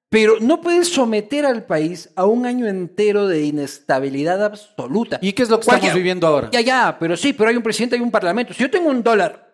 pero 0.09 0.39
no 0.39 0.61
puedes 0.61 0.89
someter 0.89 1.45
al 1.45 1.65
país 1.65 2.09
a 2.15 2.25
un 2.25 2.45
año 2.45 2.67
entero 2.67 3.27
de 3.27 3.43
inestabilidad 3.43 4.43
absoluta. 4.43 5.19
¿Y 5.21 5.33
qué 5.33 5.43
es 5.43 5.49
lo 5.49 5.59
que 5.59 5.61
estamos 5.71 5.93
viviendo 5.93 6.27
ahora? 6.27 6.49
Ya, 6.51 6.61
ya, 6.61 6.97
pero 6.99 7.15
sí, 7.17 7.33
pero 7.33 7.49
hay 7.49 7.55
un 7.55 7.63
presidente 7.63 7.97
y 7.97 8.01
un 8.01 8.11
parlamento. 8.11 8.53
Si 8.53 8.61
yo 8.61 8.69
tengo 8.69 8.89
un 8.89 9.03
dólar 9.03 9.53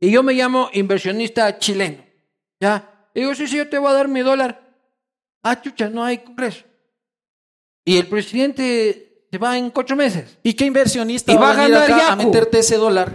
y 0.00 0.10
yo 0.10 0.22
me 0.22 0.34
llamo 0.34 0.70
inversionista 0.72 1.58
chileno, 1.58 2.04
ya, 2.60 2.90
y 3.14 3.20
digo, 3.20 3.34
sí, 3.34 3.46
sí, 3.46 3.56
yo 3.56 3.68
te 3.68 3.78
voy 3.78 3.90
a 3.90 3.94
dar 3.94 4.08
mi 4.08 4.20
dólar. 4.20 4.62
Ah, 5.42 5.60
chucha, 5.60 5.88
no 5.90 6.04
hay 6.04 6.18
congreso. 6.18 6.64
Y 7.86 7.98
el 7.98 8.06
presidente 8.06 9.26
se 9.30 9.38
va 9.38 9.56
en 9.58 9.70
ocho 9.74 9.94
meses. 9.94 10.38
¿Y 10.42 10.54
qué 10.54 10.64
inversionista 10.64 11.34
va, 11.36 11.52
a, 11.52 11.54
ganar 11.54 11.90
a 11.92 12.16
meterte 12.16 12.58
ese 12.60 12.76
dólar? 12.78 13.14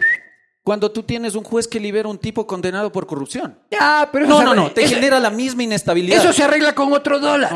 cuando 0.69 0.91
tú 0.91 1.01
tienes 1.01 1.33
un 1.33 1.43
juez 1.43 1.67
que 1.67 1.79
libera 1.79 2.07
un 2.09 2.19
tipo 2.19 2.45
condenado 2.45 2.91
por 2.91 3.07
corrupción. 3.07 3.57
ya 3.71 4.07
pero 4.13 4.27
no, 4.27 4.43
no, 4.43 4.53
no, 4.53 4.69
te 4.71 4.87
genera 4.87 5.19
la 5.19 5.31
misma 5.31 5.63
inestabilidad. 5.63 6.19
Eso 6.19 6.31
se 6.31 6.43
arregla 6.43 6.75
con 6.75 6.93
otro 6.93 7.19
dólar, 7.19 7.51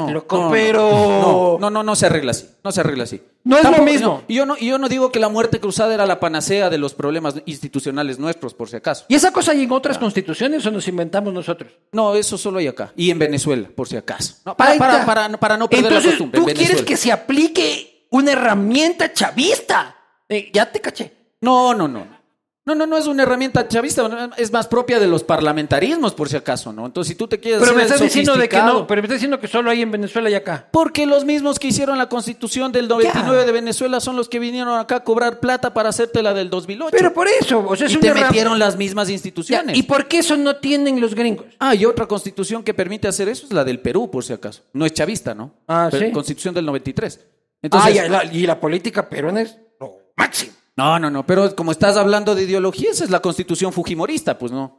pero 0.49 1.59
no, 1.61 1.69
no, 1.69 1.83
no, 1.83 1.95
se 1.95 2.07
arregla 2.07 2.31
así, 2.31 2.49
no 2.63 2.71
se 2.71 2.79
arregla 2.81 3.03
así. 3.03 3.21
No 3.43 3.59
es 3.59 3.63
lo 3.65 3.83
mismo. 3.83 4.23
Y 4.27 4.33
yo 4.33 4.47
no, 4.47 4.57
yo 4.57 4.79
no 4.79 4.89
digo 4.89 5.11
que 5.11 5.19
la 5.19 5.29
muerte 5.29 5.59
cruzada 5.59 5.93
era 5.93 6.07
la 6.07 6.19
panacea 6.19 6.71
de 6.71 6.79
los 6.79 6.95
problemas 6.95 7.35
institucionales 7.45 8.17
nuestros, 8.17 8.55
por 8.55 8.67
si 8.67 8.77
acaso. 8.77 9.05
¿Y 9.09 9.13
esa 9.13 9.31
cosa 9.31 9.51
hay 9.51 9.61
en 9.61 9.71
otras 9.71 9.99
constituciones 9.99 10.65
o 10.65 10.71
nos 10.71 10.87
inventamos 10.87 11.31
nosotros? 11.31 11.71
No, 11.91 12.15
eso 12.15 12.35
solo 12.35 12.57
hay 12.57 12.65
acá. 12.65 12.93
Y 12.95 13.11
en 13.11 13.19
Venezuela, 13.19 13.69
por 13.75 13.87
si 13.87 13.95
acaso. 13.95 14.37
Para, 14.57 15.03
para, 15.39 15.57
no 15.59 15.67
perder 15.69 15.91
la 15.91 16.01
costumbre. 16.01 16.41
¿Tú 16.41 16.47
quieres 16.47 16.81
que 16.81 16.97
se 16.97 17.11
aplique 17.11 18.07
una 18.09 18.31
herramienta 18.31 19.13
chavista? 19.13 19.95
Eh, 20.27 20.49
ya 20.51 20.65
te 20.71 20.81
caché. 20.81 21.13
No, 21.41 21.75
no, 21.75 21.87
no. 21.87 22.22
No, 22.65 22.75
no, 22.75 22.85
no 22.85 22.97
es 22.97 23.07
una 23.07 23.23
herramienta 23.23 23.67
chavista, 23.67 24.29
es 24.37 24.53
más 24.53 24.67
propia 24.67 24.97
de 24.97 25.05
los 25.07 25.21
parlamentarismos, 25.25 26.13
por 26.13 26.29
si 26.29 26.37
acaso, 26.37 26.71
¿no? 26.71 26.85
Entonces, 26.85 27.09
si 27.09 27.15
tú 27.15 27.27
te 27.27 27.37
quieres. 27.37 27.59
Pero 27.59 27.75
me 27.75 27.81
estás 27.81 27.99
diciendo 27.99 28.35
que 28.47 28.57
no, 28.57 28.87
pero 28.87 29.01
me 29.01 29.07
estás 29.07 29.17
diciendo 29.17 29.37
que 29.37 29.49
solo 29.49 29.69
hay 29.69 29.81
en 29.81 29.91
Venezuela 29.91 30.29
y 30.29 30.33
acá. 30.35 30.69
Porque 30.71 31.05
los 31.05 31.25
mismos 31.25 31.59
que 31.59 31.67
hicieron 31.67 31.97
la 31.97 32.07
constitución 32.07 32.71
del 32.71 32.87
99 32.87 33.45
de 33.45 33.51
Venezuela 33.51 33.99
son 33.99 34.15
los 34.15 34.29
que 34.29 34.39
vinieron 34.39 34.79
acá 34.79 34.97
a 34.97 35.03
cobrar 35.03 35.41
plata 35.41 35.73
para 35.73 35.89
hacerte 35.89 36.23
la 36.23 36.33
del 36.33 36.49
2008. 36.49 36.95
Pero 36.97 37.13
por 37.13 37.27
eso, 37.27 37.65
o 37.67 37.75
sea, 37.75 37.87
es 37.87 37.93
y 37.93 37.97
te 37.97 38.13
metieron 38.13 38.57
las 38.57 38.77
mismas 38.77 39.09
instituciones. 39.09 39.77
¿Y 39.77 39.83
por 39.83 40.07
qué 40.07 40.19
eso 40.19 40.37
no 40.37 40.55
tienen 40.55 41.01
los 41.01 41.15
gringos? 41.15 41.47
Ah, 41.59 41.75
y 41.75 41.83
otra 41.83 42.05
constitución 42.07 42.63
que 42.63 42.73
permite 42.73 43.09
hacer 43.09 43.27
eso 43.27 43.45
es 43.45 43.51
la 43.51 43.65
del 43.65 43.81
Perú, 43.81 44.09
por 44.09 44.23
si 44.23 44.31
acaso. 44.31 44.61
No 44.71 44.85
es 44.85 44.93
chavista, 44.93 45.35
¿no? 45.35 45.53
Ah, 45.67 45.89
sí. 45.91 46.11
Constitución 46.13 46.53
del 46.53 46.65
93. 46.65 47.19
Entonces, 47.61 47.99
ah, 47.99 48.05
y 48.05 48.09
la, 48.09 48.23
y 48.23 48.45
la 48.45 48.57
política 48.57 49.09
peruana 49.09 49.41
es 49.41 49.57
lo 49.81 49.97
máximo. 50.15 50.53
No, 50.75 50.97
no, 50.99 51.09
no, 51.11 51.25
pero 51.25 51.55
como 51.55 51.71
estás 51.71 51.97
hablando 51.97 52.33
de 52.33 52.43
ideologías, 52.43 53.01
es 53.01 53.11
la 53.11 53.19
constitución 53.21 53.71
fujimorista, 53.73 54.37
pues 54.37 54.51
no. 54.51 54.77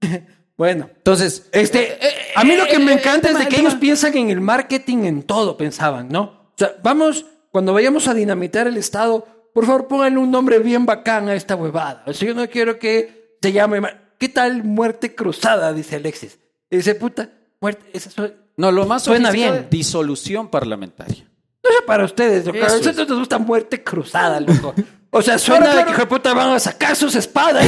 Bueno, 0.56 0.90
entonces, 0.94 1.48
este, 1.52 1.94
eh, 1.94 1.98
eh, 2.02 2.08
a 2.36 2.44
mí 2.44 2.54
lo 2.54 2.66
que 2.66 2.78
me 2.78 2.92
eh, 2.92 2.96
encanta 2.96 3.30
es 3.30 3.38
de 3.38 3.48
que 3.48 3.60
ellos 3.60 3.76
piensan 3.76 4.14
en 4.14 4.28
el 4.28 4.42
marketing, 4.42 5.04
en 5.04 5.22
todo, 5.22 5.56
pensaban, 5.56 6.10
¿no? 6.10 6.22
O 6.22 6.54
sea, 6.54 6.72
vamos, 6.82 7.24
cuando 7.50 7.72
vayamos 7.72 8.08
a 8.08 8.12
dinamitar 8.12 8.66
el 8.66 8.76
Estado, 8.76 9.26
por 9.54 9.64
favor 9.64 9.88
pónganle 9.88 10.18
un 10.20 10.30
nombre 10.30 10.58
bien 10.58 10.84
bacán 10.84 11.30
a 11.30 11.34
esta 11.34 11.56
huevada. 11.56 12.02
O 12.06 12.12
sea, 12.12 12.28
yo 12.28 12.34
no 12.34 12.46
quiero 12.50 12.78
que 12.78 13.38
se 13.40 13.52
llame. 13.52 13.80
¿Qué 14.18 14.28
tal 14.28 14.62
muerte 14.62 15.14
cruzada? 15.14 15.72
Dice 15.72 15.96
Alexis. 15.96 16.38
dice, 16.70 16.94
puta, 16.94 17.30
muerte. 17.58 17.86
Esa 17.94 18.30
no, 18.58 18.70
lo 18.70 18.84
más 18.84 19.04
suena 19.04 19.30
bien. 19.30 19.66
Disolución 19.70 20.48
parlamentaria. 20.50 21.29
No 21.62 21.70
sé 21.70 21.82
para 21.86 22.04
ustedes, 22.04 22.46
A 22.48 22.52
nosotros 22.52 23.08
nos 23.08 23.18
gusta 23.20 23.38
muerte 23.38 23.84
cruzada, 23.84 24.40
loco. 24.40 24.74
O 25.10 25.20
sea, 25.20 25.38
suena 25.38 25.74
de 25.74 25.92
que 25.92 26.06
puta 26.06 26.32
van 26.32 26.50
a 26.50 26.60
sacar 26.60 26.96
sus 26.96 27.14
espadas 27.16 27.66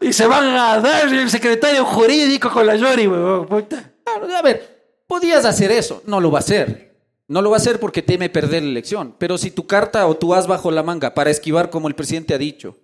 y 0.00 0.12
se 0.12 0.26
van 0.26 0.46
a 0.56 0.78
dar 0.80 1.08
el 1.12 1.28
secretario 1.28 1.84
jurídico 1.84 2.50
con 2.50 2.66
la 2.66 2.76
Yori, 2.76 3.06
puta. 3.46 3.90
A 4.38 4.42
ver, 4.42 5.02
podías 5.06 5.44
hacer 5.44 5.70
eso, 5.70 6.02
no 6.06 6.20
lo 6.20 6.30
va 6.30 6.38
a 6.38 6.40
hacer. 6.40 6.88
No 7.26 7.42
lo 7.42 7.50
va 7.50 7.56
a 7.56 7.60
hacer 7.60 7.78
porque 7.78 8.00
teme 8.00 8.30
perder 8.30 8.62
la 8.62 8.70
elección. 8.70 9.14
Pero 9.18 9.36
si 9.36 9.50
tu 9.50 9.66
carta 9.66 10.06
o 10.06 10.16
tu 10.16 10.32
as 10.32 10.46
bajo 10.46 10.70
la 10.70 10.82
manga 10.82 11.12
para 11.12 11.28
esquivar, 11.30 11.68
como 11.68 11.86
el 11.88 11.94
presidente 11.94 12.32
ha 12.32 12.38
dicho, 12.38 12.78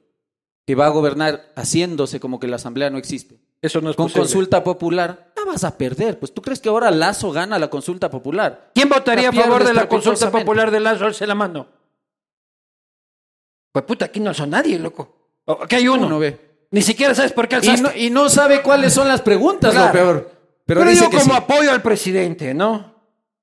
que 0.67 0.75
va 0.75 0.85
a 0.87 0.91
gobernar 0.91 1.47
haciéndose 1.57 2.21
como 2.21 2.39
que 2.41 2.47
la 2.47 2.57
asamblea 2.57 2.91
no 2.91 2.99
existe, 2.99 3.41
eso 3.65 3.81
no 3.81 3.89
es 3.89 3.97
Con 3.97 4.11
consulta 4.11 4.63
popular. 4.63 5.33
La 5.35 5.45
vas 5.51 5.65
a 5.65 5.75
perder. 5.79 6.19
Pues 6.19 6.35
tú 6.35 6.43
crees 6.43 6.61
que 6.61 6.69
ahora 6.69 6.91
Lazo 6.91 7.33
gana 7.33 7.59
la 7.59 7.71
consulta 7.71 8.11
popular. 8.11 8.71
¿Quién 8.75 8.91
votaría 8.91 9.31
a 9.31 9.33
favor 9.33 9.65
de 9.65 9.73
la 9.73 9.81
este 9.85 9.89
consulta 9.89 10.31
popular 10.31 10.71
de 10.71 10.81
Lazo? 10.81 11.07
Alce 11.07 11.27
la 11.27 11.35
mano. 11.35 11.67
Pues 13.73 13.87
puta, 13.87 14.05
aquí 14.05 14.21
no 14.21 14.35
son 14.35 14.51
nadie, 14.51 14.79
loco. 14.79 15.31
Oh, 15.47 15.61
aquí 15.63 15.77
hay 15.77 15.89
uno. 15.89 16.21
Ni 16.73 16.83
siquiera 16.83 17.15
sabes 17.15 17.33
por 17.33 17.49
qué 17.49 17.57
alzaste. 17.57 17.99
Y 17.99 18.11
no, 18.11 18.27
y 18.27 18.29
sabe 18.29 18.61
cuáles 18.61 18.93
son 18.93 19.09
las 19.09 19.23
preguntas, 19.23 19.73
peor. 19.93 20.31
Pero, 20.67 20.81
Pero, 20.83 20.93
yo 20.93 21.09
como 21.11 21.33
apoyo 21.33 21.73
al 21.73 21.81
presidente, 21.81 22.53
¿no? 22.53 22.93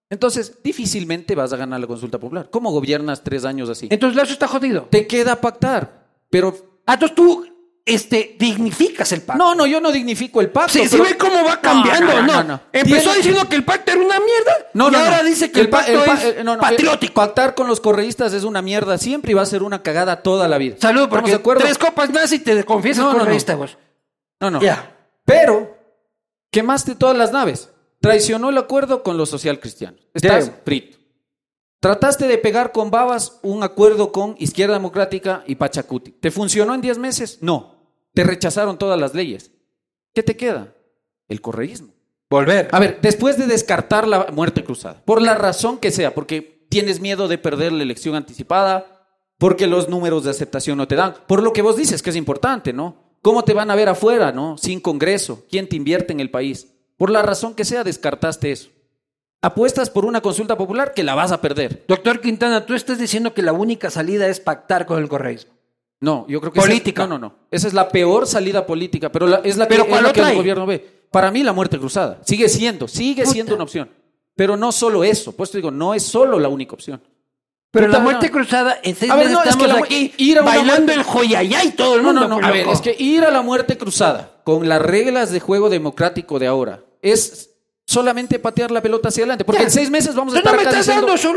Entonces, 0.07 0.59
difícilmente 0.63 1.33
vas 1.33 1.51
a 1.51 1.57
ganar 1.57 1.79
la 1.79 1.87
consulta 1.87 2.19
popular. 2.19 2.47
¿Cómo 2.51 2.71
gobiernas 2.71 3.23
tres 3.23 3.43
años 3.43 3.71
así? 3.71 3.87
Entonces 3.89 4.15
Lazo 4.15 4.33
está 4.33 4.47
jodido. 4.47 4.83
Te 4.91 5.07
queda 5.07 5.41
pactar. 5.41 6.11
Pero 6.29 6.55
Ah, 6.85 6.93
entonces 6.93 7.15
tú 7.15 7.43
este, 7.85 8.35
dignificas 8.39 9.11
el 9.11 9.21
pacto. 9.21 9.43
No, 9.43 9.55
no, 9.55 9.65
yo 9.65 9.79
no 9.81 9.91
dignifico 9.91 10.39
el 10.41 10.49
pacto. 10.49 10.73
Sí, 10.73 10.87
¿sí 10.87 10.97
ve 10.97 11.17
cómo 11.17 11.43
va 11.43 11.59
cambiando. 11.59 12.21
No, 12.43 12.61
Empezó 12.71 13.13
diciendo 13.13 13.47
que 13.49 13.55
el 13.55 13.63
pacto 13.63 13.91
era 13.91 14.01
una 14.01 14.19
mierda 14.19 14.55
no, 14.73 14.91
y 14.91 14.95
ahora 14.95 15.23
dice 15.23 15.51
que 15.51 15.61
el, 15.61 15.69
pacto 15.69 15.91
es 15.91 16.23
eh, 16.25 16.45
patriótico. 16.59 17.13
Pactar 17.15 17.55
con 17.55 17.67
los 17.67 17.79
correístas 17.79 18.33
es 18.33 18.43
una 18.43 18.61
mierda 18.61 18.97
siempre 18.97 19.31
y 19.31 19.35
va 19.35 19.41
a 19.41 19.45
ser 19.45 19.63
una 19.63 19.81
cagada 19.81 20.21
toda 20.21 20.47
la 20.47 20.57
vida. 20.57 20.75
Saludos 20.79 21.09
porque 21.09 21.37
tres 21.57 21.77
copas 21.77 22.11
más 22.11 22.31
y 22.31 22.39
te 22.39 22.63
confiesas 22.63 23.05
correísta, 23.15 23.55
güey. 23.55 23.69
No, 24.39 24.49
no. 24.51 24.61
Ya. 24.61 24.95
Pero 25.25 25.77
quemaste 26.51 26.95
todas 26.95 27.17
las 27.17 27.31
naves. 27.31 27.69
Traicionó 27.99 28.49
el 28.49 28.57
acuerdo 28.57 29.03
con 29.03 29.17
los 29.17 29.29
socialcristianos. 29.29 30.01
Estás 30.15 30.51
frito. 30.65 31.00
Trataste 31.81 32.27
de 32.27 32.37
pegar 32.37 32.71
con 32.71 32.91
babas 32.91 33.39
un 33.41 33.63
acuerdo 33.63 34.11
con 34.11 34.35
Izquierda 34.37 34.75
Democrática 34.75 35.43
y 35.47 35.55
Pachacuti. 35.55 36.11
¿Te 36.11 36.29
funcionó 36.29 36.75
en 36.75 36.81
10 36.81 36.99
meses? 36.99 37.39
No. 37.41 37.89
Te 38.13 38.23
rechazaron 38.23 38.77
todas 38.77 38.99
las 38.99 39.15
leyes. 39.15 39.51
¿Qué 40.13 40.21
te 40.21 40.37
queda? 40.37 40.75
El 41.27 41.41
correísmo. 41.41 41.95
Volver. 42.29 42.67
A 42.71 42.79
ver, 42.79 42.99
después 43.01 43.35
de 43.39 43.47
descartar 43.47 44.07
la 44.07 44.27
muerte 44.31 44.63
cruzada, 44.63 45.01
por 45.03 45.23
la 45.23 45.33
razón 45.33 45.79
que 45.79 45.89
sea, 45.89 46.13
porque 46.13 46.67
tienes 46.69 46.99
miedo 47.01 47.27
de 47.27 47.39
perder 47.39 47.71
la 47.71 47.81
elección 47.81 48.13
anticipada, 48.13 49.07
porque 49.39 49.65
los 49.65 49.89
números 49.89 50.23
de 50.23 50.29
aceptación 50.29 50.77
no 50.77 50.87
te 50.87 50.95
dan, 50.95 51.15
por 51.27 51.41
lo 51.41 51.51
que 51.51 51.63
vos 51.63 51.77
dices 51.77 52.03
que 52.03 52.11
es 52.11 52.15
importante, 52.15 52.73
¿no? 52.73 53.15
¿Cómo 53.23 53.43
te 53.43 53.55
van 53.55 53.71
a 53.71 53.75
ver 53.75 53.89
afuera, 53.89 54.31
¿no? 54.31 54.55
Sin 54.55 54.81
Congreso, 54.81 55.47
¿quién 55.49 55.67
te 55.67 55.77
invierte 55.77 56.13
en 56.13 56.19
el 56.19 56.29
país? 56.29 56.67
Por 56.97 57.09
la 57.09 57.23
razón 57.23 57.55
que 57.55 57.65
sea, 57.65 57.83
descartaste 57.83 58.51
eso 58.51 58.69
apuestas 59.41 59.89
por 59.89 60.05
una 60.05 60.21
consulta 60.21 60.55
popular 60.57 60.93
que 60.93 61.03
la 61.03 61.15
vas 61.15 61.31
a 61.31 61.41
perder. 61.41 61.83
Doctor 61.87 62.21
Quintana, 62.21 62.65
tú 62.65 62.75
estás 62.75 62.99
diciendo 62.99 63.33
que 63.33 63.41
la 63.41 63.53
única 63.53 63.89
salida 63.89 64.27
es 64.27 64.39
pactar 64.39 64.85
con 64.85 64.99
el 64.99 65.09
correísmo. 65.09 65.51
No, 65.99 66.25
yo 66.27 66.39
creo 66.41 66.51
que 66.53 66.59
política. 66.61 67.03
no, 67.05 67.19
no, 67.19 67.19
no. 67.27 67.35
Esa 67.51 67.67
es 67.67 67.73
la 67.73 67.89
peor 67.89 68.25
salida 68.25 68.65
política, 68.65 69.11
pero 69.11 69.25
es 69.43 69.57
la 69.57 69.67
que, 69.67 69.75
el 69.75 70.35
gobierno 70.35 70.65
ve. 70.65 70.79
Para 71.11 71.29
mí 71.29 71.43
la 71.43 71.53
muerte 71.53 71.77
cruzada 71.77 72.19
sigue 72.25 72.49
siendo, 72.49 72.87
sigue 72.87 73.25
siendo 73.25 73.53
una 73.53 73.63
opción. 73.65 73.89
Pero 74.35 74.57
no 74.57 74.71
solo 74.71 75.03
eso, 75.03 75.33
pues 75.35 75.51
te 75.51 75.57
digo, 75.57 75.69
no 75.69 75.93
es 75.93 76.03
solo 76.03 76.39
la 76.39 76.47
única 76.47 76.73
opción. 76.73 77.01
Pero 77.69 77.87
la 77.87 77.99
muerte 77.99 78.31
cruzada, 78.31 78.79
en 78.83 78.95
seis 78.95 79.11
a 79.11 79.21
estamos 79.21 79.71
aquí 79.83 80.11
bailando 80.43 80.91
el 80.91 81.03
joyayá 81.03 81.63
y 81.63 81.71
todo 81.71 81.95
el 81.97 82.03
mundo. 82.03 82.21
No, 82.21 82.27
no, 82.27 82.41
no. 82.41 82.47
A 82.47 82.51
ver, 82.51 82.67
es 82.67 82.81
que 82.81 82.95
ir 82.97 83.23
a 83.23 83.31
la 83.31 83.41
muerte 83.41 83.77
cruzada 83.77 84.41
con 84.43 84.67
las 84.67 84.81
reglas 84.81 85.31
de 85.31 85.39
juego 85.39 85.69
democrático 85.69 86.39
de 86.39 86.47
ahora 86.47 86.81
es 87.01 87.50
solamente 87.85 88.39
patear 88.39 88.71
la 88.71 88.81
pelota 88.81 89.09
hacia 89.09 89.23
adelante. 89.23 89.43
Porque 89.45 89.63
en 89.63 89.71
seis 89.71 89.89
meses 89.89 90.15
vamos 90.15 90.33
a 90.33 90.37
estar 90.37 90.55
no 90.55 90.61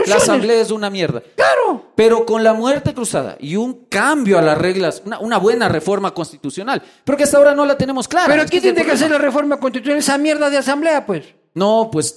la 0.07 0.17
asamblea 0.17 0.61
es 0.61 0.71
una 0.71 0.91
mierda. 0.91 1.23
Claro. 1.37 1.87
Pero 1.95 2.25
con 2.27 2.43
la 2.45 2.55
muerte 2.55 2.95
cruzada 2.95 3.37
y 3.41 3.57
un 3.57 3.87
cambio 3.89 4.39
a 4.39 4.43
las 4.43 4.59
reglas, 4.59 5.03
una, 5.21 5.39
buena 5.39 5.69
reforma 5.69 6.13
constitucional, 6.13 6.81
pero 7.05 7.19
que 7.19 7.25
hasta 7.25 7.37
ahora 7.39 7.55
no 7.55 7.65
la 7.67 7.77
tenemos 7.77 8.09
clara. 8.09 8.33
Pero 8.35 8.47
¿qué 8.47 8.61
tiene 8.61 8.85
que 8.85 8.93
hacer 8.93 9.11
la 9.11 9.19
reforma 9.19 9.59
constitucional? 9.59 9.99
Esa 9.99 10.17
mierda 10.19 10.49
de 10.51 10.59
asamblea, 10.59 11.05
pues. 11.07 11.25
No, 11.55 11.89
pues 11.93 12.15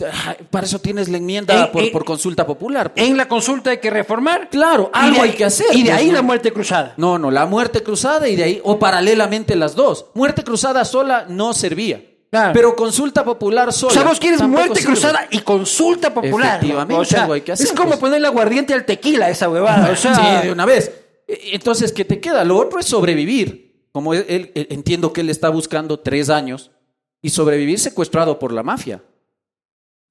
para 0.49 0.65
eso 0.65 0.79
tienes 0.79 1.09
la 1.09 1.17
enmienda 1.17 1.65
eh, 1.65 1.71
eh, 1.75 1.91
por, 1.91 2.03
consulta 2.05 2.47
popular. 2.47 2.91
Pues. 2.95 3.05
En 3.07 3.17
la 3.17 3.27
consulta 3.27 3.69
hay 3.69 3.77
que 3.77 3.91
reformar. 3.91 4.49
Claro, 4.49 4.89
algo 4.91 5.21
hay 5.21 5.31
que 5.33 5.45
hacer. 5.45 5.67
Y 5.73 5.83
de 5.83 5.91
ahí 5.91 6.09
la 6.11 6.23
muerte 6.23 6.51
cruzada. 6.51 6.93
No, 6.97 7.19
no, 7.19 7.29
la 7.29 7.45
muerte 7.45 7.83
cruzada 7.83 8.27
y 8.27 8.35
de 8.35 8.43
ahí, 8.43 8.61
o 8.63 8.79
paralelamente 8.79 9.55
las 9.55 9.75
dos. 9.75 10.07
Muerte 10.15 10.43
cruzada 10.43 10.83
sola 10.85 11.25
no 11.29 11.53
servía. 11.53 12.01
Pero 12.29 12.75
consulta 12.75 13.23
popular 13.23 13.71
solo. 13.71 13.91
O 13.91 13.93
sea, 13.93 14.03
vos 14.03 14.19
quieres 14.19 14.41
muerte 14.43 14.83
cruzada 14.83 15.27
y 15.31 15.39
consulta 15.39 16.13
popular. 16.13 16.57
Efectivamente, 16.57 17.53
es 17.53 17.71
como 17.71 17.75
poner 17.75 17.75
pues. 17.87 17.99
ponerle 17.99 18.27
aguardiente 18.27 18.73
al 18.73 18.85
tequila 18.85 19.29
esa 19.29 19.49
huevada. 19.49 19.95
sí, 19.95 20.09
de 20.43 20.51
una 20.51 20.65
vez. 20.65 20.91
E, 21.27 21.55
entonces, 21.55 21.93
¿qué 21.93 22.03
te 22.03 22.19
queda? 22.19 22.43
Lo 22.43 22.57
otro 22.57 22.79
es 22.79 22.85
sobrevivir. 22.85 23.65
Como 23.93 24.13
él, 24.13 24.51
entiendo 24.53 25.11
que 25.13 25.21
él 25.21 25.29
está 25.29 25.49
buscando 25.49 25.99
tres 26.01 26.29
años 26.29 26.69
y 27.21 27.29
sobrevivir 27.29 27.79
secuestrado 27.79 28.37
por 28.37 28.51
la 28.51 28.61
mafia. 28.61 28.97
No 28.97 29.03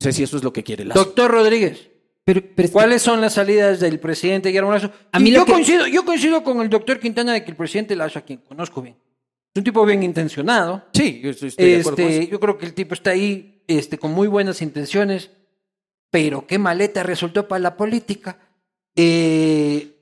sé 0.05 0.13
si 0.13 0.23
eso 0.23 0.39
es 0.39 0.43
lo 0.43 0.53
que 0.53 0.65
quiere 0.65 0.85
la. 0.85 0.95
Doctor 0.95 1.31
Rodríguez. 1.31 1.91
Pero, 2.25 2.41
¿Cuáles 2.73 3.03
son 3.03 3.21
las 3.21 3.35
salidas 3.35 3.79
del 3.79 4.01
presidente 4.01 4.49
Guillermo 4.49 4.73
Lazo? 4.73 4.91
A 5.13 5.21
mí 5.21 5.31
yo, 5.31 5.47
coincido, 5.47 5.87
yo 5.87 6.05
coincido 6.05 6.43
con 6.43 6.61
el 6.61 6.69
doctor 6.69 6.99
Quintana 6.99 7.33
de 7.33 7.45
que 7.45 7.53
el 7.53 7.57
presidente 7.57 7.95
Lazo, 7.95 8.19
a 8.19 8.23
quien 8.23 8.41
conozco 8.41 8.83
bien, 8.83 8.97
es 9.57 9.61
un 9.61 9.65
tipo 9.65 9.87
bien 9.87 10.03
intencionado. 10.03 10.83
Sí, 10.93 11.19
yo 11.25 11.31
estoy, 11.31 11.49
de 11.49 11.81
acuerdo 11.81 12.03
este, 12.03 12.29
Yo 12.29 12.39
creo 12.39 12.59
que 12.59 12.67
el 12.67 12.75
tipo 12.75 12.93
está 12.93 13.13
ahí 13.13 13.63
este, 13.69 13.97
con 13.97 14.13
muy 14.13 14.29
buenas 14.29 14.61
intenciones, 14.61 15.31
pero 16.11 16.47
qué 16.47 16.59
maleta 16.59 17.03
resultó 17.03 17.49
para 17.49 17.61
la 17.61 17.75
política. 17.79 18.39
Eh, 18.95 19.97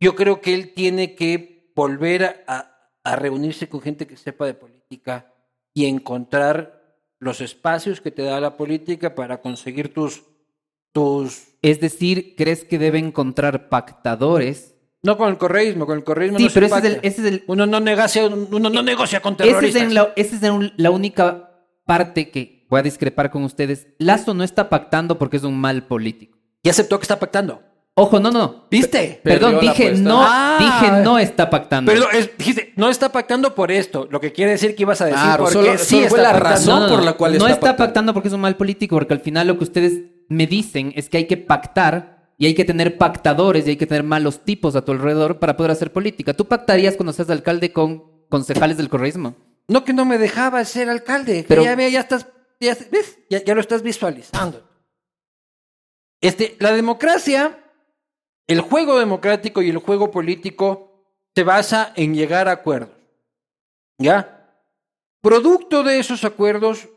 yo 0.00 0.16
creo 0.16 0.40
que 0.40 0.54
él 0.54 0.72
tiene 0.72 1.14
que 1.14 1.70
volver 1.76 2.42
a, 2.48 2.90
a, 3.04 3.16
reunirse 3.16 3.68
con 3.68 3.82
gente 3.82 4.06
que 4.06 4.16
sepa 4.16 4.46
de 4.46 4.54
política 4.54 5.34
y 5.74 5.84
encontrar 5.84 6.98
los 7.18 7.42
espacios 7.42 8.00
que 8.00 8.10
te 8.10 8.22
da 8.22 8.40
la 8.40 8.56
política 8.56 9.14
para 9.14 9.42
conseguir 9.42 9.92
tus... 9.92 10.22
tus... 10.94 11.48
Es 11.60 11.78
decir, 11.78 12.34
¿crees 12.36 12.64
que 12.64 12.78
debe 12.78 12.98
encontrar 12.98 13.68
pactadores 13.68 14.75
no 15.02 15.16
con 15.16 15.28
el 15.28 15.38
correísmo, 15.38 15.86
con 15.86 15.98
el 15.98 16.04
correísmo. 16.04 16.38
no 16.38 16.46
pero 16.52 16.68
se 16.68 16.76
ese, 16.78 16.86
es 16.88 16.94
el, 16.94 17.00
ese 17.02 17.20
es, 17.22 17.26
el, 17.26 17.44
Uno 17.46 17.66
no 17.66 17.80
negocia, 17.80 18.24
uno 18.26 18.70
no 18.70 18.82
negocia 18.82 19.20
con 19.20 19.36
terroristas. 19.36 19.76
Esa 19.76 19.84
es, 19.86 19.92
la, 19.92 20.12
es 20.16 20.30
la 20.76 20.90
única 20.90 21.50
parte 21.84 22.30
que 22.30 22.66
voy 22.70 22.80
a 22.80 22.82
discrepar 22.82 23.30
con 23.30 23.44
ustedes. 23.44 23.86
Lazo 23.98 24.34
no 24.34 24.42
está 24.42 24.68
pactando 24.68 25.18
porque 25.18 25.36
es 25.36 25.44
un 25.44 25.58
mal 25.58 25.84
político. 25.86 26.38
Y 26.62 26.68
aceptó 26.68 26.98
que 26.98 27.04
está 27.04 27.18
pactando. 27.18 27.62
Ojo, 27.98 28.20
no, 28.20 28.30
no, 28.30 28.66
¿Viste? 28.70 29.22
Perdón, 29.24 29.58
dije 29.58 29.92
no, 29.92 30.20
ah. 30.22 30.58
dije 30.60 31.02
no 31.02 31.18
está 31.18 31.48
pactando. 31.48 31.90
Pero 31.90 32.04
dijiste, 32.36 32.74
no 32.76 32.90
está 32.90 33.10
pactando 33.10 33.54
por 33.54 33.72
esto, 33.72 34.06
lo 34.10 34.20
que 34.20 34.32
quiere 34.32 34.50
decir 34.52 34.76
que 34.76 34.82
ibas 34.82 35.00
a 35.00 35.06
decir 35.06 35.18
porque 35.38 35.78
sí 35.78 36.04
solo 36.06 36.22
la 36.22 36.34
razón 36.34 36.90
por 36.90 37.02
la 37.02 37.14
cual 37.14 37.38
no 37.38 37.48
está, 37.48 37.74
pactando 37.74 38.12
porque 38.12 38.28
es 38.28 38.34
un 38.34 38.42
mal 38.42 38.54
político, 38.56 38.96
porque 38.96 39.14
al 39.14 39.20
final 39.20 39.46
lo 39.46 39.56
que 39.56 39.64
ustedes 39.64 39.98
me 40.28 40.46
dicen 40.46 40.92
es 40.94 41.08
que 41.08 41.16
hay 41.16 41.26
que 41.26 41.38
pactar 41.38 42.15
y 42.38 42.46
hay 42.46 42.54
que 42.54 42.64
tener 42.64 42.98
pactadores 42.98 43.66
y 43.66 43.70
hay 43.70 43.76
que 43.76 43.86
tener 43.86 44.02
malos 44.02 44.44
tipos 44.44 44.76
a 44.76 44.84
tu 44.84 44.92
alrededor 44.92 45.38
para 45.38 45.56
poder 45.56 45.70
hacer 45.72 45.92
política. 45.92 46.34
¿Tú 46.34 46.46
pactarías 46.46 46.96
cuando 46.96 47.12
seas 47.12 47.30
alcalde 47.30 47.72
con 47.72 48.26
concejales 48.28 48.76
del 48.76 48.90
correísmo? 48.90 49.34
No, 49.68 49.84
que 49.84 49.94
no 49.94 50.04
me 50.04 50.18
dejaba 50.18 50.64
ser 50.64 50.90
alcalde. 50.90 51.44
Pero 51.48 51.64
ya 51.64 51.74
ya, 51.76 51.88
ya 51.88 52.00
estás. 52.00 52.26
¿Ves? 52.60 53.18
Ya, 53.30 53.54
lo 53.54 53.60
estás 53.60 53.82
visualizando. 53.82 54.68
Este, 56.20 56.56
la 56.60 56.72
democracia, 56.72 57.58
el 58.46 58.60
juego 58.60 58.98
democrático 58.98 59.62
y 59.62 59.70
el 59.70 59.78
juego 59.78 60.10
político 60.10 61.06
se 61.34 61.42
basa 61.42 61.92
en 61.96 62.14
llegar 62.14 62.48
a 62.48 62.52
acuerdos. 62.52 62.96
¿Ya? 63.98 64.58
Producto 65.22 65.82
de 65.82 65.98
esos 65.98 66.24
acuerdos 66.24 66.88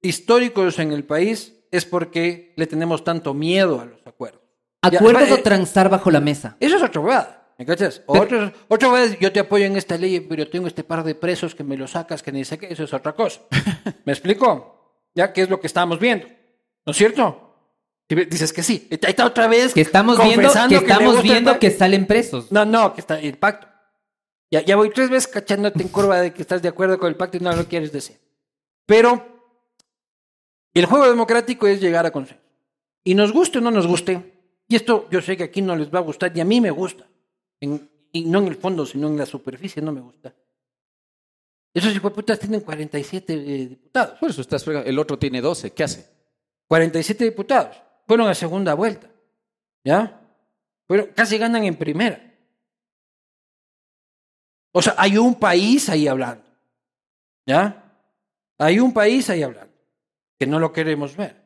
históricos 0.00 0.78
en 0.78 0.92
el 0.92 1.04
país 1.04 1.54
es 1.72 1.84
porque 1.84 2.52
le 2.56 2.66
tenemos 2.66 3.02
tanto 3.04 3.34
miedo 3.34 3.80
a 3.80 3.84
los 3.84 4.06
acuerdos. 4.06 4.45
Acuerdos 4.94 5.30
o 5.30 5.34
eh, 5.34 5.38
transar 5.38 5.88
bajo 5.88 6.10
la 6.10 6.20
mesa. 6.20 6.56
Eso 6.60 6.76
es 6.76 6.82
otra 6.82 7.02
cosa, 7.02 7.42
¿Me 7.58 7.64
cachas? 7.66 8.02
Otra, 8.06 8.52
vez 8.92 9.18
yo 9.18 9.32
te 9.32 9.40
apoyo 9.40 9.64
en 9.64 9.76
esta 9.76 9.96
ley, 9.96 10.20
pero 10.20 10.48
tengo 10.48 10.66
este 10.68 10.84
par 10.84 11.02
de 11.04 11.14
presos 11.14 11.54
que 11.54 11.64
me 11.64 11.76
los 11.76 11.92
sacas, 11.92 12.22
que 12.22 12.30
ni 12.30 12.44
sé 12.44 12.58
qué, 12.58 12.70
eso 12.72 12.84
es 12.84 12.92
otra 12.92 13.12
cosa. 13.14 13.40
¿Me 14.04 14.12
explico? 14.12 15.02
Ya 15.14 15.32
qué 15.32 15.42
es 15.42 15.50
lo 15.50 15.58
que 15.60 15.66
estamos 15.66 15.98
viendo. 15.98 16.26
¿No 16.86 16.90
es 16.92 16.96
cierto? 16.96 17.42
Dices 18.08 18.52
que 18.52 18.62
sí. 18.62 18.86
Ahí 18.90 18.98
está 19.08 19.24
otra 19.26 19.48
vez. 19.48 19.72
Que 19.74 19.80
estamos 19.80 20.18
viendo 20.22 20.42
que, 20.68 20.74
estamos 20.76 21.22
viendo 21.22 21.58
que 21.58 21.70
salen 21.70 22.06
presos. 22.06 22.52
No, 22.52 22.64
no, 22.64 22.94
que 22.94 23.00
está 23.00 23.18
el 23.18 23.38
pacto. 23.38 23.66
Ya, 24.52 24.60
ya 24.62 24.76
voy 24.76 24.90
tres 24.90 25.10
veces 25.10 25.26
cachándote 25.26 25.82
en 25.82 25.88
curva 25.88 26.20
de 26.20 26.32
que 26.32 26.42
estás 26.42 26.62
de 26.62 26.68
acuerdo 26.68 26.96
con 27.00 27.08
el 27.08 27.16
pacto 27.16 27.38
y 27.38 27.40
no 27.40 27.50
lo 27.56 27.64
quieres 27.64 27.90
decir. 27.90 28.18
Pero 28.86 29.42
el 30.74 30.84
juego 30.86 31.08
democrático 31.08 31.66
es 31.66 31.80
llegar 31.80 32.06
a 32.06 32.12
consenso. 32.12 32.40
Y 33.02 33.14
nos 33.16 33.32
guste 33.32 33.58
o 33.58 33.60
no 33.60 33.72
nos 33.72 33.86
guste, 33.88 34.22
y 34.68 34.76
esto 34.76 35.08
yo 35.10 35.20
sé 35.20 35.36
que 35.36 35.44
aquí 35.44 35.62
no 35.62 35.76
les 35.76 35.92
va 35.92 35.98
a 35.98 36.02
gustar 36.02 36.36
y 36.36 36.40
a 36.40 36.44
mí 36.44 36.60
me 36.60 36.70
gusta. 36.70 37.06
y 37.60 37.66
no 38.24 38.38
en 38.38 38.46
el 38.48 38.56
fondo, 38.56 38.86
sino 38.86 39.08
en 39.08 39.18
la 39.18 39.26
superficie, 39.26 39.82
no 39.82 39.92
me 39.92 40.00
gusta. 40.00 40.34
Esos 41.74 41.92
diputados 41.92 42.40
tienen 42.40 42.60
47 42.60 43.32
eh, 43.34 43.68
diputados. 43.68 44.18
Por 44.18 44.30
eso 44.30 44.42
el 44.82 44.98
otro 44.98 45.18
tiene 45.18 45.40
12, 45.40 45.72
¿qué 45.72 45.84
hace? 45.84 46.06
47 46.68 47.24
diputados. 47.24 47.76
Fueron 48.06 48.28
a 48.28 48.34
segunda 48.34 48.74
vuelta. 48.74 49.10
¿Ya? 49.84 50.22
pero 50.88 51.12
casi 51.14 51.38
ganan 51.38 51.62
en 51.64 51.76
primera. 51.76 52.32
O 54.72 54.82
sea, 54.82 54.94
hay 54.98 55.16
un 55.16 55.36
país 55.36 55.88
ahí 55.88 56.08
hablando. 56.08 56.44
¿Ya? 57.44 57.96
Hay 58.58 58.80
un 58.80 58.92
país 58.92 59.30
ahí 59.30 59.42
hablando. 59.42 59.72
Que 60.38 60.46
no 60.46 60.58
lo 60.58 60.72
queremos 60.72 61.16
ver. 61.16 61.45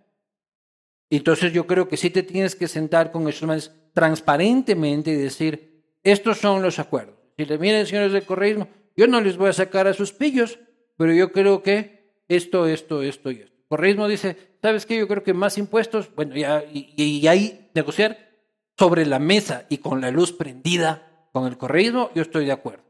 Entonces 1.11 1.53
yo 1.53 1.67
creo 1.67 1.89
que 1.89 1.97
sí 1.97 2.09
te 2.09 2.23
tienes 2.23 2.55
que 2.55 2.69
sentar 2.69 3.11
con 3.11 3.29
esos 3.29 3.43
manes 3.49 3.73
transparentemente 3.93 5.11
y 5.11 5.17
decir, 5.17 5.83
estos 6.05 6.39
son 6.39 6.63
los 6.63 6.79
acuerdos. 6.79 7.17
Si 7.37 7.45
le 7.45 7.59
miren, 7.59 7.85
señores 7.85 8.13
del 8.13 8.25
correísmo, 8.25 8.69
yo 8.97 9.09
no 9.09 9.21
les 9.21 9.37
voy 9.37 9.49
a 9.49 9.53
sacar 9.53 9.89
a 9.89 9.93
sus 9.93 10.13
pillos, 10.13 10.61
pero 10.97 11.13
yo 11.13 11.33
creo 11.33 11.63
que 11.65 12.13
esto, 12.29 12.67
esto, 12.69 13.03
esto 13.03 13.33
y 13.33 13.41
esto. 13.41 13.57
correísmo 13.69 14.07
dice, 14.07 14.37
¿sabes 14.63 14.87
qué? 14.87 14.97
Yo 14.99 15.09
creo 15.09 15.25
que 15.25 15.35
más 15.35 15.59
impuestos, 15.59 16.15
bueno, 16.15 16.35
y, 16.37 16.93
y 16.97 17.27
ahí 17.27 17.69
negociar 17.75 18.31
sobre 18.79 19.05
la 19.05 19.19
mesa 19.19 19.67
y 19.69 19.79
con 19.79 20.01
la 20.01 20.13
luz 20.13 20.33
prendida 20.33 21.09
con 21.33 21.47
el 21.47 21.59
correísmo, 21.59 22.11
yo 22.15 22.23
estoy 22.23 22.47
de 22.47 22.53
acuerdo. 22.53 22.85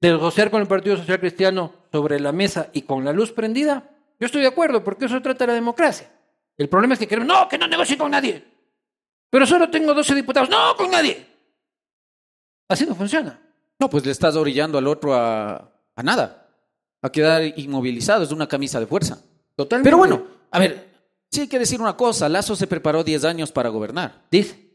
negociar 0.00 0.52
con 0.52 0.60
el 0.62 0.68
Partido 0.68 0.96
Social 0.96 1.18
Cristiano 1.18 1.72
sobre 1.90 2.20
la 2.20 2.30
mesa 2.30 2.68
y 2.72 2.82
con 2.82 3.04
la 3.04 3.12
luz 3.12 3.32
prendida, 3.32 3.90
yo 4.20 4.26
estoy 4.26 4.42
de 4.42 4.48
acuerdo, 4.48 4.84
porque 4.84 5.06
eso 5.06 5.20
trata 5.20 5.48
la 5.48 5.54
democracia. 5.54 6.10
El 6.60 6.68
problema 6.68 6.92
es 6.92 7.00
que 7.00 7.08
queremos, 7.08 7.26
no, 7.26 7.48
que 7.48 7.56
no 7.56 7.66
negocie 7.66 7.96
con 7.96 8.10
nadie. 8.10 8.44
Pero 9.30 9.46
solo 9.46 9.70
tengo 9.70 9.94
12 9.94 10.14
diputados, 10.14 10.50
no, 10.50 10.76
con 10.76 10.90
nadie. 10.90 11.26
Así 12.68 12.84
no 12.84 12.94
funciona. 12.94 13.40
No, 13.78 13.88
pues 13.88 14.04
le 14.04 14.12
estás 14.12 14.36
orillando 14.36 14.76
al 14.76 14.86
otro 14.86 15.14
a, 15.14 15.72
nada, 16.04 16.50
a 17.00 17.10
quedar 17.10 17.58
inmovilizado, 17.58 18.24
es 18.24 18.30
una 18.30 18.46
camisa 18.46 18.78
de 18.78 18.86
fuerza. 18.86 19.24
Totalmente. 19.56 19.86
Pero 19.86 19.96
bueno, 19.96 20.22
a 20.50 20.58
ver, 20.58 20.86
sí 21.30 21.40
hay 21.42 21.48
que 21.48 21.58
decir 21.58 21.80
una 21.80 21.96
cosa, 21.96 22.28
Lazo 22.28 22.54
se 22.54 22.66
preparó 22.66 23.02
10 23.02 23.24
años 23.24 23.50
para 23.52 23.70
gobernar. 23.70 24.26
Dice. 24.30 24.68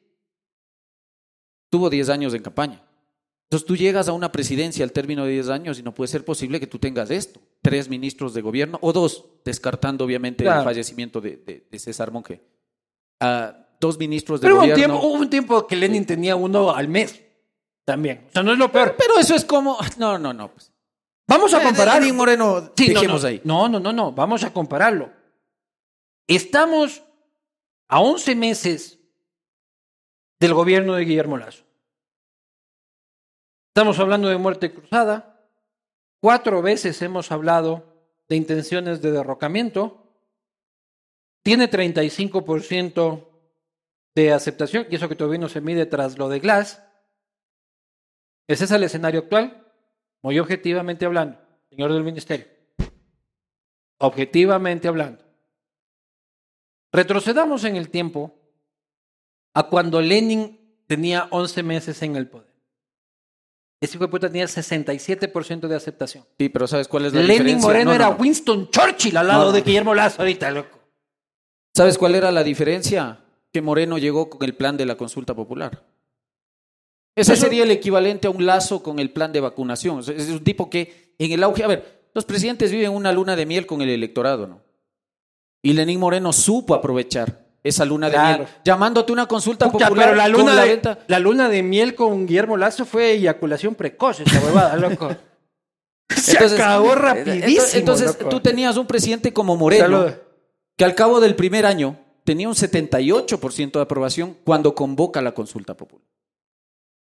Tuvo 1.70 1.92
10 1.92 2.10
años 2.10 2.34
en 2.34 2.42
campaña. 2.42 2.82
Entonces 3.44 3.68
tú 3.68 3.76
llegas 3.78 4.08
a 4.08 4.14
una 4.14 4.32
presidencia 4.32 4.84
al 4.84 4.92
término 4.92 5.24
de 5.24 5.34
10 5.34 5.50
años 5.50 5.78
y 5.78 5.84
no 5.84 5.94
puede 5.94 6.08
ser 6.08 6.26
posible 6.26 6.60
que 6.60 6.66
tú 6.66 6.80
tengas 6.80 7.12
esto 7.12 7.40
tres 7.66 7.90
ministros 7.90 8.36
de 8.36 8.42
gobierno, 8.42 8.78
o 8.82 8.94
dos, 8.94 9.26
descartando 9.44 10.06
obviamente 10.06 10.44
el 10.46 10.52
fallecimiento 10.64 11.20
de, 11.20 11.66
César 11.80 12.12
Monge. 12.12 12.40
Ah, 13.20 13.56
dos 13.82 13.98
ministros 13.98 14.40
de 14.40 14.52
gobierno. 14.52 14.84
Pero 14.84 15.00
hubo 15.00 15.16
un 15.16 15.28
tiempo 15.32 15.66
que 15.66 15.76
Lenin 15.76 16.06
tenía 16.06 16.36
uno 16.36 16.70
al 16.76 16.88
mes 16.88 17.24
también. 17.84 18.26
O 18.28 18.32
sea, 18.34 18.44
no 18.44 18.52
es 18.54 18.60
lo 18.60 18.72
peor. 18.72 18.94
Pero, 18.96 19.18
eso 19.18 19.34
es 19.36 19.44
como. 19.46 19.80
No, 19.98 20.20
no, 20.20 20.32
no. 20.32 20.52
Pues. 20.52 20.72
Vamos 21.28 21.56
a 21.56 21.64
comparar. 21.64 22.02
Lenin 22.02 22.16
Moreno, 22.16 22.70
ahí. 23.24 23.42
No, 23.44 23.68
no, 23.68 23.80
no, 23.80 23.92
no. 23.92 24.12
Vamos 24.12 24.44
a 24.44 24.54
compararlo. 24.54 25.10
Estamos 26.28 27.04
a 27.88 28.00
11 28.00 28.36
meses 28.36 29.00
del 30.40 30.54
gobierno 30.54 30.94
de 30.94 31.06
Guillermo 31.06 31.36
Lazo. 31.38 31.64
Estamos 33.74 33.98
hablando 33.98 34.28
de 34.30 34.38
muerte 34.38 34.72
cruzada. 34.72 35.32
Cuatro 36.26 36.64
veces 36.64 37.00
hemos 37.04 37.32
hablado 37.32 37.86
de 38.30 38.36
intenciones 38.36 39.00
de 39.00 39.12
derrocamiento. 39.12 40.10
Tiene 41.44 41.70
35% 41.70 43.28
de 44.16 44.34
aceptación, 44.34 44.88
y 44.90 44.96
eso 44.96 45.08
que 45.08 45.16
todavía 45.16 45.38
no 45.40 45.50
se 45.50 45.62
mide 45.62 45.86
tras 45.86 46.18
lo 46.18 46.28
de 46.28 46.40
Glass. 46.40 46.82
Ese 48.48 48.64
¿Es 48.64 48.72
el 48.72 48.82
escenario 48.84 49.20
actual? 49.20 49.72
Muy 50.24 50.40
objetivamente 50.40 51.06
hablando, 51.06 51.38
señor 51.70 51.94
del 51.94 52.04
ministerio. 52.04 52.48
Objetivamente 54.00 54.88
hablando. 54.88 55.24
Retrocedamos 56.92 57.66
en 57.66 57.76
el 57.76 57.92
tiempo 57.92 58.34
a 59.54 59.70
cuando 59.70 60.02
Lenin 60.02 60.60
tenía 60.88 61.28
11 61.30 61.62
meses 61.62 62.02
en 62.02 62.16
el 62.16 62.28
poder 62.28 62.55
tenía 63.92 64.46
67% 64.46 65.68
de 65.68 65.76
aceptación. 65.76 66.24
Sí, 66.40 66.50
pero 66.50 66.68
¿sabes 66.68 66.88
cuál 66.88 67.06
es 67.06 67.14
la 67.14 67.22
Lenin 67.22 67.60
Moreno 67.60 67.94
era 67.94 68.10
Winston 68.10 68.70
Churchill 68.70 69.18
al 69.18 69.28
lado 69.28 69.52
de 69.52 69.62
Guillermo 69.62 69.94
Lazo 69.94 70.22
ahorita, 70.22 70.52
loco. 70.52 70.78
¿Sabes 71.76 71.98
cuál 71.98 72.16
era 72.16 72.32
la 72.32 72.44
diferencia? 72.44 73.20
Que 73.52 73.62
Moreno 73.62 73.98
llegó 73.98 74.30
con 74.30 74.44
el 74.44 74.54
plan 74.56 74.78
de 74.78 74.86
la 74.86 74.96
consulta 74.96 75.34
popular. 75.36 75.84
Ese 77.18 77.36
sería 77.38 77.64
el 77.64 77.72
equivalente 77.72 78.28
a 78.28 78.30
un 78.30 78.46
lazo 78.46 78.84
con 78.84 79.00
el 79.00 79.12
plan 79.12 79.32
de 79.32 79.40
vacunación. 79.40 80.00
Es 80.00 80.30
un 80.30 80.44
tipo 80.44 80.70
que 80.70 81.14
en 81.18 81.32
el 81.32 81.44
auge... 81.44 81.64
A 81.64 81.68
ver, 81.68 82.04
los 82.14 82.26
presidentes 82.26 82.72
viven 82.72 82.92
una 82.92 83.12
luna 83.14 83.38
de 83.38 83.46
miel 83.46 83.66
con 83.66 83.82
el 83.82 83.90
electorado, 83.90 84.48
¿no? 84.48 84.62
Y 85.64 85.72
Lenín 85.74 86.00
Moreno 86.02 86.34
supo 86.34 86.76
aprovechar 86.76 87.45
esa 87.66 87.84
luna 87.84 88.10
de 88.12 88.18
miel. 88.18 88.48
Llamándote 88.64 89.12
una 89.12 89.26
consulta 89.26 89.66
popular. 89.72 89.92
Pero 89.96 90.16
la 90.16 90.28
luna, 90.28 90.56
de, 90.64 91.20
luna 91.20 91.50
de 91.50 91.64
miel 91.64 91.96
con 91.96 92.28
Guillermo 92.28 92.56
Lazo 92.58 92.86
fue 92.86 93.14
eyaculación 93.14 93.74
precoz, 93.74 94.20
esa 94.20 94.40
huevada, 94.46 94.76
loco. 94.78 95.10
Se 96.08 96.34
entonces, 96.34 96.60
acabó 96.60 96.94
rapidísimo. 96.94 97.66
Entonces, 97.74 98.18
tú 98.30 98.40
tenías 98.40 98.78
un 98.78 98.86
presidente 98.86 99.34
como 99.34 99.56
Moreno, 99.58 100.06
que 100.78 100.86
al 100.86 100.94
cabo 100.94 101.20
del 101.20 101.34
primer 101.36 101.66
año 101.66 101.98
tenía 102.24 102.48
un 102.48 102.54
78% 102.54 103.72
de 103.72 103.82
aprobación 103.82 104.38
cuando 104.44 104.76
convoca 104.76 105.20
la 105.24 105.32
consulta 105.34 105.76
popular. 105.76 106.06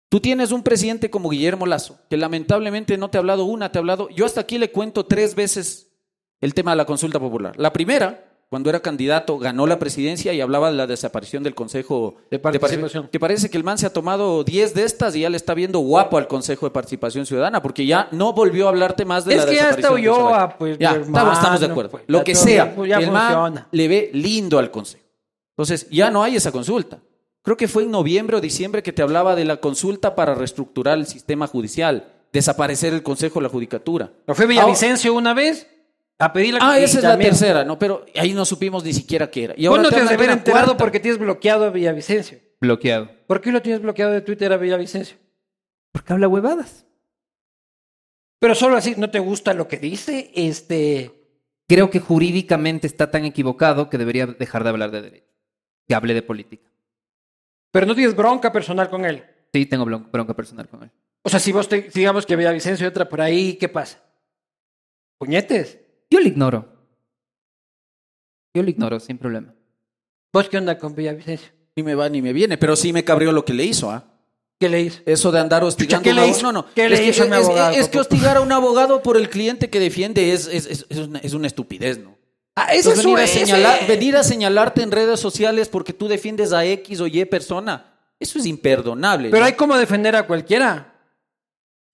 Tú 0.08 0.20
tienes 0.20 0.52
un 0.52 0.62
presidente 0.62 1.10
como 1.10 1.28
Guillermo 1.30 1.66
Lazo, 1.66 1.98
que 2.08 2.16
lamentablemente 2.16 2.96
no 2.96 3.10
te 3.10 3.18
ha 3.18 3.18
hablado 3.20 3.44
una, 3.46 3.72
te 3.72 3.78
ha 3.80 3.80
hablado. 3.80 4.08
Yo 4.10 4.24
hasta 4.24 4.42
aquí 4.42 4.56
le 4.58 4.70
cuento 4.70 5.04
tres 5.06 5.34
veces 5.34 5.88
el 6.40 6.54
tema 6.54 6.70
de 6.70 6.76
la 6.76 6.84
consulta 6.84 7.18
popular. 7.18 7.56
La 7.58 7.72
primera, 7.72 8.22
cuando 8.48 8.70
era 8.70 8.78
candidato, 8.80 9.38
ganó 9.38 9.66
la 9.66 9.78
presidencia 9.80 10.32
y 10.32 10.40
hablaba 10.40 10.70
de 10.70 10.76
la 10.76 10.86
desaparición 10.86 11.42
del 11.42 11.56
Consejo 11.56 12.14
de 12.30 12.38
Participación. 12.38 13.08
Te 13.10 13.18
parece 13.18 13.50
que 13.50 13.56
el 13.58 13.64
man 13.64 13.76
se 13.76 13.86
ha 13.86 13.92
tomado 13.92 14.44
10 14.44 14.72
de 14.74 14.84
estas 14.84 15.16
y 15.16 15.20
ya 15.20 15.30
le 15.30 15.36
está 15.36 15.52
viendo 15.54 15.80
guapo 15.80 16.16
al 16.16 16.28
Consejo 16.28 16.66
de 16.66 16.70
Participación 16.70 17.26
Ciudadana, 17.26 17.60
porque 17.60 17.84
ya 17.86 18.08
no 18.12 18.32
volvió 18.32 18.66
a 18.66 18.68
hablarte 18.68 19.04
más 19.04 19.24
de 19.24 19.36
la 19.36 19.46
desaparición. 19.46 19.68
Es 19.68 19.72
que 19.72 19.82
ya 19.82 20.30
está 20.30 20.56
pues, 20.58 20.78
estamos, 21.36 21.60
de 21.60 21.66
acuerdo. 21.66 21.90
Pues, 21.92 22.04
Lo 22.06 22.22
que 22.22 22.36
sea, 22.36 22.72
pues, 22.74 22.92
el 22.92 23.10
man 23.10 23.66
le 23.72 23.88
ve 23.88 24.10
lindo 24.12 24.60
al 24.60 24.70
Consejo. 24.70 25.04
Entonces, 25.54 25.88
ya 25.90 26.10
no 26.10 26.22
hay 26.22 26.36
esa 26.36 26.52
consulta. 26.52 27.00
Creo 27.42 27.56
que 27.56 27.66
fue 27.66 27.82
en 27.82 27.90
noviembre 27.90 28.36
o 28.36 28.40
diciembre 28.40 28.82
que 28.82 28.92
te 28.92 29.02
hablaba 29.02 29.34
de 29.34 29.44
la 29.44 29.56
consulta 29.56 30.14
para 30.14 30.34
reestructurar 30.34 30.98
el 30.98 31.06
sistema 31.06 31.48
judicial, 31.48 32.12
desaparecer 32.32 32.92
el 32.92 33.02
Consejo 33.02 33.40
de 33.40 33.44
la 33.44 33.48
Judicatura. 33.48 34.12
fue 34.34 34.46
Villavicencio 34.46 35.14
una 35.14 35.34
vez? 35.34 35.66
A 36.18 36.32
pedir 36.32 36.54
la 36.54 36.60
Ah, 36.62 36.78
esa 36.78 36.98
es 36.98 37.04
la 37.04 37.18
tercera, 37.18 37.64
¿no? 37.64 37.78
Pero 37.78 38.04
ahí 38.14 38.32
no 38.32 38.44
supimos 38.46 38.82
ni 38.84 38.92
siquiera 38.94 39.30
qué 39.30 39.44
era. 39.44 39.54
Y 39.56 39.64
no 39.64 39.88
te, 39.90 39.96
has 39.96 40.16
de 40.18 40.24
enterado 40.24 40.76
porque 40.76 40.98
tienes 40.98 41.18
bloqueado 41.20 41.66
a 41.66 41.70
Villavicencio. 41.70 42.40
Bloqueado. 42.60 43.10
¿Por 43.26 43.40
qué 43.42 43.52
lo 43.52 43.60
tienes 43.60 43.82
bloqueado 43.82 44.12
de 44.12 44.22
Twitter 44.22 44.50
a 44.52 44.56
Villavicencio? 44.56 45.16
Porque 45.92 46.12
habla 46.14 46.26
huevadas. 46.28 46.86
Pero 48.40 48.54
solo 48.54 48.76
así, 48.76 48.94
¿no 48.96 49.10
te 49.10 49.18
gusta 49.18 49.52
lo 49.52 49.68
que 49.68 49.76
dice? 49.76 50.30
Este. 50.34 51.12
Creo 51.68 51.90
que 51.90 52.00
jurídicamente 52.00 52.86
está 52.86 53.10
tan 53.10 53.24
equivocado 53.24 53.90
que 53.90 53.98
debería 53.98 54.26
dejar 54.26 54.62
de 54.62 54.70
hablar 54.70 54.90
de 54.92 55.02
derecho. 55.02 55.34
Que 55.86 55.94
hable 55.94 56.14
de 56.14 56.22
política. 56.22 56.70
Pero 57.72 57.86
no 57.86 57.94
tienes 57.94 58.16
bronca 58.16 58.52
personal 58.52 58.88
con 58.88 59.04
él. 59.04 59.22
Sí, 59.52 59.66
tengo 59.66 59.84
bronca 59.84 60.34
personal 60.34 60.66
con 60.68 60.84
él. 60.84 60.90
O 61.24 61.28
sea, 61.28 61.40
si 61.40 61.52
vos 61.52 61.68
te, 61.68 61.82
digamos 61.92 62.24
que 62.24 62.36
Villavicencio 62.36 62.88
otra 62.88 63.06
por 63.06 63.20
ahí, 63.20 63.54
¿qué 63.54 63.68
pasa? 63.68 64.02
Puñetes. 65.18 65.80
Yo 66.10 66.20
lo 66.20 66.26
ignoro. 66.26 66.66
Yo 68.54 68.62
lo 68.62 68.70
ignoro 68.70 69.00
sin 69.00 69.18
problema. 69.18 69.54
¿Vos 70.32 70.48
qué 70.48 70.58
onda 70.58 70.78
con 70.78 70.94
Villavicencio? 70.94 71.50
Ni 71.74 71.82
me 71.82 71.94
va 71.94 72.08
ni 72.08 72.22
me 72.22 72.32
viene, 72.32 72.56
pero 72.56 72.74
sí 72.76 72.92
me 72.92 73.04
cabrió 73.04 73.32
lo 73.32 73.44
que 73.44 73.52
le 73.52 73.64
hizo, 73.64 73.90
¿ah? 73.90 74.04
¿Qué 74.58 74.68
le 74.70 74.80
hizo? 74.82 75.00
Eso 75.04 75.30
de 75.30 75.40
andar 75.40 75.62
hostigando 75.62 76.02
¿Qué 76.04 76.14
le 76.14 76.26
hizo? 76.28 76.50
No, 76.50 76.64
¿Qué 76.74 76.88
le 76.88 76.96
es, 77.08 77.16
hizo 77.18 77.28
que, 77.28 77.28
es, 77.38 77.44
abogado, 77.46 77.74
es, 77.74 77.88
que 77.90 77.98
hostigar 78.00 78.38
a 78.38 78.40
un 78.40 78.52
abogado 78.52 79.02
por 79.02 79.18
el 79.18 79.28
cliente 79.28 79.68
que 79.68 79.78
defiende 79.78 80.32
es, 80.32 80.46
es, 80.48 81.32
una, 81.34 81.46
estupidez, 81.46 81.98
¿no? 81.98 82.16
Ah, 82.58 82.68
pues 82.72 82.86
es 82.86 83.04
venir, 83.04 83.18
a 83.18 83.76
eh. 83.80 83.86
venir 83.86 84.16
a 84.16 84.22
señalarte 84.22 84.82
en 84.82 84.90
redes 84.90 85.20
sociales 85.20 85.68
porque 85.68 85.92
tú 85.92 86.08
defiendes 86.08 86.54
a 86.54 86.64
X 86.64 87.00
o 87.02 87.06
Y 87.06 87.26
persona. 87.26 87.92
Eso 88.18 88.38
es 88.38 88.46
imperdonable. 88.46 89.28
Pero 89.28 89.44
hay 89.44 89.52
como 89.52 89.76
defender 89.76 90.16
a 90.16 90.26
cualquiera. 90.26 90.94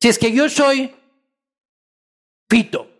Si 0.01 0.07
es 0.09 0.19
que 0.21 0.31
yo 0.31 0.49
soy 0.49 0.95
Pito 2.47 2.92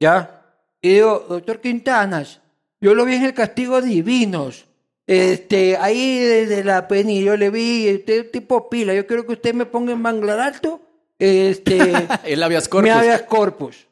¿Ya? 0.00 0.46
Y 0.80 0.90
digo, 0.94 1.26
doctor 1.28 1.60
Quintanas, 1.60 2.40
yo 2.80 2.94
lo 2.94 3.04
vi 3.04 3.14
en 3.16 3.24
el 3.24 3.34
Castigo 3.34 3.82
Divinos. 3.82 4.66
Este, 5.06 5.76
ahí 5.76 6.18
desde 6.20 6.64
la 6.64 6.88
peni 6.88 7.22
yo 7.22 7.36
le 7.36 7.50
vi, 7.50 7.86
este 7.88 8.24
tipo 8.24 8.70
pila, 8.70 8.94
yo 8.94 9.06
quiero 9.06 9.26
que 9.26 9.32
usted 9.34 9.54
me 9.54 9.66
ponga 9.66 9.92
en 9.92 10.00
manglar 10.00 10.38
alto, 10.38 10.80
este... 11.18 11.92
el 12.24 12.42
habeas 12.42 12.68
corpus. 12.68 12.84
Mi 12.84 12.90
habeas 12.90 13.22
corpus. 13.22 13.86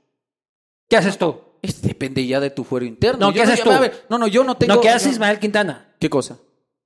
¿Qué 0.89 0.97
haces 0.97 1.19
tú? 1.19 1.37
depende 1.83 2.25
ya 2.25 2.39
de 2.39 2.51
tu 2.51 2.63
fuero 2.63 2.87
interno. 2.87 3.27
No, 3.27 3.33
¿qué 3.33 3.43
no, 4.09 4.17
no, 4.19 4.29
yo 4.29 4.45
no 4.45 4.57
tengo... 4.57 4.77
No, 4.77 4.81
¿qué 4.81 4.91
haces 4.91 5.13
Ismael 5.13 5.41
Quintana? 5.41 5.93
¿Qué 5.99 6.09
cosa? 6.09 6.39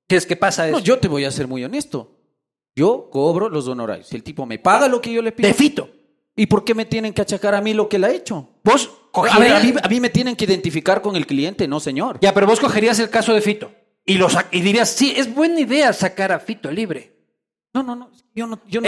¿Qué 0.09 0.17
es 0.17 0.25
que 0.27 0.35
pasa 0.35 0.67
eso. 0.69 0.79
yo 0.79 0.99
te 0.99 1.09
voy 1.09 1.27
a 1.27 1.31
ser 1.31 1.47
muy 1.47 1.63
honesto. 1.63 2.11
Yo 2.75 3.11
cobro 3.11 3.51
los 3.51 3.69
honorarios. 3.69 4.11
el 4.15 4.23
tipo 4.23 4.47
me 4.47 4.59
paga 4.59 4.89
lo 4.89 5.01
que 5.03 5.13
yo 5.13 5.21
le 5.21 5.31
pido... 5.33 5.47
¡Defito! 5.47 5.91
¿Y 6.35 6.47
por 6.47 6.65
qué 6.65 6.75
me 6.75 6.87
tienen 6.87 7.13
que 7.13 7.21
achacar 7.21 7.55
a 7.55 7.61
mí 7.61 7.75
lo 7.75 7.87
que 7.91 7.99
le 7.99 8.07
ha 8.07 8.11
hecho? 8.13 8.49
Vos 8.65 8.91
a, 9.15 9.89
mí, 9.89 10.01
me 10.01 10.11
tienen 10.11 10.35
que 10.37 10.47
identificar 10.47 11.03
con 11.03 11.17
el 11.17 11.27
cliente, 11.27 11.69
no 11.69 11.81
señor. 11.81 12.19
Ya, 12.23 12.33
pero 12.33 12.47
vos 12.47 12.61
cogerías 12.61 12.99
el 12.99 13.11
caso 13.11 13.35
de 13.35 13.43
Fito 13.43 13.71
y, 14.07 14.19
dirías, 14.63 14.89
sí, 14.89 15.13
es 15.15 15.33
buena 15.33 15.61
idea 15.61 15.93
sacar 15.93 16.33
a 16.33 16.41
Fito 16.41 16.71
libre. 16.71 17.13
No, 17.75 17.83
no, 17.83 17.95
no. 17.95 18.11
Yo 18.35 18.47
no, 18.47 18.61
yo 18.67 18.81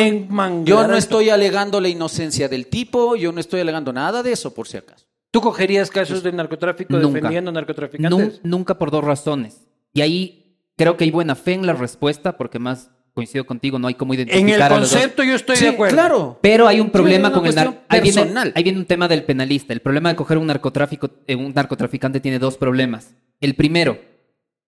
no, 0.87 0.97
estoy 0.97 1.29
alegando 1.29 1.81
la 1.81 1.89
inocencia 1.89 2.49
del 2.49 2.67
tipo, 2.69 3.17
yo 3.17 3.31
no 3.33 3.41
estoy 3.41 3.61
alegando 3.61 3.93
nada 3.93 4.23
de 4.23 4.33
eso, 4.33 4.55
por 4.55 4.67
si 4.67 4.79
acaso. 4.79 5.07
¿Tú 5.31 5.43
cogerías 5.43 5.91
casos 5.91 6.21
pues, 6.23 6.25
de 6.25 6.33
narcotráfico 6.33 6.99
defendiendo 6.99 7.53
narcotraficantes? 7.53 8.41
nunca 8.43 8.79
por 8.79 8.91
dos 8.91 9.05
razones. 9.05 9.67
Y 9.93 10.01
ahí 10.01 10.59
creo 10.77 10.97
que 10.97 11.05
hay 11.05 11.11
buena 11.11 11.35
fe 11.35 11.53
en 11.53 11.67
la 11.67 11.75
respuesta, 11.75 12.39
porque 12.39 12.59
más 12.59 12.91
coincido 13.15 13.47
contigo, 13.47 13.79
no 13.79 13.87
hay 13.87 13.95
como 13.95 14.13
identificar. 14.13 14.73
En 14.73 14.79
el 14.79 14.83
concepto 14.83 15.23
yo 15.23 15.37
estoy 15.37 15.57
de 15.57 15.69
acuerdo. 15.69 15.95
Claro. 15.97 16.39
Pero 16.43 16.67
hay 16.67 16.81
un 16.81 16.91
problema 16.91 17.33
con 17.33 17.47
el 17.47 17.55
tema 17.55 17.77
Ahí 17.89 18.01
viene, 18.01 18.21
ahí 18.57 18.63
viene 18.65 18.79
un 18.79 18.85
tema 18.87 19.07
del 19.09 19.23
penalista. 19.23 19.73
El 19.73 19.81
problema 19.81 20.09
de 20.11 20.17
coger 20.17 20.37
un 20.37 20.49
narcotráfico, 20.49 21.09
eh, 21.27 21.37
un 21.37 21.55
narcotraficante 21.55 22.19
tiene 22.21 22.41
dos 22.41 22.57
problemas. 22.57 23.15
El 23.41 23.55
primero, 23.55 23.99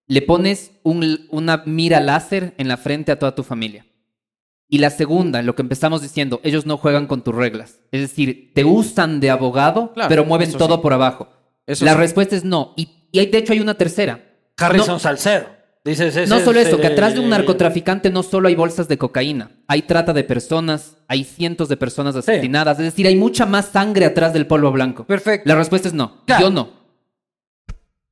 le 0.07 0.23
pones 0.23 0.73
un, 0.85 1.27
una 1.31 1.65
mira 1.67 2.01
láser 2.01 2.55
en 2.57 2.69
la 2.69 2.77
frente 2.77 3.11
a 3.11 3.19
toda 3.19 3.35
tu 3.35 3.43
familia. 3.43 3.85
Y 4.69 4.79
la 4.79 4.91
segunda, 4.91 5.43
lo 5.43 5.55
que 5.57 5.63
empezamos 5.63 6.03
diciendo, 6.03 6.41
ellos 6.45 6.67
no 6.67 6.77
juegan 6.77 7.07
con 7.09 7.23
tus 7.23 7.35
reglas. 7.35 7.81
Es 7.91 8.01
decir, 8.01 8.53
te 8.55 8.65
usan 8.65 9.21
de 9.21 9.31
abogado, 9.31 9.93
pero 10.09 10.25
mueven 10.25 10.53
todo 10.53 10.81
por 10.83 10.93
abajo. 10.93 11.29
la 11.67 11.95
respuesta 11.95 12.37
es 12.37 12.45
no. 12.45 12.73
Y, 12.77 13.09
y 13.13 13.27
de 13.27 13.39
hecho 13.39 13.53
hay 13.53 13.61
una 13.61 13.75
tercera. 13.75 14.23
Harrison 14.57 14.99
Salcedo 15.01 15.56
no 16.29 16.41
solo 16.41 16.59
eso, 16.61 16.81
que 16.81 16.87
atrás 16.87 17.15
de 17.15 17.21
un 17.21 17.29
narcotraficante 17.29 18.11
no 18.11 18.23
solo 18.23 18.49
hay 18.49 18.55
bolsas 18.55 18.89
de 18.89 18.99
cocaína, 18.99 19.51
hay 19.69 19.83
trata 19.83 20.13
de 20.13 20.25
personas, 20.25 20.97
hay 21.09 21.25
cientos 21.25 21.69
de 21.69 21.77
personas 21.77 22.17
asesinadas, 22.17 22.79
es 22.79 22.87
decir, 22.87 23.07
hay 23.07 23.17
mucha 23.17 23.47
más 23.47 23.67
sangre 23.67 24.07
atrás 24.07 24.33
del 24.33 24.47
polvo 24.47 24.73
blanco. 24.73 25.05
Perfecto. 25.07 25.49
La 25.49 25.55
respuesta 25.55 25.89
es 25.89 25.95
no, 25.95 26.23
yo 26.41 26.51
no. 26.51 26.77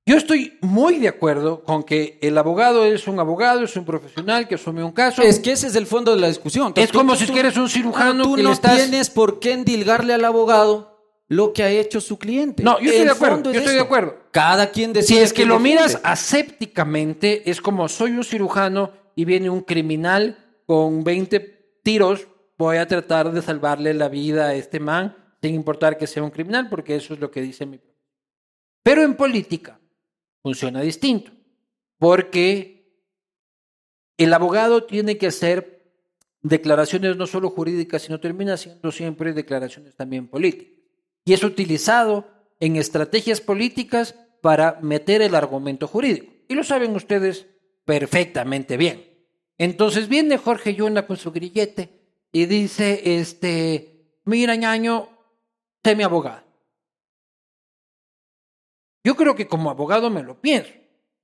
Yo 0.07 0.17
estoy 0.19 0.59
muy 0.61 0.99
de 0.99 1.09
acuerdo 1.09 1.63
con 1.65 1.83
que 1.83 2.19
el 2.21 2.37
abogado 2.37 2.85
es 2.85 3.09
un 3.09 3.19
abogado, 3.19 3.63
es 3.65 3.75
un 3.75 3.87
profesional 3.87 4.47
que 4.47 4.57
asume 4.57 4.85
un 4.85 4.93
caso. 4.93 5.23
Es 5.23 5.41
que 5.41 5.53
ese 5.53 5.67
es 5.67 5.77
el 5.77 5.87
fondo 5.87 6.15
de 6.15 6.21
la 6.21 6.29
discusión. 6.29 6.75
es 6.77 6.93
como 6.93 7.17
si 7.17 7.27
quieres 7.27 7.57
un 7.57 7.71
cirujano. 7.71 8.25
Tú 8.25 8.37
no 8.37 8.55
tienes 8.59 9.09
por 9.09 9.41
qué 9.41 9.53
endilgarle 9.55 10.13
al 10.13 10.27
abogado 10.27 10.93
lo 11.27 11.55
que 11.55 11.63
ha 11.63 11.71
hecho 11.71 12.03
su 12.03 12.19
cliente. 12.19 12.63
No, 12.63 12.79
yo 12.81 12.91
estoy 12.91 13.07
de 13.07 13.13
acuerdo. 13.13 13.51
Yo 13.51 13.61
estoy 13.61 13.75
de 13.77 13.81
acuerdo. 13.81 14.24
Cada 14.35 14.73
quien 14.73 14.93
decide. 14.93 15.19
Si 15.19 15.23
es 15.23 15.33
que 15.33 15.47
lo 15.47 15.61
miras 15.61 16.01
asépticamente, 16.03 17.49
es 17.53 17.61
como 17.61 17.89
soy 17.89 18.11
un 18.11 18.25
cirujano 18.25 18.91
y 19.15 19.25
viene 19.27 19.49
un 19.49 19.61
criminal 19.61 20.59
con 20.67 21.05
20 21.05 21.79
tiros, 21.85 22.27
voy 22.59 22.79
a 22.79 22.89
tratar 22.89 23.31
de 23.31 23.43
salvarle 23.43 23.95
la 23.95 24.09
vida 24.09 24.47
a 24.49 24.55
este 24.57 24.81
man, 24.81 25.17
sin 25.41 25.55
importar 25.55 25.97
que 25.97 26.09
sea 26.09 26.25
un 26.25 26.31
criminal, 26.31 26.67
porque 26.69 26.97
eso 26.97 27.15
es 27.15 27.21
lo 27.21 27.31
que 27.31 27.43
dice 27.43 27.65
mi. 27.65 27.79
Pero 28.83 29.05
en 29.05 29.15
política 29.17 29.79
funciona 30.43 30.81
distinto, 30.81 31.31
porque 31.99 33.05
el 34.19 34.35
abogado 34.35 34.83
tiene 34.83 35.17
que 35.17 35.29
hacer 35.29 35.93
declaraciones 36.43 37.17
no 37.17 37.29
solo 37.29 37.51
jurídicas, 37.51 38.03
sino 38.03 38.19
termina 38.19 38.57
siendo 38.57 38.91
siempre 38.91 39.33
declaraciones 39.33 39.95
también 39.95 40.27
políticas. 40.27 40.75
Y 41.25 41.35
es 41.35 41.45
utilizado 41.45 42.27
en 42.61 42.75
estrategias 42.77 43.41
políticas 43.41 44.17
para 44.45 44.79
meter 44.83 45.23
el 45.23 45.35
argumento 45.35 45.89
jurídico. 45.89 46.31
Y 46.49 46.55
lo 46.55 46.63
saben 46.65 46.95
ustedes 46.95 47.47
perfectamente 47.87 48.77
bien. 48.77 49.03
Entonces 49.57 50.07
viene 50.07 50.37
Jorge 50.37 50.75
Yunda 50.75 51.07
con 51.07 51.17
su 51.17 51.33
grillete 51.33 51.89
y 52.31 52.45
dice, 52.45 53.19
este, 53.21 54.19
mira 54.27 54.55
ñaño, 54.55 55.09
sé 55.83 55.97
mi 55.97 56.03
abogado. 56.03 56.43
Yo 59.03 59.15
creo 59.17 59.35
que 59.35 59.47
como 59.47 59.71
abogado 59.71 60.11
me 60.11 60.23
lo 60.23 60.39
pienso, 60.39 60.75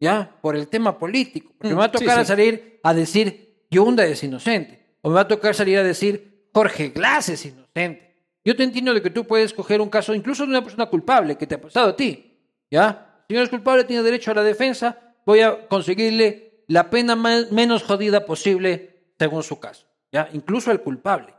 ¿ya? 0.01 0.34
Por 0.40 0.56
el 0.56 0.68
tema 0.68 0.98
político. 0.98 1.52
Porque 1.59 1.74
me 1.74 1.78
va 1.80 1.84
a 1.84 1.88
mm, 1.88 1.92
tocar 1.92 2.24
salir 2.24 2.80
a 2.82 2.94
decir, 2.94 3.66
Yunda 3.70 4.06
es 4.06 4.24
inocente. 4.24 4.97
O 5.02 5.10
me 5.10 5.16
va 5.16 5.20
a 5.22 5.28
tocar 5.28 5.55
salir 5.55 5.76
a 5.76 5.82
decir, 5.84 6.48
Jorge 6.55 6.88
Glass 6.88 7.28
es 7.28 7.44
inocente. 7.44 8.16
Yo 8.47 8.56
te 8.56 8.62
entiendo 8.62 8.94
de 8.94 9.02
que 9.02 9.10
tú 9.10 9.26
puedes 9.26 9.52
coger 9.52 9.82
un 9.82 9.90
caso, 9.90 10.14
incluso 10.14 10.44
de 10.44 10.48
una 10.48 10.62
persona 10.62 10.86
culpable 10.86 11.36
que 11.36 11.47
te 11.47 11.56
ha 11.56 11.60
pasado 11.60 11.90
a 11.90 11.97
ti, 11.97 12.38
¿ya? 12.70 13.09
Si 13.31 13.35
no 13.35 13.43
es 13.43 13.48
culpable, 13.48 13.85
tiene 13.85 14.02
derecho 14.02 14.32
a 14.32 14.35
la 14.35 14.43
defensa, 14.43 15.15
voy 15.24 15.39
a 15.43 15.69
conseguirle 15.69 16.65
la 16.66 16.90
pena 16.90 17.15
menos 17.15 17.85
jodida 17.85 18.27
posible 18.27 19.12
según 19.20 19.44
su 19.44 19.61
caso, 19.61 19.86
¿ya? 20.11 20.28
Incluso 20.32 20.73
al 20.73 20.82
culpable. 20.82 21.32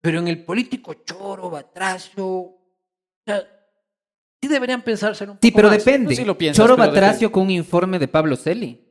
Pero 0.00 0.20
en 0.20 0.28
el 0.28 0.44
político 0.44 0.94
choro, 1.04 1.50
batracio, 1.50 2.24
o 2.24 2.58
sí 3.26 4.48
deberían 4.48 4.82
pensárselo 4.82 5.32
un 5.32 5.38
poco 5.38 5.44
Sí, 5.44 5.50
pero 5.50 5.70
depende. 5.70 6.52
choro 6.52 6.76
batracio 6.76 7.32
con 7.32 7.42
un 7.42 7.50
informe 7.50 7.98
de 7.98 8.06
Pablo 8.06 8.36
Celi. 8.36 8.88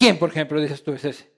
¿Quién, 0.00 0.18
por 0.18 0.30
ejemplo, 0.30 0.58
dices 0.60 0.82
tú 0.82 0.94
es 0.94 1.04
ese? 1.04 1.30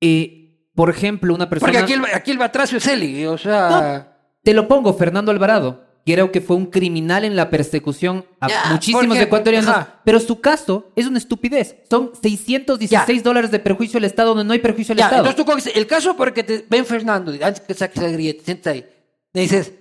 Y, 0.00 0.22
eh, 0.64 0.68
por 0.74 0.88
ejemplo, 0.88 1.34
una 1.34 1.50
persona... 1.50 1.70
Porque 1.70 1.84
aquí 2.14 2.30
el, 2.30 2.38
batracio 2.38 2.78
es 2.78 2.84
Celi, 2.84 3.26
o 3.26 3.36
sea... 3.36 4.22
te 4.42 4.54
lo 4.54 4.66
pongo, 4.66 4.94
Fernando 4.94 5.30
Alvarado 5.30 5.89
creo 6.14 6.32
que 6.32 6.40
fue 6.40 6.56
un 6.56 6.66
criminal 6.66 7.24
en 7.24 7.36
la 7.36 7.50
persecución 7.50 8.24
a 8.40 8.70
muchísimos 8.72 9.16
ecuatorianos. 9.18 9.74
Pero 10.04 10.18
su 10.20 10.40
caso 10.40 10.90
es 10.96 11.06
una 11.06 11.18
estupidez. 11.18 11.76
Son 11.88 12.12
616 12.20 13.22
dólares 13.22 13.50
de 13.50 13.58
perjuicio 13.60 13.98
al 13.98 14.04
Estado 14.04 14.30
donde 14.30 14.44
no 14.44 14.52
hay 14.52 14.58
perjuicio 14.58 14.92
al 14.92 14.98
Estado. 15.00 15.26
Entonces 15.28 15.36
tú 15.36 15.44
coges 15.44 15.66
el 15.74 15.86
caso 15.86 16.16
porque 16.16 16.42
te 16.42 16.66
ven 16.68 16.84
Fernando, 16.84 17.30
antes 17.32 17.60
ah, 17.60 17.64
que 17.66 17.74
saques 17.74 18.02
la 18.02 18.08
grieta, 18.10 18.44
sienta 18.44 18.70
ahí. 18.70 18.84
Le 19.32 19.42
dices, 19.42 19.72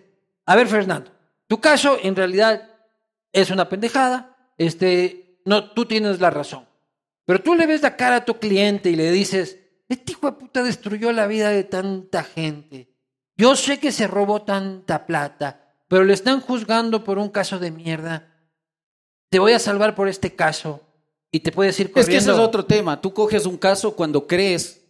a 0.46 0.56
ver 0.56 0.68
Fernando, 0.68 1.12
tu 1.48 1.60
caso 1.60 1.98
en 2.02 2.16
realidad 2.16 2.70
es 3.34 3.50
una 3.52 3.68
pendejada, 3.68 4.38
este, 4.58 5.42
no, 5.46 5.72
tú 5.72 5.86
tienes 5.86 6.20
la 6.20 6.30
razón. 6.30 6.66
Pero 7.26 7.42
tú 7.42 7.56
le 7.56 7.66
ves 7.68 7.82
la 7.82 7.96
cara 7.96 8.18
a 8.18 8.26
tu 8.26 8.36
cliente 8.38 8.90
y 8.92 8.96
le 8.96 9.12
dices, 9.12 9.58
este 9.88 10.12
hijo 10.12 10.28
de 10.30 10.34
puta 10.38 10.64
destruyó 10.64 11.12
la 11.12 11.26
vida 11.28 11.50
de 11.50 11.64
tanta 11.64 12.24
gente. 12.24 12.88
Yo 13.38 13.56
sé 13.56 13.80
que 13.80 13.92
se 13.92 14.06
robó 14.06 14.42
tanta 14.44 15.06
plata 15.08 15.69
pero 15.90 16.06
le 16.06 16.14
están 16.14 16.40
juzgando 16.40 17.04
por 17.04 17.18
un 17.18 17.30
caso 17.30 17.60
de 17.60 17.72
mierda. 17.72 18.28
Te 19.32 19.40
voy 19.40 19.52
a 19.52 19.60
salvar 19.60 19.96
por 19.96 20.08
este 20.08 20.34
caso 20.36 20.82
y 21.32 21.42
te 21.42 21.52
puedes 21.52 21.78
ir 21.80 21.92
corriendo. 21.92 22.02
Es 22.02 22.24
que 22.24 22.32
eso 22.32 22.32
es 22.32 22.40
otro 22.40 22.64
tema. 22.64 23.02
Tú 23.02 23.12
coges 23.14 23.46
un 23.46 23.58
caso 23.58 23.96
cuando 23.96 24.26
crees 24.28 24.82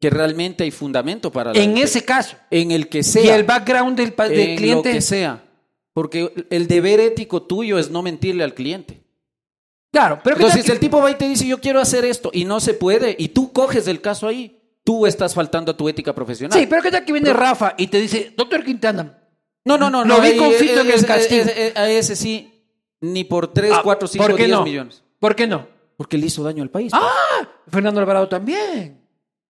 que 0.00 0.10
realmente 0.10 0.64
hay 0.64 0.70
fundamento 0.70 1.30
para 1.30 1.52
la 1.52 1.60
En 1.62 1.76
ese 1.76 2.02
caso. 2.04 2.36
En 2.50 2.70
el 2.70 2.88
que 2.88 3.02
sea. 3.02 3.22
Y 3.24 3.28
el 3.28 3.44
background 3.44 3.96
del, 3.98 4.14
cliente. 4.14 4.90
que 4.92 5.00
sea. 5.02 5.44
Porque 5.92 6.32
el 6.50 6.66
deber 6.66 6.98
ético 7.00 7.42
tuyo 7.42 7.78
es 7.78 7.90
no 7.90 8.02
mentirle 8.02 8.42
al 8.42 8.54
cliente. 8.54 9.02
Claro, 9.92 10.20
pero 10.22 10.36
Entonces, 10.36 10.64
si 10.64 10.70
el 10.70 10.78
tipo 10.80 11.00
va 11.02 11.10
y 11.10 11.14
te 11.16 11.28
dice, 11.28 11.46
yo 11.46 11.60
quiero 11.60 11.80
hacer 11.80 12.04
esto, 12.04 12.30
y 12.32 12.44
no 12.44 12.60
se 12.60 12.74
puede, 12.74 13.16
y 13.18 13.28
tú 13.28 13.52
coges 13.52 13.88
el 13.88 14.02
caso 14.02 14.28
ahí, 14.28 14.60
tú 14.84 15.06
estás 15.06 15.34
faltando 15.34 15.72
a 15.72 15.76
tu 15.76 15.88
ética 15.88 16.14
profesional. 16.14 16.56
Sí, 16.58 16.66
pero 16.66 16.82
que 16.82 16.90
tal 16.90 17.06
que 17.06 17.12
viene 17.12 17.32
Rafa 17.32 17.74
y 17.76 17.86
te 17.86 17.98
dice, 17.98 18.32
doctor 18.36 18.62
Quintana, 18.62 19.18
no, 19.68 19.76
no, 19.76 19.90
no. 19.90 20.02
Lo 20.02 20.16
no, 20.16 20.20
vi 20.22 20.34
con 20.38 20.48
en 20.50 20.90
el 20.90 21.04
castillo. 21.04 21.44
A 21.74 21.88
ese 21.90 22.16
sí, 22.16 22.64
ni 23.02 23.24
por 23.24 23.48
3, 23.52 23.74
4, 23.82 24.08
5, 24.08 24.28
millones. 24.64 25.04
¿Por 25.20 25.36
qué 25.36 25.46
no? 25.46 25.66
Porque 25.98 26.16
le 26.16 26.26
hizo 26.26 26.42
daño 26.42 26.62
al 26.62 26.70
país. 26.70 26.90
¡Ah! 26.94 27.46
Fernando 27.70 28.00
Alvarado 28.00 28.28
también. 28.28 28.98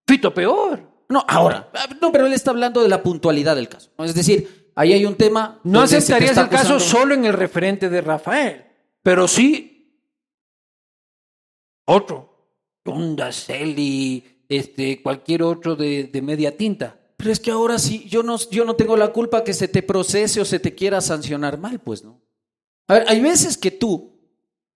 Fito 0.07 0.35
peor. 0.35 0.81
No, 1.09 1.25
ahora. 1.29 1.71
Ah, 1.75 1.87
no, 2.03 2.11
pero 2.11 2.27
él 2.27 2.33
está 2.33 2.51
hablando 2.51 2.83
de 2.83 2.89
la 2.89 3.03
puntualidad 3.03 3.55
del 3.55 3.69
caso. 3.69 3.91
Es 3.99 4.15
decir, 4.15 4.73
ahí 4.75 4.93
hay 4.93 5.05
un 5.05 5.15
tema. 5.15 5.61
No 5.63 5.83
aceptarías 5.83 6.37
el 6.37 6.49
caso 6.49 6.81
solo 6.81 7.15
en 7.15 7.25
el 7.27 7.33
referente 7.35 7.89
de 7.89 8.01
Rafael, 8.01 8.65
pero 9.03 9.29
sí 9.29 9.97
otro. 11.85 12.47
y 13.77 14.25
este, 14.49 15.01
cualquier 15.01 15.45
otro 15.45 15.77
de 15.77 16.11
media 16.25 16.57
tinta 16.57 16.98
pero 17.19 17.33
es 17.33 17.41
que 17.41 17.51
ahora 17.51 17.81
sí, 17.81 18.07
yo 18.09 18.23
no, 18.23 18.37
yo 18.51 18.65
no 18.65 18.75
tengo 18.77 18.97
la 18.97 19.09
culpa 19.13 19.43
que 19.43 19.53
se 19.53 19.67
te 19.67 19.83
procese 19.83 20.41
o 20.41 20.45
se 20.45 20.61
te 20.61 20.77
quiera 20.77 21.01
sancionar 21.01 21.59
mal, 21.59 21.81
pues 21.81 22.05
no. 22.05 22.21
A 22.87 22.95
ver, 22.95 23.05
hay 23.09 23.21
veces 23.21 23.59
que 23.59 23.73
tú 23.73 24.21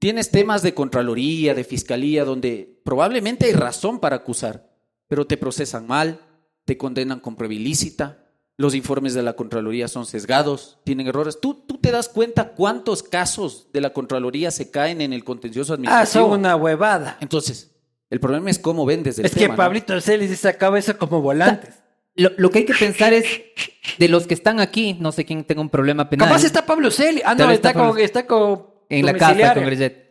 tienes 0.01 0.33
temas 0.33 0.61
de 0.61 0.75
Contraloría, 0.75 1.55
de 1.55 1.63
Fiscalía, 1.63 2.25
donde 2.25 2.81
probablemente 2.85 3.47
hay 3.47 3.53
razón 3.53 4.01
para 4.01 4.17
acusar, 4.17 4.69
pero 5.07 5.25
te 5.25 5.37
procesan 5.37 5.87
mal, 5.87 6.21
te 6.65 6.77
condenan 6.77 7.21
con 7.21 7.37
prueba 7.37 7.55
ilícita, 7.55 8.27
los 8.57 8.75
informes 8.75 9.15
de 9.15 9.23
la 9.23 9.35
Contraloría 9.35 9.87
son 9.87 10.05
sesgados, 10.05 10.81
tienen 10.83 11.07
errores. 11.07 11.39
¿Tú, 11.41 11.55
tú 11.67 11.79
te 11.79 11.93
das 11.93 12.09
cuenta 12.09 12.51
cuántos 12.55 13.05
casos 13.05 13.69
de 13.73 13.81
la 13.81 13.93
Contraloría 13.93 14.51
se 14.51 14.69
caen 14.69 15.01
en 15.01 15.13
el 15.13 15.23
contencioso 15.23 15.75
administrativo? 15.75 16.25
Ah, 16.27 16.31
son 16.31 16.41
una 16.41 16.57
huevada. 16.57 17.19
Entonces, 17.21 17.71
el 18.11 18.19
problema 18.19 18.51
es 18.51 18.59
cómo 18.59 18.85
vendes 18.85 19.21
el 19.21 19.27
es 19.27 19.33
tema. 19.33 19.45
Es 19.45 19.51
que 19.53 19.57
Pablito 19.57 19.95
¿no? 19.95 20.01
se 20.01 20.35
sacaba 20.37 20.79
eso 20.81 20.99
como 20.99 21.23
volantes. 21.23 21.82
Lo, 22.15 22.51
que 22.51 22.59
hay 22.61 22.65
que 22.67 22.75
pensar 22.75 23.15
es 23.15 23.41
de 23.99 24.09
los 24.09 24.27
que 24.27 24.35
están 24.35 24.61
aquí, 24.61 24.95
no 25.01 25.13
sé 25.13 25.25
quién 25.25 25.45
tenga 25.45 25.63
un 25.63 25.71
problema 25.71 26.11
penal. 26.11 26.29
Capaz 26.29 26.45
está 26.45 26.67
Pablo 26.67 26.91
Celi. 26.91 27.23
Ah, 27.25 27.35
no, 27.35 27.51
está, 27.51 27.73
como 27.73 27.93
con, 27.93 28.01
está 28.01 28.27
En 28.91 29.07
la 29.07 29.15
casa 29.15 29.55
con 29.55 29.65
Grisette. 29.65 30.03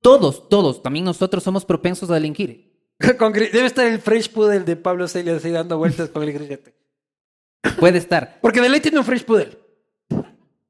Todos, 0.00 0.48
todos, 0.48 0.82
también 0.82 1.04
nosotros 1.04 1.42
somos 1.42 1.64
propensos 1.64 2.10
a 2.10 2.14
delinquir. 2.14 2.72
debe 3.00 3.66
estar 3.66 3.84
el 3.86 3.98
fresh 3.98 4.30
Poodle 4.30 4.60
de 4.60 4.76
Pablo 4.76 5.08
Celi 5.08 5.30
así 5.30 5.50
dando 5.50 5.76
vueltas 5.78 6.10
con 6.10 6.22
el 6.22 6.32
grillete. 6.32 6.74
Puede 7.80 7.98
estar. 7.98 8.38
Porque 8.40 8.60
de 8.60 8.68
ley 8.68 8.80
tiene 8.80 8.98
un 9.00 9.04
fresh 9.04 9.24
Poodle. 9.24 9.58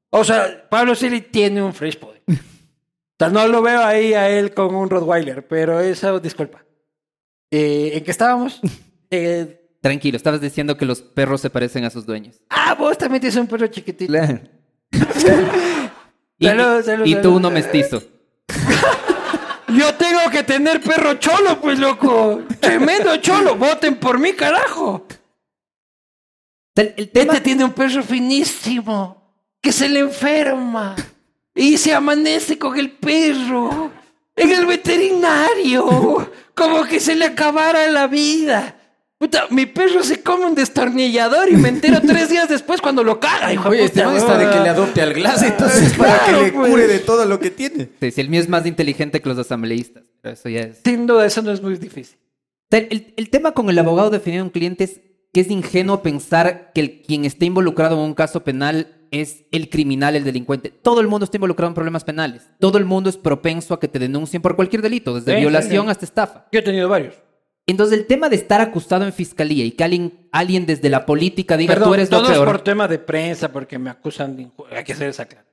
O 0.09 0.23
sea, 0.23 0.67
Pablo 0.69 0.95
Celi 0.95 1.21
tiene 1.21 1.61
un 1.61 1.73
fresh 1.73 1.97
Poodle. 1.99 2.23
o 2.27 2.37
sea, 3.19 3.29
no 3.29 3.47
lo 3.49 3.61
veo 3.61 3.81
ahí 3.83 4.13
a 4.15 4.29
él 4.29 4.51
con 4.53 4.73
un 4.73 4.89
Rottweiler, 4.89 5.45
pero 5.47 5.79
eso, 5.81 6.19
disculpa. 6.19 6.65
Eh, 7.51 7.91
¿En 7.95 8.03
qué 8.03 8.09
estábamos? 8.11 8.59
Eh, 9.11 9.61
Tranquilo, 9.85 10.17
estabas 10.17 10.41
diciendo 10.41 10.73
que 10.77 10.83
los 10.83 10.99
perros 11.03 11.41
se 11.41 11.51
parecen 11.51 11.85
a 11.85 11.91
sus 11.91 12.07
dueños. 12.07 12.41
Ah, 12.49 12.73
vos 12.73 12.97
también 12.97 13.21
tienes 13.21 13.35
un 13.37 13.45
perro 13.45 13.67
chiquitito. 13.67 14.11
y, 16.39 16.47
tú 17.21 17.35
uno 17.35 17.51
mestizo. 17.51 18.01
Yo 19.67 19.93
tengo 19.93 20.21
que 20.31 20.41
tener 20.41 20.81
perro 20.81 21.13
cholo, 21.19 21.61
pues 21.61 21.77
loco. 21.77 22.41
Tremendo 22.59 23.15
cholo. 23.17 23.55
Voten 23.57 23.97
por 23.97 24.17
mí, 24.17 24.33
carajo. 24.33 25.05
El, 26.73 26.95
Tete 26.95 27.19
este 27.21 27.39
tiene 27.41 27.63
un 27.63 27.73
perro 27.73 28.01
finísimo 28.01 29.35
que 29.61 29.71
se 29.71 29.87
le 29.87 29.99
enferma 29.99 30.95
y 31.53 31.77
se 31.77 31.93
amanece 31.93 32.57
con 32.57 32.75
el 32.79 32.89
perro 32.89 33.91
en 34.35 34.51
el 34.51 34.65
veterinario, 34.65 36.27
como 36.55 36.85
que 36.85 36.99
se 36.99 37.13
le 37.13 37.25
acabara 37.25 37.85
la 37.91 38.07
vida. 38.07 38.74
Puta, 39.17 39.45
mi 39.49 39.65
perro 39.65 40.03
se 40.03 40.21
come 40.21 40.45
un 40.45 40.55
destornillador 40.55 41.49
y 41.49 41.55
me 41.55 41.69
entero 41.69 42.01
tres 42.05 42.29
días 42.29 42.49
después 42.49 42.81
cuando 42.81 43.01
lo 43.01 43.17
caga, 43.21 43.53
hijo 43.53 43.69
Oye, 43.69 43.85
este 43.85 44.01
de 44.01 44.13
que 44.49 44.59
le 44.59 44.67
adopte 44.69 45.01
al 45.01 45.13
glas? 45.13 45.41
Ah, 45.41 45.47
entonces 45.47 45.93
para 45.93 46.19
que 46.25 46.31
le 46.33 46.51
pues. 46.51 46.69
cure 46.69 46.87
de 46.87 46.99
todo 46.99 47.23
lo 47.25 47.39
que 47.39 47.49
tiene. 47.49 47.89
Sí, 48.01 48.11
si 48.11 48.19
el 48.21 48.27
mío 48.27 48.41
es 48.41 48.49
más 48.49 48.65
inteligente 48.65 49.21
que 49.21 49.29
los 49.29 49.37
asambleístas, 49.37 50.03
eso 50.21 50.49
ya 50.49 50.59
es. 50.61 50.81
Sin 50.83 51.09
eso 51.09 51.41
no 51.41 51.51
es 51.51 51.61
muy 51.63 51.75
difícil. 51.77 52.17
el, 52.71 53.29
tema 53.29 53.53
con 53.53 53.69
el 53.69 53.79
abogado 53.79 54.09
Definido 54.09 54.41
a 54.41 54.45
un 54.45 54.49
cliente 54.51 54.83
es 54.83 54.99
que 55.31 55.39
es 55.41 55.49
ingenuo 55.49 56.01
pensar 56.01 56.71
que 56.75 57.01
quien 57.01 57.23
está 57.23 57.45
involucrado 57.45 57.95
en 57.95 58.01
un 58.01 58.15
caso 58.15 58.43
penal 58.43 58.89
es 59.11 59.45
el 59.53 59.69
criminal, 59.69 60.17
el 60.17 60.25
delincuente. 60.25 60.71
Todo 60.71 60.99
el 60.99 61.07
mundo 61.07 61.23
está 61.23 61.37
involucrado 61.37 61.69
en 61.69 61.73
problemas 61.75 62.03
penales. 62.03 62.41
Todo 62.59 62.77
el 62.77 62.83
mundo 62.85 63.09
es 63.09 63.15
propenso 63.15 63.73
a 63.73 63.79
que 63.79 63.87
te 63.87 63.97
denuncien 63.97 64.41
por 64.41 64.57
cualquier 64.57 64.81
delito, 64.81 65.15
desde 65.15 65.39
violación 65.39 65.89
hasta 65.89 66.03
estafa. 66.03 66.47
Yo 66.51 66.59
he 66.59 66.63
tenido 66.63 66.89
varios. 66.89 67.15
Entonces 67.67 67.97
el 67.97 68.05
tema 68.05 68.29
de 68.29 68.35
estar 68.35 68.61
acusado 68.61 69.05
en 69.05 69.13
fiscalía 69.13 69.65
y 69.65 69.71
que 69.71 69.83
alguien, 69.83 70.65
desde 70.65 70.89
la 70.89 71.05
política 71.05 71.57
diga 71.57 71.75
tú 71.81 71.93
eres 71.93 72.09
todo 72.09 72.21
lo 72.21 72.27
peor. 72.29 72.47
es 72.47 72.51
por 72.51 72.61
tema 72.61 72.87
de 72.87 72.99
prensa 72.99 73.51
porque 73.51 73.79
me 73.79 73.89
acusan 73.89 74.35
de 74.35 74.51
hay 74.71 74.83
que 74.83 74.93
hacer 74.93 75.09
esa 75.09 75.25
cara. 75.25 75.45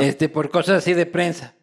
Este 0.00 0.28
por 0.28 0.48
cosas 0.50 0.78
así 0.78 0.94
de 0.94 1.06
prensa. 1.06 1.54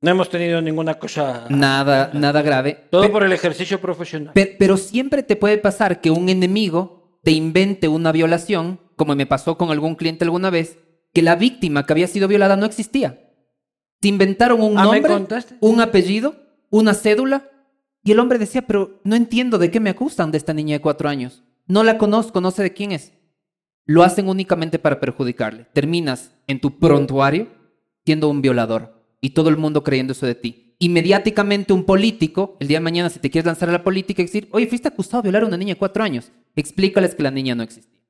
No 0.00 0.10
hemos 0.10 0.28
tenido 0.30 0.60
ninguna 0.60 0.94
cosa 0.94 1.46
nada 1.48 2.10
nada, 2.12 2.42
grave. 2.42 2.86
Todo 2.90 3.10
por 3.10 3.24
el 3.24 3.32
ejercicio 3.32 3.80
profesional. 3.80 4.32
Pero, 4.34 4.76
siempre 4.76 5.22
te 5.22 5.36
puede 5.36 5.58
pasar 5.58 6.00
que 6.00 6.10
un 6.10 6.28
enemigo 6.28 7.20
te 7.22 7.30
invente 7.30 7.86
una 7.86 8.10
violación, 8.10 8.80
como 8.96 9.14
me 9.14 9.26
pasó 9.26 9.56
con 9.56 9.70
algún 9.70 9.94
cliente 9.94 10.24
alguna 10.24 10.50
vez, 10.50 10.76
que 11.14 11.22
la 11.22 11.36
víctima 11.36 11.86
que 11.86 11.92
había 11.92 12.08
sido 12.08 12.26
violada 12.26 12.56
no 12.56 12.66
existía. 12.66 13.30
Te 14.00 14.08
inventaron 14.08 14.60
un 14.60 14.76
ah, 14.76 14.84
nombre, 14.86 15.26
un 15.60 15.80
apellido, 15.80 16.34
una 16.70 16.94
cédula 16.94 17.48
y 18.04 18.12
el 18.12 18.18
hombre 18.18 18.38
decía, 18.38 18.62
pero 18.62 19.00
no 19.04 19.14
entiendo 19.14 19.58
de 19.58 19.70
qué 19.70 19.80
me 19.80 19.90
acusan 19.90 20.30
de 20.32 20.38
esta 20.38 20.52
niña 20.52 20.74
de 20.76 20.80
cuatro 20.80 21.08
años. 21.08 21.42
No 21.66 21.84
la 21.84 21.98
conozco, 21.98 22.40
no 22.40 22.50
sé 22.50 22.62
de 22.62 22.72
quién 22.72 22.92
es. 22.92 23.12
Lo 23.86 24.02
hacen 24.02 24.28
únicamente 24.28 24.78
para 24.78 24.98
perjudicarle. 24.98 25.66
Terminas 25.72 26.32
en 26.48 26.60
tu 26.60 26.78
prontuario 26.78 27.48
siendo 28.04 28.28
un 28.28 28.42
violador 28.42 29.02
y 29.20 29.30
todo 29.30 29.48
el 29.50 29.56
mundo 29.56 29.84
creyendo 29.84 30.12
eso 30.12 30.26
de 30.26 30.34
ti. 30.34 30.74
Inmediatamente 30.80 31.72
un 31.72 31.84
político, 31.84 32.56
el 32.58 32.66
día 32.66 32.78
de 32.78 32.82
mañana 32.84 33.08
si 33.08 33.20
te 33.20 33.30
quieres 33.30 33.46
lanzar 33.46 33.68
a 33.68 33.72
la 33.72 33.84
política 33.84 34.20
decir, 34.20 34.48
oye, 34.50 34.66
fuiste 34.66 34.88
acusado 34.88 35.22
de 35.22 35.26
violar 35.26 35.44
a 35.44 35.46
una 35.46 35.56
niña 35.56 35.74
de 35.74 35.78
cuatro 35.78 36.02
años, 36.02 36.32
explícales 36.56 37.14
que 37.14 37.22
la 37.22 37.30
niña 37.30 37.54
no 37.54 37.62
existía. 37.62 38.00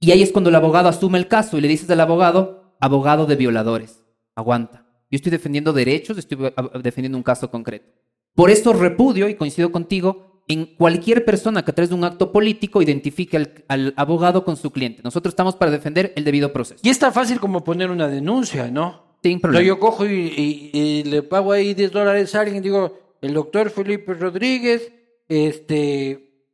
Y 0.00 0.10
ahí 0.10 0.22
es 0.22 0.32
cuando 0.32 0.50
el 0.50 0.56
abogado 0.56 0.90
asume 0.90 1.16
el 1.16 1.28
caso 1.28 1.56
y 1.56 1.62
le 1.62 1.68
dices 1.68 1.88
al 1.88 2.00
abogado, 2.00 2.76
abogado 2.78 3.24
de 3.24 3.36
violadores, 3.36 4.04
aguanta. 4.34 4.84
Yo 5.10 5.16
estoy 5.16 5.32
defendiendo 5.32 5.72
derechos, 5.72 6.18
estoy 6.18 6.52
defendiendo 6.82 7.16
un 7.16 7.24
caso 7.24 7.50
concreto. 7.50 7.86
Por 8.34 8.50
esto 8.50 8.72
repudio, 8.72 9.28
y 9.28 9.36
coincido 9.36 9.70
contigo, 9.70 10.42
en 10.48 10.66
cualquier 10.76 11.24
persona 11.24 11.64
que 11.64 11.70
a 11.70 11.74
través 11.74 11.88
de 11.90 11.94
un 11.94 12.02
acto 12.04 12.32
político 12.32 12.82
identifique 12.82 13.36
al, 13.68 13.94
abogado 13.96 14.44
con 14.44 14.56
su 14.56 14.72
cliente. 14.72 15.02
Nosotros 15.04 15.32
estamos 15.32 15.54
para 15.54 15.70
defender 15.70 16.12
el 16.16 16.24
debido 16.24 16.52
proceso. 16.52 16.80
Y 16.82 16.88
es 16.90 16.98
tan 16.98 17.12
fácil 17.12 17.38
como 17.38 17.62
poner 17.62 17.90
una 17.90 18.08
denuncia, 18.08 18.68
¿no? 18.70 19.02
Sin 19.22 19.40
problema. 19.40 19.64
yo 19.64 19.78
cojo 19.78 20.04
y, 20.04 21.02
le 21.06 21.22
pago 21.22 21.52
ahí 21.52 21.74
10 21.74 21.92
dólares 21.92 22.34
a 22.34 22.40
alguien 22.40 22.58
y 22.58 22.60
digo, 22.60 23.16
el 23.22 23.32
doctor 23.34 23.70
Felipe 23.70 24.12
Rodríguez, 24.14 24.92
este, 25.28 26.46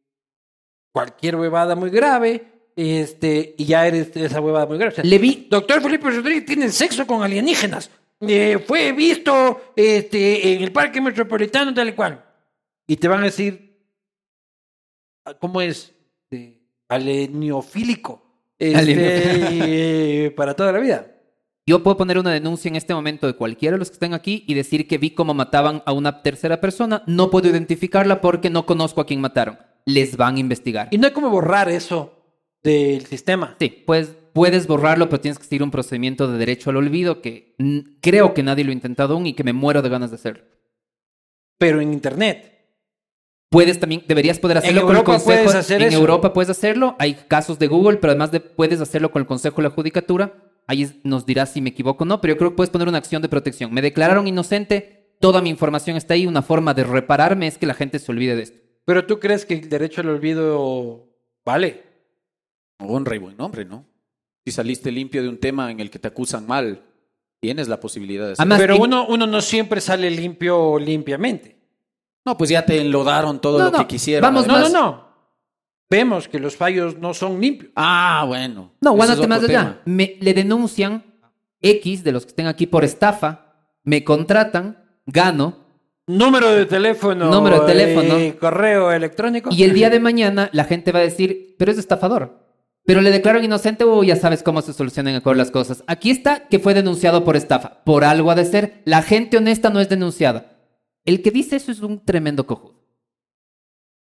cualquier 0.92 1.36
huevada 1.36 1.74
muy 1.74 1.90
grave, 1.90 2.44
este, 2.76 3.54
y 3.58 3.64
ya 3.64 3.88
eres 3.88 4.14
esa 4.16 4.40
huevada 4.40 4.66
muy 4.66 4.78
grave. 4.78 4.96
le 5.02 5.18
vi. 5.18 5.48
Doctor 5.50 5.80
Felipe 5.80 6.10
Rodríguez, 6.10 6.44
tiene 6.44 6.68
sexo 6.68 7.06
con 7.06 7.22
alienígenas. 7.22 7.90
Eh, 8.20 8.58
fue 8.66 8.92
visto 8.92 9.60
este, 9.74 10.52
en 10.52 10.62
el 10.62 10.72
Parque 10.72 11.00
Metropolitano, 11.00 11.72
tal 11.72 11.88
y 11.88 11.92
cual. 11.92 12.22
Y 12.86 12.96
te 12.96 13.08
van 13.08 13.22
a 13.22 13.26
decir, 13.26 13.82
ah, 15.24 15.34
¿cómo 15.40 15.60
es? 15.60 15.94
Eh, 16.30 16.60
aleniofílico. 16.88 18.22
Este, 18.58 20.30
para 20.36 20.54
toda 20.54 20.72
la 20.72 20.78
vida. 20.80 21.06
Yo 21.66 21.82
puedo 21.82 21.96
poner 21.96 22.18
una 22.18 22.32
denuncia 22.32 22.68
en 22.68 22.76
este 22.76 22.92
momento 22.94 23.26
de 23.26 23.36
cualquiera 23.36 23.74
de 23.74 23.78
los 23.78 23.88
que 23.88 23.94
estén 23.94 24.12
aquí 24.12 24.44
y 24.46 24.54
decir 24.54 24.86
que 24.88 24.98
vi 24.98 25.10
cómo 25.12 25.32
mataban 25.34 25.82
a 25.86 25.92
una 25.92 26.22
tercera 26.22 26.60
persona. 26.60 27.02
No 27.06 27.30
puedo 27.30 27.48
identificarla 27.48 28.20
porque 28.20 28.50
no 28.50 28.66
conozco 28.66 29.00
a 29.00 29.06
quién 29.06 29.20
mataron. 29.20 29.58
Les 29.86 30.16
van 30.16 30.36
a 30.36 30.40
investigar. 30.40 30.88
Y 30.90 30.98
no 30.98 31.06
hay 31.06 31.12
como 31.12 31.30
borrar 31.30 31.70
eso 31.70 32.16
del 32.62 33.06
sistema. 33.06 33.56
Sí, 33.58 33.68
pues 33.86 34.14
puedes 34.32 34.66
borrarlo, 34.66 35.08
pero 35.08 35.20
tienes 35.20 35.38
que 35.38 35.44
seguir 35.44 35.62
un 35.62 35.70
procedimiento 35.70 36.30
de 36.30 36.38
derecho 36.38 36.70
al 36.70 36.76
olvido 36.76 37.20
que 37.22 37.54
creo 38.00 38.34
que 38.34 38.42
nadie 38.42 38.64
lo 38.64 38.70
ha 38.70 38.74
intentado 38.74 39.14
aún 39.14 39.26
y 39.26 39.34
que 39.34 39.44
me 39.44 39.52
muero 39.52 39.82
de 39.82 39.88
ganas 39.88 40.10
de 40.10 40.16
hacerlo. 40.16 40.44
Pero 41.58 41.80
en 41.80 41.92
Internet. 41.92 42.56
Puedes 43.52 43.80
también, 43.80 44.04
deberías 44.06 44.38
poder 44.38 44.58
hacerlo 44.58 44.82
en 44.82 44.86
con 44.86 44.96
el 44.96 45.02
Consejo. 45.02 45.50
Puedes 45.50 45.70
en 45.72 45.82
Europa 45.92 46.32
puedes 46.32 46.50
hacerlo. 46.50 46.94
Hay 47.00 47.14
casos 47.26 47.58
de 47.58 47.66
Google, 47.66 47.96
pero 47.98 48.12
además 48.12 48.30
de, 48.30 48.38
puedes 48.38 48.80
hacerlo 48.80 49.10
con 49.10 49.20
el 49.22 49.26
Consejo 49.26 49.56
de 49.56 49.64
la 49.64 49.70
Judicatura. 49.74 50.32
Ahí 50.68 51.00
nos 51.02 51.26
dirás 51.26 51.52
si 51.52 51.60
me 51.60 51.70
equivoco 51.70 52.04
o 52.04 52.06
no, 52.06 52.20
pero 52.20 52.34
yo 52.34 52.38
creo 52.38 52.50
que 52.50 52.56
puedes 52.56 52.70
poner 52.70 52.86
una 52.86 52.98
acción 52.98 53.22
de 53.22 53.28
protección. 53.28 53.74
Me 53.74 53.82
declararon 53.82 54.28
inocente, 54.28 55.16
toda 55.18 55.42
mi 55.42 55.50
información 55.50 55.96
está 55.96 56.14
ahí. 56.14 56.28
Una 56.28 56.42
forma 56.42 56.74
de 56.74 56.84
repararme 56.84 57.48
es 57.48 57.58
que 57.58 57.66
la 57.66 57.74
gente 57.74 57.98
se 57.98 58.12
olvide 58.12 58.36
de 58.36 58.42
esto. 58.44 58.58
Pero 58.84 59.04
tú 59.04 59.18
crees 59.18 59.44
que 59.44 59.54
el 59.54 59.68
derecho 59.68 60.00
al 60.00 60.10
olvido 60.10 61.08
vale. 61.44 61.82
Honra 62.78 63.16
y 63.16 63.18
buen 63.18 63.36
nombre, 63.36 63.64
¿no? 63.64 63.84
si 64.44 64.52
saliste 64.52 64.90
limpio 64.90 65.22
de 65.22 65.28
un 65.28 65.38
tema 65.38 65.70
en 65.70 65.80
el 65.80 65.90
que 65.90 65.98
te 65.98 66.08
acusan 66.08 66.46
mal, 66.46 66.82
tienes 67.40 67.68
la 67.68 67.78
posibilidad 67.80 68.26
de 68.26 68.32
hacerlo. 68.32 68.54
Pero 68.56 68.78
uno, 68.78 69.06
uno 69.06 69.26
no 69.26 69.40
siempre 69.40 69.80
sale 69.80 70.10
limpio 70.10 70.78
limpiamente. 70.78 71.58
No, 72.24 72.36
pues 72.36 72.50
ya 72.50 72.64
te 72.64 72.80
enlodaron 72.80 73.40
todo 73.40 73.58
lo 73.58 73.72
que 73.72 73.86
quisieron. 73.86 74.22
Vamos, 74.26 74.46
no, 74.46 74.58
no, 74.58 74.68
no. 74.68 75.10
Vemos 75.90 76.28
que 76.28 76.38
los 76.38 76.56
fallos 76.56 76.98
no 76.98 77.14
son 77.14 77.40
limpios. 77.40 77.72
Ah, 77.76 78.24
bueno. 78.26 78.72
No, 78.80 78.92
guárdate 78.92 79.26
más 79.26 79.42
allá. 79.42 79.80
Me, 79.86 80.16
le 80.20 80.34
denuncian 80.34 81.04
X 81.60 82.04
de 82.04 82.12
los 82.12 82.24
que 82.24 82.30
estén 82.30 82.46
aquí 82.46 82.66
por 82.66 82.84
estafa, 82.84 83.54
me 83.84 84.04
contratan, 84.04 84.78
gano. 85.06 85.58
Número 86.06 86.50
de 86.52 86.66
teléfono. 86.66 87.30
Número 87.30 87.60
de 87.64 87.66
teléfono. 87.72 88.18
Y 88.18 88.22
eh, 88.22 88.36
correo 88.38 88.92
electrónico. 88.92 89.50
Y 89.52 89.64
el 89.64 89.74
día 89.74 89.90
de 89.90 90.00
mañana 90.00 90.48
la 90.52 90.64
gente 90.64 90.92
va 90.92 91.00
a 91.00 91.02
decir, 91.02 91.56
pero 91.58 91.72
es 91.72 91.78
estafador. 91.78 92.49
Pero 92.86 93.00
le 93.02 93.10
declaro 93.10 93.42
inocente 93.42 93.84
o 93.84 94.02
ya 94.02 94.16
sabes 94.16 94.42
cómo 94.42 94.62
se 94.62 94.72
solucionan 94.72 95.14
mejor 95.14 95.36
las 95.36 95.50
cosas. 95.50 95.84
Aquí 95.86 96.10
está 96.10 96.48
que 96.48 96.58
fue 96.58 96.74
denunciado 96.74 97.24
por 97.24 97.36
estafa. 97.36 97.84
Por 97.84 98.04
algo 98.04 98.30
ha 98.30 98.34
de 98.34 98.44
ser. 98.44 98.82
La 98.84 99.02
gente 99.02 99.36
honesta 99.36 99.70
no 99.70 99.80
es 99.80 99.88
denunciada. 99.88 100.58
El 101.04 101.22
que 101.22 101.30
dice 101.30 101.56
eso 101.56 101.70
es 101.72 101.80
un 101.80 102.04
tremendo 102.04 102.46
cojudo. 102.46 102.80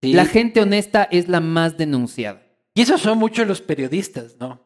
La 0.02 0.24
gente 0.26 0.60
honesta 0.60 1.04
es 1.10 1.28
la 1.28 1.40
más 1.40 1.76
denunciada. 1.76 2.42
Y 2.74 2.82
esos 2.82 3.00
son 3.00 3.18
muchos 3.18 3.46
los 3.48 3.60
periodistas, 3.62 4.36
¿no? 4.38 4.60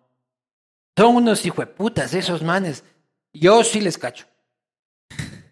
Son 0.98 1.14
unos 1.16 1.43
putas 1.77 2.12
esos 2.14 2.43
manes. 2.43 2.85
Yo 3.32 3.62
sí 3.64 3.81
les 3.81 3.97
cacho. 3.97 4.27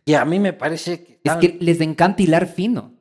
Y 0.05 0.15
a 0.15 0.25
mí 0.25 0.39
me 0.41 0.53
parece 0.53 1.05
que. 1.05 1.20
Es 1.23 1.35
que 1.37 1.57
les 1.61 1.81
encanta 1.81 2.23
hilar 2.23 2.47
fino. 2.49 2.95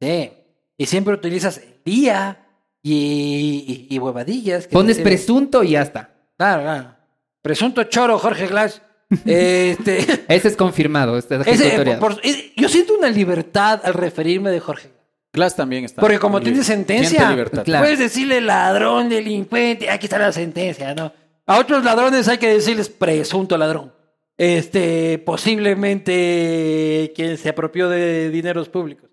Sí. 0.00 0.30
Y 0.76 0.86
siempre 0.86 1.14
utilizas 1.14 1.58
el 1.58 1.82
día, 1.84 2.47
y, 2.82 3.98
huevadillas. 4.00 4.68
Pones 4.68 4.98
presunto 4.98 5.62
y 5.62 5.70
ya 5.70 5.82
está. 5.82 6.10
Claro, 6.36 6.62
claro. 6.62 6.94
Presunto 7.42 7.84
choro, 7.84 8.18
Jorge 8.18 8.46
Glass. 8.46 8.82
este... 9.24 10.00
Ese 10.28 10.48
es 10.48 10.56
confirmado. 10.56 11.16
Este 11.16 11.36
eh, 11.36 12.52
yo 12.56 12.68
siento 12.68 12.96
una 12.96 13.08
libertad 13.08 13.80
al 13.84 13.94
referirme 13.94 14.50
de 14.50 14.60
Jorge 14.60 14.90
Glass 15.32 15.56
también 15.56 15.84
está. 15.84 16.00
Porque 16.00 16.18
como 16.18 16.40
tiene 16.40 16.62
sentencia, 16.64 17.34
puedes 17.64 17.98
decirle 17.98 18.40
ladrón, 18.40 19.08
delincuente, 19.08 19.88
aquí 19.90 20.06
está 20.06 20.18
la 20.18 20.32
sentencia, 20.32 20.94
¿no? 20.94 21.12
A 21.46 21.58
otros 21.58 21.84
ladrones 21.84 22.28
hay 22.28 22.38
que 22.38 22.48
decirles 22.54 22.88
presunto 22.88 23.56
ladrón. 23.56 23.92
Este, 24.36 25.18
posiblemente 25.18 27.12
quien 27.14 27.36
se 27.38 27.48
apropió 27.50 27.88
de 27.88 28.30
dineros 28.30 28.68
públicos. 28.68 29.07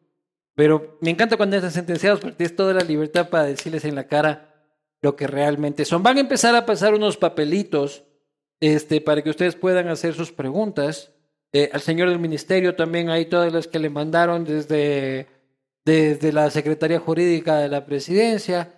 Pero 0.56 0.98
me 1.02 1.10
encanta 1.12 1.38
cuando 1.38 1.56
están 1.58 1.72
sentenciados 1.72 2.22
porque 2.22 2.38
tienes 2.38 2.56
toda 2.56 2.74
la 2.74 2.82
libertad 2.84 3.30
para 3.30 3.44
decirles 3.44 3.86
en 3.86 3.94
la 3.96 4.08
cara 4.08 4.56
lo 5.02 5.16
que 5.16 5.28
realmente 5.28 5.84
son. 5.84 6.02
Van 6.02 6.18
a 6.18 6.22
empezar 6.22 6.56
a 6.56 6.66
pasar 6.66 6.94
unos 6.94 7.18
papelitos 7.18 8.06
este, 8.62 9.02
para 9.02 9.22
que 9.22 9.30
ustedes 9.30 9.56
puedan 9.56 9.90
hacer 9.90 10.14
sus 10.14 10.32
preguntas. 10.32 11.12
Eh, 11.54 11.70
al 11.72 11.82
señor 11.82 12.10
del 12.10 12.20
ministerio 12.20 12.76
también 12.76 13.10
hay 13.10 13.26
todas 13.26 13.52
las 13.52 13.68
que 13.68 13.80
le 13.80 13.90
mandaron 13.90 14.46
desde, 14.46 15.28
desde 15.86 16.32
la 16.32 16.50
Secretaría 16.50 17.00
Jurídica 17.00 17.58
de 17.58 17.68
la 17.70 17.86
Presidencia. 17.86 18.72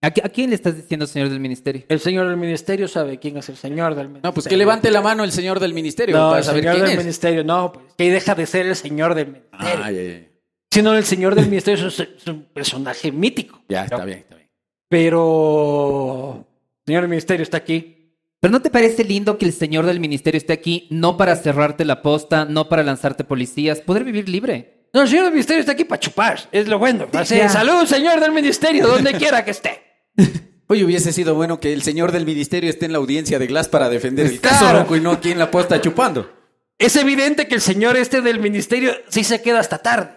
¿A, 0.00 0.10
quién 0.12 0.50
le 0.50 0.54
estás 0.54 0.76
diciendo 0.76 1.08
señor 1.08 1.28
del 1.28 1.40
ministerio? 1.40 1.82
El 1.88 1.98
señor 1.98 2.28
del 2.28 2.36
ministerio 2.36 2.86
sabe 2.86 3.18
quién 3.18 3.36
es 3.38 3.48
el 3.48 3.56
señor 3.56 3.96
del 3.96 4.06
ministerio. 4.06 4.30
No, 4.30 4.34
pues 4.34 4.46
que 4.46 4.56
levante 4.56 4.92
la 4.92 5.00
mano 5.00 5.24
el 5.24 5.32
señor 5.32 5.58
del 5.58 5.74
ministerio 5.74 6.16
no, 6.16 6.36
el 6.36 6.44
señor 6.44 6.80
del 6.86 6.96
ministerio, 6.96 7.42
no, 7.42 7.72
pues 7.72 7.86
que 7.98 8.08
deja 8.12 8.36
de 8.36 8.46
ser 8.46 8.66
el 8.66 8.76
señor 8.76 9.16
del 9.16 9.26
ministerio. 9.26 10.27
Siendo 10.70 10.96
el 10.96 11.04
señor 11.04 11.34
del 11.34 11.46
ministerio 11.46 11.88
es, 11.88 11.98
un 12.26 12.44
personaje 12.52 13.12
mítico. 13.12 13.60
Ya, 13.68 13.84
está 13.84 14.04
bien, 14.04 14.18
está 14.18 14.36
bien. 14.36 14.48
Pero 14.88 16.46
el 16.84 16.84
señor 16.90 17.02
del 17.02 17.10
ministerio 17.10 17.42
está 17.42 17.58
aquí. 17.58 17.94
Pero 18.40 18.52
¿no 18.52 18.62
te 18.62 18.70
parece 18.70 19.02
lindo 19.04 19.36
que 19.36 19.46
el 19.46 19.52
señor 19.52 19.84
del 19.84 19.98
ministerio 20.00 20.38
esté 20.38 20.52
aquí 20.52 20.86
no 20.90 21.16
para 21.16 21.34
cerrarte 21.34 21.84
la 21.84 22.02
posta, 22.02 22.44
no 22.44 22.68
para 22.68 22.84
lanzarte 22.84 23.24
policías, 23.24 23.80
poder 23.80 24.04
vivir 24.04 24.28
libre? 24.28 24.88
No, 24.94 25.02
el 25.02 25.08
señor 25.08 25.24
del 25.24 25.32
ministerio 25.32 25.60
está 25.60 25.72
aquí 25.72 25.84
para 25.84 25.98
chupar, 25.98 26.38
es 26.52 26.68
lo 26.68 26.78
bueno. 26.78 27.08
salud, 27.24 27.84
señor 27.84 28.20
del 28.20 28.30
ministerio, 28.32 28.86
donde 28.86 29.14
quiera 29.14 29.44
que 29.44 29.50
esté. 29.50 29.82
Oye, 30.68 30.84
hubiese 30.84 31.12
sido 31.12 31.34
bueno 31.34 31.58
que 31.58 31.72
el 31.72 31.82
señor 31.82 32.12
del 32.12 32.24
ministerio 32.24 32.70
esté 32.70 32.86
en 32.86 32.92
la 32.92 32.98
audiencia 32.98 33.38
de 33.38 33.48
Glass 33.48 33.68
para 33.68 33.88
defender 33.88 34.26
el 34.26 34.40
caso, 34.40 34.94
y 34.96 35.00
no 35.00 35.10
aquí 35.12 35.32
en 35.32 35.38
la 35.38 35.50
posta 35.50 35.80
chupando. 35.80 36.30
Es 36.78 36.94
evidente 36.94 37.48
que 37.48 37.56
el 37.56 37.60
señor 37.60 37.96
este 37.96 38.20
del 38.22 38.38
ministerio 38.38 38.92
sí 39.08 39.24
se 39.24 39.42
queda 39.42 39.58
hasta 39.58 39.78
tarde. 39.78 40.10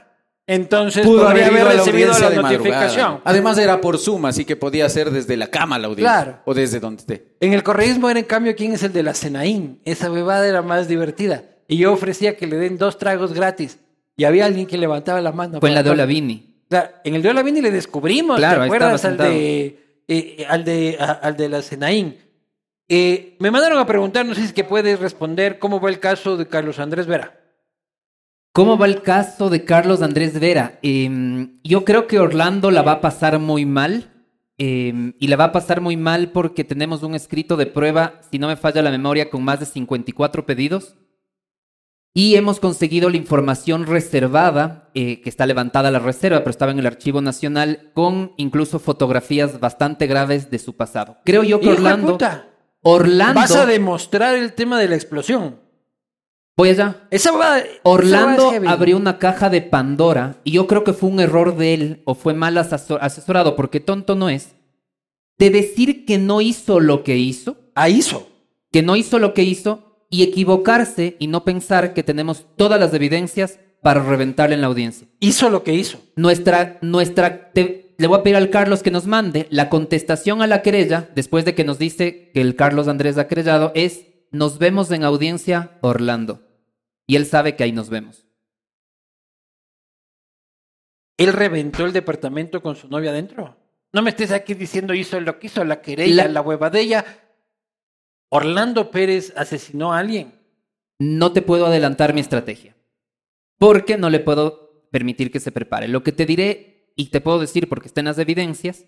Entonces 0.47 1.05
Pudo 1.05 1.25
podría 1.25 1.47
haber, 1.47 1.65
recibido 1.65 2.17
la, 2.17 2.29
notificación. 2.31 3.21
Además 3.23 3.57
era 3.57 3.79
por 3.79 3.97
suma, 3.99 4.29
así 4.29 4.43
que 4.45 4.55
podía 4.55 4.89
ser 4.89 5.11
desde 5.11 5.37
la 5.37 5.47
cama 5.47 5.77
la 5.77 5.87
audiencia. 5.87 6.41
O 6.45 6.53
desde 6.53 6.79
donde 6.79 7.01
esté. 7.01 7.35
En 7.39 7.53
el 7.53 7.63
correísmo 7.63 8.09
era 8.09 8.19
en 8.19 8.25
cambio 8.25 8.55
quién 8.55 8.73
es 8.73 8.83
el 8.83 8.91
de 8.93 9.03
la 9.03 9.13
Senaín. 9.13 9.79
Esa 9.85 10.09
bebada 10.09 10.47
era 10.47 10.61
más 10.61 10.87
divertida. 10.87 11.43
Y 11.67 11.77
yo 11.77 11.93
ofrecía 11.93 12.35
que 12.35 12.47
le 12.47 12.57
den 12.57 12.77
dos 12.77 12.97
tragos 12.97 13.33
gratis. 13.33 13.79
Y 14.17 14.23
había 14.25 14.45
alguien 14.45 14.65
que 14.65 14.77
levantaba 14.77 15.21
la 15.21 15.31
mano. 15.31 15.59
Fue 15.59 15.69
en 15.69 15.75
la 15.75 15.83
de 15.83 15.91
Olavini. 15.91 16.55
en 16.71 17.15
el 17.15 17.21
de 17.21 17.29
Olavini 17.29 17.61
le 17.61 17.71
descubrimos, 17.71 18.37
claro, 18.37 18.61
¿te 18.61 18.65
acuerdas? 18.65 19.05
Al 19.05 19.17
de, 19.17 19.65
eh, 19.65 19.77
eh 20.07 20.45
al 20.49 20.63
de, 20.65 21.49
la 21.49 21.61
Senaín. 21.61 22.17
Eh, 22.89 23.37
me 23.39 23.51
mandaron 23.51 23.77
a 23.79 23.85
preguntar, 23.85 24.25
no 24.25 24.35
sé 24.35 24.47
si 24.47 24.53
que 24.53 24.65
puedes 24.65 24.99
responder, 24.99 25.59
cómo 25.59 25.79
fue 25.79 25.91
el 25.91 25.99
caso 25.99 26.35
de 26.35 26.47
Carlos 26.47 26.77
Andrés 26.79 27.05
Vera. 27.07 27.40
¿Cómo 28.53 28.77
va 28.77 28.85
el 28.85 29.01
caso 29.01 29.49
de 29.49 29.63
Carlos 29.63 30.01
Andrés 30.01 30.37
Vera? 30.37 30.77
Em, 30.81 31.61
yo 31.63 31.85
creo 31.85 32.05
que 32.05 32.19
Orlando 32.19 32.69
la 32.69 32.81
va 32.81 32.93
a 32.93 33.01
pasar 33.01 33.39
muy 33.39 33.65
mal. 33.65 34.11
Em, 34.57 35.13
y 35.19 35.27
la 35.27 35.37
va 35.37 35.45
a 35.45 35.51
pasar 35.53 35.79
muy 35.79 35.95
mal 35.95 36.31
porque 36.31 36.63
tenemos 36.65 37.01
un 37.01 37.15
escrito 37.15 37.55
de 37.55 37.65
prueba, 37.65 38.19
si 38.29 38.39
no 38.39 38.47
me 38.49 38.57
falla 38.57 38.81
la 38.81 38.91
memoria, 38.91 39.29
con 39.29 39.41
más 39.43 39.61
de 39.61 39.65
54 39.65 40.45
pedidos. 40.45 40.95
Y 42.13 42.35
hemos 42.35 42.59
conseguido 42.59 43.09
la 43.09 43.15
información 43.15 43.87
reservada, 43.87 44.89
eh, 44.95 45.21
que 45.21 45.29
está 45.29 45.45
levantada 45.45 45.89
la 45.89 45.99
reserva, 45.99 46.39
pero 46.39 46.51
estaba 46.51 46.73
en 46.73 46.79
el 46.79 46.85
Archivo 46.87 47.21
Nacional, 47.21 47.91
con 47.93 48.33
incluso 48.35 48.79
fotografías 48.79 49.61
bastante 49.61 50.07
graves 50.07 50.51
de 50.51 50.59
su 50.59 50.75
pasado. 50.75 51.17
Creo 51.23 51.43
yo 51.43 51.61
que 51.61 51.69
Orlando. 51.69 52.17
Orlando. 52.83 53.39
Vas 53.39 53.55
a 53.55 53.65
demostrar 53.65 54.35
el 54.35 54.53
tema 54.53 54.77
de 54.79 54.89
la 54.89 54.95
explosión. 54.95 55.60
Voy 56.57 56.69
allá. 56.69 57.07
Esa 57.11 57.31
va, 57.31 57.61
Orlando 57.83 58.51
abrió 58.67 58.97
una 58.97 59.17
caja 59.19 59.49
de 59.49 59.61
Pandora 59.61 60.41
y 60.43 60.51
yo 60.51 60.67
creo 60.67 60.83
que 60.83 60.93
fue 60.93 61.09
un 61.09 61.19
error 61.19 61.55
de 61.55 61.73
él 61.73 62.01
o 62.05 62.13
fue 62.13 62.33
mal 62.33 62.57
asesorado, 62.57 63.55
porque 63.55 63.79
tonto 63.79 64.15
no 64.15 64.29
es, 64.29 64.55
de 65.39 65.49
decir 65.49 66.05
que 66.05 66.17
no 66.17 66.41
hizo 66.41 66.79
lo 66.79 67.03
que 67.03 67.17
hizo. 67.17 67.71
Ah, 67.73 67.89
hizo. 67.89 68.27
Que 68.71 68.81
no 68.81 68.95
hizo 68.95 69.17
lo 69.17 69.33
que 69.33 69.43
hizo 69.43 70.05
y 70.09 70.23
equivocarse 70.23 71.15
y 71.19 71.27
no 71.27 71.43
pensar 71.45 71.93
que 71.93 72.03
tenemos 72.03 72.45
todas 72.57 72.79
las 72.79 72.93
evidencias 72.93 73.59
para 73.81 74.03
reventarle 74.03 74.55
en 74.55 74.61
la 74.61 74.67
audiencia. 74.67 75.07
Hizo 75.19 75.49
lo 75.49 75.63
que 75.63 75.73
hizo. 75.73 75.99
Nuestra, 76.15 76.77
nuestra, 76.81 77.51
le 77.55 78.07
voy 78.07 78.19
a 78.19 78.23
pedir 78.23 78.35
al 78.35 78.49
Carlos 78.49 78.83
que 78.83 78.91
nos 78.91 79.07
mande 79.07 79.47
la 79.49 79.69
contestación 79.69 80.41
a 80.41 80.47
la 80.47 80.61
querella, 80.61 81.09
después 81.15 81.45
de 81.45 81.55
que 81.55 81.63
nos 81.63 81.79
dice 81.79 82.29
que 82.33 82.41
el 82.41 82.55
Carlos 82.55 82.87
Andrés 82.87 83.17
ha 83.17 83.27
querellado, 83.27 83.71
es 83.73 84.05
nos 84.31 84.57
vemos 84.59 84.89
en 84.91 85.03
audiencia 85.03 85.77
Orlando. 85.81 86.41
Y 87.05 87.17
él 87.17 87.25
sabe 87.25 87.55
que 87.55 87.63
ahí 87.63 87.71
nos 87.73 87.89
vemos. 87.89 88.25
Él 91.17 91.33
reventó 91.33 91.85
el 91.85 91.93
departamento 91.93 92.61
con 92.61 92.75
su 92.75 92.87
novia 92.87 93.11
adentro. 93.11 93.57
No 93.93 94.01
me 94.01 94.09
estés 94.11 94.31
aquí 94.31 94.53
diciendo 94.53 94.93
hizo 94.93 95.19
lo 95.19 95.37
que 95.37 95.47
hizo, 95.47 95.63
la 95.65 95.81
querella, 95.81 96.25
la, 96.25 96.29
la 96.31 96.41
hueva 96.41 96.69
de 96.69 96.79
ella. 96.81 97.05
Orlando 98.29 98.89
Pérez 98.89 99.33
asesinó 99.35 99.93
a 99.93 99.99
alguien. 99.99 100.39
No 100.99 101.33
te 101.33 101.41
puedo 101.41 101.65
adelantar 101.65 102.13
mi 102.13 102.21
estrategia, 102.21 102.77
porque 103.57 103.97
no 103.97 104.09
le 104.09 104.19
puedo 104.19 104.87
permitir 104.91 105.31
que 105.31 105.39
se 105.39 105.51
prepare. 105.51 105.87
Lo 105.87 106.03
que 106.03 106.11
te 106.11 106.25
diré, 106.27 106.93
y 106.95 107.07
te 107.09 107.21
puedo 107.21 107.39
decir 107.39 107.67
porque 107.67 107.89
en 107.95 108.05
las 108.05 108.19
evidencias, 108.19 108.85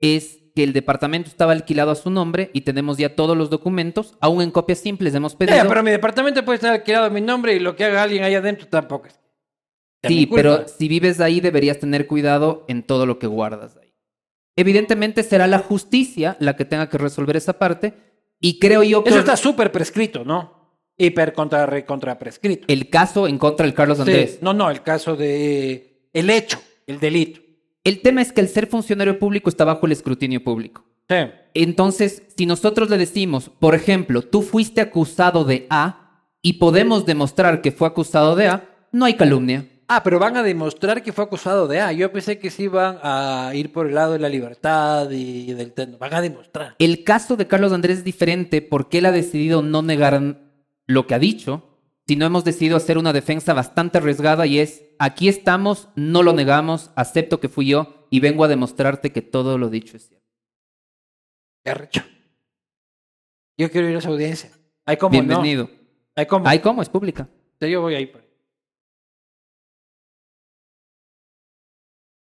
es 0.00 0.40
que 0.54 0.62
el 0.62 0.72
departamento 0.72 1.28
estaba 1.28 1.52
alquilado 1.52 1.90
a 1.90 1.94
su 1.96 2.10
nombre 2.10 2.50
y 2.52 2.60
tenemos 2.60 2.96
ya 2.98 3.16
todos 3.16 3.36
los 3.36 3.50
documentos, 3.50 4.16
aún 4.20 4.40
en 4.40 4.50
copias 4.50 4.78
simples 4.78 5.14
hemos 5.14 5.34
pedido. 5.34 5.66
pero 5.68 5.82
mi 5.82 5.90
departamento 5.90 6.44
puede 6.44 6.56
estar 6.56 6.72
alquilado 6.72 7.06
a 7.06 7.10
mi 7.10 7.20
nombre 7.20 7.54
y 7.56 7.58
lo 7.58 7.74
que 7.74 7.84
haga 7.84 8.02
alguien 8.02 8.22
ahí 8.22 8.34
adentro 8.34 8.68
tampoco 8.68 9.08
es. 9.08 9.20
Sí, 10.06 10.26
pero 10.26 10.68
si 10.68 10.86
vives 10.86 11.18
ahí 11.20 11.40
deberías 11.40 11.78
tener 11.80 12.06
cuidado 12.06 12.66
en 12.68 12.82
todo 12.82 13.06
lo 13.06 13.18
que 13.18 13.26
guardas 13.26 13.78
ahí. 13.78 13.94
Evidentemente 14.54 15.22
será 15.22 15.46
la 15.46 15.58
justicia 15.58 16.36
la 16.40 16.56
que 16.56 16.66
tenga 16.66 16.88
que 16.90 16.98
resolver 16.98 17.36
esa 17.36 17.54
parte 17.58 17.94
y 18.38 18.58
creo 18.58 18.82
yo 18.82 19.02
que... 19.02 19.10
Eso 19.10 19.20
está 19.20 19.36
súper 19.36 19.72
prescrito, 19.72 20.22
¿no? 20.24 20.78
Hiper 20.96 21.32
contra, 21.32 21.66
prescrito. 22.18 22.66
El 22.68 22.90
caso 22.90 23.26
en 23.26 23.38
contra 23.38 23.64
del 23.66 23.74
Carlos 23.74 23.98
Andrés. 23.98 24.38
No, 24.42 24.52
no, 24.52 24.70
el 24.70 24.82
caso 24.82 25.16
de... 25.16 26.06
El 26.12 26.30
hecho, 26.30 26.60
el 26.86 27.00
delito. 27.00 27.40
El 27.84 28.00
tema 28.00 28.22
es 28.22 28.32
que 28.32 28.40
el 28.40 28.48
ser 28.48 28.66
funcionario 28.66 29.18
público 29.18 29.50
está 29.50 29.64
bajo 29.66 29.84
el 29.84 29.92
escrutinio 29.92 30.42
público. 30.42 30.84
Sí. 31.06 31.16
Entonces, 31.52 32.22
si 32.34 32.46
nosotros 32.46 32.88
le 32.88 32.96
decimos, 32.96 33.50
por 33.60 33.74
ejemplo, 33.74 34.22
tú 34.22 34.40
fuiste 34.40 34.80
acusado 34.80 35.44
de 35.44 35.66
A 35.68 36.24
y 36.40 36.54
podemos 36.54 37.04
demostrar 37.04 37.60
que 37.60 37.72
fue 37.72 37.86
acusado 37.86 38.36
de 38.36 38.48
A, 38.48 38.70
no 38.90 39.04
hay 39.04 39.14
calumnia. 39.16 39.68
Ah, 39.86 40.02
pero 40.02 40.18
van 40.18 40.34
a 40.38 40.42
demostrar 40.42 41.02
que 41.02 41.12
fue 41.12 41.24
acusado 41.24 41.68
de 41.68 41.80
A. 41.80 41.92
Yo 41.92 42.10
pensé 42.10 42.38
que 42.38 42.50
sí 42.50 42.62
iban 42.64 42.98
a 43.02 43.52
ir 43.54 43.70
por 43.70 43.86
el 43.86 43.94
lado 43.96 44.14
de 44.14 44.18
la 44.18 44.30
libertad 44.30 45.10
y 45.10 45.52
del... 45.52 45.74
Van 46.00 46.14
a 46.14 46.22
demostrar. 46.22 46.76
El 46.78 47.04
caso 47.04 47.36
de 47.36 47.46
Carlos 47.46 47.70
Andrés 47.72 47.98
es 47.98 48.04
diferente 48.04 48.62
porque 48.62 48.96
él 48.98 49.06
ha 49.06 49.12
decidido 49.12 49.60
no 49.62 49.82
negar 49.82 50.40
lo 50.86 51.06
que 51.06 51.14
ha 51.14 51.18
dicho 51.18 51.73
si 52.06 52.16
no 52.16 52.26
hemos 52.26 52.44
decidido 52.44 52.76
hacer 52.76 52.98
una 52.98 53.14
defensa 53.14 53.54
bastante 53.54 53.96
arriesgada 53.98 54.46
y 54.46 54.58
es, 54.58 54.84
aquí 54.98 55.28
estamos, 55.28 55.88
no 55.96 56.22
lo 56.22 56.34
negamos, 56.34 56.90
acepto 56.96 57.40
que 57.40 57.48
fui 57.48 57.66
yo 57.66 58.06
y 58.10 58.20
vengo 58.20 58.44
a 58.44 58.48
demostrarte 58.48 59.10
que 59.10 59.22
todo 59.22 59.56
lo 59.58 59.70
dicho 59.70 59.96
es 59.96 60.10
cierto. 61.62 62.00
Yo 63.56 63.70
quiero 63.70 63.88
ir 63.88 63.96
a 63.96 63.98
esa 64.00 64.08
audiencia. 64.10 64.50
Bienvenido. 65.10 65.70
Hay 66.14 66.26
cómo? 66.26 66.46
Hay 66.46 66.58
como, 66.58 66.82
es 66.82 66.90
pública. 66.90 67.26
Yo 67.58 67.80
voy 67.80 67.94
ahí. 67.94 68.06
Pues. 68.06 68.22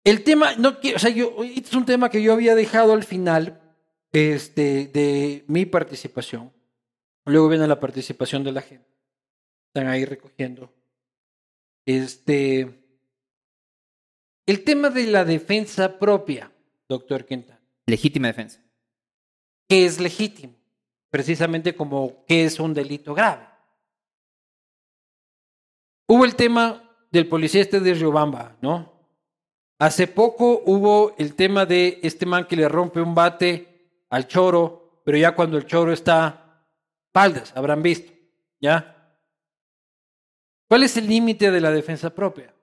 El 0.03 0.23
tema, 0.23 0.53
no 0.57 0.79
quiero, 0.79 0.97
o 0.97 0.99
sea, 0.99 1.09
yo, 1.09 1.35
es 1.43 1.73
un 1.73 1.85
tema 1.87 2.09
que 2.11 2.21
yo 2.21 2.33
había 2.33 2.53
dejado 2.53 2.93
al 2.93 3.03
final 3.03 3.75
este, 4.11 4.85
de 4.87 5.43
mi 5.47 5.65
participación. 5.65 6.53
Luego 7.25 7.49
viene 7.49 7.65
la 7.67 7.79
participación 7.79 8.43
de 8.43 8.51
la 8.51 8.61
gente 8.61 8.90
están 9.73 9.87
ahí 9.89 10.03
recogiendo. 10.05 10.69
Este, 11.85 13.07
el 14.45 14.63
tema 14.65 14.89
de 14.89 15.05
la 15.05 15.23
defensa 15.23 15.97
propia, 15.97 16.51
doctor 16.89 17.25
Quintana. 17.25 17.61
Legítima 17.87 18.27
defensa. 18.27 18.61
¿Qué 19.69 19.85
es 19.85 19.99
legítimo? 19.99 20.55
Precisamente 21.09 21.73
como 21.75 22.25
qué 22.25 22.43
es 22.43 22.59
un 22.59 22.73
delito 22.73 23.13
grave. 23.13 23.47
Hubo 26.09 26.25
el 26.25 26.35
tema 26.35 26.97
del 27.09 27.29
policía 27.29 27.61
este 27.61 27.79
de 27.79 27.93
Riobamba, 27.93 28.57
¿no? 28.61 28.91
Hace 29.79 30.07
poco 30.07 30.61
hubo 30.65 31.15
el 31.17 31.33
tema 31.35 31.65
de 31.65 31.99
este 32.03 32.25
man 32.25 32.45
que 32.45 32.57
le 32.57 32.67
rompe 32.67 32.99
un 33.01 33.15
bate 33.15 34.03
al 34.09 34.27
choro, 34.27 35.01
pero 35.05 35.17
ya 35.17 35.33
cuando 35.33 35.57
el 35.57 35.65
choro 35.65 35.93
está 35.93 36.69
paldas, 37.13 37.53
habrán 37.55 37.81
visto, 37.81 38.11
¿ya? 38.59 38.97
¿Cuál 40.71 40.83
es 40.83 40.95
el 40.95 41.05
límite 41.05 41.51
de 41.51 41.59
la 41.59 41.69
defensa 41.69 42.15
propia? 42.15 42.55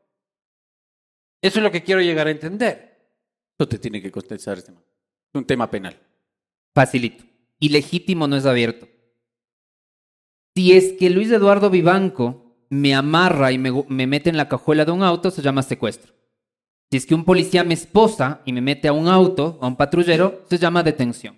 Eso 1.42 1.58
es 1.58 1.62
lo 1.62 1.70
que 1.70 1.82
quiero 1.82 2.00
llegar 2.00 2.26
a 2.26 2.30
entender. 2.30 3.06
Eso 3.58 3.68
te 3.68 3.78
tiene 3.78 4.00
que 4.00 4.10
contestar, 4.10 4.56
este 4.56 4.72
Es 4.72 4.76
un 5.34 5.44
tema 5.44 5.70
penal. 5.70 5.94
Facilito. 6.74 7.24
Ilegítimo 7.60 8.26
no 8.26 8.36
es 8.36 8.46
abierto. 8.46 8.88
Si 10.56 10.72
es 10.72 10.94
que 10.98 11.10
Luis 11.10 11.30
Eduardo 11.30 11.68
Vivanco 11.68 12.56
me 12.70 12.94
amarra 12.94 13.52
y 13.52 13.58
me, 13.58 13.84
mete 14.06 14.30
en 14.30 14.38
la 14.38 14.48
cajuela 14.48 14.86
de 14.86 14.92
un 14.92 15.02
auto, 15.02 15.30
se 15.30 15.42
llama 15.42 15.62
secuestro. 15.62 16.14
Si 16.90 16.96
es 16.96 17.04
que 17.04 17.14
un 17.14 17.26
policía 17.26 17.62
me 17.62 17.74
esposa 17.74 18.40
y 18.46 18.54
me 18.54 18.62
mete 18.62 18.88
a 18.88 18.94
un 18.94 19.08
auto, 19.08 19.58
a 19.60 19.66
un 19.66 19.76
patrullero, 19.76 20.46
se 20.48 20.56
llama 20.56 20.82
detención. 20.82 21.36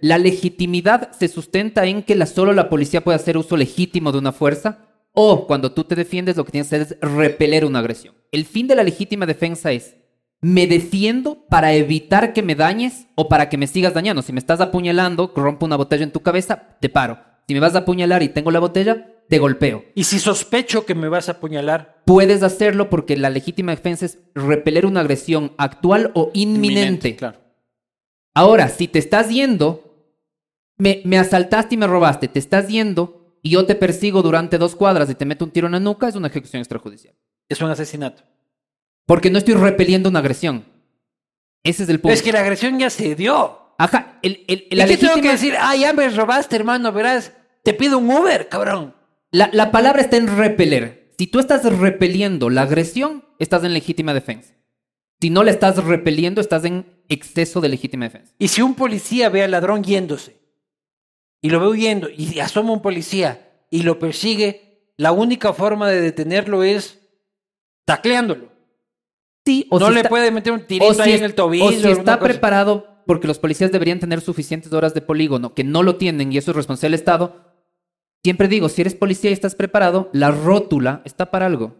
La 0.00 0.18
legitimidad 0.18 1.12
se 1.12 1.28
sustenta 1.28 1.86
en 1.86 2.02
que 2.02 2.16
la, 2.16 2.26
solo 2.26 2.52
la 2.54 2.68
policía 2.68 3.04
puede 3.04 3.14
hacer 3.14 3.36
uso 3.36 3.56
legítimo 3.56 4.10
de 4.10 4.18
una 4.18 4.32
fuerza 4.32 4.84
o 5.20 5.48
cuando 5.48 5.72
tú 5.72 5.82
te 5.82 5.96
defiendes, 5.96 6.36
lo 6.36 6.44
que 6.44 6.52
tienes 6.52 6.70
que 6.70 6.76
hacer 6.76 6.96
es 7.00 7.08
repeler 7.12 7.64
una 7.64 7.80
agresión. 7.80 8.14
El 8.30 8.44
fin 8.44 8.68
de 8.68 8.76
la 8.76 8.84
legítima 8.84 9.26
defensa 9.26 9.72
es, 9.72 9.96
me 10.40 10.68
defiendo 10.68 11.44
para 11.50 11.72
evitar 11.74 12.32
que 12.32 12.40
me 12.44 12.54
dañes 12.54 13.08
o 13.16 13.28
para 13.28 13.48
que 13.48 13.56
me 13.56 13.66
sigas 13.66 13.94
dañando. 13.94 14.22
Si 14.22 14.32
me 14.32 14.38
estás 14.38 14.60
apuñalando, 14.60 15.32
rompo 15.34 15.66
una 15.66 15.74
botella 15.74 16.04
en 16.04 16.12
tu 16.12 16.20
cabeza, 16.20 16.76
te 16.80 16.88
paro. 16.88 17.18
Si 17.48 17.54
me 17.54 17.58
vas 17.58 17.74
a 17.74 17.78
apuñalar 17.78 18.22
y 18.22 18.28
tengo 18.28 18.52
la 18.52 18.60
botella, 18.60 19.12
te 19.28 19.40
golpeo. 19.40 19.86
Y 19.96 20.04
si 20.04 20.20
sospecho 20.20 20.86
que 20.86 20.94
me 20.94 21.08
vas 21.08 21.28
a 21.28 21.32
apuñalar. 21.32 22.00
Puedes 22.06 22.44
hacerlo 22.44 22.88
porque 22.88 23.16
la 23.16 23.28
legítima 23.28 23.72
defensa 23.72 24.06
es 24.06 24.18
repeler 24.36 24.86
una 24.86 25.00
agresión 25.00 25.50
actual 25.58 26.12
o 26.14 26.30
inminente. 26.32 27.16
claro. 27.16 27.38
Ahora, 28.36 28.68
si 28.68 28.86
te 28.86 29.00
estás 29.00 29.30
yendo, 29.30 30.14
me, 30.76 31.02
me 31.04 31.18
asaltaste 31.18 31.74
y 31.74 31.78
me 31.78 31.88
robaste, 31.88 32.28
te 32.28 32.38
estás 32.38 32.68
yendo, 32.68 33.17
y 33.42 33.50
yo 33.50 33.66
te 33.66 33.74
persigo 33.74 34.22
durante 34.22 34.58
dos 34.58 34.74
cuadras 34.74 35.10
y 35.10 35.14
te 35.14 35.24
meto 35.24 35.44
un 35.44 35.50
tiro 35.50 35.66
en 35.66 35.72
la 35.74 35.80
nuca, 35.80 36.08
es 36.08 36.14
una 36.16 36.28
ejecución 36.28 36.60
extrajudicial. 36.60 37.14
Es 37.48 37.60
un 37.60 37.70
asesinato. 37.70 38.22
Porque 39.06 39.30
no 39.30 39.38
estoy 39.38 39.54
repeliendo 39.54 40.08
una 40.08 40.18
agresión. 40.18 40.64
Ese 41.64 41.84
es 41.84 41.88
el 41.88 42.00
punto. 42.00 42.14
Es 42.14 42.22
que 42.22 42.32
la 42.32 42.40
agresión 42.40 42.78
ya 42.78 42.90
se 42.90 43.14
dio. 43.14 43.74
Ajá. 43.78 44.18
El, 44.22 44.44
el, 44.48 44.66
¿Y 44.70 44.84
qué 44.86 44.96
tengo 44.96 45.20
que 45.20 45.30
decir? 45.30 45.54
ay 45.58 45.84
ah, 45.84 45.88
ya 45.88 45.92
me 45.92 46.08
robaste, 46.10 46.56
hermano, 46.56 46.92
verás. 46.92 47.32
Te 47.62 47.74
pido 47.74 47.98
un 47.98 48.10
Uber, 48.10 48.48
cabrón. 48.48 48.94
La, 49.30 49.50
la 49.52 49.70
palabra 49.70 50.02
está 50.02 50.16
en 50.16 50.36
repeler. 50.36 51.12
Si 51.18 51.26
tú 51.26 51.38
estás 51.38 51.64
repeliendo 51.78 52.50
la 52.50 52.62
agresión, 52.62 53.24
estás 53.38 53.64
en 53.64 53.72
legítima 53.72 54.14
defensa. 54.14 54.54
Si 55.20 55.30
no 55.30 55.42
la 55.42 55.50
estás 55.50 55.82
repeliendo, 55.82 56.40
estás 56.40 56.64
en 56.64 56.86
exceso 57.08 57.60
de 57.60 57.68
legítima 57.70 58.04
defensa. 58.04 58.32
¿Y 58.38 58.48
si 58.48 58.62
un 58.62 58.74
policía 58.74 59.28
ve 59.28 59.42
al 59.42 59.50
ladrón 59.50 59.82
yéndose? 59.82 60.37
y 61.40 61.50
lo 61.50 61.60
ve 61.60 61.68
huyendo 61.68 62.08
y 62.10 62.38
asoma 62.40 62.72
un 62.72 62.82
policía 62.82 63.48
y 63.70 63.82
lo 63.82 63.98
persigue, 63.98 64.90
la 64.96 65.12
única 65.12 65.52
forma 65.52 65.88
de 65.88 66.00
detenerlo 66.00 66.62
es 66.62 66.98
tacleándolo. 67.84 68.52
Sí, 69.46 69.66
o 69.70 69.78
no 69.78 69.90
le 69.90 70.04
puede 70.04 70.30
meter 70.30 70.52
un 70.52 70.66
tirito 70.66 71.00
ahí 71.02 71.12
en 71.12 71.24
el 71.24 71.34
tobillo. 71.34 71.66
O 71.66 71.72
si 71.72 71.88
está 71.90 72.18
preparado, 72.20 73.02
porque 73.06 73.26
los 73.28 73.38
policías 73.38 73.70
deberían 73.72 73.98
tener 74.00 74.20
suficientes 74.20 74.72
horas 74.72 74.92
de 74.94 75.00
polígono, 75.00 75.54
que 75.54 75.64
no 75.64 75.82
lo 75.82 75.96
tienen 75.96 76.32
y 76.32 76.38
eso 76.38 76.50
es 76.50 76.56
responsabilidad 76.56 76.88
del 76.88 77.00
Estado. 77.00 77.54
Siempre 78.22 78.48
digo, 78.48 78.68
si 78.68 78.80
eres 78.82 78.94
policía 78.94 79.30
y 79.30 79.34
estás 79.34 79.54
preparado, 79.54 80.10
la 80.12 80.30
rótula 80.30 81.02
está 81.04 81.30
para 81.30 81.46
algo. 81.46 81.76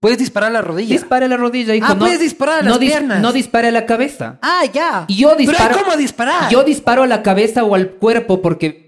Puedes 0.00 0.18
disparar 0.18 0.52
la 0.52 0.60
rodilla. 0.60 0.92
Dispara 0.94 1.26
la 1.28 1.36
rodilla, 1.36 1.74
hijo. 1.74 1.86
Ah, 1.88 1.94
no, 1.94 2.00
puedes 2.00 2.20
disparar 2.20 2.60
a 2.60 2.62
las 2.64 2.78
piernas. 2.78 3.20
no 3.22 3.32
dispara 3.32 3.70
la 3.70 3.86
cabeza. 3.86 4.38
Ah, 4.42 4.62
ya. 4.72 5.04
Y 5.08 5.16
yo 5.16 5.34
disparo. 5.34 5.70
¿Pero 5.72 5.82
cómo 5.84 5.96
disparar? 5.96 6.50
Yo 6.50 6.62
disparo 6.62 7.04
a 7.04 7.06
la 7.06 7.22
cabeza 7.22 7.64
o 7.64 7.74
al 7.74 7.90
cuerpo 7.92 8.40
porque 8.42 8.87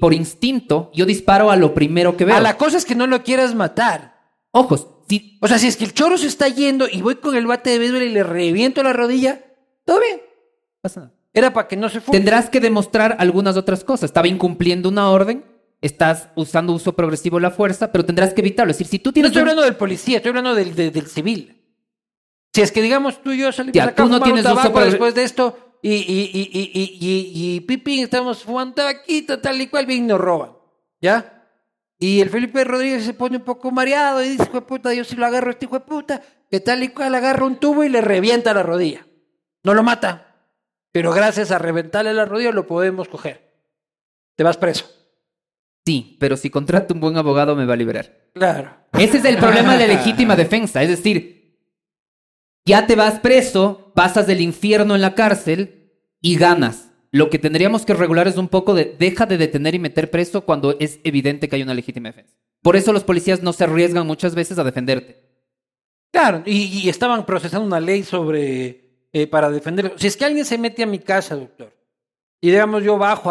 por 0.00 0.14
instinto, 0.14 0.90
yo 0.94 1.04
disparo 1.04 1.50
a 1.50 1.56
lo 1.56 1.74
primero 1.74 2.16
que 2.16 2.24
veo. 2.24 2.34
A 2.36 2.40
la 2.40 2.56
cosa 2.56 2.78
es 2.78 2.84
que 2.84 2.94
no 2.94 3.06
lo 3.06 3.22
quieras 3.22 3.54
matar. 3.54 4.16
Ojos. 4.52 4.86
o 5.42 5.48
sea, 5.48 5.58
si 5.58 5.66
es 5.68 5.76
que 5.76 5.84
el 5.84 5.92
choro 5.92 6.16
se 6.18 6.26
está 6.26 6.48
yendo 6.48 6.86
y 6.90 7.02
voy 7.02 7.16
con 7.16 7.36
el 7.36 7.46
bate 7.46 7.70
de 7.70 7.78
béisbol 7.78 8.02
y 8.02 8.08
le 8.08 8.22
reviento 8.22 8.82
la 8.82 8.92
rodilla, 8.92 9.42
todo 9.84 10.00
bien. 10.00 10.20
Pasa 10.80 11.00
nada. 11.00 11.12
Era 11.34 11.52
para 11.52 11.68
que 11.68 11.76
no 11.76 11.90
se 11.90 12.00
fuera. 12.00 12.18
Tendrás 12.18 12.48
que 12.48 12.60
demostrar 12.60 13.16
algunas 13.20 13.56
otras 13.58 13.84
cosas. 13.84 14.04
Estaba 14.04 14.26
incumpliendo 14.28 14.88
una 14.88 15.10
orden, 15.10 15.44
estás 15.82 16.30
usando 16.34 16.72
uso 16.72 16.94
progresivo 16.94 17.36
de 17.36 17.42
la 17.42 17.50
fuerza, 17.50 17.92
pero 17.92 18.06
tendrás 18.06 18.32
que 18.32 18.40
evitarlo. 18.40 18.70
Es 18.70 18.78
decir, 18.78 18.90
si 18.90 18.98
tú 18.98 19.12
tienes. 19.12 19.28
No 19.30 19.38
estoy 19.38 19.40
hablando 19.42 19.62
del 19.62 19.76
policía, 19.76 20.16
estoy 20.16 20.30
hablando 20.30 20.54
del, 20.54 21.06
civil. 21.06 21.62
Si 22.54 22.62
es 22.62 22.72
que 22.72 22.80
digamos 22.80 23.22
tú 23.22 23.32
y 23.32 23.38
yo 23.38 23.52
salimos 23.52 23.74
ya, 23.74 23.84
acá 23.84 24.02
tú 24.02 24.08
no 24.08 24.18
tienes 24.22 24.46
uso 24.46 24.70
después 24.72 25.14
de 25.14 25.24
esto, 25.24 25.65
y, 25.88 26.20
y, 26.32 26.50
y, 26.52 27.58
y, 27.58 27.60
Pipín 27.60 28.02
estamos 28.02 28.42
jugando 28.42 28.82
aquí, 28.86 29.22
tal 29.22 29.60
y 29.60 29.68
cual, 29.68 29.86
bien 29.86 30.06
nos 30.08 30.20
roban, 30.20 30.52
¿ya? 31.00 31.32
Y 31.98 32.20
el 32.20 32.28
Felipe 32.28 32.64
Rodríguez 32.64 33.04
se 33.04 33.14
pone 33.14 33.36
un 33.36 33.44
poco 33.44 33.70
mareado 33.70 34.22
y 34.24 34.30
dice, 34.30 34.42
hijo 34.44 34.66
puta, 34.66 34.92
yo 34.94 35.04
si 35.04 35.14
lo 35.14 35.24
agarro 35.26 35.48
a 35.48 35.52
este 35.52 35.66
hijo 35.66 35.78
puta, 35.86 36.20
que 36.50 36.58
tal 36.60 36.82
y 36.82 36.88
cual 36.88 37.14
agarra 37.14 37.44
un 37.46 37.56
tubo 37.60 37.84
y 37.84 37.88
le 37.88 38.00
revienta 38.00 38.52
la 38.52 38.64
rodilla. 38.64 39.06
No 39.62 39.74
lo 39.74 39.82
mata, 39.84 40.42
pero 40.90 41.12
gracias 41.12 41.52
a 41.52 41.58
reventarle 41.58 42.12
la 42.12 42.24
rodilla 42.24 42.50
lo 42.50 42.66
podemos 42.66 43.08
coger. 43.08 43.54
Te 44.34 44.42
vas 44.42 44.56
preso. 44.56 44.90
Sí, 45.86 46.16
pero 46.18 46.36
si 46.36 46.50
contrato 46.50 46.94
un 46.94 47.00
buen 47.00 47.16
abogado 47.16 47.54
me 47.54 47.64
va 47.64 47.74
a 47.74 47.76
liberar. 47.76 48.24
Claro. 48.34 48.76
Ese 48.92 49.18
es 49.18 49.24
el 49.24 49.36
problema 49.38 49.74
de 49.76 49.86
la 49.86 49.94
legítima 49.94 50.34
defensa. 50.36 50.82
Es 50.82 50.88
decir, 50.90 51.60
ya 52.66 52.86
te 52.88 52.96
vas 52.96 53.20
preso, 53.20 53.92
pasas 53.94 54.26
del 54.26 54.40
infierno 54.42 54.96
en 54.96 55.00
la 55.00 55.14
cárcel, 55.14 55.75
y 56.26 56.34
ganas. 56.34 56.90
Lo 57.12 57.30
que 57.30 57.38
tendríamos 57.38 57.86
que 57.86 57.94
regular 57.94 58.26
es 58.26 58.36
un 58.36 58.48
poco 58.48 58.74
de 58.74 58.96
deja 58.98 59.26
de 59.26 59.38
detener 59.38 59.76
y 59.76 59.78
meter 59.78 60.10
preso 60.10 60.40
cuando 60.44 60.74
es 60.80 60.98
evidente 61.04 61.48
que 61.48 61.54
hay 61.54 61.62
una 61.62 61.72
legítima 61.72 62.08
defensa. 62.08 62.34
Por 62.62 62.74
eso 62.74 62.92
los 62.92 63.04
policías 63.04 63.44
no 63.44 63.52
se 63.52 63.62
arriesgan 63.62 64.04
muchas 64.08 64.34
veces 64.34 64.58
a 64.58 64.64
defenderte. 64.64 65.22
Claro, 66.12 66.42
y, 66.44 66.88
estaban 66.88 67.24
procesando 67.24 67.64
una 67.64 67.78
ley 67.78 68.02
sobre 68.02 69.04
eh, 69.12 69.28
para 69.28 69.48
defender. 69.50 69.92
Si 69.98 70.08
es 70.08 70.16
que 70.16 70.24
alguien 70.24 70.44
se 70.44 70.58
mete 70.58 70.82
a 70.82 70.86
mi 70.86 70.98
casa, 70.98 71.36
doctor, 71.36 71.72
y 72.40 72.50
digamos 72.50 72.82
yo 72.82 72.98
bajo 72.98 73.30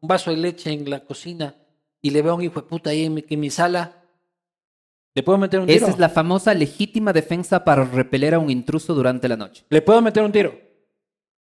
un 0.00 0.08
vaso 0.08 0.30
de 0.30 0.38
leche 0.38 0.72
en 0.72 0.88
la 0.88 1.04
cocina 1.04 1.54
y 2.00 2.08
le 2.08 2.22
veo 2.22 2.32
a 2.32 2.36
un 2.36 2.42
hijo 2.42 2.62
de 2.62 2.66
puta 2.66 2.88
ahí 2.90 3.04
en 3.04 3.14
mi, 3.14 3.24
en 3.28 3.40
mi 3.40 3.50
sala, 3.50 4.00
¿Le 5.16 5.22
puedo 5.22 5.38
meter 5.38 5.60
un 5.60 5.66
tiro? 5.68 5.76
Esa 5.78 5.92
es 5.92 5.98
la 6.00 6.08
famosa 6.08 6.52
legítima 6.54 7.12
defensa 7.12 7.64
para 7.64 7.84
repeler 7.84 8.34
a 8.34 8.40
un 8.40 8.50
intruso 8.50 8.94
durante 8.94 9.28
la 9.28 9.36
noche. 9.36 9.64
¿Le 9.68 9.80
puedo 9.80 10.02
meter 10.02 10.24
un 10.24 10.32
tiro? 10.32 10.52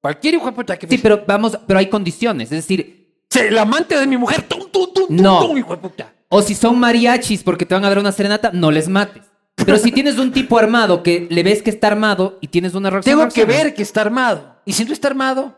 Cualquier 0.01 0.35
hijo 0.35 0.47
de 0.47 0.53
puta 0.53 0.79
que... 0.79 0.87
Sí, 0.87 0.99
pero 0.99 1.23
vamos, 1.27 1.59
pero 1.67 1.79
hay 1.79 1.87
condiciones. 1.89 2.45
Es 2.51 2.67
decir... 2.67 3.01
El 3.39 3.57
amante 3.59 3.97
de 3.97 4.07
mi 4.07 4.17
mujer, 4.17 4.43
tum, 4.43 4.69
tum, 4.73 4.89
tum, 4.93 5.07
no. 5.09 5.57
hijo 5.57 5.77
de 5.77 6.05
O 6.29 6.43
si 6.43 6.55
son 6.57 6.79
mariachis 6.81 7.45
porque 7.45 7.65
te 7.65 7.75
van 7.75 7.85
a 7.85 7.89
dar 7.89 7.99
una 8.01 8.11
serenata, 8.11 8.51
no 8.53 8.71
les 8.73 8.89
mates. 8.89 9.23
Pero 9.55 9.77
si 9.79 9.93
tienes 9.93 10.19
un 10.19 10.33
tipo 10.33 10.59
armado 10.59 11.03
que 11.05 11.29
le 11.31 11.43
ves 11.45 11.63
que 11.63 11.71
está 11.71 11.89
armado 11.89 12.39
y 12.41 12.49
tienes 12.49 12.75
una 12.75 12.91
reacción... 12.91 13.19
Tengo 13.19 13.31
que 13.31 13.45
ver 13.45 13.75
que 13.75 13.83
está 13.83 14.01
armado. 14.01 14.57
Y 14.65 14.73
si 14.73 14.85
no 14.85 14.93
está 14.93 15.09
armado... 15.09 15.57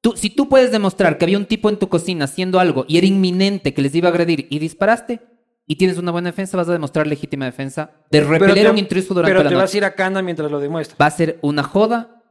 Tú, 0.00 0.14
si 0.16 0.30
tú 0.30 0.48
puedes 0.48 0.72
demostrar 0.72 1.16
que 1.16 1.24
había 1.24 1.38
un 1.38 1.46
tipo 1.46 1.68
en 1.68 1.76
tu 1.78 1.88
cocina 1.88 2.24
haciendo 2.24 2.58
algo 2.58 2.84
y 2.88 2.98
era 2.98 3.06
inminente 3.06 3.72
que 3.72 3.82
les 3.82 3.94
iba 3.94 4.08
a 4.08 4.10
agredir 4.10 4.48
y 4.50 4.58
disparaste 4.58 5.20
y 5.64 5.76
tienes 5.76 5.96
una 5.96 6.10
buena 6.10 6.30
defensa, 6.30 6.56
vas 6.56 6.68
a 6.68 6.72
demostrar 6.72 7.06
legítima 7.06 7.44
defensa 7.44 7.92
de 8.10 8.20
repeler 8.20 8.66
a 8.66 8.72
un 8.72 8.78
intruso 8.78 9.14
durante 9.14 9.32
la 9.32 9.38
Pero 9.38 9.48
te 9.50 9.54
vas 9.54 9.72
a 9.72 9.76
ir 9.76 9.84
a 9.84 9.94
Cana 9.94 10.20
mientras 10.20 10.50
lo 10.50 10.58
demuestras. 10.58 11.00
Va 11.00 11.06
a 11.06 11.10
ser 11.12 11.38
una 11.40 11.62
joda 11.62 12.21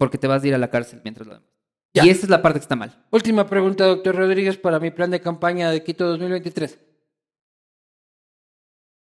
porque 0.00 0.16
te 0.16 0.26
vas 0.26 0.42
a 0.42 0.46
ir 0.48 0.54
a 0.54 0.58
la 0.58 0.70
cárcel 0.70 1.02
mientras 1.04 1.26
lo 1.28 1.34
demás. 1.34 1.50
Y 1.92 2.08
esa 2.08 2.24
es 2.24 2.30
la 2.30 2.40
parte 2.40 2.58
que 2.58 2.62
está 2.62 2.74
mal. 2.74 3.04
Última 3.10 3.46
pregunta, 3.46 3.84
doctor 3.84 4.16
Rodríguez, 4.16 4.56
para 4.56 4.80
mi 4.80 4.90
plan 4.92 5.10
de 5.10 5.20
campaña 5.20 5.70
de 5.70 5.84
Quito 5.84 6.06
2023. 6.08 6.78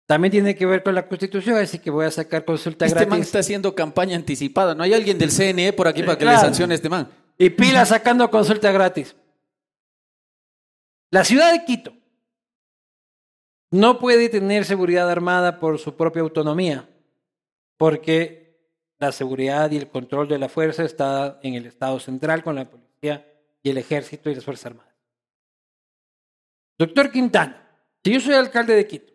También 0.07 0.31
tiene 0.33 0.55
que 0.55 0.65
ver 0.65 0.83
con 0.83 0.93
la 0.95 1.07
Constitución, 1.07 1.55
así 1.55 1.79
que 1.79 1.89
voy 1.89 2.05
a 2.05 2.11
sacar 2.11 2.43
consulta 2.43 2.85
gratis. 2.85 3.01
Este 3.03 3.09
man 3.09 3.21
está 3.21 3.39
haciendo 3.39 3.73
campaña 3.75 4.17
anticipada. 4.17 4.75
No 4.75 4.83
hay 4.83 4.93
alguien 4.93 5.17
del 5.17 5.31
CNE 5.31 5.71
por 5.71 5.87
aquí 5.87 6.03
para 6.03 6.17
que 6.17 6.25
le 6.25 6.35
sancione 6.35 6.73
a 6.73 6.75
este 6.75 6.89
man. 6.89 7.07
Y 7.37 7.49
pila 7.51 7.85
sacando 7.85 8.29
consulta 8.29 8.69
gratis. 8.73 9.15
La 11.11 11.23
ciudad 11.23 11.53
de 11.57 11.63
Quito 11.63 11.93
no 13.71 13.99
puede 13.99 14.27
tener 14.27 14.65
seguridad 14.65 15.09
armada 15.09 15.61
por 15.61 15.79
su 15.79 15.95
propia 15.95 16.23
autonomía, 16.23 16.89
porque 17.77 18.48
la 18.99 19.13
seguridad 19.13 19.71
y 19.71 19.77
el 19.77 19.89
control 19.89 20.27
de 20.27 20.37
la 20.37 20.49
fuerza 20.49 20.83
está 20.83 21.39
en 21.41 21.53
el 21.53 21.65
Estado 21.65 21.99
central 22.01 22.43
con 22.43 22.55
la 22.55 22.69
policía 22.69 23.25
y 23.63 23.69
el 23.69 23.77
ejército 23.77 24.29
y 24.29 24.35
las 24.35 24.43
Fuerzas 24.43 24.65
Armadas. 24.67 24.93
Doctor 26.77 27.09
Quintana, 27.09 27.65
si 28.03 28.11
yo 28.13 28.19
soy 28.19 28.33
alcalde 28.35 28.75
de 28.75 28.85
Quito, 28.87 29.13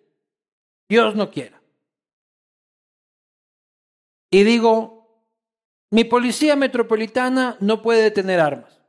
Dios 0.88 1.14
no 1.14 1.30
quiera, 1.30 1.60
y 4.30 4.42
digo, 4.42 5.04
mi 5.92 6.04
policía 6.04 6.56
metropolitana 6.56 7.56
no 7.60 7.80
puede 7.80 8.10
tener 8.10 8.40
armas, 8.40 8.82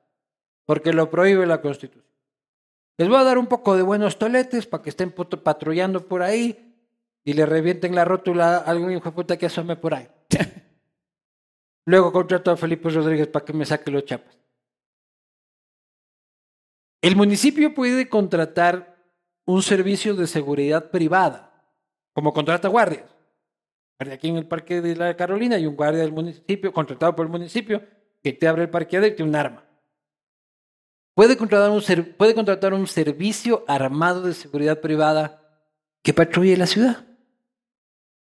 porque 0.65 0.91
lo 0.91 1.09
prohíbe 1.09 1.45
la 1.45 1.61
Constitución. 1.61 2.03
Les 2.97 3.07
voy 3.07 3.17
a 3.17 3.23
dar 3.23 3.37
un 3.37 3.47
poco 3.47 3.75
de 3.77 3.83
buenos 3.83 4.17
toletes 4.17 4.65
para 4.65 4.81
que 4.83 4.89
estén 4.89 5.11
patrullando 5.11 6.05
por 6.07 6.21
ahí 6.23 6.75
y 7.23 7.33
le 7.33 7.45
revienten 7.45 7.95
la 7.95 8.05
rótula 8.05 8.57
a 8.57 8.57
algún 8.59 8.91
hijo 8.91 9.09
de 9.09 9.11
puta 9.11 9.37
que 9.37 9.45
asome 9.45 9.75
por 9.75 9.93
ahí. 9.93 10.07
Luego 11.85 12.11
contrato 12.11 12.51
a 12.51 12.57
Felipe 12.57 12.89
Rodríguez 12.89 13.27
para 13.27 13.45
que 13.45 13.53
me 13.53 13.65
saque 13.65 13.91
los 13.91 14.05
chapas. 14.05 14.35
El 17.01 17.15
municipio 17.15 17.73
puede 17.75 18.09
contratar 18.09 18.95
un 19.45 19.61
servicio 19.61 20.15
de 20.15 20.25
seguridad 20.25 20.89
privada, 20.89 21.69
como 22.13 22.33
contrata 22.33 22.67
guardias. 22.67 23.15
Aquí 23.99 24.27
en 24.29 24.37
el 24.37 24.47
Parque 24.47 24.81
de 24.81 24.95
la 24.95 25.15
Carolina 25.15 25.55
hay 25.57 25.67
un 25.67 25.75
guardia 25.75 26.01
del 26.01 26.11
municipio, 26.11 26.73
contratado 26.73 27.15
por 27.15 27.27
el 27.27 27.31
municipio, 27.31 27.85
que 28.23 28.33
te 28.33 28.47
abre 28.47 28.63
el 28.63 28.69
parqueadero 28.71 29.13
y 29.13 29.15
tiene 29.15 29.29
un 29.29 29.35
arma. 29.35 29.63
Puede 31.13 31.37
contratar 31.37 31.69
un, 31.69 31.83
puede 32.17 32.33
contratar 32.33 32.73
un 32.73 32.87
servicio 32.87 33.63
armado 33.67 34.23
de 34.23 34.33
seguridad 34.33 34.81
privada 34.81 35.39
que 36.03 36.13
patrulle 36.13 36.57
la 36.57 36.65
ciudad. 36.65 37.05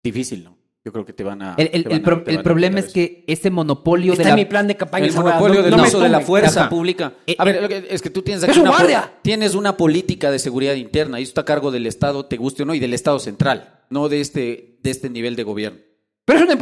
Difícil, 0.04 0.44
¿no? 0.44 0.55
Yo 0.86 0.94
creo 0.94 1.04
que 1.04 1.14
te 1.14 1.24
van 1.24 1.42
a. 1.42 1.56
El, 1.58 2.04
problema 2.44 2.78
es 2.78 2.94
que 2.94 3.24
ese 3.26 3.50
monopolio 3.50 4.14
Está 4.14 4.30
de 4.30 4.36
mi 4.36 4.46
plan 4.46 4.68
de 4.68 4.76
campaña. 4.78 5.08
El 5.08 5.14
monopolio 5.14 5.64
del 5.64 5.74
uso 5.74 6.00
de 6.00 6.10
la 6.10 6.22
fuerza 6.22 6.70
pública. 6.70 7.14
Eh, 7.26 7.36
a 7.40 7.44
ver, 7.44 7.68
eh, 7.72 7.88
es 7.90 8.04
que 8.04 8.12
tú 8.12 8.22
tienes 8.22 8.44
aquí. 8.44 8.60
Una, 8.60 9.12
tienes 9.24 9.56
una 9.56 9.76
política 9.78 10.30
de 10.30 10.38
seguridad 10.38 10.76
interna 10.76 11.20
y 11.20 11.24
esto 11.24 11.32
está 11.32 11.42
a 11.42 11.46
cargo 11.56 11.72
del 11.72 11.88
Estado, 11.88 12.28
te 12.28 12.38
guste 12.38 12.62
o 12.62 12.66
no, 12.68 12.76
y 12.76 12.80
del 12.80 12.94
Estado 12.94 13.18
central, 13.18 13.80
no 13.90 14.10
de 14.10 14.22
este, 14.22 14.78
de 14.84 14.92
este 14.92 15.10
nivel 15.10 15.36
de 15.36 15.42
gobierno. 15.42 15.80
Pero 16.28 16.40
es 16.40 16.46
una 16.46 16.54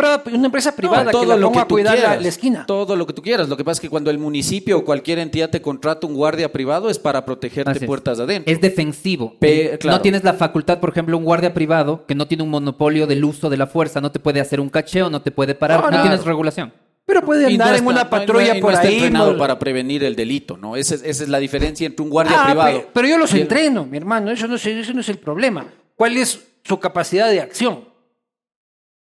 empresa, 0.46 0.76
privada 0.76 1.10
todo 1.10 1.22
que 1.22 1.28
la 1.30 1.36
lo 1.38 1.58
a 1.58 1.66
cuidar 1.66 1.98
la, 1.98 2.28
esquina. 2.28 2.66
Todo 2.66 2.98
lo 2.98 3.08
que 3.08 3.14
tú 3.14 3.22
quieras. 3.22 3.48
Lo 3.48 3.56
que 3.56 3.64
pasa 3.64 3.78
es 3.78 3.80
que 3.80 3.90
cuando 3.90 4.12
el 4.12 4.18
municipio 4.18 4.80
o 4.80 4.84
cualquier 4.84 5.20
entidad 5.20 5.50
te 5.50 5.62
contrata 5.62 6.06
un 6.06 6.16
guardia 6.16 6.52
privado 6.52 6.90
es 6.90 7.00
para 7.00 7.24
protegerte 7.26 7.80
puertas 7.88 8.18
de 8.18 8.26
adentro. 8.26 8.54
Es 8.54 8.60
defensivo. 8.60 9.38
Eh, 9.40 9.80
no 9.86 10.02
tienes 10.02 10.22
la 10.26 10.34
facultad, 10.34 10.82
por 10.82 10.90
ejemplo, 10.90 11.18
un 11.18 11.24
guardia 11.24 11.54
privado 11.54 12.04
que 12.06 12.14
no 12.14 12.28
tiene 12.28 12.44
un 12.44 12.50
monopolio 12.50 13.08
del 13.08 13.24
uso 13.24 13.50
de 13.50 13.56
la 13.56 13.66
fuerza, 13.66 14.02
no 14.02 14.12
te 14.12 14.20
puede 14.20 14.42
hacer 14.42 14.60
un 14.60 14.68
cacheo, 14.68 15.10
no 15.10 15.22
te 15.22 15.32
puede 15.32 15.56
parar, 15.56 15.90
no, 15.90 16.02
tienes 16.02 16.26
regulación. 16.26 16.74
Pero 17.06 17.22
puede 17.22 17.46
andar 17.48 17.74
en 17.78 17.86
una 17.88 18.10
patrulla 18.10 18.56
no, 18.56 18.70
está 18.70 18.90
entrenado 18.90 19.38
para 19.38 19.58
prevenir 19.60 20.04
el 20.04 20.18
delito, 20.18 20.58
¿no? 20.58 20.76
Esa 20.76 20.96
es, 20.96 21.30
la 21.30 21.38
diferencia 21.40 21.88
entre 21.88 22.04
un 22.04 22.10
ah, 22.10 22.12
guardia 22.12 22.44
privado. 22.48 22.84
Pero, 22.94 23.08
yo 23.08 23.18
los 23.18 23.34
entreno, 23.34 23.86
mi 23.86 23.96
hermano. 23.96 24.30
Eso 24.30 24.46
no, 24.48 24.56
es, 24.56 24.66
eso 24.66 24.92
no 24.94 25.00
es 25.00 25.08
el 25.10 25.20
problema. 25.20 25.66
¿Cuál 25.96 26.18
es 26.18 26.46
su 26.64 26.80
capacidad 26.82 27.30
de 27.30 27.40
acción? 27.40 27.93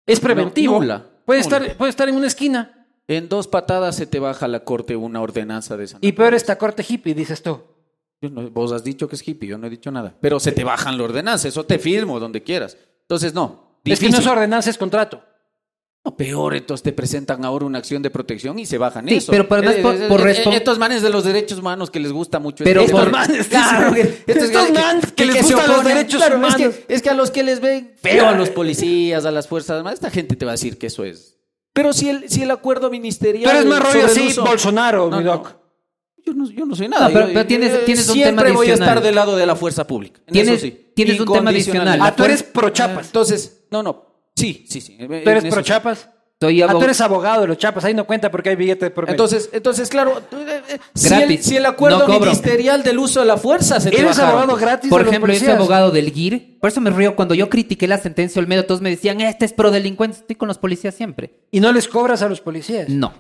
Es 0.06 0.20
preventivo. 0.20 0.80
puede, 1.26 1.40
Estar, 1.40 1.76
puede 1.76 1.90
estar 1.90 2.10
en 2.10 2.16
una 2.16 2.28
esquina. 2.28 2.86
En 3.08 3.28
dos 3.30 3.48
patadas 3.48 3.96
se 3.96 4.06
te 4.08 4.20
baja 4.20 4.48
la 4.48 4.64
corte 4.64 4.96
una 4.96 5.22
ordenanza 5.22 5.78
de 5.78 5.84
esa. 5.86 5.98
Y 6.02 6.12
peor 6.14 6.34
esta 6.34 6.58
corte 6.58 6.86
hippie, 6.88 7.14
dices 7.14 7.42
tú. 7.42 7.60
vos 8.52 8.72
has 8.72 8.84
dicho 8.84 9.08
que 9.08 9.16
es 9.16 9.28
hippie, 9.28 9.50
yo 9.50 9.58
no 9.58 9.68
he 9.68 9.70
dicho 9.70 9.92
nada. 9.92 10.16
Pero 10.22 10.40
se 10.40 10.52
te 10.52 10.64
bajan 10.64 10.98
la 10.98 11.04
ordenanza, 11.04 11.48
eso 11.48 11.66
te 11.66 11.78
firmo 11.78 12.20
donde 12.20 12.42
quieras. 12.42 12.78
Entonces, 13.02 13.34
no. 13.34 13.80
Es 13.84 14.00
que 14.00 14.10
no 14.10 14.20
es 14.20 14.28
ordenanza, 14.28 14.70
es 14.70 14.78
contrato. 14.78 15.22
No, 16.04 16.18
peor, 16.18 16.56
entonces 16.56 16.82
te 16.82 16.94
presentan 16.94 17.46
ahora 17.46 17.64
una 17.68 17.78
acción 17.78 18.02
de 18.02 18.10
protección 18.10 18.58
y 18.58 18.66
se 18.66 18.80
bajan 18.80 19.08
sí, 19.08 19.16
eso. 19.18 19.32
Pero, 19.32 19.48
pero 19.48 19.62
por, 19.84 20.28
eh, 20.28 20.32
eh, 20.36 20.44
eh, 20.52 20.56
Estos 20.56 20.80
manes 20.80 21.04
de 21.04 21.12
los 21.12 21.24
derechos 21.24 21.60
humanos 21.60 21.92
que 21.92 22.00
les 22.00 22.12
gusta 22.12 22.40
mucho 22.40 22.64
pero 22.64 22.82
Estos 22.82 23.12
manes, 23.12 23.46
claro, 23.48 23.94
estos, 24.26 24.72
manes 24.72 25.12
que, 25.12 25.26
les 25.28 25.44
gustan 25.44 25.68
los 25.72 25.86
derechos 25.86 26.24
humanos. 26.28 26.74
Es 26.88 27.04
que, 27.04 27.10
a 27.12 27.14
los 27.14 27.30
que 27.30 27.44
les 27.44 27.60
ven 27.60 27.94
pero 28.02 28.28
a 28.28 28.32
los 28.32 28.50
policías, 28.50 29.26
a 29.26 29.32
las 29.32 29.48
fuerzas 29.48 29.82
esta 29.94 30.10
gente 30.10 30.36
te 30.36 30.44
va 30.44 30.52
a 30.52 30.56
decir 30.56 30.80
que 30.80 30.88
eso 30.88 31.04
es. 31.04 31.38
Pero 31.72 31.94
si 31.94 32.10
el, 32.10 32.28
si 32.30 32.42
el 32.42 32.50
acuerdo 32.52 32.90
ministerial. 32.90 33.44
Pero 33.50 33.60
es 33.62 33.66
más 33.68 33.84
rollo 33.94 34.06
así, 34.08 34.36
Bolsonaro, 34.40 35.12
mi 35.12 35.24
doc. 35.24 35.54
Yo 36.26 36.34
no, 36.66 36.76
soy 36.76 36.88
nada. 36.88 37.10
pero, 37.14 37.46
tienes, 37.46 37.74
un 37.74 37.86
tema 37.86 37.86
adicional. 37.92 38.14
Siempre 38.16 38.52
voy 38.54 38.72
a 38.72 38.74
estar 38.74 39.02
del 39.02 39.14
lado 39.16 39.36
de 39.38 39.46
la 39.46 39.56
fuerza 39.56 39.86
pública. 39.86 40.20
Tienes, 40.28 40.66
tienes 40.96 41.20
un 41.20 41.32
tema 41.32 41.52
adicional. 41.52 42.00
Ah, 42.02 42.16
tú 42.16 42.24
eres 42.24 42.42
pro 42.42 42.70
Chapas. 42.72 43.06
Entonces, 43.08 43.66
no, 43.70 43.84
no. 43.84 44.11
Sí, 44.42 44.66
sí, 44.68 44.82
sí. 44.82 44.98
¿Tú 44.98 45.14
eres 45.14 45.46
pro 45.46 45.62
Chapas? 45.62 46.10
Ah, 46.44 46.72
tú 46.72 46.82
eres 46.82 47.00
abogado 47.02 47.42
de 47.42 47.48
los 47.48 47.60
Chapas, 47.60 47.86
ahí 47.86 47.94
no 47.94 48.08
cuenta 48.08 48.32
porque 48.32 48.50
hay 48.50 48.56
billetes 48.56 48.90
por 48.90 49.04
medio. 49.04 49.14
Entonces, 49.14 49.50
entonces 49.54 49.88
claro, 49.90 50.20
eh, 50.32 50.62
eh, 50.70 50.80
si, 51.40 51.56
el, 51.56 51.68
acuerdo 51.68 52.08
ministerial 52.08 52.82
del 52.82 52.98
uso 52.98 53.20
de 53.20 53.28
la 53.28 53.38
fuerza 53.38 53.80
se 53.80 53.90
Eres 53.90 54.18
abogado 54.18 54.56
gratis. 54.56 54.90
Por 54.90 55.02
ejemplo, 55.02 55.32
eres 55.32 55.48
abogado 55.48 55.92
del 55.92 56.10
GIR. 56.12 56.58
Por 56.60 56.70
eso 56.72 56.82
me 56.82 56.90
río 56.90 57.16
cuando 57.16 57.36
yo 57.36 57.48
critiqué 57.48 57.86
la 57.88 58.00
sentencia 58.00 58.40
Olmedo, 58.40 58.66
todos 58.66 58.82
me 58.82 58.90
decían, 58.90 59.22
este 59.22 59.46
es 59.46 59.54
pro 59.54 59.70
delincuente, 59.70 60.18
estoy 60.18 60.36
con 60.36 60.48
los 60.48 60.58
policías 60.58 60.96
siempre. 60.96 61.46
¿Y 61.52 61.60
no 61.60 61.72
les 61.72 61.88
cobras 61.88 62.24
a 62.24 62.30
los 62.30 62.42
policías? 62.42 62.90
No. 62.90 63.14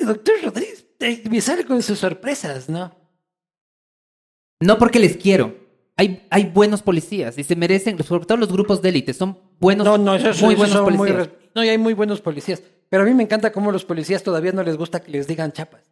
Doctor 0.00 0.34
Rodríguez, 0.44 0.84
me 1.30 1.40
sale 1.40 1.64
con 1.64 1.82
sus 1.82 1.98
sorpresas, 1.98 2.68
¿no? 2.68 2.94
No 4.60 4.76
porque 4.76 4.98
les 4.98 5.16
quiero 5.16 5.63
hay, 5.96 6.44
buenos 6.52 6.82
policías 6.82 7.38
y 7.38 7.44
se 7.44 7.54
merecen, 7.56 8.02
sobre 8.02 8.24
todo 8.26 8.38
los 8.38 8.52
grupos 8.52 8.82
de 8.82 8.88
élite, 8.88 9.12
son 9.14 9.38
buenos, 9.60 9.86
no, 9.86 9.96
no, 9.98 10.18
muy 10.40 10.54
buenos 10.56 10.80
policías. 10.80 11.30
no, 11.54 11.64
y 11.64 11.68
hay 11.68 11.78
muy 11.78 11.94
buenos 11.94 12.20
policías. 12.20 12.62
Pero 12.88 13.02
a 13.02 13.06
mí 13.06 13.14
me 13.14 13.22
encanta 13.22 13.50
cómo 13.52 13.70
los 13.72 13.84
policías 13.84 14.22
todavía 14.22 14.52
no 14.52 14.62
les 14.62 14.76
gusta 14.76 15.00
que 15.02 15.10
les 15.10 15.26
digan 15.26 15.50
chapas. 15.52 15.82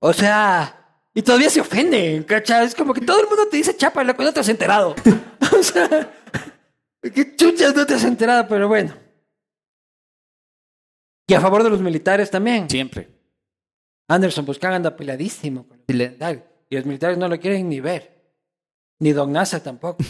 O 0.00 0.12
sea, 0.12 0.98
y 1.14 1.22
todavía 1.22 1.50
se 1.50 1.60
ofenden, 1.60 2.22
cacha 2.22 2.62
Es 2.62 2.74
como 2.74 2.92
que 2.94 3.00
todo 3.02 3.20
el 3.20 3.26
mundo 3.28 3.42
te 3.50 3.58
dice 3.58 3.76
chapa, 3.76 4.02
loco, 4.02 4.22
no 4.22 4.32
te 4.32 4.40
has 4.40 4.48
enterado. 4.48 4.94
o 5.58 5.62
sea, 5.62 6.10
que 7.02 7.36
chuchas 7.36 7.74
no 7.76 7.84
te 7.86 7.94
has 7.94 8.04
enterado, 8.04 8.46
pero 8.48 8.66
bueno. 8.68 8.92
Y 11.26 11.34
a 11.34 11.40
favor 11.40 11.62
de 11.62 11.70
los 11.70 11.80
militares 11.80 12.30
también. 12.30 12.68
Siempre. 12.68 13.08
Anderson 14.08 14.44
Buscán 14.44 14.72
anda 14.72 14.96
peladísimo 14.96 15.66
con 15.68 15.78
Y 15.88 16.74
los 16.76 16.84
militares 16.84 17.16
no 17.18 17.28
lo 17.28 17.38
quieren 17.38 17.68
ni 17.68 17.78
ver. 17.80 18.19
Ni 19.00 19.12
Don 19.12 19.32
NASA 19.32 19.62
tampoco. 19.62 20.04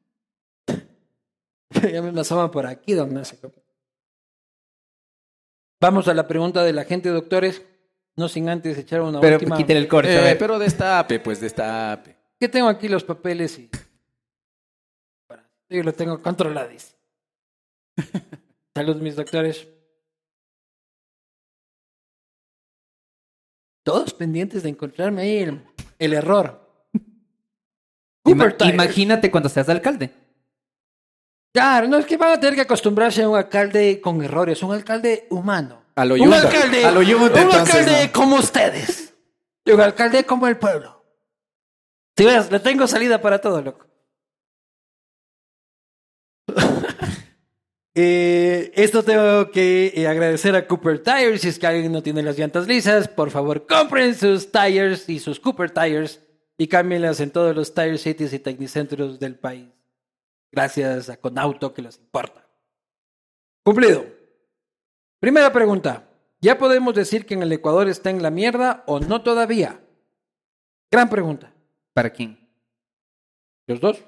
ya 1.70 2.02
me 2.02 2.12
pasaba 2.12 2.50
por 2.50 2.66
aquí, 2.66 2.92
Don 2.92 3.12
NASA. 3.14 3.36
Vamos 5.80 6.06
a 6.08 6.12
la 6.14 6.28
pregunta 6.28 6.62
de 6.62 6.74
la 6.74 6.84
gente, 6.84 7.08
doctores. 7.08 7.64
No 8.14 8.28
sin 8.28 8.48
antes 8.50 8.76
echar 8.76 9.00
una 9.00 9.20
pero, 9.20 9.36
última. 9.36 9.56
Quiten 9.56 9.78
el 9.78 9.88
corte. 9.88 10.32
Eh, 10.32 10.36
pero 10.36 10.58
destape, 10.58 11.18
pues 11.20 11.40
destape. 11.40 12.14
Que 12.38 12.48
tengo 12.48 12.68
aquí 12.68 12.88
los 12.88 13.04
papeles 13.04 13.58
y. 13.58 13.70
yo 15.70 15.82
lo 15.82 15.94
tengo 15.94 16.20
controlados. 16.20 16.94
Saludos, 18.76 19.00
mis 19.00 19.16
doctores. 19.16 19.66
Todos 23.82 24.12
pendientes 24.12 24.62
de 24.64 24.68
encontrarme 24.68 25.22
ahí 25.22 25.62
el 25.98 26.12
error 26.12 26.67
imagínate 28.68 29.30
cuando 29.30 29.48
seas 29.48 29.68
alcalde. 29.68 30.10
Claro, 31.54 31.88
no 31.88 31.96
es 31.96 32.06
que 32.06 32.16
van 32.16 32.32
a 32.32 32.40
tener 32.40 32.54
que 32.54 32.60
acostumbrarse 32.62 33.22
a 33.22 33.28
un 33.28 33.36
alcalde 33.36 34.00
con 34.00 34.22
errores, 34.22 34.62
un 34.62 34.72
alcalde 34.72 35.26
humano. 35.30 35.82
un 35.96 36.32
alcalde, 36.32 36.84
alcalde 36.84 38.10
como 38.12 38.36
ustedes. 38.36 39.14
Un 39.66 39.80
alcalde 39.80 40.24
como 40.24 40.46
el 40.46 40.56
pueblo. 40.56 41.04
Si 42.16 42.24
ves, 42.24 42.50
le 42.50 42.60
tengo 42.60 42.86
salida 42.86 43.20
para 43.20 43.38
todo, 43.40 43.62
loco. 43.62 43.86
eh, 47.94 48.72
esto 48.74 49.02
tengo 49.04 49.50
que 49.50 49.92
eh, 49.94 50.06
agradecer 50.08 50.54
a 50.56 50.66
Cooper 50.66 51.00
Tires. 51.02 51.42
Si 51.42 51.48
es 51.48 51.58
que 51.58 51.66
alguien 51.66 51.92
no 51.92 52.02
tiene 52.02 52.22
las 52.22 52.38
llantas 52.38 52.66
lisas, 52.66 53.08
por 53.08 53.30
favor 53.30 53.66
compren 53.66 54.14
sus 54.14 54.50
tires 54.50 55.08
y 55.08 55.18
sus 55.18 55.38
Cooper 55.40 55.70
Tires 55.70 56.20
y 56.58 56.66
cámbienlas 56.66 57.20
en 57.20 57.30
todos 57.30 57.54
los 57.54 57.72
tire 57.72 57.96
cities 57.96 58.32
y 58.34 58.40
tecnicentros 58.40 59.20
del 59.20 59.36
país. 59.38 59.68
Gracias 60.52 61.08
a 61.08 61.16
Conauto 61.16 61.72
que 61.72 61.82
les 61.82 61.98
importa. 61.98 62.44
Cumplido. 63.64 64.04
Primera 65.20 65.52
pregunta. 65.52 66.04
¿Ya 66.40 66.58
podemos 66.58 66.94
decir 66.94 67.26
que 67.26 67.34
en 67.34 67.42
el 67.42 67.52
Ecuador 67.52 67.88
está 67.88 68.10
en 68.10 68.22
la 68.22 68.30
mierda 68.30 68.82
o 68.86 68.98
no 68.98 69.22
todavía? 69.22 69.80
Gran 70.90 71.08
pregunta. 71.08 71.52
¿Para 71.92 72.10
quién? 72.10 72.38
¿Los 73.66 73.80
dos? 73.80 73.98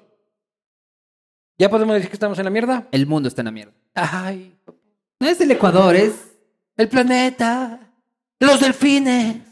¿Ya 1.59 1.69
podemos 1.69 1.95
decir 1.95 2.09
que 2.11 2.17
estamos 2.17 2.39
en 2.39 2.45
la 2.45 2.51
mierda? 2.51 2.89
El 2.91 3.07
mundo 3.07 3.29
está 3.29 3.43
en 3.43 3.47
la 3.47 3.51
mierda. 3.53 3.75
Ay. 3.95 4.57
No 5.21 5.29
es 5.29 5.41
el 5.41 5.51
Ecuador, 5.51 5.95
es 5.95 6.37
el 6.77 6.89
planeta. 6.89 7.93
Los 8.41 8.61
delfines. 8.61 9.45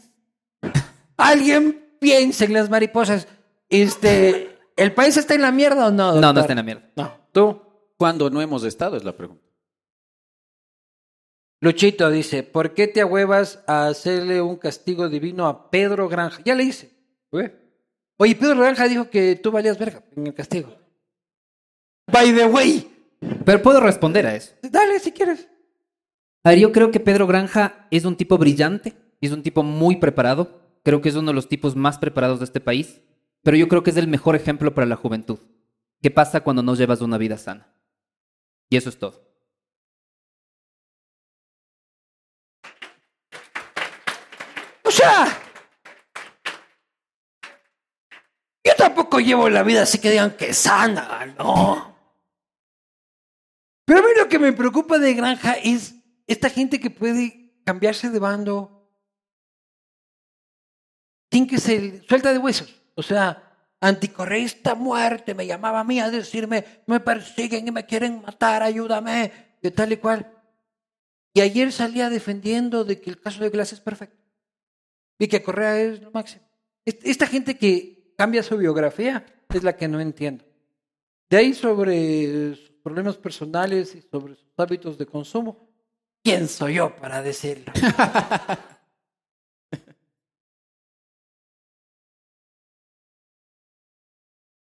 Alguien 1.17 1.88
piensen 1.99 2.53
las 2.53 2.69
mariposas. 2.69 3.27
Este, 3.69 4.57
¿el 4.75 4.93
país 4.93 5.15
está 5.17 5.35
en 5.35 5.41
la 5.43 5.51
mierda 5.51 5.87
o 5.87 5.91
no? 5.91 6.19
No, 6.19 6.33
no 6.33 6.39
está 6.41 6.53
en 6.53 6.57
la 6.57 6.63
mierda. 6.63 6.89
No. 6.95 7.13
¿Tú? 7.31 7.61
¿Cuándo 7.97 8.29
no 8.29 8.41
hemos 8.41 8.63
estado? 8.63 8.97
Es 8.97 9.03
la 9.03 9.15
pregunta. 9.15 9.43
Luchito 11.61 12.09
dice, 12.09 12.43
¿por 12.43 12.73
qué 12.73 12.87
te 12.87 13.01
ahuevas 13.01 13.61
a 13.67 13.87
hacerle 13.87 14.41
un 14.41 14.55
castigo 14.55 15.09
divino 15.09 15.45
a 15.45 15.69
Pedro 15.69 16.07
Granja? 16.07 16.41
Ya 16.45 16.55
le 16.55 16.63
hice. 16.63 16.89
Oye, 17.31 18.35
Pedro 18.35 18.61
Granja 18.61 18.87
dijo 18.87 19.09
que 19.09 19.35
tú 19.35 19.51
valías 19.51 19.77
verga 19.77 20.03
en 20.15 20.27
el 20.27 20.33
castigo. 20.33 20.73
By 22.07 22.33
the 22.33 22.45
way. 22.45 22.95
Pero 23.45 23.61
puedo 23.61 23.81
responder 23.81 24.25
a 24.25 24.35
eso. 24.35 24.55
Dale, 24.63 24.99
si 24.99 25.11
quieres. 25.11 25.49
A 26.45 26.51
ver, 26.51 26.59
yo 26.59 26.71
creo 26.71 26.89
que 26.91 27.01
Pedro 27.01 27.27
Granja 27.27 27.87
es 27.91 28.05
un 28.05 28.15
tipo 28.15 28.37
brillante, 28.37 28.95
es 29.19 29.31
un 29.33 29.43
tipo 29.43 29.61
muy 29.61 29.97
preparado, 29.97 30.68
creo 30.83 31.01
que 31.01 31.09
es 31.09 31.15
uno 31.15 31.31
de 31.31 31.35
los 31.35 31.47
tipos 31.49 31.75
más 31.75 31.97
preparados 31.97 32.39
de 32.39 32.45
este 32.45 32.59
país, 32.61 33.01
pero 33.43 33.57
yo 33.57 33.67
creo 33.67 33.83
que 33.83 33.91
es 33.91 33.97
el 33.97 34.07
mejor 34.07 34.35
ejemplo 34.35 34.73
para 34.73 34.87
la 34.87 34.95
juventud. 34.95 35.39
¿Qué 36.01 36.11
pasa 36.11 36.41
cuando 36.41 36.63
no 36.63 36.75
llevas 36.75 37.01
una 37.01 37.17
vida 37.17 37.37
sana? 37.37 37.73
Y 38.69 38.77
eso 38.77 38.89
es 38.89 38.97
todo. 38.99 39.27
O 44.83 44.91
sea, 44.91 45.27
yo 48.63 48.73
tampoco 48.77 49.19
llevo 49.19 49.49
la 49.49 49.63
vida 49.63 49.83
así 49.83 49.99
que 49.99 50.09
digan 50.11 50.35
que 50.37 50.53
sana, 50.53 51.25
¿no? 51.37 51.95
Pero 53.85 53.99
a 53.99 54.03
mí 54.03 54.09
lo 54.17 54.29
que 54.29 54.39
me 54.39 54.53
preocupa 54.53 54.99
de 54.99 55.13
Granja 55.13 55.53
es 55.53 55.95
esta 56.27 56.49
gente 56.49 56.79
que 56.79 56.91
puede 56.91 57.59
cambiarse 57.65 58.09
de 58.09 58.19
bando, 58.19 58.78
Tínquese, 61.29 61.91
que 61.91 61.97
se 62.01 62.07
suelta 62.07 62.33
de 62.33 62.39
huesos. 62.39 62.73
O 62.95 63.03
sea, 63.03 63.55
anticorreísta 63.81 64.75
muerte, 64.75 65.33
me 65.35 65.45
llamaba 65.47 65.81
a 65.81 65.83
mí 65.83 65.99
a 65.99 66.09
decirme, 66.09 66.65
me 66.87 66.99
persiguen 66.99 67.67
y 67.67 67.71
me 67.71 67.85
quieren 67.85 68.21
matar, 68.21 68.63
ayúdame, 68.63 69.31
de 69.61 69.71
tal 69.71 69.91
y 69.93 69.97
cual. 69.97 70.29
Y 71.33 71.41
ayer 71.41 71.71
salía 71.71 72.09
defendiendo 72.09 72.83
de 72.83 72.99
que 72.99 73.11
el 73.11 73.21
caso 73.21 73.43
de 73.43 73.49
Glass 73.49 73.73
es 73.73 73.79
perfecto 73.79 74.17
y 75.19 75.27
que 75.27 75.43
Correa 75.43 75.79
es 75.79 76.01
lo 76.01 76.11
máximo. 76.11 76.43
Esta 76.85 77.27
gente 77.27 77.57
que 77.57 78.15
cambia 78.17 78.41
su 78.41 78.57
biografía 78.57 79.23
es 79.53 79.63
la 79.63 79.77
que 79.77 79.87
no 79.87 79.99
entiendo. 79.99 80.43
De 81.29 81.37
ahí 81.37 81.53
sobre 81.53 82.53
sus 82.55 82.71
problemas 82.83 83.15
personales 83.17 83.93
y 83.93 84.01
sobre 84.01 84.33
sus 84.35 84.51
hábitos 84.57 84.97
de 84.97 85.05
consumo, 85.05 85.69
¿quién 86.23 86.47
soy 86.47 86.75
yo 86.75 86.95
para 86.95 87.21
decirlo? 87.21 87.71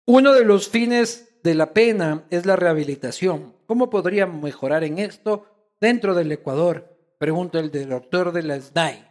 Uno 0.07 0.35
de 0.35 0.45
los 0.45 0.69
fines 0.69 1.35
de 1.43 1.55
la 1.55 1.73
pena 1.73 2.27
es 2.31 2.45
la 2.45 2.57
rehabilitación. 2.57 3.57
¿Cómo 3.67 3.89
podríamos 3.89 4.43
mejorar 4.43 4.85
en 4.85 4.99
esto 4.99 5.47
dentro 5.81 6.15
del 6.15 6.31
Ecuador? 6.31 6.99
Pregunta 7.19 7.59
el 7.59 7.71
doctor 7.89 8.33
de 8.33 8.43
la 8.43 8.61
SNAI. 8.61 9.09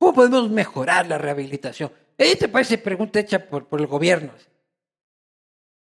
¿Cómo 0.00 0.12
podemos 0.12 0.50
mejorar 0.50 1.06
la 1.06 1.18
rehabilitación? 1.18 1.92
Este 2.18 2.48
parece 2.48 2.78
pregunta 2.78 3.20
hecha 3.20 3.48
por, 3.48 3.68
por 3.68 3.80
el 3.80 3.86
gobierno. 3.86 4.32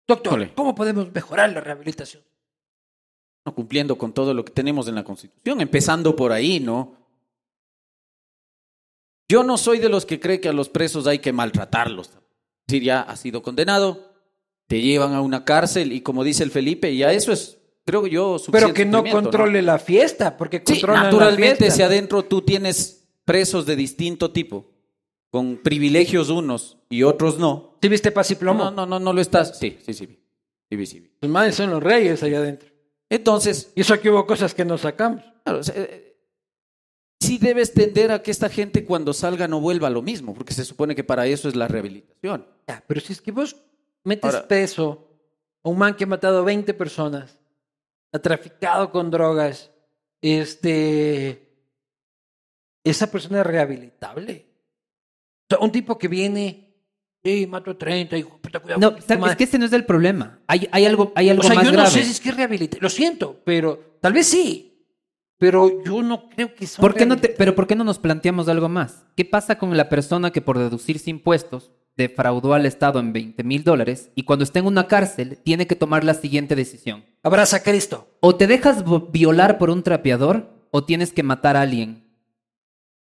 Doctor, 0.08 0.54
¿cómo 0.54 0.76
podemos 0.76 1.12
mejorar 1.12 1.52
la 1.52 1.62
rehabilitación? 1.62 2.24
No, 3.46 3.56
cumpliendo 3.56 3.98
con 3.98 4.14
todo 4.14 4.36
lo 4.36 4.46
que 4.46 4.54
tenemos 4.54 4.88
en 4.88 4.94
la 4.96 5.04
Constitución, 5.04 5.62
empezando 5.62 6.16
por 6.16 6.32
ahí, 6.32 6.60
¿no? 6.60 6.96
Yo 9.28 9.42
no 9.44 9.58
soy 9.58 9.80
de 9.80 9.90
los 9.90 10.06
que 10.06 10.20
cree 10.20 10.40
que 10.40 10.50
a 10.50 10.54
los 10.54 10.70
presos 10.70 11.08
hay 11.08 11.18
que 11.18 11.34
maltratarlos 11.34 12.21
ya 12.80 13.02
ha 13.02 13.16
sido 13.18 13.42
condenado, 13.42 14.16
te 14.68 14.80
llevan 14.80 15.14
a 15.14 15.22
una 15.22 15.44
cárcel 15.44 15.92
y 15.92 16.02
como 16.02 16.24
dice 16.24 16.44
el 16.44 16.52
Felipe, 16.52 16.96
ya 16.96 17.12
eso 17.12 17.34
es, 17.34 17.58
creo 17.86 18.08
yo, 18.08 18.38
Pero 18.52 18.74
que 18.74 18.86
no 18.86 19.04
controle 19.04 19.62
la 19.62 19.80
fiesta, 19.80 20.38
porque 20.38 20.64
sí, 20.66 20.82
naturalmente 20.86 21.72
si 21.72 21.82
adentro 21.82 22.24
tú 22.24 22.44
tienes 22.44 23.08
presos 23.26 23.66
de 23.66 23.76
distinto 23.76 24.32
tipo, 24.32 24.72
con 25.30 25.58
privilegios 25.58 26.30
unos 26.30 26.78
y 26.90 27.04
otros 27.04 27.38
no. 27.38 27.78
¿Tuviste 27.82 28.12
viste 28.12 28.12
paz 28.12 28.42
No, 28.42 28.72
no, 28.72 28.86
no, 28.86 29.00
no 29.00 29.14
lo 29.14 29.22
estás. 29.22 29.58
Sí, 29.58 29.78
sí, 29.86 29.94
sí. 29.94 30.20
sí, 30.86 31.12
Los 31.22 31.32
madres 31.32 31.56
son 31.56 31.70
los 31.70 31.82
reyes 31.82 32.22
allá 32.22 32.40
adentro. 32.40 32.70
Entonces. 33.10 33.72
Y 33.76 33.82
eso 33.82 33.94
aquí 33.94 34.10
hubo 34.10 34.26
cosas 34.28 34.54
que 34.54 34.66
nos 34.66 34.82
sacamos. 34.82 35.22
Claro, 35.46 35.62
eh, 35.74 36.11
sí 37.22 37.38
debes 37.38 37.74
tender 37.74 38.12
a 38.12 38.22
que 38.24 38.32
esta 38.32 38.50
gente 38.50 38.84
cuando 38.84 39.14
salga 39.14 39.48
no 39.48 39.62
vuelva 39.62 39.88
a 39.88 39.92
lo 39.92 40.02
mismo, 40.02 40.34
porque 40.34 40.54
se 40.54 40.66
supone 40.66 40.96
que 40.96 41.04
para 41.04 41.28
eso 41.28 41.48
es 41.48 41.56
la 41.56 41.68
rehabilitación. 41.68 42.48
pero 42.88 43.00
si 43.00 43.14
es 43.14 43.22
que 43.22 43.32
vos 43.32 43.56
metes 44.04 44.36
peso 44.38 45.08
a 45.64 45.70
un 45.70 45.78
man 45.78 45.96
que 45.96 46.04
ha 46.06 46.08
matado 46.08 46.44
20 46.44 46.74
personas, 46.74 47.38
ha 48.12 48.20
traficado 48.20 48.92
con 48.92 49.12
drogas, 49.12 49.70
este, 50.22 51.48
esa 52.84 53.10
persona 53.12 53.42
es 53.42 53.46
rehabilitable. 53.48 54.48
un 55.60 55.72
tipo 55.72 55.98
que 55.98 56.08
viene 56.08 56.68
Sí, 57.24 57.46
mato 57.46 57.78
30, 57.78 58.18
hijo, 58.18 58.40
puta, 58.42 58.60
cuidado. 58.60 58.82
No, 59.14 59.28
es 59.28 59.36
que 59.36 59.44
este 59.44 59.60
no 59.60 59.68
es 59.68 59.74
el 59.74 59.86
problema. 59.86 60.40
Hay, 60.48 60.66
algo, 60.88 61.14
hay 61.16 61.30
algo 61.30 61.44
o 61.44 61.46
sea, 61.46 61.62
yo 61.64 61.72
no 61.72 61.86
sé 61.86 62.04
si 62.04 62.10
es 62.10 62.20
que 62.20 62.32
rehabilite. 62.32 62.80
Lo 62.82 62.90
siento, 62.90 63.40
pero 63.46 63.98
tal 64.02 64.14
vez 64.14 64.26
sí. 64.26 64.71
Pero 65.42 65.84
yo 65.84 66.04
no 66.04 66.30
creo 66.30 66.54
que 66.54 66.68
son. 66.68 66.84
¿Por 66.84 66.94
qué 66.94 67.04
no 67.08 67.18
pero 67.36 67.56
¿por 67.56 67.66
qué 67.66 67.76
no 67.76 67.84
nos 67.84 67.98
planteamos 67.98 68.48
algo 68.48 68.70
más? 68.70 69.06
¿Qué 69.18 69.26
pasa 69.26 69.58
con 69.58 69.76
la 69.76 69.90
persona 69.90 70.30
que 70.30 70.40
por 70.40 70.60
deducirse 70.60 71.10
impuestos 71.10 71.72
defraudó 71.98 72.54
al 72.54 72.68
Estado 72.68 73.00
en 73.00 73.12
20 73.12 73.44
mil 73.44 73.64
dólares 73.64 74.12
y 74.14 74.22
cuando 74.24 74.44
está 74.44 74.60
en 74.60 74.68
una 74.68 74.86
cárcel 74.88 75.40
tiene 75.44 75.66
que 75.66 75.76
tomar 75.76 76.04
la 76.04 76.14
siguiente 76.14 76.56
decisión? 76.56 77.06
Abraza 77.24 77.58
a 77.58 77.60
Cristo. 77.64 78.08
O 78.20 78.36
te 78.36 78.46
dejas 78.46 78.84
violar 79.12 79.58
por 79.58 79.72
un 79.72 79.82
trapeador 79.82 80.48
o 80.70 80.84
tienes 80.84 81.12
que 81.12 81.24
matar 81.24 81.58
a 81.58 81.62
alguien. 81.62 82.08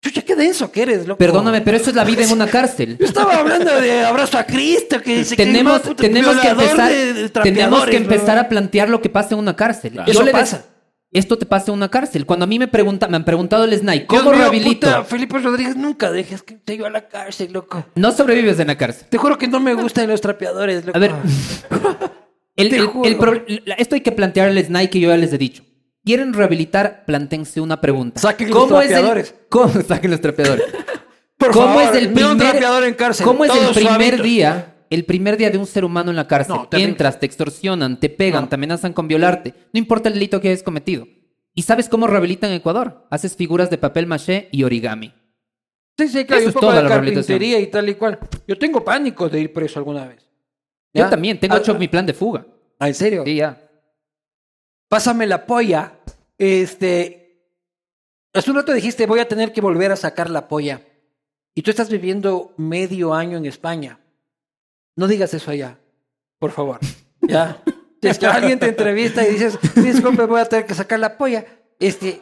Chucha, 0.04 0.22
qué 0.22 0.36
denso 0.36 0.70
que 0.70 0.82
eres, 0.82 1.08
loco. 1.08 1.18
Perdóname, 1.18 1.60
pero 1.62 1.76
eso 1.76 1.90
es 1.90 1.96
la 1.96 2.04
vida 2.04 2.22
en 2.22 2.30
una 2.30 2.46
cárcel. 2.46 2.98
Yo 3.00 3.06
estaba 3.06 3.34
hablando 3.38 3.80
de 3.80 4.02
abrazo 4.04 4.38
a 4.38 4.44
Cristo, 4.44 5.00
que 5.02 5.18
dice 5.18 5.34
tenemos, 5.34 5.80
que 5.80 5.94
tenemos 5.96 6.36
que 6.36 6.46
empezar, 6.50 6.92
tenemos 7.42 7.84
que 7.86 7.96
empezar 7.96 8.38
a 8.38 8.48
plantear 8.48 8.90
lo 8.90 9.00
que 9.02 9.08
pasa 9.08 9.34
en 9.34 9.40
una 9.40 9.56
cárcel. 9.56 9.98
eso 10.06 10.22
le 10.22 10.30
pasa 10.30 10.64
esto 11.12 11.38
te 11.38 11.46
pasa 11.46 11.70
en 11.70 11.76
una 11.78 11.88
cárcel. 11.88 12.26
Cuando 12.26 12.44
a 12.44 12.46
mí 12.46 12.58
me 12.58 12.68
pregunta, 12.68 13.08
me 13.08 13.16
han 13.16 13.24
preguntado 13.24 13.64
el 13.64 13.76
Snake, 13.76 14.06
¿cómo 14.06 14.32
rehabilito? 14.32 15.04
Felipe 15.04 15.38
Rodríguez, 15.38 15.76
nunca 15.76 16.10
dejes 16.10 16.42
que 16.42 16.54
te 16.56 16.76
lleve 16.76 16.88
a 16.88 16.90
la 16.90 17.08
cárcel, 17.08 17.52
loco. 17.52 17.84
No 17.94 18.12
sobrevives 18.12 18.60
en 18.60 18.66
la 18.68 18.76
cárcel. 18.76 19.08
Te 19.08 19.16
juro 19.18 19.38
que 19.38 19.48
no 19.48 19.60
me 19.60 19.74
gustan 19.74 20.08
los 20.08 20.20
trapeadores, 20.20 20.84
loco. 20.84 20.96
A 20.96 21.00
ver, 21.00 21.12
el, 22.56 22.74
el, 23.04 23.62
esto 23.78 23.94
hay 23.94 24.02
que 24.02 24.12
plantear 24.12 24.48
al 24.50 24.58
snake 24.62 24.90
que 24.90 25.00
yo 25.00 25.08
ya 25.08 25.16
les 25.16 25.32
he 25.32 25.38
dicho. 25.38 25.62
¿Quieren 26.04 26.32
rehabilitar? 26.32 27.04
Plantense 27.06 27.60
una 27.60 27.80
pregunta. 27.80 28.20
Saquen 28.20 28.50
¿Cómo? 28.50 28.66
Saquen 28.82 30.10
los 30.10 30.20
trapeadores. 30.20 30.64
¿Cómo 31.52 31.80
es 31.80 31.94
el 31.96 32.12
primer, 32.12 32.36
trapeador 32.36 32.84
en 32.84 32.94
cárcel. 32.94 33.24
¿Cómo 33.26 33.44
es 33.46 33.52
el 33.54 33.74
primer 33.74 34.22
día? 34.22 34.74
el 34.90 35.04
primer 35.04 35.36
día 35.36 35.50
de 35.50 35.58
un 35.58 35.66
ser 35.66 35.84
humano 35.84 36.10
en 36.10 36.16
la 36.16 36.26
cárcel. 36.26 36.56
mientras 36.72 37.20
te 37.20 37.26
extorsionan, 37.26 38.00
te 38.00 38.08
pegan, 38.08 38.48
te 38.48 38.54
amenazan 38.54 38.92
con 38.92 39.08
violarte. 39.08 39.54
No 39.72 39.78
importa 39.78 40.08
el 40.08 40.14
delito 40.14 40.40
que 40.40 40.48
hayas 40.48 40.62
cometido. 40.62 41.06
¿Y 41.54 41.62
sabes 41.62 41.88
cómo 41.88 42.06
rehabilitan 42.06 42.52
Ecuador? 42.52 43.06
Haces 43.10 43.36
figuras 43.36 43.68
de 43.70 43.78
papel 43.78 44.06
maché 44.06 44.48
y 44.52 44.62
origami. 44.62 45.12
Sí, 45.98 46.08
sí, 46.08 46.24
claro, 46.24 46.42
Eso 46.48 46.70
es 46.70 46.86
carpintería 46.88 47.58
y 47.58 47.66
tal 47.66 47.88
y 47.88 47.96
cual. 47.96 48.18
Yo 48.46 48.56
tengo 48.56 48.84
pánico 48.84 49.28
de 49.28 49.40
ir 49.40 49.52
preso 49.52 49.78
alguna 49.80 50.06
vez. 50.06 50.24
Yo 50.94 51.08
también, 51.08 51.38
tengo 51.38 51.56
ah, 51.56 51.58
hecho 51.58 51.72
ah. 51.72 51.78
mi 51.78 51.88
plan 51.88 52.06
de 52.06 52.14
fuga. 52.14 52.46
¿Ah, 52.78 52.88
en 52.88 52.94
serio? 52.94 53.24
Sí, 53.24 53.36
ya. 53.36 53.60
Pásame 54.88 55.26
la 55.26 55.44
polla. 55.44 55.98
Este. 56.38 57.48
Hace 58.32 58.50
un 58.50 58.56
rato 58.56 58.72
dijiste, 58.72 59.06
voy 59.06 59.18
a 59.20 59.26
tener 59.28 59.52
que 59.52 59.60
volver 59.60 59.90
a 59.90 59.96
sacar 59.96 60.30
la 60.30 60.46
polla. 60.48 60.82
Y 61.54 61.62
tú 61.62 61.70
estás 61.70 61.90
viviendo 61.90 62.54
medio 62.56 63.12
año 63.14 63.36
en 63.36 63.46
España 63.46 63.98
no 64.98 65.06
digas 65.06 65.32
eso 65.32 65.52
allá, 65.52 65.78
por 66.40 66.50
favor. 66.50 66.80
Ya. 67.22 67.62
Si 68.02 68.08
es 68.08 68.18
que 68.18 68.26
alguien 68.26 68.58
te 68.58 68.66
entrevista 68.66 69.24
y 69.26 69.30
dices, 69.30 69.56
disculpe, 69.76 70.26
voy 70.26 70.40
a 70.40 70.44
tener 70.44 70.66
que 70.66 70.74
sacar 70.74 70.98
la 70.98 71.16
polla. 71.16 71.44
Este, 71.78 72.20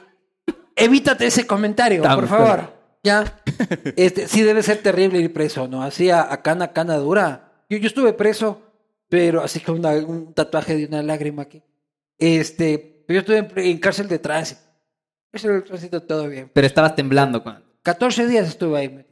evítate 0.76 1.24
ese 1.26 1.46
comentario, 1.46 2.02
por 2.02 2.28
favor. 2.28 2.74
Ya. 3.02 3.40
Este, 3.96 4.28
sí 4.28 4.42
debe 4.42 4.62
ser 4.62 4.78
terrible 4.82 5.18
ir 5.20 5.32
preso, 5.32 5.66
¿no? 5.68 5.82
Así 5.82 6.10
a, 6.10 6.30
a 6.30 6.42
cana, 6.42 6.72
cana 6.74 6.96
dura. 6.98 7.64
Yo, 7.70 7.78
estuve 7.78 8.12
preso, 8.12 8.60
pero 9.08 9.40
así 9.42 9.60
con 9.60 9.82
un 9.82 10.34
tatuaje 10.34 10.76
de 10.76 10.84
una 10.84 11.02
lágrima 11.02 11.42
aquí. 11.42 11.62
Este, 12.18 13.06
yo 13.08 13.20
estuve 13.20 13.48
en, 13.70 13.78
cárcel 13.78 14.06
de 14.08 14.18
tránsito. 14.18 14.60
Cárcel 15.32 15.52
de 15.60 15.62
tránsito 15.62 16.02
todo 16.02 16.28
bien. 16.28 16.50
Pero 16.52 16.66
estabas 16.66 16.94
temblando 16.94 17.42
cuando. 17.42 17.64
14 17.82 18.26
días 18.26 18.48
estuve 18.48 18.78
ahí. 18.78 19.05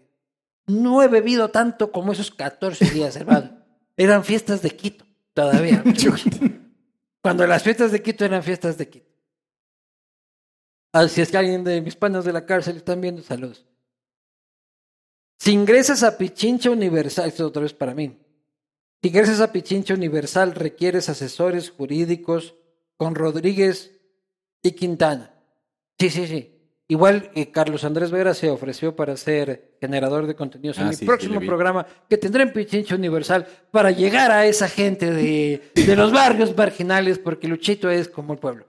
No 0.67 1.03
he 1.03 1.09
bebido 1.09 1.51
tanto 1.51 1.93
como 1.93 2.13
esos 2.13 2.31
14 2.31 2.87
días, 2.87 3.17
hermano. 3.17 3.59
Eran 3.97 4.25
fiestas 4.25 4.63
de 4.63 4.71
Quito, 4.71 5.05
todavía. 5.35 5.83
Cuando 7.23 7.47
las 7.47 7.63
fiestas 7.63 7.93
de 7.93 8.03
Quito 8.03 8.25
eran 8.25 8.43
fiestas 8.43 8.79
de 8.79 8.89
Quito. 8.89 9.11
Así 10.93 11.21
ah, 11.21 11.25
es 11.25 11.31
que 11.31 11.37
alguien 11.37 11.65
de 11.65 11.81
mis 11.81 11.97
panas 11.97 12.25
de 12.25 12.33
la 12.33 12.47
cárcel 12.47 12.77
están 12.77 13.01
viendo, 13.01 13.23
saludos. 13.23 13.67
Si 15.41 15.51
ingresas 15.53 16.03
a 16.05 16.17
Pichincha 16.17 16.71
Universal, 16.71 17.29
esto 17.29 17.47
otra 17.47 17.63
vez 17.63 17.75
para 17.75 17.95
mí. 17.95 18.17
Si 19.03 19.09
ingresas 19.09 19.41
a 19.41 19.53
Pichincha 19.53 19.93
Universal, 19.93 20.55
requieres 20.55 21.09
asesores 21.09 21.71
jurídicos 21.71 22.55
con 22.97 23.17
Rodríguez 23.17 24.01
y 24.63 24.71
Quintana. 24.73 25.35
Sí, 25.99 26.11
sí, 26.11 26.27
sí. 26.27 26.54
Igual 26.87 27.31
eh, 27.35 27.51
Carlos 27.51 27.83
Andrés 27.85 28.11
Vera 28.11 28.35
se 28.35 28.51
ofreció 28.51 28.95
para 28.95 29.17
ser 29.17 29.75
generador 29.81 30.27
de 30.27 30.35
contenidos 30.35 30.77
en 30.79 30.89
ah, 30.89 30.91
mi 30.99 31.07
próximo 31.07 31.41
programa 31.41 31.87
que 32.11 32.19
tendré 32.19 32.43
en 32.43 32.53
Pichincha 32.53 32.95
Universal 32.95 33.47
para 33.71 33.91
llegar 33.91 34.31
a 34.31 34.45
esa 34.47 34.69
gente 34.69 35.11
de, 35.11 35.73
los 35.97 36.13
barrios 36.13 36.55
marginales, 36.55 37.19
porque 37.19 37.49
Luchito 37.49 37.89
es 37.89 38.07
como 38.09 38.33
el 38.35 38.39
pueblo. 38.39 38.67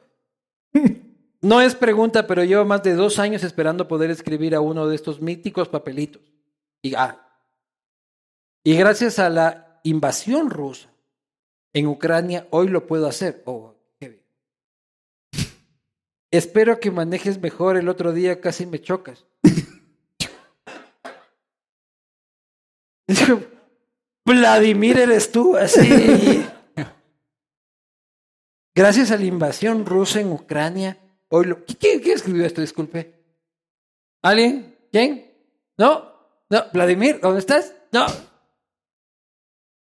No 1.41 1.61
es 1.61 1.75
pregunta, 1.75 2.25
pero 2.25 2.43
llevo 2.43 2.65
más 2.65 2.81
de 2.81 2.95
dos 2.95 3.19
años 3.19 3.43
esperando 3.43 3.87
poder 3.87 4.09
escribir 4.09 4.55
a 4.55 4.61
uno 4.61 4.87
de 4.87 4.95
estos 4.95 5.21
míticos 5.21 5.67
papelitos. 5.67 6.19
Y, 6.81 6.95
ah, 6.95 7.21
y 8.63 8.75
gracias 8.75 9.19
a 9.19 9.29
la 9.29 9.79
invasión 9.83 10.49
rusa 10.49 10.89
en 11.73 11.85
Ucrania, 11.85 12.47
hoy 12.49 12.69
lo 12.69 12.87
puedo 12.87 13.05
hacer. 13.05 13.43
Oh, 13.45 13.74
Espero 16.37 16.79
que 16.81 16.91
manejes 16.91 17.39
mejor. 17.41 17.77
El 17.77 17.87
otro 17.87 18.11
día 18.11 18.41
casi 18.41 18.65
me 18.65 18.81
chocas. 18.81 19.25
Vladimir 24.27 24.99
eres 24.99 25.31
tú, 25.31 25.55
así. 25.55 26.45
Gracias 28.75 29.11
a 29.11 29.17
la 29.17 29.23
invasión 29.23 29.85
rusa 29.85 30.19
en 30.19 30.33
Ucrania, 30.33 30.97
hoy 31.29 31.55
¿Quién, 31.79 32.01
escribió 32.05 32.45
esto? 32.45 32.59
Disculpe. 32.59 33.15
¿Alguien? 34.21 34.75
¿Quién? 34.91 35.31
¿No? 35.77 36.13
¿No? 36.49 36.63
¿Vladimir? 36.73 37.21
¿Dónde 37.21 37.39
estás? 37.39 37.73
No. 37.93 38.05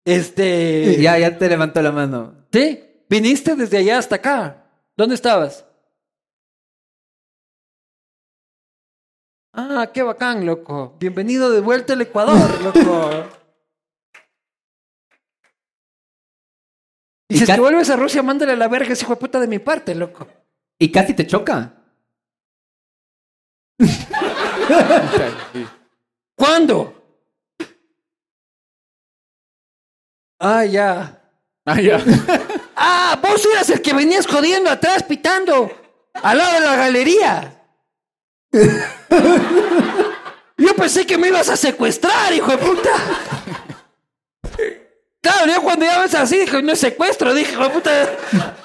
Este. 0.05 0.99
Ya, 1.03 1.19
ya 1.19 1.37
te 1.37 1.49
levantó 1.49 1.83
la 1.83 1.91
mano. 1.91 2.45
¿Sí? 2.53 2.83
Viniste 3.11 3.57
desde 3.57 3.79
allá 3.79 3.99
hasta 3.99 4.15
acá. 4.17 4.71
¿Dónde 4.97 5.15
estabas? 5.17 5.65
Ah, 9.57 9.89
qué 9.95 10.03
bacán, 10.03 10.45
loco. 10.45 10.97
Bienvenido 10.99 11.49
de 11.49 11.61
vuelta 11.61 11.93
al 11.95 12.03
Ecuador, 12.03 12.61
loco. 12.63 13.11
Y, 17.27 17.39
si 17.39 17.47
te 17.47 17.59
vuelves 17.59 17.89
a 17.89 17.97
Rusia, 17.97 18.23
mándale 18.23 18.53
a 18.53 18.57
la 18.57 18.69
verga 18.69 18.93
ese 18.93 19.05
hijo 19.05 19.15
de 19.15 19.21
puta 19.21 19.41
de 19.41 19.47
mi 19.49 19.59
parte, 19.59 19.95
loco. 19.95 20.29
Y 20.79 20.93
casi 20.93 21.15
te 21.15 21.27
choca. 21.27 21.73
¿Cuándo? 26.37 27.23
Ah, 30.39 30.65
ya. 30.67 31.25
Ah, 31.65 31.81
ya. 31.81 32.05
ah, 32.77 33.19
vos 33.27 33.45
eras 33.47 33.71
el 33.71 33.81
que 33.81 33.95
venías 33.95 34.27
jodiendo 34.27 34.69
atrás, 34.71 35.03
pitando. 35.03 35.71
Al 36.13 36.37
lado 36.39 36.53
de 36.53 36.61
la 36.61 36.77
galería. 36.77 37.54
Yo 40.57 40.75
pensé 40.77 41.05
que 41.07 41.19
me 41.19 41.29
ibas 41.29 41.49
a 41.49 41.57
secuestrar, 41.57 42.33
hijo 42.33 42.51
de 42.53 42.59
puta. 42.59 42.91
Claro, 45.21 45.51
yo 45.53 45.63
cuando 45.63 45.85
ya 45.85 46.01
ves 46.01 46.15
así, 46.15 46.45
no 46.63 46.73
es 46.73 46.79
secuestro, 46.79 47.35
dije, 47.35 47.53
hijo 47.53 47.65
de 47.65 47.71
puta, 47.71 48.17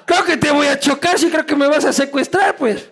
creo 0.06 0.26
que 0.26 0.38
te 0.38 0.52
voy 0.52 0.68
a 0.68 0.80
chocar 0.80 1.18
si 1.18 1.30
creo 1.32 1.46
que 1.46 1.56
me 1.56 1.68
vas 1.68 1.86
a 1.86 1.94
secuestrar, 1.94 2.56
pues. 2.56 2.92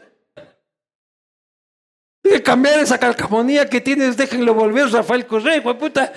Dije, 2.24 2.42
cambiar 2.42 2.80
esa 2.80 2.98
calcamonía 2.98 3.70
que 3.70 3.80
tienes, 3.82 4.18
déjenlo 4.18 4.54
volver, 4.56 4.88
Rafael 4.92 5.28
Correa, 5.28 5.58
hijo 5.58 5.74
de 5.74 5.80
puta. 5.80 6.14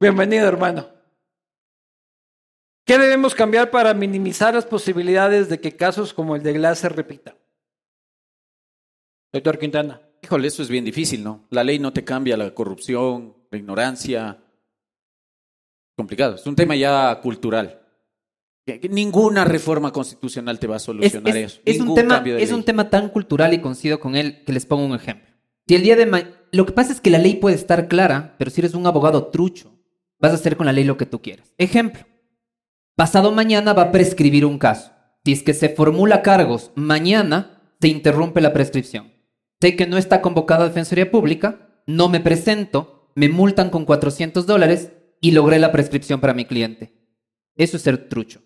Bienvenido, 0.00 0.46
hermano. 0.46 0.88
¿Qué 2.86 2.98
debemos 2.98 3.34
cambiar 3.34 3.70
para 3.70 3.94
minimizar 3.94 4.54
las 4.54 4.64
posibilidades 4.66 5.48
de 5.48 5.60
que 5.60 5.76
casos 5.76 6.12
como 6.14 6.36
el 6.36 6.42
de 6.42 6.52
Glass 6.54 6.78
se 6.80 6.88
repitan? 6.88 7.34
Doctor 9.32 9.58
Quintana. 9.58 10.00
Híjole, 10.22 10.48
eso 10.48 10.62
es 10.62 10.68
bien 10.68 10.84
difícil, 10.84 11.22
¿no? 11.22 11.46
La 11.50 11.64
ley 11.64 11.78
no 11.78 11.92
te 11.92 12.04
cambia 12.04 12.36
la 12.36 12.54
corrupción, 12.54 13.36
la 13.50 13.58
ignorancia. 13.58 14.42
Complicado. 15.96 16.36
Es 16.36 16.46
un 16.46 16.56
tema 16.56 16.76
ya 16.76 17.18
cultural. 17.20 17.82
Ninguna 18.90 19.44
reforma 19.44 19.92
constitucional 19.92 20.58
te 20.58 20.66
va 20.66 20.76
a 20.76 20.80
solucionar 20.80 21.36
eso. 21.36 21.60
Es, 21.64 21.80
un 21.80 21.94
tema, 21.94 22.22
es 22.26 22.52
un 22.52 22.64
tema, 22.64 22.90
tan 22.90 23.08
cultural 23.08 23.54
y 23.54 23.60
coincido 23.60 23.98
con 24.00 24.14
él 24.16 24.44
que 24.44 24.52
les 24.52 24.66
pongo 24.66 24.84
un 24.84 24.94
ejemplo. 24.94 25.26
Si 25.66 25.74
el 25.74 25.82
día 25.82 25.96
de 25.96 26.26
lo 26.52 26.66
que 26.66 26.72
pasa 26.72 26.92
es 26.92 27.00
que 27.00 27.10
la 27.10 27.18
ley 27.18 27.36
puede 27.36 27.56
estar 27.56 27.88
clara, 27.88 28.34
pero 28.38 28.50
si 28.50 28.60
eres 28.60 28.74
un 28.74 28.86
abogado 28.86 29.28
trucho, 29.28 29.74
vas 30.18 30.32
a 30.32 30.36
hacer 30.36 30.56
con 30.56 30.66
la 30.66 30.72
ley 30.72 30.84
lo 30.84 30.96
que 30.96 31.06
tú 31.06 31.20
quieras. 31.22 31.54
Ejemplo. 31.58 32.06
Pasado 32.96 33.30
mañana 33.30 33.72
va 33.74 33.82
a 33.84 33.92
prescribir 33.92 34.44
un 34.44 34.58
caso. 34.58 34.90
Si 35.24 35.32
es 35.32 35.42
que 35.42 35.54
se 35.54 35.68
formula 35.68 36.22
cargos 36.22 36.72
mañana, 36.74 37.62
te 37.80 37.88
interrumpe 37.88 38.40
la 38.40 38.52
prescripción. 38.52 39.17
Sé 39.60 39.74
que 39.74 39.86
no 39.86 39.96
está 39.98 40.20
convocada 40.22 40.64
a 40.64 40.68
Defensoría 40.68 41.10
Pública, 41.10 41.70
no 41.86 42.08
me 42.08 42.20
presento, 42.20 43.10
me 43.16 43.28
multan 43.28 43.70
con 43.70 43.84
400 43.84 44.46
dólares 44.46 44.92
y 45.20 45.32
logré 45.32 45.58
la 45.58 45.72
prescripción 45.72 46.20
para 46.20 46.32
mi 46.34 46.44
cliente. 46.44 46.92
Eso 47.56 47.76
es 47.76 47.82
ser 47.82 48.08
trucho. 48.08 48.40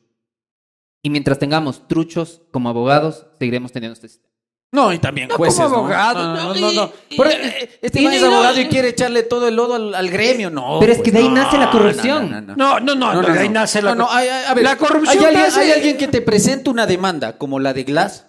Y 1.02 1.10
mientras 1.10 1.38
tengamos 1.38 1.86
truchos 1.86 2.42
como 2.50 2.70
abogados, 2.70 3.26
seguiremos 3.38 3.72
teniendo 3.72 3.92
este 3.94 4.08
sistema. 4.08 4.32
No, 4.74 4.90
y 4.90 4.98
también 4.98 5.28
jueces. 5.28 5.60
abogado, 5.60 6.34
no, 6.34 6.54
no, 6.54 6.72
no. 6.72 6.92
E- 7.10 7.78
este 7.82 8.00
y, 8.00 8.06
es 8.06 8.22
abogado 8.22 8.58
y 8.58 8.68
quiere 8.68 8.88
echarle 8.88 9.22
todo 9.22 9.46
el 9.48 9.54
lodo 9.56 9.74
al, 9.74 10.08
gremio, 10.08 10.48
no. 10.48 10.78
Pero 10.80 10.92
es 10.92 10.98
que 11.02 11.10
pues 11.10 11.12
de 11.12 11.18
ahí 11.18 11.28
nace 11.28 11.58
la 11.58 11.70
corrupción. 11.70 12.46
No, 12.56 12.80
no, 12.80 12.94
no, 12.94 13.20
de 13.20 13.38
ahí 13.38 13.50
nace 13.50 13.82
la 13.82 13.94
corrupción. 14.78 15.26
Hay, 15.26 15.36
hay 15.36 15.72
alguien 15.72 15.98
que 15.98 16.08
te 16.08 16.22
presenta 16.22 16.70
una 16.70 16.86
demanda 16.86 17.36
como 17.36 17.58
la 17.60 17.74
de 17.74 17.84
Glass 17.84 18.28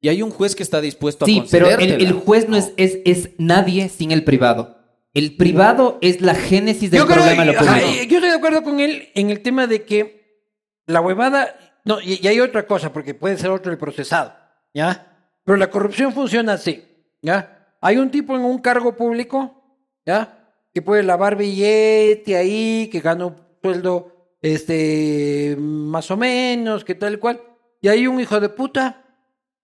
y 0.00 0.08
hay 0.08 0.22
un 0.22 0.30
juez 0.30 0.54
que 0.54 0.62
está 0.62 0.80
dispuesto 0.80 1.24
a 1.24 1.26
Sí, 1.26 1.42
pero 1.50 1.68
el, 1.70 2.12
juez 2.12 2.48
no 2.48 2.56
es, 2.56 2.72
es, 2.76 3.30
nadie 3.38 3.88
sin 3.88 4.12
el 4.12 4.22
privado. 4.22 4.76
El 5.12 5.36
privado 5.36 5.98
es 6.00 6.20
la 6.20 6.34
génesis 6.34 6.90
del 6.90 7.04
problema 7.04 7.44
yo 7.44 7.52
estoy 7.52 8.20
de 8.30 8.36
acuerdo 8.36 8.62
con 8.62 8.78
él 8.78 9.08
en 9.14 9.30
el 9.30 9.42
tema 9.42 9.66
de 9.66 9.82
que 9.82 10.46
la 10.86 11.00
huevada. 11.00 11.58
No, 11.84 11.98
y, 12.00 12.24
hay 12.26 12.40
otra 12.40 12.66
cosa, 12.66 12.92
porque 12.92 13.14
puede 13.14 13.36
ser 13.38 13.50
otro 13.50 13.72
el 13.72 13.78
procesado, 13.78 14.32
¿ya? 14.74 15.30
Pero 15.44 15.56
la 15.58 15.70
corrupción 15.70 16.12
funciona 16.12 16.52
así, 16.52 16.82
¿ya? 17.22 17.74
Hay 17.80 17.96
un 17.96 18.10
tipo 18.10 18.36
en 18.36 18.42
un 18.44 18.58
cargo 18.58 18.94
público, 18.96 19.80
¿ya? 20.06 20.46
Que 20.72 20.82
puede 20.82 21.02
lavar 21.02 21.36
billete 21.36 22.36
ahí, 22.36 22.88
que 22.92 23.00
gana 23.00 23.26
un 23.26 23.36
sueldo, 23.62 24.36
este, 24.42 25.56
más 25.58 26.10
o 26.10 26.16
menos, 26.16 26.84
que 26.84 26.94
tal 26.94 27.18
cual. 27.18 27.40
Y 27.80 27.88
hay 27.88 28.06
un 28.06 28.20
hijo 28.20 28.38
de 28.38 28.48
puta 28.50 29.04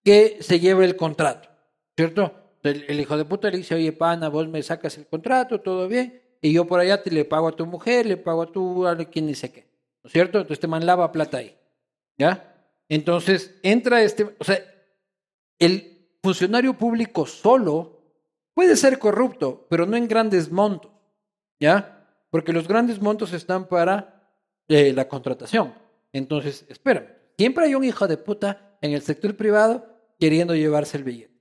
que 0.04 0.38
se 0.42 0.60
lleve 0.60 0.84
el 0.84 0.96
contrato, 0.96 1.48
¿cierto? 1.96 2.32
El, 2.62 3.00
hijo 3.00 3.16
de 3.16 3.24
puta 3.24 3.50
le 3.50 3.58
dice, 3.58 3.74
oye, 3.74 3.92
pana, 3.92 4.28
vos 4.28 4.48
me 4.48 4.62
sacas 4.62 4.96
el 4.98 5.06
contrato, 5.06 5.60
todo 5.60 5.88
bien, 5.88 6.22
y 6.40 6.52
yo 6.52 6.66
por 6.66 6.78
allá 6.80 7.02
te 7.02 7.10
le 7.10 7.24
pago 7.24 7.48
a 7.48 7.56
tu 7.56 7.66
mujer, 7.66 8.06
le 8.06 8.16
pago 8.18 8.42
a 8.42 8.52
tu, 8.52 8.86
a 8.86 8.96
quien 8.98 9.26
dice 9.26 9.50
qué, 9.50 9.66
¿no 10.02 10.08
es 10.08 10.12
cierto? 10.12 10.38
Entonces 10.38 10.58
te 10.60 10.66
este 10.66 10.66
man 10.68 10.84
lava 10.86 11.10
plata 11.10 11.38
ahí, 11.38 11.56
¿ya? 12.18 12.54
Entonces 12.88 13.54
entra 13.62 14.02
este, 14.02 14.24
o 14.38 14.44
sea, 14.44 14.58
el 15.58 16.08
funcionario 16.22 16.74
público 16.74 17.26
solo 17.26 18.02
puede 18.54 18.76
ser 18.76 18.98
corrupto, 18.98 19.66
pero 19.68 19.86
no 19.86 19.96
en 19.96 20.06
grandes 20.08 20.50
montos, 20.50 20.90
¿ya? 21.60 22.06
Porque 22.30 22.52
los 22.52 22.68
grandes 22.68 23.00
montos 23.00 23.32
están 23.32 23.66
para 23.68 24.30
eh, 24.68 24.92
la 24.92 25.08
contratación. 25.08 25.74
Entonces, 26.12 26.64
espérame, 26.68 27.08
siempre 27.38 27.66
hay 27.66 27.74
un 27.74 27.84
hijo 27.84 28.06
de 28.06 28.16
puta 28.16 28.76
en 28.80 28.92
el 28.92 29.02
sector 29.02 29.36
privado 29.36 29.93
queriendo 30.18 30.54
llevarse 30.54 30.96
el 30.96 31.04
billete, 31.04 31.32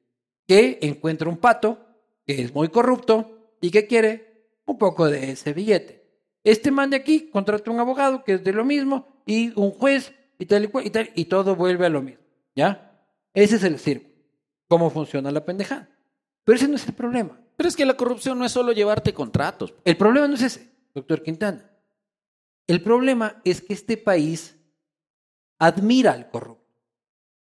que 0.47 0.79
encuentra 0.81 1.29
un 1.29 1.37
pato 1.37 1.79
que 2.25 2.41
es 2.41 2.53
muy 2.53 2.69
corrupto 2.69 3.53
y 3.61 3.71
que 3.71 3.87
quiere 3.87 4.51
un 4.65 4.77
poco 4.77 5.09
de 5.09 5.31
ese 5.31 5.53
billete. 5.53 6.03
Este 6.43 6.71
man 6.71 6.89
de 6.89 6.97
aquí 6.97 7.29
contrata 7.29 7.71
un 7.71 7.79
abogado 7.79 8.23
que 8.23 8.33
es 8.33 8.43
de 8.43 8.51
lo 8.53 8.65
mismo 8.65 9.21
y 9.25 9.57
un 9.59 9.71
juez 9.71 10.13
y 10.39 10.45
tal 10.45 10.65
y 10.65 10.67
cual 10.67 10.85
y 10.85 10.89
tal 10.89 11.09
y 11.15 11.25
todo 11.25 11.55
vuelve 11.55 11.85
a 11.85 11.89
lo 11.89 12.01
mismo, 12.01 12.23
¿ya? 12.55 13.01
Ese 13.33 13.55
es 13.57 13.63
el 13.63 13.79
circo. 13.79 14.07
Cómo 14.67 14.89
funciona 14.89 15.31
la 15.31 15.45
pendejada. 15.45 15.89
Pero 16.43 16.55
ese 16.57 16.67
no 16.67 16.75
es 16.75 16.87
el 16.87 16.93
problema. 16.93 17.39
Pero 17.55 17.69
es 17.69 17.75
que 17.75 17.85
la 17.85 17.95
corrupción 17.95 18.39
no 18.39 18.45
es 18.45 18.51
solo 18.51 18.71
llevarte 18.71 19.13
contratos. 19.13 19.73
El 19.85 19.95
problema 19.97 20.27
no 20.27 20.35
es 20.35 20.41
ese, 20.41 20.67
doctor 20.93 21.21
Quintana. 21.23 21.69
El 22.67 22.81
problema 22.81 23.41
es 23.43 23.61
que 23.61 23.73
este 23.73 23.97
país 23.97 24.55
admira 25.59 26.11
al 26.13 26.29
corrupto. 26.29 26.62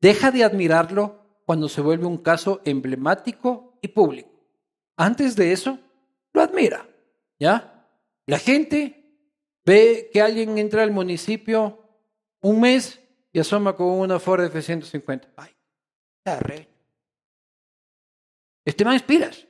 Deja 0.01 0.31
de 0.31 0.45
admirarlo 0.45 1.25
cuando 1.47 1.69
se 1.69 1.81
vuelve 1.81 2.07
un 2.07 2.19
caso 2.19 2.61
emblemático 2.65 3.79
y 3.81 3.89
público. 3.89 4.31
Antes 4.97 5.37
de 5.37 5.53
eso, 5.53 5.79
lo 6.33 6.41
admira. 6.43 6.87
¿Ya? 7.39 7.87
La 8.27 8.39
gente 8.39 9.33
ve 9.65 10.11
que 10.13 10.21
alguien 10.21 10.59
entra 10.59 10.83
al 10.83 10.91
municipio 10.91 11.83
un 12.41 12.61
mes 12.61 13.01
y 13.33 13.39
asoma 13.39 13.77
con 13.77 13.87
una 13.89 14.19
Ford 14.19 14.45
F-150. 14.45 15.33
¡Ay! 15.37 15.51
Este 18.65 18.85
man 18.85 18.95
inspiras. 18.95 19.47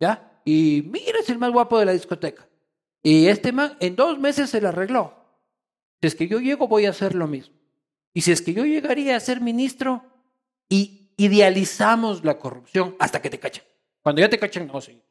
¿Ya? 0.00 0.40
Y 0.44 0.82
mira, 0.90 1.20
es 1.20 1.30
el 1.30 1.38
más 1.38 1.50
guapo 1.50 1.78
de 1.78 1.86
la 1.86 1.92
discoteca. 1.92 2.48
Y 3.02 3.26
este 3.28 3.52
man 3.52 3.76
en 3.80 3.96
dos 3.96 4.18
meses 4.18 4.50
se 4.50 4.60
lo 4.60 4.68
arregló. 4.68 5.14
Si 6.00 6.08
es 6.08 6.14
que 6.14 6.28
yo 6.28 6.38
llego, 6.38 6.68
voy 6.68 6.86
a 6.86 6.90
hacer 6.90 7.14
lo 7.14 7.26
mismo. 7.26 7.56
Y 8.14 8.20
si 8.22 8.30
es 8.32 8.40
que 8.40 8.54
yo 8.54 8.64
llegaría 8.64 9.16
a 9.16 9.20
ser 9.20 9.40
ministro 9.40 10.04
y 10.68 11.12
idealizamos 11.16 12.24
la 12.24 12.38
corrupción 12.38 12.94
hasta 13.00 13.20
que 13.20 13.28
te 13.28 13.40
cachan. 13.40 13.64
Cuando 14.00 14.20
ya 14.20 14.30
te 14.30 14.38
cachan, 14.38 14.68
no, 14.68 14.80
sí. 14.80 15.02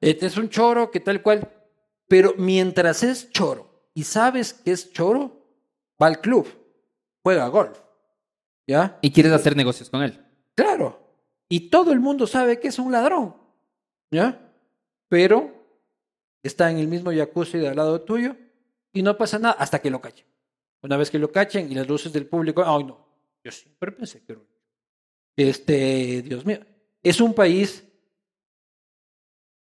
este 0.00 0.26
es 0.26 0.36
un 0.38 0.48
choro 0.48 0.90
que 0.90 1.00
tal 1.00 1.22
cual. 1.22 1.48
Pero 2.08 2.34
mientras 2.36 3.02
es 3.02 3.30
choro 3.30 3.88
y 3.94 4.04
sabes 4.04 4.54
que 4.54 4.72
es 4.72 4.92
choro, 4.92 5.46
va 6.02 6.06
al 6.06 6.20
club, 6.20 6.46
juega 7.22 7.48
golf. 7.48 7.78
¿Ya? 8.66 8.98
Y 9.02 9.10
quieres 9.12 9.32
hacer 9.32 9.56
negocios 9.56 9.90
con 9.90 10.02
él. 10.02 10.24
Claro. 10.54 11.00
Y 11.50 11.68
todo 11.68 11.92
el 11.92 12.00
mundo 12.00 12.26
sabe 12.26 12.60
que 12.60 12.68
es 12.68 12.78
un 12.78 12.92
ladrón. 12.92 13.36
¿Ya? 14.10 14.40
Pero 15.08 15.66
está 16.42 16.70
en 16.70 16.78
el 16.78 16.88
mismo 16.88 17.10
jacuzzi 17.12 17.58
de 17.58 17.68
al 17.68 17.76
lado 17.76 18.00
tuyo 18.00 18.36
y 18.92 19.02
no 19.02 19.18
pasa 19.18 19.38
nada 19.38 19.56
hasta 19.58 19.80
que 19.80 19.90
lo 19.90 20.00
cachen. 20.00 20.26
Una 20.84 20.98
vez 20.98 21.10
que 21.10 21.18
lo 21.18 21.32
cachen 21.32 21.72
y 21.72 21.74
las 21.74 21.88
luces 21.88 22.12
del 22.12 22.26
público, 22.26 22.62
ay 22.64 22.84
no, 22.84 23.08
yo 23.42 23.50
siempre 23.50 23.90
pensé 23.90 24.22
que 24.22 24.34
era 24.34 24.42
Este, 25.34 26.20
Dios 26.20 26.44
mío, 26.44 26.60
es 27.02 27.22
un 27.22 27.32
país 27.32 27.84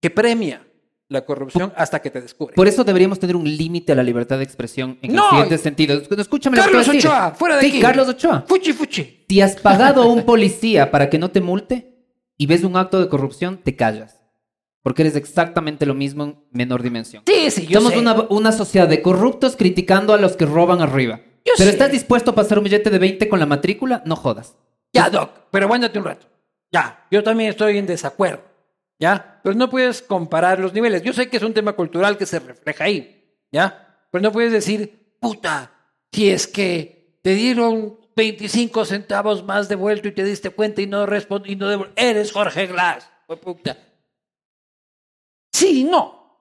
que 0.03 0.11
premia 0.11 0.67
la 1.09 1.25
corrupción 1.25 1.73
hasta 1.77 2.03
que 2.03 2.11
te 2.11 2.21
descubre. 2.23 2.55
Por 2.57 2.67
eso 2.67 2.83
deberíamos 2.83 3.21
tener 3.21 3.37
un 3.37 3.45
límite 3.45 3.93
a 3.93 3.95
la 3.95 4.03
libertad 4.03 4.39
de 4.39 4.43
expresión 4.43 4.99
en 5.01 5.13
el 5.15 5.21
siguiente 5.31 5.59
sentido. 5.59 6.03
Escúchame 6.19 6.57
Carlos 6.57 6.89
Ochoa, 6.89 7.31
fuera 7.37 7.57
de 7.59 7.71
sí, 7.71 7.79
Carlos 7.81 8.09
Ochoa. 8.09 8.43
Fuchi, 8.49 8.73
fuchi. 8.73 9.27
Si 9.29 9.41
has 9.41 9.55
pagado 9.61 10.03
a 10.03 10.07
un 10.07 10.25
policía 10.27 10.91
para 10.91 11.09
que 11.09 11.21
no 11.21 11.31
te 11.31 11.41
multe 11.41 12.05
y 12.37 12.47
ves 12.47 12.65
un 12.65 12.77
acto 12.77 12.99
de 13.01 13.09
corrupción, 13.09 13.59
te 13.63 13.77
callas. 13.77 14.16
Porque 14.87 15.03
eres 15.03 15.17
exactamente 15.17 15.85
lo 15.85 15.95
mismo 15.95 16.23
en 16.23 16.37
menor 16.53 16.81
dimensión. 16.81 17.25
Sí, 17.27 17.51
sí, 17.51 17.67
yo 17.67 17.81
Somos 17.81 17.97
Una, 17.97 18.15
una 18.31 18.53
sociedad 18.53 18.87
de 18.87 19.03
corruptos 19.03 19.57
criticando 19.57 20.15
a 20.15 20.17
los 20.17 20.37
que 20.37 20.47
roban 20.47 20.81
arriba. 20.81 21.19
Yo 21.45 21.55
pero 21.59 21.71
estás 21.71 21.91
dispuesto 21.91 22.31
a 22.31 22.35
pasar 22.37 22.59
un 22.59 22.63
billete 22.63 22.89
de 22.91 23.01
20 23.01 23.29
con 23.29 23.41
la 23.41 23.47
matrícula, 23.47 24.05
no 24.07 24.15
jodas. 24.15 24.55
Ya, 24.93 25.11
Doc, 25.11 25.31
pero 25.51 25.65
aguántate 25.67 25.99
un 25.99 26.05
rato. 26.05 26.29
Ya, 26.71 27.05
yo 27.11 27.25
también 27.25 27.51
estoy 27.51 27.79
en 27.79 27.87
desacuerdo. 27.89 28.45
Ya, 29.01 29.19
pero 29.43 29.43
pues 29.43 29.57
no 29.57 29.69
puedes 29.69 30.03
comparar 30.03 30.61
los 30.61 30.73
niveles. 30.73 31.03
Yo 31.03 31.13
sé 31.13 31.29
que 31.29 31.39
es 31.39 31.43
un 31.43 31.53
tema 31.53 31.73
cultural 31.73 32.17
que 32.17 32.25
se 32.27 32.39
refleja 32.39 32.85
ahí. 32.85 33.41
Ya, 33.51 33.71
pero 33.73 34.09
pues 34.13 34.23
no 34.23 34.31
puedes 34.31 34.53
decir, 34.53 35.17
puta, 35.21 35.73
si 36.13 36.31
es 36.31 36.47
que 36.47 37.19
te 37.25 37.35
dieron 37.35 37.99
25 38.15 38.85
centavos 38.85 39.43
más 39.43 39.69
devuelto 39.69 40.07
y 40.07 40.13
te 40.13 40.23
diste 40.23 40.51
cuenta 40.51 40.81
y 40.81 40.87
no, 40.87 41.07
respondí, 41.07 41.59
Eres 41.97 42.31
Jorge 42.31 42.67
Glass. 42.69 43.11
Puta. 43.43 43.77
Sí 45.57 45.85
no. 45.85 46.37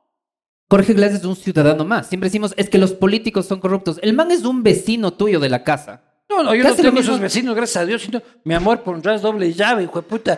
Jorge 0.69 0.93
Glass 0.93 1.13
es 1.13 1.23
un 1.23 1.37
ciudadano 1.37 1.85
más. 1.85 2.07
Siempre 2.09 2.27
decimos, 2.29 2.53
es 2.57 2.69
que 2.69 2.77
los 2.77 2.91
políticos 2.91 3.45
son 3.45 3.61
corruptos. 3.61 3.97
El 4.01 4.11
man 4.11 4.29
es 4.29 4.43
un 4.43 4.61
vecino 4.61 5.13
tuyo 5.13 5.39
de 5.39 5.47
la 5.47 5.63
casa. 5.63 6.03
No, 6.29 6.43
no, 6.43 6.53
yo 6.53 6.65
no 6.65 6.75
tengo 6.75 6.99
esos 6.99 7.21
vecinos, 7.21 7.55
gracias 7.55 7.83
a 7.83 7.85
Dios, 7.85 8.09
mi 8.43 8.55
amor, 8.55 8.81
pondrás 8.81 9.21
doble 9.21 9.53
llave, 9.53 9.83
hijo 9.83 10.01
de 10.01 10.07
puta. 10.07 10.37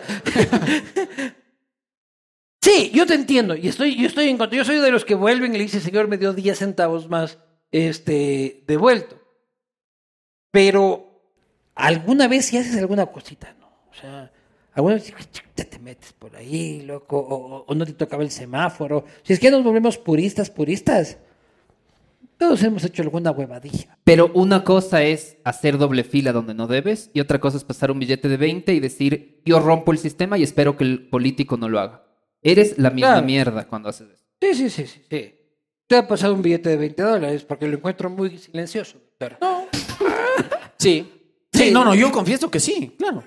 sí, 2.62 2.92
yo 2.94 3.04
te 3.06 3.14
entiendo, 3.14 3.56
y 3.56 3.66
estoy, 3.66 3.96
yo 4.00 4.06
estoy 4.06 4.28
en 4.28 4.38
contra. 4.38 4.56
Yo 4.56 4.64
soy 4.64 4.78
de 4.78 4.92
los 4.92 5.04
que 5.04 5.16
vuelven 5.16 5.54
y 5.54 5.58
le 5.58 5.64
dicen, 5.64 5.80
Señor, 5.80 6.06
me 6.06 6.18
dio 6.18 6.32
10 6.32 6.56
centavos 6.56 7.08
más 7.08 7.38
este, 7.72 8.62
devuelto. 8.68 9.20
Pero 10.52 11.24
alguna 11.74 12.28
vez 12.28 12.44
si 12.46 12.58
haces 12.58 12.76
alguna 12.76 13.06
cosita, 13.06 13.56
¿no? 13.58 13.66
O 13.90 13.94
sea, 13.98 14.30
algunos 14.78 15.02
te 15.56 15.76
metes 15.80 16.12
por 16.12 16.36
ahí, 16.36 16.82
loco, 16.82 17.64
o, 17.66 17.74
no 17.74 17.84
te 17.84 17.94
tocaba 17.94 18.22
el 18.22 18.30
semáforo. 18.30 19.04
Si 19.24 19.32
es 19.32 19.40
que 19.40 19.50
nos 19.50 19.64
volvemos 19.64 19.98
puristas, 19.98 20.50
puristas. 20.50 21.18
Todos 22.38 22.62
hemos 22.62 22.84
hecho 22.84 23.02
alguna 23.02 23.32
huevadilla. 23.32 23.98
Pero 24.04 24.30
una 24.34 24.62
cosa 24.62 25.02
es 25.02 25.36
hacer 25.42 25.78
doble 25.78 26.04
fila 26.04 26.30
donde 26.30 26.54
no 26.54 26.68
debes 26.68 27.10
y 27.12 27.18
otra 27.18 27.40
cosa 27.40 27.56
es 27.56 27.64
pasar 27.64 27.90
un 27.90 27.98
billete 27.98 28.28
de 28.28 28.36
20 28.36 28.72
y 28.72 28.78
decir, 28.78 29.40
yo 29.44 29.58
rompo 29.58 29.90
el 29.90 29.98
sistema 29.98 30.38
y 30.38 30.44
espero 30.44 30.76
que 30.76 30.84
el 30.84 31.08
político 31.08 31.56
no 31.56 31.68
lo 31.68 31.80
haga. 31.80 32.04
Eres 32.40 32.78
la 32.78 32.90
misma 32.90 33.20
mierda 33.20 33.66
cuando 33.66 33.88
haces 33.88 34.06
eso. 34.14 34.24
Sí, 34.40 34.54
sí, 34.54 34.70
sí, 34.86 35.02
sí, 35.10 35.34
Te 35.88 35.96
ha 35.96 36.06
pasado 36.06 36.34
un 36.34 36.42
billete 36.42 36.68
de 36.70 36.76
20 36.76 37.02
dólares 37.02 37.42
porque 37.44 37.66
lo 37.66 37.78
encuentro 37.78 38.08
muy 38.10 38.38
silencioso. 38.38 38.98
No. 39.40 39.66
sí. 40.78 41.14
Sí, 41.52 41.72
no, 41.72 41.84
no, 41.84 41.96
yo 41.96 42.12
confieso 42.12 42.48
que 42.48 42.60
sí, 42.60 42.94
claro. 42.96 43.24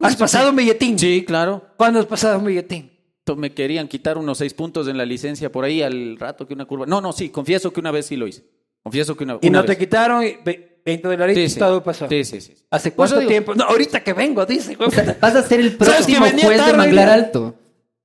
¿Has 0.00 0.16
pues, 0.16 0.16
pasado 0.16 0.50
un 0.50 0.56
billetín? 0.56 0.98
Sí, 0.98 1.24
claro. 1.26 1.62
¿Cuándo 1.76 2.00
has 2.00 2.06
pasado 2.06 2.38
un 2.38 2.44
billetín? 2.46 2.90
Me 3.36 3.54
querían 3.54 3.88
quitar 3.88 4.18
unos 4.18 4.36
seis 4.38 4.52
puntos 4.52 4.86
en 4.88 4.98
la 4.98 5.06
licencia 5.06 5.50
por 5.50 5.64
ahí 5.64 5.82
al 5.82 6.16
rato 6.18 6.46
que 6.46 6.52
una 6.52 6.66
curva. 6.66 6.84
No, 6.86 7.00
no, 7.00 7.12
sí, 7.12 7.30
confieso 7.30 7.72
que 7.72 7.80
una 7.80 7.90
vez 7.90 8.06
sí 8.06 8.16
lo 8.16 8.26
hice. 8.26 8.44
Confieso 8.82 9.16
que 9.16 9.24
una, 9.24 9.38
Y 9.40 9.48
no 9.48 9.64
te 9.64 9.78
quitaron 9.78 10.22
20 10.44 11.08
dólares 11.08 11.34
sí, 11.52 11.58
sí. 11.58 11.60
pasó. 11.82 12.06
Sí, 12.06 12.22
sí, 12.24 12.40
sí. 12.42 12.54
¿Hace 12.70 12.90
pues, 12.90 13.10
cuánto 13.10 13.26
tiempo? 13.26 13.54
No, 13.54 13.64
ahorita 13.64 14.02
que 14.04 14.12
vengo, 14.12 14.44
dice. 14.44 14.76
vas 14.76 15.34
a 15.36 15.42
ser 15.42 15.60
el 15.60 15.76
próximo 15.76 16.26
juez 16.42 16.66
de 16.66 16.72
Manglar 16.74 17.08
Alto. 17.08 17.54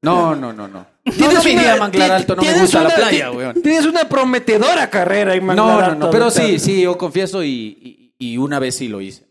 No, 0.02 0.34
no, 0.36 0.54
no, 0.54 0.70
no. 0.70 0.88
Tienes 1.04 1.34
no, 1.44 1.44
no 1.44 1.52
una, 1.62 1.76
Manglar 1.76 2.12
Alto, 2.12 2.36
no 2.38 2.44
me 2.44 2.62
gusta 2.62 2.82
la 2.84 2.96
playa, 2.96 3.32
weón. 3.32 3.62
Tienes 3.62 3.86
una 3.86 4.08
prometedora 4.08 4.90
carrera 4.90 5.36
en 5.36 5.44
Manglar 5.44 5.68
Alto. 5.70 5.86
No, 5.96 6.00
no, 6.00 6.06
no, 6.06 6.12
pero 6.12 6.30
sí, 6.32 6.60
sí, 6.60 6.84
yo 6.84 6.98
confieso 6.98 7.44
y, 7.44 8.14
y 8.18 8.38
una 8.38 8.60
vez 8.60 8.76
sí 8.76 8.88
lo 8.88 9.02
hice. 9.02 9.29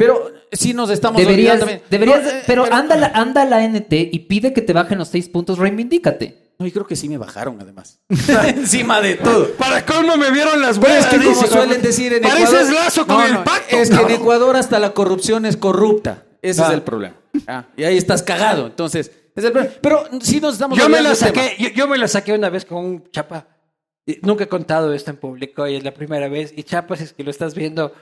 Pero 0.00 0.32
si 0.50 0.72
nos 0.72 0.88
estamos 0.88 1.20
deberías, 1.20 1.60
Deberías, 1.90 2.24
eh, 2.26 2.42
pero, 2.46 2.64
anda, 2.72 2.96
la, 2.96 3.08
anda 3.08 3.44
la 3.44 3.66
NT 3.68 3.92
y 4.12 4.20
pide 4.20 4.54
que 4.54 4.62
te 4.62 4.72
bajen 4.72 4.96
los 4.96 5.08
seis 5.08 5.28
puntos, 5.28 5.58
reivindícate. 5.58 6.54
No, 6.58 6.66
y 6.66 6.72
creo 6.72 6.86
que 6.86 6.96
sí 6.96 7.06
me 7.06 7.18
bajaron, 7.18 7.58
además. 7.60 8.00
Encima 8.46 9.02
de 9.02 9.16
todo. 9.16 9.48
¿Para 9.58 9.84
cómo 9.84 10.16
me 10.16 10.30
vieron 10.30 10.58
las 10.62 10.78
buenas? 10.78 11.06
que 11.06 11.18
como 11.22 11.42
suelen 11.46 11.82
decir 11.82 12.14
en 12.14 12.22
lazo 12.22 13.06
con 13.06 13.22
el 13.24 13.38
pacto. 13.42 13.76
Es 13.76 13.90
que 13.90 13.96
en 14.00 14.10
Ecuador 14.10 14.56
hasta 14.56 14.78
la 14.78 14.92
corrupción 14.94 15.44
es 15.44 15.56
corrupta. 15.58 16.24
Ese 16.40 16.62
es 16.62 16.68
ah. 16.68 16.72
el 16.72 16.80
problema. 16.82 17.16
Ah, 17.46 17.66
y 17.76 17.84
ahí 17.84 17.98
estás 17.98 18.22
cagado. 18.22 18.66
Entonces, 18.68 19.10
es 19.36 19.44
el 19.44 19.52
Pero 19.52 20.04
sí 20.22 20.40
nos 20.40 20.54
estamos... 20.54 20.78
yo 20.78 20.88
me 20.88 21.02
la 21.02 21.14
saqué 21.14 21.72
yo, 21.76 21.86
me 21.86 21.98
la 21.98 22.08
saqué 22.08 22.32
una 22.32 22.48
vez 22.48 22.64
con 22.64 22.78
un 22.84 23.10
chapa. 23.10 23.46
Nunca 24.22 24.44
he 24.44 24.48
contado 24.48 24.92
esto 24.94 25.10
en 25.10 25.18
público 25.18 25.68
y 25.68 25.76
es 25.76 25.84
la 25.84 25.92
primera 25.92 26.26
vez. 26.28 26.54
Y 26.56 26.62
chapas 26.62 27.02
es 27.02 27.12
que 27.12 27.22
lo 27.22 27.30
estás 27.30 27.54
viendo, 27.54 27.92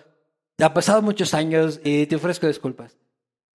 ha 0.64 0.74
pasado 0.74 1.02
muchos 1.02 1.34
años 1.34 1.80
y 1.84 2.06
te 2.06 2.16
ofrezco 2.16 2.46
disculpas. 2.46 2.98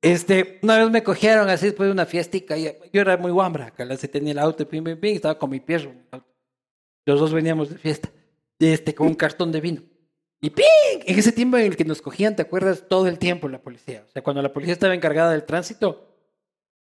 Este, 0.02 0.58
una 0.62 0.78
vez 0.78 0.90
me 0.90 1.02
cogieron 1.02 1.48
así 1.48 1.66
después 1.66 1.86
de 1.88 1.92
una 1.92 2.06
fiestica. 2.06 2.56
Y 2.58 2.64
yo 2.92 3.00
era 3.00 3.16
muy 3.16 3.30
guambra, 3.30 3.70
que 3.70 3.84
tenía 4.08 4.32
el 4.32 4.38
auto, 4.38 4.68
pim, 4.68 4.84
pim, 4.84 4.98
estaba 5.02 5.38
con 5.38 5.50
mi 5.50 5.60
perro. 5.60 5.92
Los 7.06 7.18
dos 7.20 7.32
veníamos 7.32 7.70
de 7.70 7.78
fiesta, 7.78 8.10
este, 8.58 8.94
con 8.94 9.08
un 9.08 9.14
cartón 9.14 9.50
de 9.50 9.60
vino. 9.60 9.82
Y 10.40 10.50
¡ping! 10.50 10.64
En 11.06 11.18
ese 11.18 11.30
tiempo 11.30 11.56
en 11.56 11.66
el 11.66 11.76
que 11.76 11.84
nos 11.84 12.02
cogían, 12.02 12.34
¿te 12.34 12.42
acuerdas? 12.42 12.84
Todo 12.88 13.06
el 13.06 13.18
tiempo 13.18 13.48
la 13.48 13.62
policía. 13.62 14.04
O 14.06 14.10
sea, 14.10 14.22
cuando 14.22 14.42
la 14.42 14.52
policía 14.52 14.72
estaba 14.72 14.94
encargada 14.94 15.30
del 15.30 15.44
tránsito, 15.44 16.08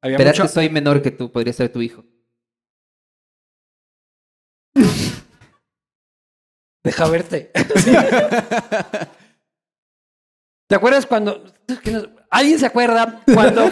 había 0.01 0.17
mucho... 0.17 0.47
soy 0.47 0.69
menor 0.69 1.01
que 1.01 1.11
tú, 1.11 1.29
podría 1.31 1.51
ser 1.51 1.71
tu 1.71 1.81
hijo. 1.81 2.05
Deja 6.85 7.07
verte. 7.09 7.51
¿Te 10.69 10.75
acuerdas 10.75 11.07
cuando... 11.07 11.43
¿Alguien 12.29 12.59
se 12.59 12.67
acuerda 12.67 13.23
cuando 13.33 13.71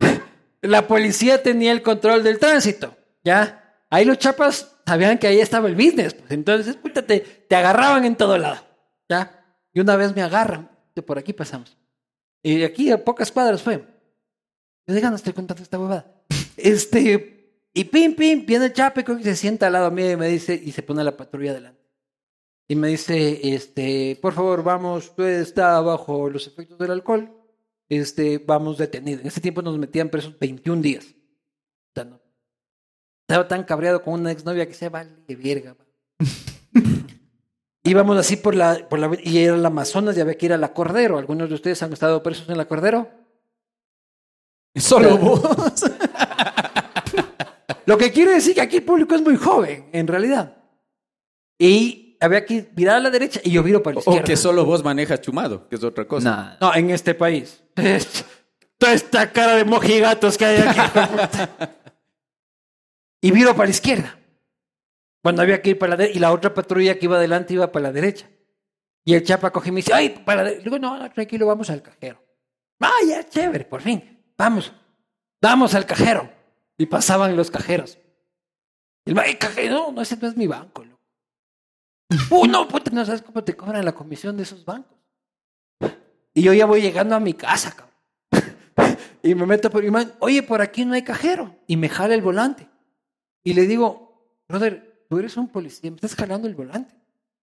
la 0.62 0.86
policía 0.86 1.42
tenía 1.42 1.72
el 1.72 1.80
control 1.80 2.22
del 2.22 2.38
tránsito? 2.38 2.94
¿Ya? 3.24 3.76
Ahí 3.88 4.04
los 4.04 4.18
chapas 4.18 4.76
sabían 4.86 5.16
que 5.16 5.26
ahí 5.26 5.40
estaba 5.40 5.68
el 5.68 5.74
business. 5.74 6.12
Pues 6.12 6.30
entonces, 6.32 6.76
puta, 6.76 7.00
te, 7.06 7.46
agarraban 7.50 8.04
en 8.04 8.14
todo 8.14 8.36
lado. 8.36 8.58
¿Ya? 9.08 9.42
Y 9.72 9.80
una 9.80 9.96
vez 9.96 10.14
me 10.14 10.20
agarran. 10.22 10.68
De 10.94 11.00
por 11.00 11.18
aquí 11.18 11.32
pasamos. 11.32 11.74
Y 12.42 12.62
aquí 12.62 12.90
a 12.90 13.02
pocas 13.02 13.32
cuadras 13.32 13.62
fue. 13.62 13.78
Yo 14.86 14.94
diga, 14.94 15.08
no 15.08 15.16
estoy 15.16 15.32
contando 15.32 15.62
esta 15.62 15.78
huevada. 15.78 16.12
Este... 16.58 17.36
Y 17.74 17.84
pim, 17.84 18.14
pim, 18.16 18.44
viene 18.44 18.66
el 18.66 18.72
chapeco 18.74 19.16
y 19.16 19.22
se 19.24 19.36
sienta 19.36 19.68
al 19.68 19.72
lado 19.74 19.90
mío 19.90 20.10
y 20.10 20.16
me 20.16 20.28
dice... 20.28 20.60
Y 20.62 20.72
se 20.72 20.82
pone 20.82 21.02
la 21.04 21.16
patrulla 21.16 21.52
adelante 21.52 21.77
y 22.70 22.74
me 22.76 22.88
dice, 22.88 23.40
este, 23.54 24.18
por 24.20 24.34
favor, 24.34 24.62
vamos, 24.62 25.06
usted 25.06 25.40
está 25.40 25.80
bajo 25.80 26.28
los 26.28 26.46
efectos 26.46 26.78
del 26.78 26.90
alcohol, 26.90 27.32
este, 27.88 28.36
vamos 28.38 28.76
detenido. 28.76 29.20
En 29.22 29.26
ese 29.26 29.40
tiempo 29.40 29.62
nos 29.62 29.78
metían 29.78 30.10
presos 30.10 30.38
21 30.38 30.82
días. 30.82 31.06
Estaba 31.96 33.46
tan 33.48 33.64
cabreado 33.64 34.02
con 34.02 34.14
una 34.14 34.32
exnovia 34.32 34.66
que 34.66 34.74
se 34.74 34.88
vale 34.90 35.10
de 35.26 35.36
verga. 35.36 35.76
Íbamos 37.84 38.18
así 38.18 38.36
por 38.36 38.54
la, 38.54 38.86
por 38.88 38.98
la, 38.98 39.10
y 39.22 39.38
era 39.38 39.56
la 39.56 39.68
Amazonas 39.68 40.14
ya 40.16 40.22
había 40.22 40.36
que 40.36 40.46
ir 40.46 40.52
a 40.54 40.58
la 40.58 40.72
Cordero. 40.74 41.18
¿Algunos 41.18 41.48
de 41.50 41.54
ustedes 41.54 41.82
han 41.82 41.92
estado 41.92 42.22
presos 42.22 42.48
en 42.50 42.56
la 42.58 42.66
Cordero? 42.66 43.08
Solo 44.74 45.16
vos. 45.18 45.42
Lo 47.86 47.96
que 47.98 48.10
quiere 48.12 48.32
decir 48.34 48.54
que 48.54 48.60
aquí 48.62 48.76
el 48.78 48.82
público 48.84 49.14
es 49.14 49.22
muy 49.22 49.36
joven, 49.36 49.88
en 49.92 50.06
realidad. 50.06 50.56
Y 51.58 52.07
había 52.20 52.44
que 52.44 52.68
virar 52.72 52.96
a 52.96 53.00
la 53.00 53.10
derecha 53.10 53.40
y 53.44 53.50
yo 53.50 53.62
viro 53.62 53.82
para 53.82 53.94
la 53.94 54.00
izquierda. 54.00 54.22
O 54.22 54.24
que 54.24 54.36
solo 54.36 54.64
vos 54.64 54.82
manejas 54.84 55.20
chumado, 55.20 55.68
que 55.68 55.76
es 55.76 55.84
otra 55.84 56.06
cosa. 56.06 56.56
No, 56.60 56.74
en 56.74 56.90
este 56.90 57.14
país. 57.14 57.62
Toda 58.78 58.92
esta 58.92 59.32
cara 59.32 59.56
de 59.56 59.64
mojigatos 59.64 60.38
que 60.38 60.44
hay 60.44 60.58
aquí. 60.66 60.80
y 63.22 63.30
viro 63.30 63.52
para 63.52 63.64
la 63.66 63.70
izquierda. 63.70 64.18
Cuando 65.22 65.42
había 65.42 65.60
que 65.62 65.70
ir 65.70 65.78
para 65.78 65.90
la 65.90 65.96
derecha. 65.96 66.16
Y 66.16 66.20
la 66.20 66.32
otra 66.32 66.54
patrulla 66.54 66.98
que 66.98 67.04
iba 67.06 67.16
adelante 67.16 67.54
iba 67.54 67.70
para 67.72 67.84
la 67.84 67.92
derecha. 67.92 68.28
Y 69.04 69.14
el 69.14 69.24
chapa 69.24 69.50
cogió 69.50 69.68
y 69.70 69.72
me 69.72 69.76
dice, 69.78 69.92
ay, 69.94 70.10
para 70.24 70.42
la 70.42 70.50
derecha. 70.50 70.64
Digo, 70.64 70.78
no, 70.78 71.10
tranquilo, 71.12 71.46
vamos 71.46 71.70
al 71.70 71.82
cajero. 71.82 72.22
Vaya, 72.78 73.20
ah, 73.20 73.28
chévere, 73.28 73.64
por 73.64 73.80
fin. 73.82 74.24
Vamos. 74.36 74.72
Vamos 75.42 75.74
al 75.74 75.86
cajero. 75.86 76.28
Y 76.76 76.86
pasaban 76.86 77.36
los 77.36 77.50
cajeros. 77.50 77.98
El, 79.04 79.18
el 79.18 79.38
cajero, 79.38 79.72
no, 79.86 79.92
no, 79.92 80.02
ese 80.02 80.16
no 80.16 80.28
es 80.28 80.36
mi 80.36 80.46
banco. 80.46 80.84
Loco 80.84 80.97
no, 82.48 82.68
puta! 82.68 82.90
No 82.90 83.04
sabes 83.04 83.22
cómo 83.22 83.44
te 83.44 83.56
cobran 83.56 83.84
la 83.84 83.92
comisión 83.94 84.36
de 84.36 84.44
esos 84.44 84.64
bancos. 84.64 84.96
Y 86.34 86.42
yo 86.42 86.52
ya 86.52 86.66
voy 86.66 86.80
llegando 86.80 87.14
a 87.16 87.20
mi 87.20 87.34
casa, 87.34 87.74
cabrón. 87.74 88.56
y 89.22 89.34
me 89.34 89.46
meto 89.46 89.70
por 89.70 89.82
mi 89.82 89.90
mano 89.90 90.12
oye, 90.20 90.42
por 90.42 90.60
aquí 90.60 90.84
no 90.84 90.94
hay 90.94 91.02
cajero. 91.02 91.54
Y 91.66 91.76
me 91.76 91.88
jala 91.88 92.14
el 92.14 92.22
volante. 92.22 92.68
Y 93.44 93.54
le 93.54 93.62
digo, 93.66 94.36
brother, 94.48 95.04
tú 95.08 95.18
eres 95.18 95.36
un 95.36 95.48
policía, 95.48 95.90
me 95.90 95.96
estás 95.96 96.14
jalando 96.14 96.48
el 96.48 96.54
volante. 96.54 96.94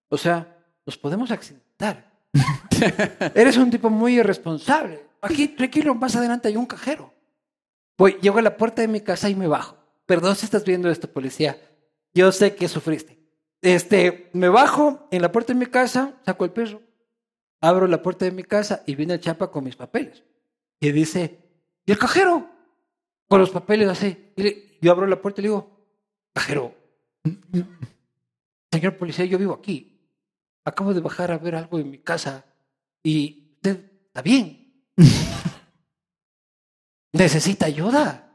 O 0.09 0.17
sea, 0.17 0.55
nos 0.85 0.97
podemos 0.97 1.31
accidentar. 1.31 2.11
eres 3.35 3.57
un 3.57 3.69
tipo 3.69 3.89
muy 3.89 4.15
irresponsable. 4.19 5.05
Aquí, 5.21 5.47
tranquilo, 5.49 5.93
más 5.95 6.15
adelante 6.15 6.47
hay 6.47 6.57
un 6.57 6.65
cajero. 6.65 7.13
Voy, 7.97 8.13
llego 8.21 8.39
a 8.39 8.41
la 8.41 8.57
puerta 8.57 8.81
de 8.81 8.87
mi 8.87 9.01
casa 9.01 9.29
y 9.29 9.35
me 9.35 9.47
bajo. 9.47 9.77
Perdón 10.05 10.35
si 10.35 10.45
estás 10.45 10.63
viendo 10.63 10.89
esto, 10.89 11.11
policía. 11.11 11.57
Yo 12.13 12.31
sé 12.31 12.55
que 12.55 12.67
sufriste. 12.67 13.14
Este, 13.65 14.29
me 14.33 14.47
bajo 14.47 15.07
en 15.09 15.23
la 15.23 15.31
puerta 15.31 15.51
de 15.51 15.57
mi 15.57 15.65
casa, 15.65 16.13
saco 16.23 16.45
el 16.45 16.51
perro, 16.51 16.83
abro 17.61 17.87
la 17.87 18.03
puerta 18.03 18.23
de 18.23 18.29
mi 18.31 18.43
casa 18.43 18.83
y 18.85 18.93
viene 18.93 19.15
el 19.15 19.19
chapa 19.19 19.49
con 19.49 19.63
mis 19.63 19.75
papeles. 19.75 20.23
Y 20.79 20.91
dice, 20.91 21.39
¿y 21.83 21.91
el 21.91 21.97
cajero? 21.97 22.47
Con 23.27 23.39
los 23.41 23.49
papeles 23.49 23.89
así. 23.89 24.33
yo 24.79 24.91
abro 24.91 25.07
la 25.07 25.19
puerta 25.19 25.41
y 25.41 25.41
le 25.41 25.47
digo, 25.47 25.83
cajero, 26.31 26.75
señor 28.71 28.97
policía, 28.99 29.25
yo 29.25 29.39
vivo 29.39 29.53
aquí. 29.55 29.99
Acabo 30.63 30.93
de 30.93 31.01
bajar 31.01 31.31
a 31.31 31.39
ver 31.39 31.55
algo 31.55 31.79
en 31.79 31.89
mi 31.89 31.97
casa 31.97 32.45
y 33.01 33.53
usted 33.55 33.83
está 34.05 34.21
bien. 34.21 34.79
Necesita 37.13 37.65
ayuda. 37.65 38.31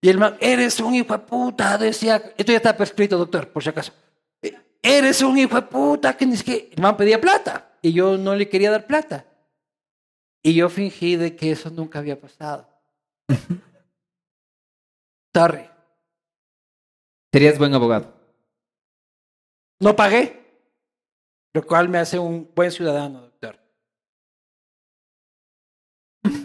Y 0.00 0.08
el 0.08 0.16
man, 0.16 0.38
eres 0.40 0.80
un 0.80 0.94
hijo 0.94 1.12
de 1.12 1.18
puta, 1.20 1.76
decía. 1.76 2.16
Esto 2.38 2.52
ya 2.52 2.58
está 2.58 2.74
prescrito, 2.76 3.18
doctor, 3.18 3.50
por 3.50 3.62
si 3.62 3.68
acaso 3.70 3.92
eres 4.84 5.22
un 5.22 5.38
hijo 5.38 5.56
de 5.56 5.62
puta, 5.62 6.14
que 6.14 6.26
ni 6.26 6.36
siquiera... 6.36 6.66
El 6.70 6.82
man 6.82 6.96
pedía 6.96 7.18
plata 7.20 7.72
y 7.80 7.92
yo 7.94 8.18
no 8.18 8.34
le 8.36 8.48
quería 8.48 8.70
dar 8.70 8.86
plata. 8.86 9.24
Y 10.44 10.54
yo 10.54 10.68
fingí 10.68 11.16
de 11.16 11.34
que 11.34 11.50
eso 11.50 11.70
nunca 11.70 11.98
había 12.00 12.20
pasado. 12.20 12.68
Sorry. 15.34 15.64
Serías 17.32 17.58
buen 17.58 17.74
abogado. 17.74 18.14
No 19.80 19.96
pagué, 19.96 20.60
lo 21.54 21.66
cual 21.66 21.88
me 21.88 21.98
hace 21.98 22.18
un 22.18 22.52
buen 22.54 22.70
ciudadano, 22.70 23.22
doctor. 23.22 23.58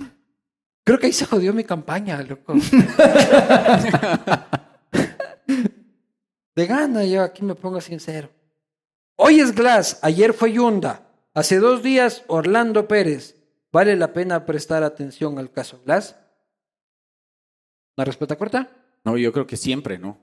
Creo 0.85 0.97
que 0.97 1.07
ahí 1.07 1.13
se 1.13 1.25
jodió 1.25 1.53
mi 1.53 1.65
campaña, 1.65 2.21
loco. 2.23 2.53
De 6.60 6.68
gana, 6.68 7.06
yo 7.06 7.22
aquí 7.23 7.41
me 7.41 7.56
pongo 7.56 7.80
sincero. 7.80 8.30
Hoy 9.15 9.40
es 9.40 9.56
Glass, 9.56 9.98
ayer 10.02 10.34
fue 10.34 10.52
Yunda, 10.52 11.10
hace 11.34 11.57
dos 11.57 11.81
días 11.84 12.26
Orlando 12.27 12.86
Pérez. 12.86 13.38
¿Vale 13.72 13.95
la 13.95 14.11
pena 14.11 14.45
prestar 14.45 14.84
atención 14.84 15.40
al 15.40 15.52
caso 15.53 15.80
Glass? 15.86 16.18
¿Una 17.95 18.03
respuesta 18.03 18.38
corta? 18.38 18.69
No, 19.06 19.15
yo 19.18 19.31
creo 19.31 19.48
que 19.48 19.56
siempre, 19.56 19.98
¿no? 19.99 20.18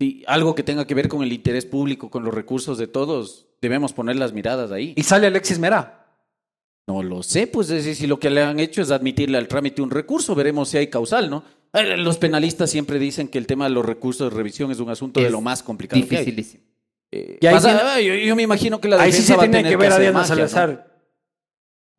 Si 0.00 0.24
algo 0.26 0.56
que 0.56 0.64
tenga 0.64 0.84
que 0.84 0.94
ver 0.96 1.06
con 1.06 1.22
el 1.22 1.32
interés 1.32 1.64
público, 1.64 2.10
con 2.10 2.24
los 2.24 2.34
recursos 2.34 2.76
de 2.76 2.88
todos, 2.88 3.46
debemos 3.62 3.92
poner 3.92 4.16
las 4.16 4.32
miradas 4.32 4.72
ahí. 4.72 4.94
¿Y 4.96 5.04
sale 5.04 5.28
Alexis 5.28 5.60
Mera? 5.60 6.08
No 6.88 7.04
lo 7.04 7.22
sé, 7.22 7.46
pues 7.46 7.68
es 7.70 7.84
decir, 7.84 7.94
si 7.94 8.06
lo 8.08 8.18
que 8.18 8.30
le 8.30 8.42
han 8.42 8.58
hecho 8.58 8.82
es 8.82 8.90
admitirle 8.90 9.38
al 9.38 9.46
trámite 9.46 9.80
un 9.80 9.90
recurso, 9.92 10.34
veremos 10.34 10.70
si 10.70 10.78
hay 10.78 10.88
causal, 10.88 11.30
¿no? 11.30 11.44
Eh, 11.72 11.96
los 11.98 12.18
penalistas 12.18 12.70
siempre 12.70 12.98
dicen 12.98 13.28
que 13.28 13.38
el 13.38 13.46
tema 13.46 13.64
de 13.64 13.70
los 13.70 13.84
recursos 13.84 14.30
de 14.30 14.36
revisión 14.36 14.70
es 14.70 14.80
un 14.80 14.90
asunto 14.90 15.20
de 15.20 15.30
lo 15.30 15.40
más 15.40 15.62
complicado. 15.62 16.00
Dificilísimo. 16.00 16.64
Eh, 17.12 17.38
y 17.40 17.46
ah, 17.46 18.00
yo, 18.00 18.36
me 18.36 18.42
imagino 18.42 18.80
que 18.80 18.88
la 18.88 18.96
defensa 18.96 19.18
ahí 19.18 19.20
sí 19.20 19.34
se 19.34 19.36
tiene 19.52 19.68
que 19.68 19.76
ver 19.76 19.92
a 19.92 19.98
Diana 19.98 20.24
Salazar. 20.24 20.98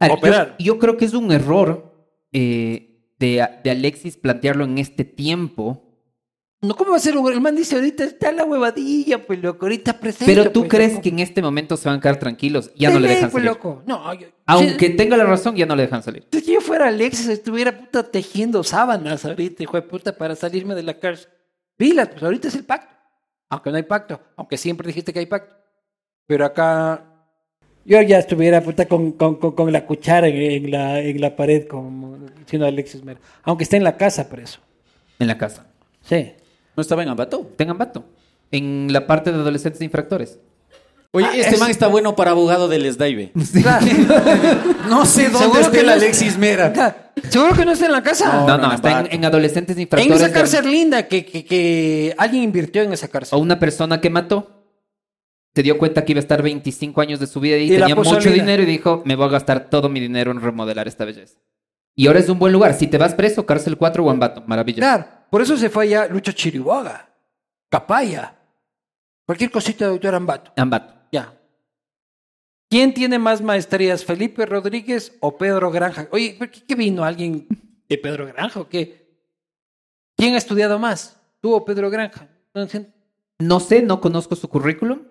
operar. 0.09 0.55
Yo, 0.59 0.77
creo 0.79 0.97
que 0.97 1.05
es 1.05 1.13
un 1.13 1.31
error 1.31 1.93
eh, 2.33 2.97
de 3.19 3.41
Alexis 3.41 4.17
plantearlo 4.17 4.63
en 4.65 4.77
este 4.77 5.03
tiempo 5.05 5.90
no, 6.63 6.75
¿cómo 6.75 6.91
va 6.91 6.97
a 6.97 6.99
ser 6.99 7.15
El 7.15 7.41
man 7.41 7.55
dice, 7.55 7.75
ahorita 7.75 8.03
está 8.03 8.31
la 8.31 8.45
huevadilla, 8.45 9.25
pues 9.25 9.39
loco, 9.41 9.65
ahorita 9.65 9.93
presento. 9.99 10.31
Pero 10.31 10.51
tú 10.51 10.61
pues, 10.61 10.69
crees 10.71 10.99
que 10.99 11.09
en 11.09 11.17
este 11.17 11.41
momento 11.41 11.75
se 11.75 11.89
van 11.89 11.97
a 11.97 12.01
quedar 12.01 12.19
tranquilos, 12.19 12.71
ya 12.75 12.91
no 12.91 12.99
le 12.99 13.07
dejan 13.07 13.31
pues, 13.31 13.43
salir. 13.43 13.49
loco. 13.57 13.81
No, 13.87 14.03
Aunque 14.45 14.91
tenga 14.91 15.17
la 15.17 15.23
razón, 15.25 15.55
ya 15.55 15.65
no 15.65 15.75
le 15.75 15.83
dejan 15.83 16.03
salir. 16.03 16.27
Si 16.31 16.53
yo 16.53 16.61
fuera 16.61 16.89
Alexis, 16.89 17.27
estuviera 17.29 17.75
puta 17.75 18.03
tejiendo 18.03 18.63
sábanas 18.63 19.25
ahorita, 19.25 19.63
hijo 19.63 19.75
de 19.75 19.81
puta, 19.81 20.15
para 20.15 20.35
salirme 20.35 20.75
de 20.75 20.83
la 20.83 20.99
cárcel. 20.99 21.31
Pilas, 21.77 22.09
pues 22.09 22.21
ahorita 22.21 22.47
es 22.49 22.55
el 22.55 22.63
pacto. 22.63 22.95
Aunque 23.49 23.69
no 23.71 23.77
hay 23.77 23.83
pacto, 23.83 24.21
aunque 24.37 24.55
siempre 24.57 24.85
dijiste 24.87 25.11
que 25.13 25.17
hay 25.19 25.25
pacto. 25.25 25.55
Pero 26.27 26.45
acá. 26.45 27.03
Yo 27.83 27.99
ya 28.03 28.19
estuviera 28.19 28.61
puta 28.61 28.85
con, 28.87 29.13
con, 29.13 29.73
la 29.73 29.87
cuchara 29.87 30.27
en, 30.27 30.69
la, 31.19 31.35
pared, 31.35 31.65
como 31.67 32.19
diciendo 32.37 32.67
Alexis 32.67 33.03
Mero. 33.03 33.19
Aunque 33.41 33.63
esté 33.63 33.77
en 33.77 33.83
la 33.83 33.97
casa 33.97 34.29
preso. 34.29 34.59
En 35.17 35.25
la 35.27 35.35
casa. 35.39 35.65
Sí. 36.01 36.33
¿No 36.81 36.81
estaba 36.83 37.03
en 37.03 37.09
Ambato? 37.09 37.47
en 37.59 37.69
Ambato. 37.69 38.05
En 38.49 38.87
la 38.89 39.05
parte 39.05 39.31
de 39.31 39.37
adolescentes 39.37 39.79
infractores. 39.83 40.39
Oye, 41.11 41.27
ah, 41.29 41.35
este 41.37 41.57
man 41.57 41.69
está 41.69 41.85
bueno 41.85 42.15
para 42.15 42.31
abogado 42.31 42.67
del 42.67 42.81
lesdaive. 42.81 43.31
no 43.35 45.05
sé 45.05 45.29
dónde 45.29 45.61
está 45.61 45.79
el 45.79 45.89
Alexis 45.89 46.39
Mera. 46.39 47.11
¿Seguro 47.29 47.53
que 47.53 47.65
no 47.65 47.73
está 47.73 47.85
en 47.85 47.91
la 47.91 48.01
casa? 48.01 48.45
No, 48.47 48.57
no, 48.57 48.73
está 48.73 49.01
en, 49.11 49.23
adolescentes 49.23 49.77
infractores. 49.77 50.21
En 50.21 50.25
esa 50.25 50.33
cárcel 50.33 50.71
linda 50.71 51.03
que, 51.07 51.23
que, 51.23 52.15
alguien 52.17 52.41
invirtió 52.41 52.81
en 52.81 52.93
esa 52.93 53.09
cárcel. 53.09 53.37
O 53.37 53.39
una 53.41 53.59
persona 53.59 54.01
que 54.01 54.09
mató 54.09 54.65
se 55.53 55.61
dio 55.61 55.77
cuenta 55.77 56.03
que 56.03 56.13
iba 56.13 56.19
a 56.19 56.23
estar 56.23 56.41
25 56.41 56.99
años 56.99 57.19
de 57.19 57.27
su 57.27 57.39
vida 57.41 57.57
y, 57.57 57.69
tenía 57.69 57.93
mucho 57.93 58.31
dinero 58.31 58.63
y 58.63 58.65
dijo, 58.65 59.03
me 59.05 59.13
voy 59.15 59.27
a 59.27 59.31
gastar 59.33 59.69
todo 59.69 59.87
mi 59.87 59.99
dinero 59.99 60.31
en 60.31 60.41
remodelar 60.41 60.87
esta 60.87 61.05
belleza. 61.05 61.35
Y 61.95 62.07
ahora 62.07 62.17
es 62.21 62.27
un 62.29 62.39
buen 62.39 62.51
lugar. 62.51 62.73
Si 62.73 62.87
te 62.87 62.97
vas 62.97 63.13
preso, 63.13 63.45
cárcel 63.45 63.77
4 63.77 64.03
o 64.03 64.09
Ambato. 64.09 64.43
Maravilla. 64.47 64.77
Claro. 64.79 65.20
Por 65.31 65.41
eso 65.41 65.55
se 65.55 65.69
fue 65.69 65.85
allá 65.85 66.07
Lucho 66.09 66.33
Chiriboga, 66.33 67.09
Capaya, 67.71 68.37
cualquier 69.25 69.49
cosita 69.49 69.85
de 69.85 69.91
doctor 69.91 70.13
Ambato. 70.13 70.51
Ambato, 70.57 70.93
ya. 71.09 71.33
¿Quién 72.69 72.93
tiene 72.93 73.17
más 73.17 73.41
maestrías, 73.41 74.03
Felipe 74.03 74.45
Rodríguez 74.45 75.15
o 75.21 75.37
Pedro 75.37 75.71
Granja? 75.71 76.09
Oye, 76.11 76.35
¿por 76.37 76.51
qué, 76.51 76.65
qué 76.65 76.75
vino 76.75 77.05
alguien 77.05 77.47
de 77.87 77.97
Pedro 77.97 78.27
Granja 78.27 78.59
o 78.59 78.67
qué? 78.67 79.23
¿Quién 80.17 80.33
ha 80.35 80.37
estudiado 80.37 80.77
más? 80.79 81.17
¿Tú 81.39 81.53
o 81.53 81.63
Pedro 81.63 81.89
Granja? 81.89 82.27
No 83.39 83.57
sé, 83.63 83.81
no 83.83 84.01
conozco 84.01 84.35
su 84.35 84.49
currículum. 84.49 85.07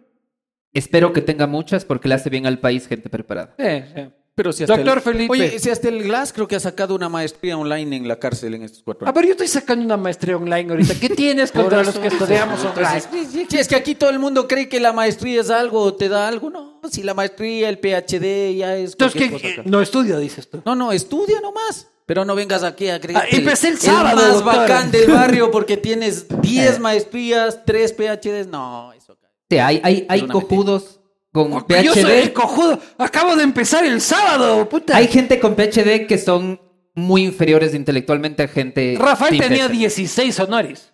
Espero 0.75 1.15
que 1.15 1.23
tenga 1.23 1.47
muchas 1.47 1.87
porque 1.87 2.09
le 2.09 2.15
hace 2.17 2.29
bien 2.29 2.45
al 2.47 2.61
país 2.61 2.87
gente 2.87 3.09
preparada. 3.09 3.55
Sí, 3.59 3.87
sí. 3.95 4.13
Pero 4.43 4.53
Doctor 4.67 4.97
el, 4.99 5.03
Felipe. 5.03 5.31
Oye, 5.33 5.59
si 5.59 5.69
hasta 5.69 5.89
el 5.89 6.03
Glass 6.03 6.33
creo 6.33 6.49
que 6.49 6.57
ha 6.57 6.61
sacado 6.61 6.95
una 6.95 7.11
maestría 7.11 7.59
online 7.59 7.95
en 7.99 8.09
la 8.09 8.19
cárcel 8.19 8.55
en 8.55 8.63
estos 8.63 8.83
cuatro 8.83 9.05
años. 9.05 9.11
Ah, 9.11 9.13
pero 9.13 9.27
yo 9.27 9.33
estoy 9.33 9.49
sacando 9.49 9.85
una 9.85 9.99
maestría 9.99 10.39
online 10.39 10.71
ahorita. 10.71 10.95
¿Qué 10.99 11.11
tienes 11.11 11.53
contra 11.53 11.85
los 11.85 11.99
que 11.99 12.07
estudiamos 12.07 12.59
online? 12.65 13.03
Si 13.51 13.59
es 13.59 13.69
que 13.69 13.77
aquí 13.77 13.95
todo 13.95 14.09
el 14.09 14.19
mundo 14.19 14.49
cree 14.49 14.67
que 14.71 14.81
la 14.81 14.95
maestría 14.95 15.43
es 15.43 15.51
algo, 15.51 15.93
te 15.93 16.09
da 16.09 16.27
algo, 16.27 16.49
¿no? 16.49 16.81
Si 16.91 17.03
la 17.03 17.13
maestría, 17.13 17.69
el 17.69 17.77
PhD 17.81 18.57
ya 18.57 18.77
es. 18.79 18.93
Entonces, 18.93 19.21
que, 19.21 19.63
no 19.67 19.83
estudia, 19.83 20.17
dices 20.17 20.49
tú. 20.49 20.63
No, 20.65 20.75
no, 20.75 20.91
estudia 20.93 21.39
nomás. 21.43 21.89
Pero 22.07 22.25
no 22.25 22.35
vengas 22.35 22.63
aquí 22.63 22.89
a 22.89 22.99
creer. 22.99 23.23
Y 23.31 23.37
ah, 23.37 23.39
empecé 23.41 23.69
el 23.69 23.79
sábado. 23.79 24.17
más 24.43 24.43
bacán 24.43 24.91
del 24.91 25.11
barrio 25.13 25.51
porque 25.51 25.77
tienes 25.77 26.25
10 26.41 26.77
eh. 26.77 26.81
maestrías, 26.81 27.61
3 27.67 27.93
PhDs. 27.93 28.47
No, 28.47 28.91
eso 28.95 29.13
acá. 29.13 29.29
Sí, 29.51 29.59
hay, 29.59 29.81
hay, 29.85 30.07
hay 30.09 30.27
cojudos 30.27 31.00
con 31.33 31.51
PhD. 31.67 31.83
Yo 31.83 31.95
soy 31.95 32.13
el 32.13 32.33
cojudo. 32.33 32.79
Acabo 32.99 33.35
de 33.37 33.45
empezar 33.45 33.85
el 33.85 34.01
sábado, 34.01 34.69
puta. 34.69 34.97
Hay 34.97 35.07
gente 35.09 35.39
con 35.39 35.55
PhD 35.55 36.07
que 36.09 36.19
son 36.19 36.61
muy 36.95 37.23
inferiores 37.25 37.73
intelectualmente 37.75 38.43
a 38.43 38.49
gente. 38.49 38.97
Rafael 38.99 39.39
tenía 39.39 39.69
16 39.69 40.41
honores. 40.41 40.93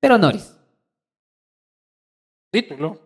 Pero 0.00 0.14
honoris 0.16 0.52
Título. 2.50 3.00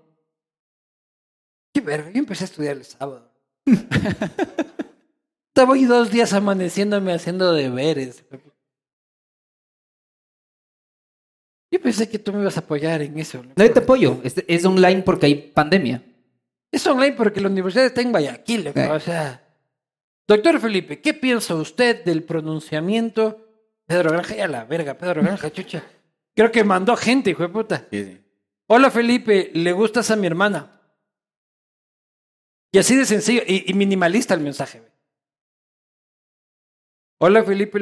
Qué 1.75 1.81
verga, 1.81 2.11
yo 2.11 2.19
empecé 2.19 2.43
a 2.45 2.47
estudiar 2.47 2.77
el 2.77 2.85
sábado. 2.85 3.31
Estaba 5.49 5.73
hoy 5.73 5.85
dos 5.85 6.11
días 6.11 6.33
amaneciéndome 6.33 7.13
haciendo 7.13 7.53
deberes. 7.53 8.25
Yo 11.71 11.81
pensé 11.81 12.09
que 12.09 12.19
tú 12.19 12.33
me 12.33 12.41
ibas 12.41 12.57
a 12.57 12.61
apoyar 12.61 13.03
en 13.03 13.19
eso. 13.19 13.43
No, 13.43 13.53
te 13.55 13.79
apoyo. 13.79 14.21
es 14.25 14.65
online 14.65 15.03
porque 15.03 15.27
hay 15.27 15.35
pandemia. 15.35 16.03
Es 16.77 16.87
online 16.87 17.13
porque 17.17 17.41
la 17.41 17.49
universidad 17.49 17.87
está 17.87 18.03
en 18.03 18.11
Guayaquil. 18.11 18.71
O 18.93 19.01
sea, 19.01 19.43
doctor 20.29 20.61
Felipe, 20.61 21.01
¿qué 21.01 21.15
piensa 21.15 21.55
usted 21.55 22.05
del 22.05 22.23
pronunciamiento? 22.23 23.47
Pedro 23.87 24.11
Granja, 24.11 24.37
ya 24.37 24.47
la 24.47 24.67
verga, 24.67 24.93
Pedro 24.93 25.23
Granja, 25.23 25.51
chucha. 25.51 25.83
Creo 26.35 26.53
que 26.53 26.65
mandó 26.65 26.95
gente, 26.95 27.31
hijo 27.31 27.45
de 27.45 27.49
puta. 27.49 27.87
Hola 28.67 28.91
Felipe, 28.91 29.51
¿le 29.55 29.73
gustas 29.73 30.11
a 30.11 30.17
mi 30.17 30.27
hermana? 30.27 30.83
Y 32.73 32.79
así 32.79 32.95
de 32.95 33.07
sencillo, 33.07 33.41
y, 33.47 33.71
y 33.71 33.73
minimalista 33.73 34.35
el 34.35 34.41
mensaje. 34.41 34.83
Hola 37.19 37.43
Felipe, 37.43 37.81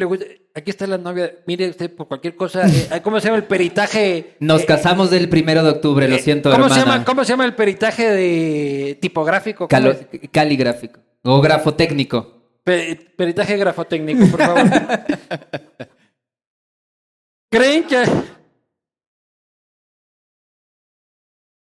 Aquí 0.55 0.71
está 0.71 0.87
la 0.87 0.97
novia. 0.97 1.35
Mire 1.47 1.69
usted 1.71 1.93
por 1.93 2.07
cualquier 2.07 2.37
cosa. 2.37 2.65
Eh, 2.69 3.01
¿Cómo 3.03 3.19
se 3.19 3.27
llama 3.27 3.39
el 3.39 3.47
peritaje? 3.49 4.37
Nos 4.39 4.63
eh, 4.63 4.67
casamos 4.67 5.11
del 5.11 5.29
primero 5.29 5.65
de 5.65 5.71
octubre, 5.71 6.07
lo 6.09 6.15
eh, 6.15 6.19
siento, 6.21 6.53
¿cómo 6.53 6.69
Se 6.69 6.79
llama, 6.81 7.05
¿Cómo 7.05 7.25
se 7.25 7.31
llama 7.33 7.45
el 7.45 7.55
peritaje 7.57 8.09
de 8.11 8.99
tipográfico? 9.01 9.67
caligráfico. 9.67 11.01
O 11.25 11.41
grafotécnico. 11.41 12.45
peritaje 12.63 13.57
grafotécnico, 13.57 14.25
por 14.31 14.41
favor. 14.41 14.67
¿Creen 17.51 17.87
que. 17.89 18.05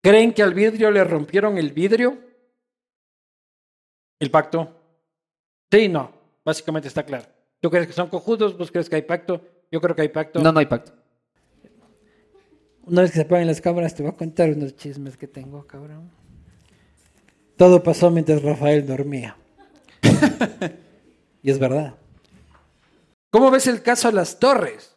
¿Creen 0.02 0.32
que 0.34 0.42
al 0.42 0.52
vidrio 0.52 0.90
le 0.90 1.02
rompieron 1.02 1.56
el 1.56 1.72
vidrio? 1.72 2.18
El 4.20 4.30
pacto. 4.30 4.68
Sí, 5.72 5.88
no. 5.88 6.12
Básicamente 6.44 6.88
está 6.88 7.02
claro. 7.06 7.24
¿Tú 7.64 7.70
crees 7.70 7.86
que 7.86 7.94
son 7.94 8.10
cojudos? 8.10 8.58
¿Vos 8.58 8.70
crees 8.70 8.90
que 8.90 8.96
hay 8.96 9.00
pacto? 9.00 9.40
Yo 9.72 9.80
creo 9.80 9.96
que 9.96 10.02
hay 10.02 10.10
pacto. 10.10 10.38
No, 10.38 10.52
no 10.52 10.58
hay 10.60 10.66
pacto. 10.66 10.92
Una 12.84 13.00
vez 13.00 13.10
que 13.10 13.14
se 13.16 13.22
apaguen 13.22 13.46
las 13.46 13.62
cámaras, 13.62 13.94
te 13.94 14.02
voy 14.02 14.12
a 14.12 14.16
contar 14.18 14.50
unos 14.50 14.76
chismes 14.76 15.16
que 15.16 15.26
tengo, 15.26 15.66
cabrón. 15.66 16.10
Todo 17.56 17.82
pasó 17.82 18.10
mientras 18.10 18.42
Rafael 18.42 18.86
dormía. 18.86 19.38
y 21.42 21.50
es 21.50 21.58
verdad. 21.58 21.94
¿Cómo 23.30 23.50
ves 23.50 23.66
el 23.66 23.80
caso 23.80 24.08
de 24.08 24.14
las 24.14 24.38
torres? 24.38 24.94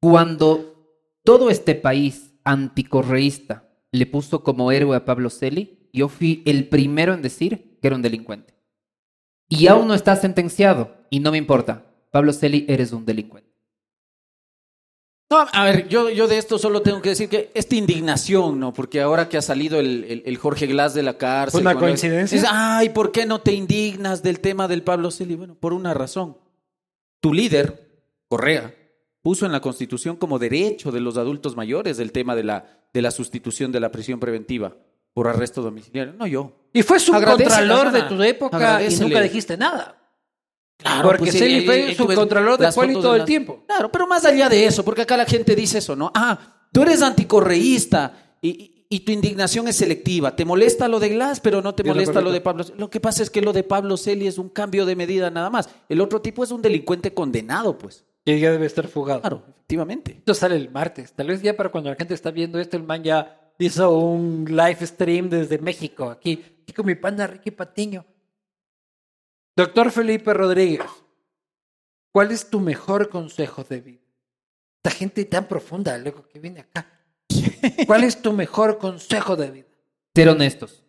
Cuando 0.00 0.94
todo 1.24 1.50
este 1.50 1.74
país 1.74 2.34
anticorreísta 2.44 3.64
le 3.90 4.06
puso 4.06 4.44
como 4.44 4.70
héroe 4.70 4.96
a 4.96 5.04
Pablo 5.04 5.28
Celi, 5.28 5.88
yo 5.92 6.06
fui 6.08 6.40
el 6.46 6.68
primero 6.68 7.14
en 7.14 7.22
decir 7.22 7.76
que 7.80 7.88
era 7.88 7.96
un 7.96 8.02
delincuente 8.02 8.54
y 9.50 9.66
aún 9.66 9.88
no 9.88 9.94
está 9.94 10.16
sentenciado 10.16 10.96
y 11.10 11.20
no 11.20 11.32
me 11.32 11.38
importa. 11.38 11.84
Pablo 12.12 12.32
Celi, 12.32 12.64
eres 12.68 12.92
un 12.92 13.04
delincuente. 13.04 13.50
No, 15.30 15.46
a 15.52 15.64
ver, 15.64 15.88
yo, 15.88 16.08
yo 16.10 16.26
de 16.26 16.38
esto 16.38 16.58
solo 16.58 16.82
tengo 16.82 17.02
que 17.02 17.10
decir 17.10 17.28
que 17.28 17.50
esta 17.54 17.76
indignación, 17.76 18.58
¿no? 18.58 18.72
Porque 18.72 19.00
ahora 19.00 19.28
que 19.28 19.36
ha 19.36 19.42
salido 19.42 19.78
el, 19.78 20.22
el, 20.24 20.36
Jorge 20.38 20.66
Glass 20.66 20.94
de 20.94 21.02
la 21.04 21.18
cárcel. 21.18 21.60
una 21.60 21.76
coincidencia? 21.76 22.42
Ay, 22.50 22.88
¿por 22.88 23.12
qué 23.12 23.26
no 23.26 23.40
te 23.40 23.52
indignas 23.52 24.22
del 24.22 24.40
tema 24.40 24.66
del 24.66 24.82
Pablo 24.82 25.10
Celi? 25.12 25.34
Bueno, 25.36 25.54
por 25.56 25.72
una 25.72 25.94
razón. 25.94 26.36
Tu 27.20 27.32
líder, 27.32 28.02
Correa, 28.28 28.74
puso 29.22 29.46
en 29.46 29.52
la 29.52 29.60
Constitución 29.60 30.16
como 30.16 30.38
derecho 30.40 30.90
de 30.90 31.00
los 31.00 31.16
adultos 31.16 31.54
mayores 31.56 31.98
el 32.00 32.10
tema 32.12 32.34
de 32.34 32.44
la 32.44 33.10
sustitución 33.12 33.70
de 33.70 33.80
la 33.80 33.92
prisión 33.92 34.18
preventiva 34.18 34.74
por 35.14 35.28
arresto 35.28 35.62
domiciliario. 35.62 36.12
No 36.14 36.26
yo. 36.26 36.52
Y 36.72 36.82
fue 36.82 36.98
su 37.00 37.12
contralor 37.12 37.90
de 37.92 38.02
tu 38.02 38.22
época 38.22 38.82
y 38.82 38.94
nunca 38.96 39.20
dijiste 39.22 39.56
nada. 39.56 39.96
Claro, 40.78 41.08
porque 41.08 41.18
pues, 41.24 41.34
eh, 41.40 41.62
fue 41.66 41.94
fue 41.94 42.12
eh, 42.14 42.16
contralor 42.16 42.58
de 42.58 42.72
Poli 42.72 42.94
todo 42.94 43.14
el 43.14 43.24
tiempo. 43.26 43.64
Claro, 43.66 43.92
pero 43.92 44.06
más 44.06 44.24
allá 44.24 44.48
de 44.48 44.64
eso, 44.64 44.82
porque 44.82 45.02
acá 45.02 45.14
la 45.16 45.26
gente 45.26 45.54
dice 45.54 45.76
eso, 45.78 45.94
¿no? 45.94 46.10
Ah, 46.14 46.66
tú 46.72 46.80
eres 46.80 47.02
anticorreísta 47.02 48.36
y, 48.40 48.86
y, 48.88 49.00
tu 49.00 49.12
indignación 49.12 49.68
es 49.68 49.76
selectiva. 49.76 50.34
Te 50.34 50.46
molesta 50.46 50.88
lo 50.88 50.98
de 50.98 51.10
Glass, 51.10 51.40
pero 51.40 51.60
no 51.60 51.74
te 51.74 51.84
molesta 51.84 52.22
lo 52.22 52.32
de 52.32 52.40
Pablo. 52.40 52.64
Lo 52.78 52.88
que 52.88 52.98
pasa 52.98 53.22
es 53.22 53.28
que 53.28 53.42
lo 53.42 53.52
de 53.52 53.62
Pablo 53.62 53.98
Celi 53.98 54.26
es 54.26 54.38
un 54.38 54.48
cambio 54.48 54.86
de 54.86 54.96
medida 54.96 55.28
nada 55.28 55.50
más. 55.50 55.68
El 55.90 56.00
otro 56.00 56.22
tipo 56.22 56.44
es 56.44 56.50
un 56.50 56.62
delincuente 56.62 57.12
condenado, 57.12 57.76
pues. 57.76 58.06
Y 58.24 58.38
ya 58.40 58.50
debe 58.50 58.64
estar 58.64 58.88
fugado. 58.88 59.20
Claro, 59.20 59.42
efectivamente. 59.50 60.12
Esto 60.20 60.32
sale 60.32 60.56
el 60.56 60.70
martes. 60.70 61.12
Tal 61.12 61.26
vez 61.26 61.42
ya 61.42 61.54
para 61.56 61.68
cuando 61.68 61.90
la 61.90 61.96
gente 61.96 62.14
está 62.14 62.30
viendo 62.30 62.58
esto, 62.58 62.78
el 62.78 62.84
man 62.84 63.02
ya 63.04 63.39
hizo 63.66 63.90
un 63.96 64.44
live 64.48 64.86
stream 64.86 65.28
desde 65.28 65.58
México, 65.58 66.10
aquí, 66.10 66.42
aquí 66.62 66.72
con 66.72 66.86
mi 66.86 66.94
panda 66.94 67.26
Ricky 67.26 67.50
Patiño. 67.50 68.04
Doctor 69.56 69.90
Felipe 69.90 70.32
Rodríguez, 70.32 70.86
¿cuál 72.12 72.30
es 72.30 72.48
tu 72.48 72.60
mejor 72.60 73.08
consejo 73.10 73.62
de 73.64 73.80
vida? 73.80 74.00
Esta 74.82 74.96
gente 74.96 75.24
tan 75.26 75.46
profunda, 75.46 75.98
luego 75.98 76.26
que 76.26 76.38
viene 76.38 76.60
acá. 76.60 76.86
¿Cuál 77.86 78.04
es 78.04 78.22
tu 78.22 78.32
mejor 78.32 78.78
consejo 78.78 79.36
de 79.36 79.50
vida? 79.50 79.66
Ser 80.14 80.28
honestos. 80.30 80.82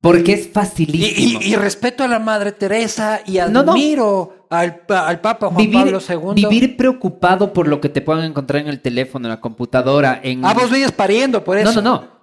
Porque 0.00 0.32
es 0.34 0.48
facilísimo. 0.48 1.40
Y, 1.42 1.56
respeto 1.56 2.04
a 2.04 2.08
la 2.08 2.20
Madre 2.20 2.52
Teresa 2.52 3.20
y 3.26 3.38
admiro 3.38 3.66
no, 3.66 3.72
no 3.72 4.37
al, 4.50 4.76
Papa 5.20 5.46
Juan 5.48 5.56
vivir, 5.56 5.72
Pablo 5.74 6.00
II. 6.36 6.44
Vivir 6.46 6.76
preocupado 6.76 7.52
por 7.52 7.68
lo 7.68 7.80
que 7.80 7.88
te 7.88 8.00
puedan 8.00 8.24
encontrar 8.24 8.62
en 8.62 8.68
el 8.68 8.80
teléfono, 8.80 9.26
en 9.26 9.30
la 9.30 9.40
computadora, 9.40 10.20
en... 10.22 10.44
Ah, 10.44 10.54
vos 10.54 10.70
vienes 10.70 10.92
pariendo 10.92 11.42
por 11.44 11.58
eso. 11.58 11.80
No, 11.80 11.82
no, 11.82 12.00
no. 12.00 12.18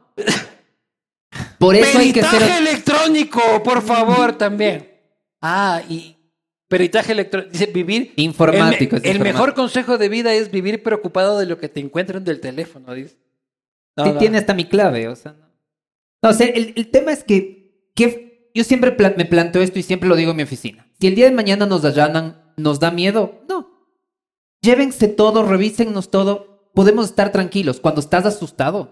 Por 1.60 1.76
eso 1.76 2.00
hay 2.00 2.14
que 2.14 2.22
ser... 2.24 2.44
electrónico, 2.62 3.42
por 3.64 3.82
favor, 3.82 4.34
también. 4.34 4.90
Ah, 5.42 5.82
y 5.90 6.16
peritaje 6.70 7.12
electrónico. 7.14 7.52
Dice 7.52 7.66
vivir... 7.68 8.14
Informático. 8.18 8.98
El, 9.04 9.20
mejor 9.20 9.54
consejo 9.54 9.98
de 9.98 10.08
vida 10.10 10.34
es 10.34 10.52
vivir 10.52 10.84
preocupado 10.84 11.40
de 11.40 11.46
lo 11.46 11.58
que 11.58 11.68
te 11.68 11.80
encuentran 11.82 12.24
del 12.24 12.40
teléfono, 12.40 12.94
dice. 12.94 13.18
No, 13.98 14.18
Tiene 14.18 14.38
hasta 14.38 14.54
mi 14.54 14.66
clave, 14.66 15.08
o 15.10 15.16
sea... 15.16 15.32
No, 15.34 15.48
no 16.24 16.30
o 16.30 16.34
sea, 16.34 16.48
el, 16.48 16.88
tema 16.92 17.12
es 17.14 17.24
que, 17.24 17.90
que 17.96 18.52
yo 18.54 18.64
siempre 18.64 18.96
me 19.18 19.26
planteo 19.26 19.62
esto 19.62 19.80
y 19.80 19.84
siempre 19.84 20.08
lo 20.08 20.16
digo 20.16 20.32
en 20.32 20.38
mi 20.38 20.44
oficina 20.44 20.85
si 21.00 21.08
el 21.08 21.16
día 21.16 21.26
de 21.26 21.36
mañana 21.36 21.66
nos 21.66 21.84
allanan, 21.84 22.42
¿nos 22.56 22.80
da 22.80 22.92
miedo? 22.92 23.42
No. 23.50 23.68
Llévense 24.62 25.08
todo, 25.08 25.44
revísennos 25.44 26.10
todo. 26.10 26.70
Podemos 26.74 27.08
estar 27.08 27.32
tranquilos 27.32 27.80
cuando 27.80 28.02
estás 28.02 28.26
asustado. 28.26 28.92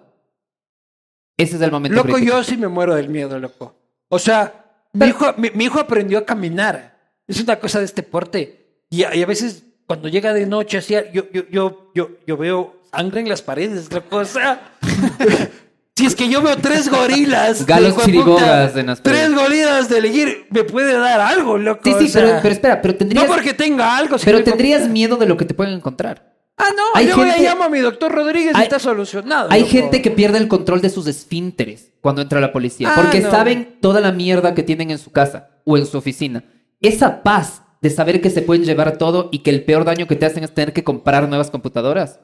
Ese 1.38 1.56
es 1.56 1.62
el 1.62 1.72
momento. 1.72 2.04
Loco, 2.04 2.18
yo 2.20 2.44
sí 2.44 2.58
me 2.58 2.68
muero 2.68 2.96
del 2.96 3.10
miedo, 3.10 3.40
loco. 3.40 3.76
O 4.10 4.20
sea, 4.20 4.84
mi, 4.94 5.08
hijo, 5.08 5.26
mi, 5.38 5.50
hijo 5.64 5.80
aprendió 5.80 6.20
a 6.20 6.26
caminar. 6.26 7.00
Es 7.28 7.42
una 7.42 7.60
cosa 7.60 7.80
de 7.80 7.86
este 7.86 8.04
porte. 8.04 8.86
Y 8.90 9.04
a, 9.04 9.26
veces 9.26 9.64
cuando 9.88 10.08
llega 10.10 10.34
de 10.34 10.46
noche, 10.46 10.78
así, 10.78 10.94
yo, 11.14 11.24
yo, 11.34 11.44
yo, 11.50 11.90
yo, 11.96 12.10
yo 12.28 12.38
veo 12.38 12.80
sangre 12.92 13.22
en 13.22 13.30
las 13.30 13.42
paredes, 13.42 13.92
loco. 13.92 14.10
cosa. 14.10 14.60
Si 15.96 16.08
es 16.08 16.16
que 16.16 16.28
yo 16.28 16.42
veo 16.42 16.56
tres 16.58 16.90
gorilas. 16.90 17.66
Galos 17.68 17.96
de 17.98 18.98
Tres 19.04 19.36
gorilas 19.36 19.90
de 19.90 19.98
elegir. 20.00 20.48
Me 20.50 20.64
puede 20.64 20.98
dar 20.98 21.22
algo, 21.22 21.58
loco. 21.58 21.82
Sí, 21.84 22.08
sí, 22.08 22.12
pero, 22.14 22.30
espera, 22.38 22.82
pero 22.82 22.96
tendrías. 22.96 23.24
No 23.28 23.32
porque 23.34 23.54
tenga 23.54 23.96
algo. 23.96 24.16
pero 24.24 24.44
tendrías 24.44 24.90
miedo 24.90 25.18
de 25.18 25.28
lo 25.28 25.38
que 25.38 25.46
te 25.46 25.54
pueden 25.54 25.76
encontrar. 25.76 26.34
Ah, 26.58 26.66
no, 26.96 27.02
yo 27.02 27.16
voy 27.16 27.30
a 27.30 27.38
llamo 27.40 27.64
a 27.64 27.70
mi 27.70 27.80
doctor 27.80 28.12
Rodríguez 28.12 28.56
y 28.58 28.62
está 28.62 28.78
solucionado. 28.80 29.52
Hay 29.52 29.66
gente 29.66 30.02
que 30.04 30.12
pierde 30.12 30.38
el 30.38 30.48
control 30.48 30.82
de 30.82 30.90
sus 30.90 31.08
esfínteres 31.08 31.92
cuando 32.02 32.22
entra 32.22 32.40
la 32.40 32.52
policía. 32.54 32.90
Ah, 32.92 32.96
porque 32.96 33.22
saben 33.22 33.78
toda 33.82 34.00
la 34.02 34.12
mierda 34.12 34.54
que 34.54 34.62
tienen 34.64 34.92
en 34.92 34.98
su 35.00 35.12
casa 35.12 35.50
o 35.66 35.78
en 35.78 35.86
su 35.86 35.98
oficina. 35.98 36.44
Esa 36.80 37.24
paz 37.24 37.64
de 37.82 37.90
saber 37.90 38.22
que 38.22 38.30
se 38.30 38.42
pueden 38.44 38.64
llevar 38.66 38.98
todo 38.98 39.30
y 39.32 39.40
que 39.40 39.50
el 39.50 39.64
peor 39.64 39.84
daño 39.84 40.08
que 40.08 40.16
te 40.16 40.26
hacen 40.26 40.44
es 40.44 40.54
tener 40.54 40.74
que 40.74 40.84
comprar 40.84 41.28
nuevas 41.28 41.50
computadoras 41.50 42.20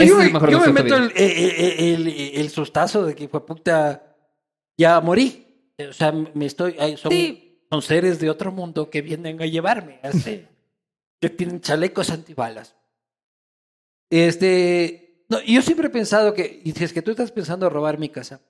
yo, 0.00 0.16
me, 0.18 0.72
meto 0.72 0.96
el, 1.16 2.50
sustazo 2.50 3.04
de 3.06 3.14
que 3.14 3.28
fue 3.28 3.44
puta, 3.44 4.16
ya 4.78 5.00
morí. 5.00 5.70
Eh, 5.76 5.88
o 5.88 5.92
sea, 5.92 6.12
me 6.12 6.46
estoy. 6.46 6.74
Son, 7.00 7.82
seres 7.82 8.18
de 8.20 8.28
otro 8.28 8.52
mundo 8.52 8.90
que 8.90 9.00
vienen 9.02 9.40
a 9.42 9.46
llevarme. 9.46 10.00
Así, 10.02 10.46
que 11.20 11.30
tienen 11.30 11.60
chalecos 11.60 12.10
antibalas. 12.10 12.76
Este. 14.10 15.24
yo 15.46 15.62
siempre 15.62 15.88
he 15.88 15.90
pensado 15.90 16.32
que. 16.34 16.60
Y 16.64 16.72
si 16.72 16.84
es 16.84 16.92
que 16.92 17.02
tú 17.02 17.10
estás 17.10 17.32
pensando 17.32 17.68
robar 17.70 17.98
mi 17.98 18.08
casa. 18.08 18.40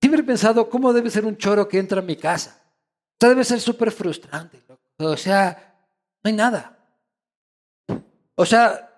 Siempre 0.00 0.20
he 0.20 0.24
pensado 0.24 0.70
cómo 0.70 0.92
debe 0.92 1.10
ser 1.10 1.26
un 1.26 1.36
choro 1.36 1.68
que 1.68 1.78
entra 1.78 2.00
a 2.00 2.04
mi 2.04 2.16
casa. 2.16 2.58
O 2.64 3.16
sea, 3.20 3.28
debe 3.30 3.44
ser 3.44 3.60
súper 3.60 3.90
frustrante. 3.92 4.62
O 4.98 5.16
sea, 5.16 5.76
no 6.24 6.28
hay 6.28 6.32
nada. 6.34 6.76
O 8.34 8.46
sea, 8.46 8.89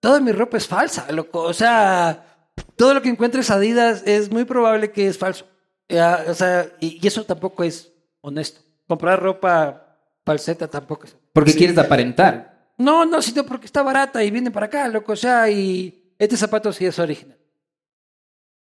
toda 0.00 0.20
mi 0.20 0.32
ropa 0.32 0.56
es 0.56 0.66
falsa, 0.66 1.10
loco. 1.12 1.42
O 1.42 1.52
sea, 1.52 2.38
todo 2.76 2.94
lo 2.94 3.02
que 3.02 3.08
encuentres 3.08 3.50
Adidas 3.50 4.02
es 4.06 4.30
muy 4.30 4.44
probable 4.44 4.90
que 4.90 5.06
es 5.06 5.18
falso. 5.18 5.46
o 5.90 6.34
sea, 6.34 6.66
y, 6.80 7.04
eso 7.06 7.24
tampoco 7.24 7.64
es 7.64 7.92
honesto. 8.20 8.60
Comprar 8.86 9.20
ropa 9.20 9.98
falseta 10.24 10.68
tampoco 10.68 11.04
es. 11.06 11.16
Porque 11.32 11.52
qué 11.52 11.58
quieres 11.58 11.78
aparentar. 11.78 12.54
No, 12.78 13.04
no, 13.06 13.22
sino 13.22 13.44
porque 13.44 13.66
está 13.66 13.82
barata 13.82 14.22
y 14.22 14.30
viene 14.30 14.50
para 14.50 14.66
acá, 14.66 14.86
loco. 14.88 15.12
O 15.12 15.16
sea, 15.16 15.48
y 15.50 16.14
este 16.18 16.36
zapato 16.36 16.72
sí 16.72 16.86
es 16.86 16.98
original. 16.98 17.36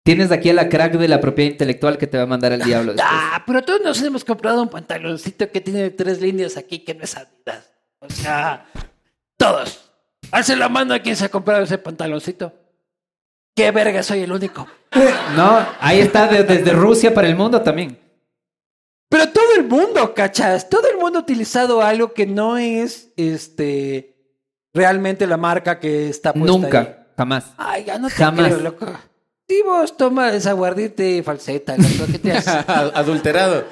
Tienes 0.05 0.31
aquí 0.31 0.49
a 0.49 0.53
la 0.53 0.67
crack 0.67 0.95
de 0.97 1.07
la 1.07 1.21
propiedad 1.21 1.51
intelectual 1.51 1.97
que 1.97 2.07
te 2.07 2.17
va 2.17 2.23
a 2.23 2.27
mandar 2.27 2.51
al 2.51 2.61
ah, 2.61 2.65
diablo. 2.65 2.93
Ah, 3.01 3.41
pero 3.47 3.63
todos 3.63 3.81
nos 3.81 4.01
hemos 4.01 4.25
comprado 4.25 4.61
un 4.61 4.67
pantaloncito 4.67 5.49
que 5.49 5.61
tiene 5.61 5.89
tres 5.91 6.19
líneas 6.19 6.57
aquí 6.57 6.79
que 6.79 6.93
no 6.93 7.05
es 7.05 7.15
Adidas. 7.15 7.71
O 7.99 8.09
sea, 8.09 8.65
todos. 9.37 9.92
Hace 10.33 10.55
la 10.55 10.67
mano 10.67 10.95
a 10.95 10.99
quien 10.99 11.15
se 11.15 11.25
ha 11.25 11.29
comprado 11.29 11.63
ese 11.63 11.77
pantaloncito. 11.77 12.51
¡Qué 13.55 13.69
verga, 13.69 14.01
soy 14.01 14.21
el 14.21 14.31
único! 14.31 14.67
No, 15.37 15.65
ahí 15.79 15.99
está 16.01 16.27
desde 16.27 16.71
Rusia 16.73 17.13
para 17.13 17.27
el 17.27 17.35
mundo 17.35 17.59
también. 17.61 17.99
Pero 19.09 19.27
todo 19.29 19.55
el 19.55 19.63
mundo, 19.65 20.13
cachas, 20.15 20.69
todo 20.69 20.87
el 20.89 20.97
mundo 20.97 21.17
ha 21.17 21.21
utilizado 21.23 21.81
algo 21.81 22.13
que 22.13 22.25
no 22.27 22.57
es 22.57 23.11
este 23.15 24.15
realmente 24.73 25.25
la 25.27 25.37
marca 25.37 25.79
que 25.79 26.09
está 26.09 26.31
puesta 26.33 26.51
Nunca, 26.51 27.07
jamás. 27.17 27.53
Ay, 27.57 27.83
ya 27.85 27.97
no 27.99 28.07
te 28.07 28.13
Jamás. 28.15 28.61
loco. 28.61 28.85
Sí, 29.47 29.61
vos 29.63 29.95
toma 29.97 30.31
guardita 30.37 31.03
y 31.03 31.21
falseta, 31.23 31.75
¿qué 32.11 32.19
te 32.19 32.31
Adulterado. 32.93 33.65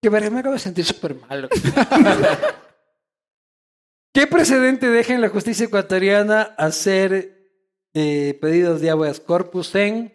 Que 0.00 0.08
verga, 0.08 0.30
me 0.30 0.40
acabo 0.40 0.54
de 0.54 0.58
sentir 0.60 0.84
súper 0.84 1.14
malo. 1.16 1.48
¿Qué 4.14 4.28
precedente 4.28 4.88
deja 4.88 5.12
en 5.14 5.20
la 5.22 5.28
justicia 5.28 5.66
ecuatoriana 5.66 6.42
hacer 6.56 7.50
eh, 7.94 8.38
pedidos 8.40 8.80
de 8.80 8.88
aguas 8.90 9.18
corpus 9.18 9.74
en, 9.74 10.14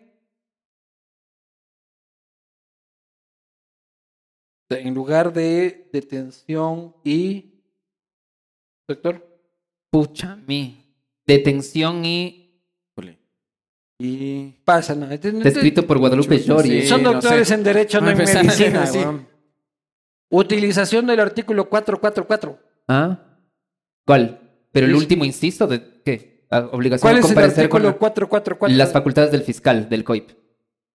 en 4.70 4.94
lugar 4.96 5.34
de 5.34 5.90
detención 5.92 6.96
y... 7.04 7.62
Doctor. 8.88 9.28
Pucha, 9.92 10.38
mi. 10.48 10.96
Detención 11.28 12.06
y 12.06 12.38
y 14.02 14.52
pasa, 14.64 14.96
¿no? 14.96 15.08
Descrito 15.08 15.86
por 15.86 15.98
Guadalupe 15.98 16.38
Llori. 16.40 16.88
Son 16.88 17.04
doctores 17.04 17.52
en 17.52 17.62
Derecho, 17.66 18.00
no, 18.00 18.06
no 18.06 18.12
en 18.14 18.18
Medicina. 18.20 18.90
Utilización 20.30 21.06
del 21.06 21.20
artículo 21.20 21.68
444. 21.68 22.60
¿Ah? 22.88 23.29
¿Cuál? 24.10 24.42
Pero 24.72 24.88
el 24.88 24.96
último 24.96 25.24
insisto? 25.24 25.68
de 25.68 26.02
qué? 26.04 26.48
Ah, 26.50 26.68
obligación 26.72 27.04
¿Cuál 27.06 27.16
de 27.18 27.22
comparecer 27.22 27.50
es 27.52 27.58
el 27.60 27.64
artículo 27.66 27.98
444? 28.00 28.76
las 28.76 28.92
facultades 28.92 29.30
del 29.32 29.44
fiscal, 29.44 29.88
del 29.88 30.04
COIP. 30.04 30.32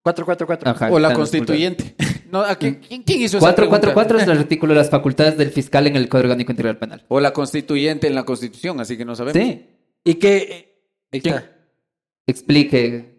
444. 0.02 0.92
O 0.92 0.98
la 0.98 1.12
constituyente. 1.12 1.94
No, 2.32 2.40
mm. 2.42 2.54
quién, 2.58 2.80
quién- 3.04 3.22
hizo 3.22 3.38
esa 3.38 3.54
444 3.54 4.18
es 4.18 4.24
el 4.26 4.30
artículo 4.38 4.72
de 4.74 4.80
las 4.80 4.90
facultades 4.90 5.38
del 5.38 5.50
fiscal 5.50 5.86
en 5.86 5.94
el 5.94 6.08
Código 6.08 6.24
Orgánico 6.24 6.50
Integral 6.50 6.76
Penal. 6.76 7.04
O 7.06 7.20
la 7.20 7.32
constituyente 7.32 8.08
en 8.08 8.16
la 8.16 8.24
constitución, 8.24 8.80
así 8.80 8.96
que 8.96 9.04
no 9.04 9.14
sabemos. 9.14 9.40
Sí. 9.46 9.64
Y 10.02 10.14
qué? 10.16 10.90
Explique 12.26 13.13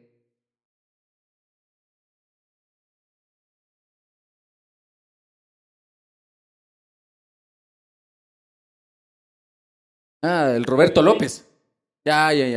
Ah, 10.25 10.51
el 10.55 10.63
Roberto 10.63 11.01
López. 11.01 11.47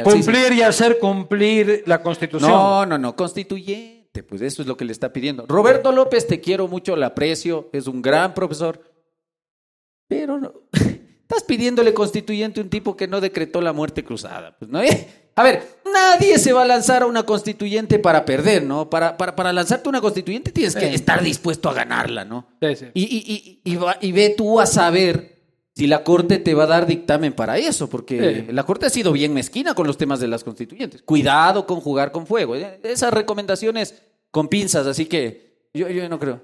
Cumplir 0.04 0.52
y 0.52 0.62
hacer 0.62 0.98
cumplir 0.98 1.82
la 1.86 2.02
constitución. 2.02 2.50
No, 2.50 2.86
no, 2.86 2.98
no, 2.98 3.16
constituyente, 3.16 4.22
pues 4.22 4.40
eso 4.42 4.62
es 4.62 4.68
lo 4.68 4.76
que 4.76 4.84
le 4.84 4.92
está 4.92 5.12
pidiendo. 5.12 5.44
Roberto 5.48 5.90
López, 5.92 6.26
te 6.26 6.40
quiero 6.40 6.68
mucho, 6.68 6.96
la 6.96 7.06
aprecio, 7.06 7.68
es 7.72 7.86
un 7.86 8.02
gran 8.02 8.34
profesor. 8.34 8.80
Pero 10.06 10.38
no, 10.38 10.52
estás 10.72 11.42
pidiéndole 11.44 11.94
constituyente 11.94 12.60
a 12.60 12.62
un 12.64 12.70
tipo 12.70 12.96
que 12.96 13.06
no 13.06 13.20
decretó 13.20 13.60
la 13.60 13.72
muerte 13.72 14.04
cruzada. 14.04 14.54
Pues 14.58 14.70
no, 14.70 14.80
a 15.36 15.42
ver, 15.42 15.66
nadie 15.92 16.38
se 16.38 16.52
va 16.52 16.62
a 16.62 16.66
lanzar 16.66 17.02
a 17.02 17.06
una 17.06 17.22
constituyente 17.22 17.98
para 17.98 18.24
perder, 18.26 18.64
¿no? 18.64 18.90
Para, 18.90 19.16
para, 19.16 19.34
para 19.34 19.50
lanzarte 19.52 19.88
una 19.88 20.02
constituyente 20.02 20.52
tienes 20.52 20.74
que 20.74 20.92
estar 20.94 21.22
dispuesto 21.22 21.70
a 21.70 21.74
ganarla, 21.74 22.24
¿no? 22.24 22.48
Sí, 22.60 22.76
sí. 22.76 22.86
y, 22.92 23.62
y 24.00 24.12
ve 24.12 24.34
tú 24.36 24.60
a 24.60 24.66
saber 24.66 25.37
si 25.78 25.86
la 25.86 26.02
Corte 26.02 26.38
te 26.40 26.54
va 26.54 26.64
a 26.64 26.66
dar 26.66 26.88
dictamen 26.88 27.32
para 27.32 27.56
eso, 27.56 27.88
porque 27.88 28.48
la 28.50 28.64
Corte 28.64 28.86
ha 28.86 28.90
sido 28.90 29.12
bien 29.12 29.32
mezquina 29.32 29.74
con 29.76 29.86
los 29.86 29.96
temas 29.96 30.18
de 30.18 30.26
las 30.26 30.42
constituyentes. 30.42 31.02
Cuidado 31.02 31.66
con 31.68 31.78
jugar 31.80 32.10
con 32.10 32.26
fuego. 32.26 32.56
Eh, 32.56 32.80
esas 32.82 33.14
recomendaciones 33.14 33.94
con 34.32 34.48
pinzas, 34.48 34.88
así 34.88 35.06
que 35.06 35.68
yo, 35.72 35.86
no 36.08 36.18
creo. 36.18 36.40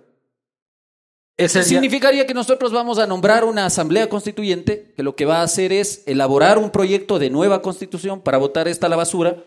significaría 1.48 2.24
que 2.28 2.32
nosotros 2.34 2.70
vamos 2.70 3.00
a 3.00 3.08
nombrar 3.08 3.42
una 3.44 3.66
asamblea 3.66 4.08
constituyente 4.08 4.94
que 4.96 5.02
lo 5.02 5.16
que 5.16 5.24
va 5.24 5.38
a 5.38 5.42
hacer 5.42 5.72
es 5.72 6.04
elaborar 6.06 6.56
un 6.58 6.70
proyecto 6.70 7.18
de 7.18 7.28
nueva 7.30 7.60
constitución 7.60 8.20
para 8.20 8.38
votar 8.38 8.68
esta 8.68 8.86
a 8.86 8.90
la 8.90 8.94
basura 8.94 9.42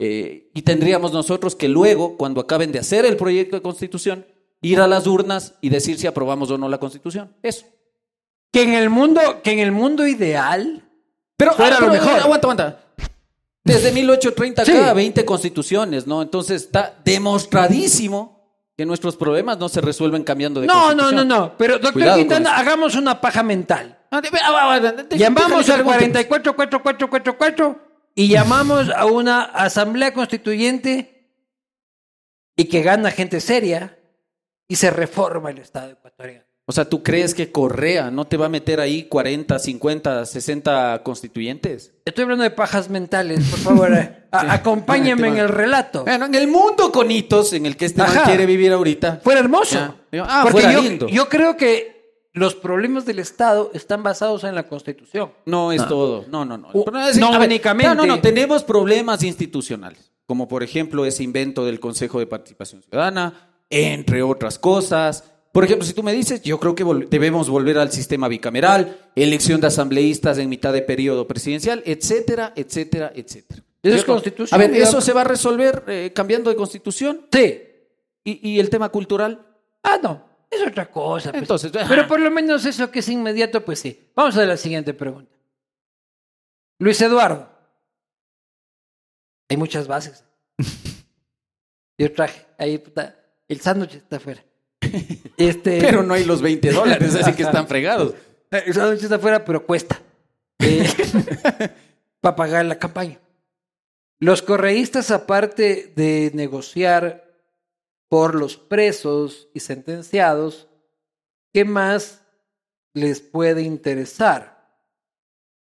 eh, 0.00 0.50
y 0.52 0.62
tendríamos 0.62 1.12
nosotros 1.12 1.54
que 1.54 1.68
luego, 1.68 2.16
cuando 2.16 2.40
acaben 2.40 2.72
de 2.72 2.80
hacer 2.80 3.06
el 3.06 3.16
proyecto 3.16 3.54
de 3.54 3.62
constitución, 3.62 4.26
ir 4.62 4.80
a 4.80 4.88
las 4.88 5.06
urnas 5.06 5.54
y 5.60 5.68
decir 5.68 5.96
si 5.96 6.08
aprobamos 6.08 6.50
o 6.50 6.58
no 6.58 6.68
la 6.68 6.78
constitución. 6.80 7.36
Eso. 7.44 7.64
Que 8.52 8.62
en 8.62 8.72
el 8.74 8.90
mundo, 8.90 9.40
que 9.42 9.50
en 9.52 9.58
el 9.60 9.72
mundo 9.72 10.06
ideal. 10.06 10.84
Pero, 11.36 11.52
fuera 11.52 11.76
ah, 11.78 11.80
lo 11.80 11.86
mejor. 11.88 12.12
Eh, 12.12 12.16
aguanta, 12.22 12.44
aguanta. 12.46 12.80
Desde 13.64 13.90
1830 13.92 14.64
sí. 14.64 14.72
cada 14.72 14.94
20 14.94 15.22
constituciones, 15.24 16.06
¿no? 16.06 16.22
Entonces 16.22 16.62
está 16.62 16.96
demostradísimo 17.04 18.38
que 18.76 18.86
nuestros 18.86 19.16
problemas 19.16 19.58
no 19.58 19.68
se 19.68 19.80
resuelven 19.82 20.24
cambiando 20.24 20.60
de 20.60 20.66
no, 20.68 20.72
constitución. 20.72 21.14
No, 21.16 21.24
no, 21.24 21.36
no, 21.36 21.38
no. 21.48 21.56
Pero, 21.58 21.78
doctor 21.78 22.14
Quintana, 22.14 22.56
hagamos 22.56 22.94
una 22.96 23.20
paja 23.20 23.42
mental. 23.42 23.98
Ah, 24.10 24.22
ah, 24.32 24.80
llamamos 25.10 25.68
al 25.68 25.84
444444 25.84 27.88
y 28.14 28.28
llamamos 28.28 28.88
a 28.88 29.04
una 29.04 29.42
asamblea 29.42 30.14
constituyente 30.14 31.30
y 32.56 32.64
que 32.64 32.80
gana 32.82 33.10
gente 33.10 33.38
seria 33.40 33.98
y 34.66 34.76
se 34.76 34.88
reforma 34.90 35.50
el 35.50 35.58
Estado 35.58 35.90
ecuatoriano. 35.90 36.47
O 36.70 36.72
sea, 36.72 36.84
¿tú 36.86 37.02
crees 37.02 37.34
que 37.34 37.50
Correa 37.50 38.10
no 38.10 38.26
te 38.26 38.36
va 38.36 38.44
a 38.44 38.48
meter 38.50 38.78
ahí 38.78 39.04
40, 39.08 39.58
50, 39.58 40.26
60 40.26 41.02
constituyentes? 41.02 41.94
Estoy 42.04 42.24
hablando 42.24 42.44
de 42.44 42.50
pajas 42.50 42.90
mentales, 42.90 43.40
por 43.48 43.58
favor. 43.60 43.94
Eh. 43.94 44.24
acompáñame 44.30 45.28
en 45.28 45.38
el 45.38 45.48
relato. 45.48 46.04
Bueno, 46.04 46.26
en 46.26 46.34
el 46.34 46.46
mundo 46.46 46.92
con 46.92 47.10
hitos 47.10 47.54
en 47.54 47.64
el 47.64 47.74
que 47.74 47.86
este 47.86 48.02
quiere 48.26 48.44
vivir 48.44 48.70
ahorita. 48.74 49.22
Fue 49.24 49.32
hermoso. 49.38 49.96
Ah, 50.20 50.46
fuera 50.50 50.74
yo, 50.74 50.82
lindo. 50.82 51.08
yo 51.08 51.26
creo 51.30 51.56
que 51.56 52.28
los 52.34 52.54
problemas 52.54 53.06
del 53.06 53.18
Estado 53.20 53.70
están 53.72 54.02
basados 54.02 54.44
en 54.44 54.54
la 54.54 54.64
Constitución. 54.64 55.32
No 55.46 55.72
es 55.72 55.80
ah. 55.80 55.88
todo. 55.88 56.26
No, 56.28 56.44
no, 56.44 56.58
no. 56.58 56.68
Uh, 56.74 56.84
no, 57.18 57.46
no, 57.46 58.06
no. 58.06 58.20
Tenemos 58.20 58.62
problemas 58.62 59.22
institucionales, 59.22 60.12
como 60.26 60.46
por 60.48 60.62
ejemplo 60.62 61.06
ese 61.06 61.22
invento 61.22 61.64
del 61.64 61.80
Consejo 61.80 62.18
de 62.18 62.26
Participación 62.26 62.82
Ciudadana, 62.82 63.54
entre 63.70 64.22
otras 64.22 64.58
cosas 64.58 65.24
por 65.52 65.64
ejemplo, 65.64 65.86
si 65.86 65.94
tú 65.94 66.02
me 66.02 66.12
dices, 66.12 66.42
yo 66.42 66.60
creo 66.60 66.74
que 66.74 66.84
debemos 67.08 67.48
volver 67.48 67.78
al 67.78 67.90
sistema 67.90 68.28
bicameral, 68.28 69.10
elección 69.14 69.60
de 69.60 69.68
asambleístas 69.68 70.38
en 70.38 70.48
mitad 70.48 70.72
de 70.72 70.82
periodo 70.82 71.26
presidencial, 71.26 71.82
etcétera, 71.86 72.52
etcétera, 72.54 73.12
etcétera. 73.14 73.62
Eso 73.82 73.96
es 73.96 74.04
constitución. 74.04 74.60
A 74.60 74.62
ver, 74.66 74.76
¿eso 74.76 75.00
se 75.00 75.12
va 75.12 75.22
a 75.22 75.24
resolver 75.24 75.84
eh, 75.86 76.12
cambiando 76.14 76.50
de 76.50 76.56
constitución? 76.56 77.26
Sí. 77.32 77.62
¿Y, 78.24 78.60
el 78.60 78.68
tema 78.68 78.90
cultural? 78.90 79.46
Ah, 79.82 79.98
no. 80.02 80.22
Es 80.50 80.60
otra 80.66 80.90
cosa. 80.90 81.30
Pues. 81.30 81.40
Entonces, 81.42 81.72
pero 81.88 82.06
por 82.06 82.20
lo 82.20 82.30
menos 82.30 82.66
eso 82.66 82.90
que 82.90 82.98
es 82.98 83.08
inmediato, 83.08 83.64
pues 83.64 83.78
sí. 83.78 84.10
Vamos 84.14 84.36
a 84.36 84.44
la 84.44 84.56
siguiente 84.58 84.92
pregunta. 84.92 85.34
Luis 86.78 87.00
Eduardo. 87.00 87.48
Hay 89.48 89.56
muchas 89.56 89.86
bases. 89.88 90.24
Yo 91.98 92.12
traje 92.12 92.44
ahí, 92.58 92.74
está. 92.74 93.18
el 93.48 93.60
sándwich 93.62 93.94
está 93.94 94.16
afuera. 94.16 94.44
Este... 95.36 95.80
Pero 95.80 96.02
no 96.02 96.14
hay 96.14 96.24
los 96.24 96.40
20 96.40 96.72
dólares, 96.72 97.14
así 97.14 97.32
que 97.34 97.42
están 97.42 97.66
fregados. 97.66 98.14
Eh, 98.50 98.62
está 98.66 99.18
fuera, 99.18 99.44
pero 99.44 99.66
cuesta. 99.66 100.00
Eh, 100.60 100.88
para 102.20 102.36
pagar 102.36 102.64
la 102.64 102.78
campaña. 102.78 103.20
Los 104.20 104.42
correístas, 104.42 105.10
aparte 105.10 105.92
de 105.94 106.30
negociar 106.34 107.26
por 108.08 108.34
los 108.34 108.56
presos 108.56 109.48
y 109.54 109.60
sentenciados, 109.60 110.68
¿qué 111.52 111.64
más 111.64 112.24
les 112.94 113.20
puede 113.20 113.62
interesar? 113.62 114.58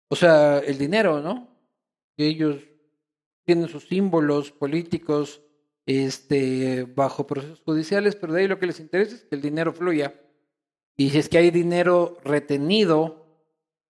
O 0.10 0.16
sea, 0.16 0.60
el 0.60 0.78
dinero, 0.78 1.20
¿no? 1.20 1.50
Ellos 2.18 2.64
tienen 3.46 3.68
sus 3.68 3.84
símbolos 3.88 4.52
políticos, 4.52 5.42
este, 5.88 6.84
bajo 6.84 7.26
procesos 7.26 7.62
judiciales, 7.62 8.16
pero 8.18 8.34
de 8.34 8.42
ahí 8.42 8.48
lo 8.48 8.60
que 8.60 8.68
les 8.68 8.80
interesa 8.82 9.16
es 9.16 9.24
que 9.24 9.36
el 9.36 9.42
dinero 9.42 9.74
fluya. 9.74 10.14
Y 10.98 11.10
si 11.10 11.18
es 11.18 11.30
que 11.30 11.38
hay 11.38 11.50
dinero 11.50 12.18
retenido, 12.26 13.26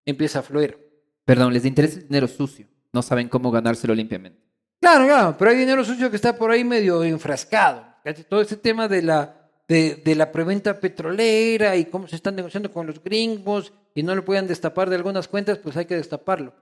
empieza 0.06 0.40
a 0.40 0.44
fluir. 0.44 1.10
Perdón, 1.26 1.52
les 1.54 1.66
interesa 1.66 2.00
el 2.00 2.08
dinero 2.08 2.28
sucio. 2.28 2.68
No 2.94 3.02
saben 3.02 3.28
cómo 3.28 3.50
ganárselo 3.52 3.96
limpiamente. 3.96 4.40
Claro, 4.80 5.06
claro, 5.06 5.36
pero 5.38 5.52
hay 5.52 5.58
dinero 5.58 5.84
sucio 5.84 6.10
que 6.12 6.16
está 6.18 6.38
por 6.38 6.52
ahí 6.52 6.64
medio 6.64 7.04
enfrascado. 7.04 7.84
Todo 8.30 8.42
este 8.42 8.58
tema 8.58 8.88
de 8.88 9.02
la, 9.02 9.50
de, 9.68 10.02
la 10.16 10.32
preventa 10.32 10.80
petrolera 10.80 11.76
y 11.76 11.86
cómo 11.86 12.08
se 12.08 12.16
están 12.16 12.36
negociando 12.36 12.72
con 12.72 12.86
los 12.86 13.04
gringos 13.04 13.74
y 13.96 14.04
no 14.04 14.14
lo 14.16 14.24
pueden 14.24 14.48
destapar 14.48 14.90
de 14.90 14.96
algunas 14.96 15.28
cuentas, 15.28 15.58
pues 15.58 15.76
hay 15.76 15.86
que 15.86 15.96
destaparlo. 15.96 16.54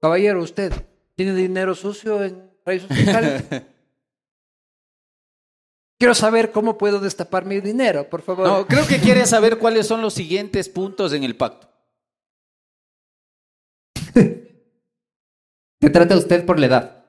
Caballero, 0.00 0.40
usted 0.40 0.72
tiene 1.16 1.34
dinero 1.34 1.74
sucio 1.74 2.22
en 2.22 2.50
raíz 2.64 2.84
fiscales. 2.84 3.42
Quiero 5.98 6.14
saber 6.14 6.52
cómo 6.52 6.76
puedo 6.76 7.00
destapar 7.00 7.46
mi 7.46 7.58
dinero, 7.60 8.08
por 8.10 8.20
favor. 8.20 8.46
No, 8.46 8.66
creo 8.66 8.86
que 8.86 9.00
quiere 9.00 9.24
saber 9.24 9.58
cuáles 9.58 9.86
son 9.86 10.02
los 10.02 10.12
siguientes 10.12 10.68
puntos 10.68 11.14
en 11.14 11.22
el 11.24 11.36
pacto. 11.36 11.68
¿Qué 14.14 15.90
trata 15.92 16.18
usted 16.18 16.44
por 16.44 16.58
la 16.58 16.66
edad? 16.66 17.02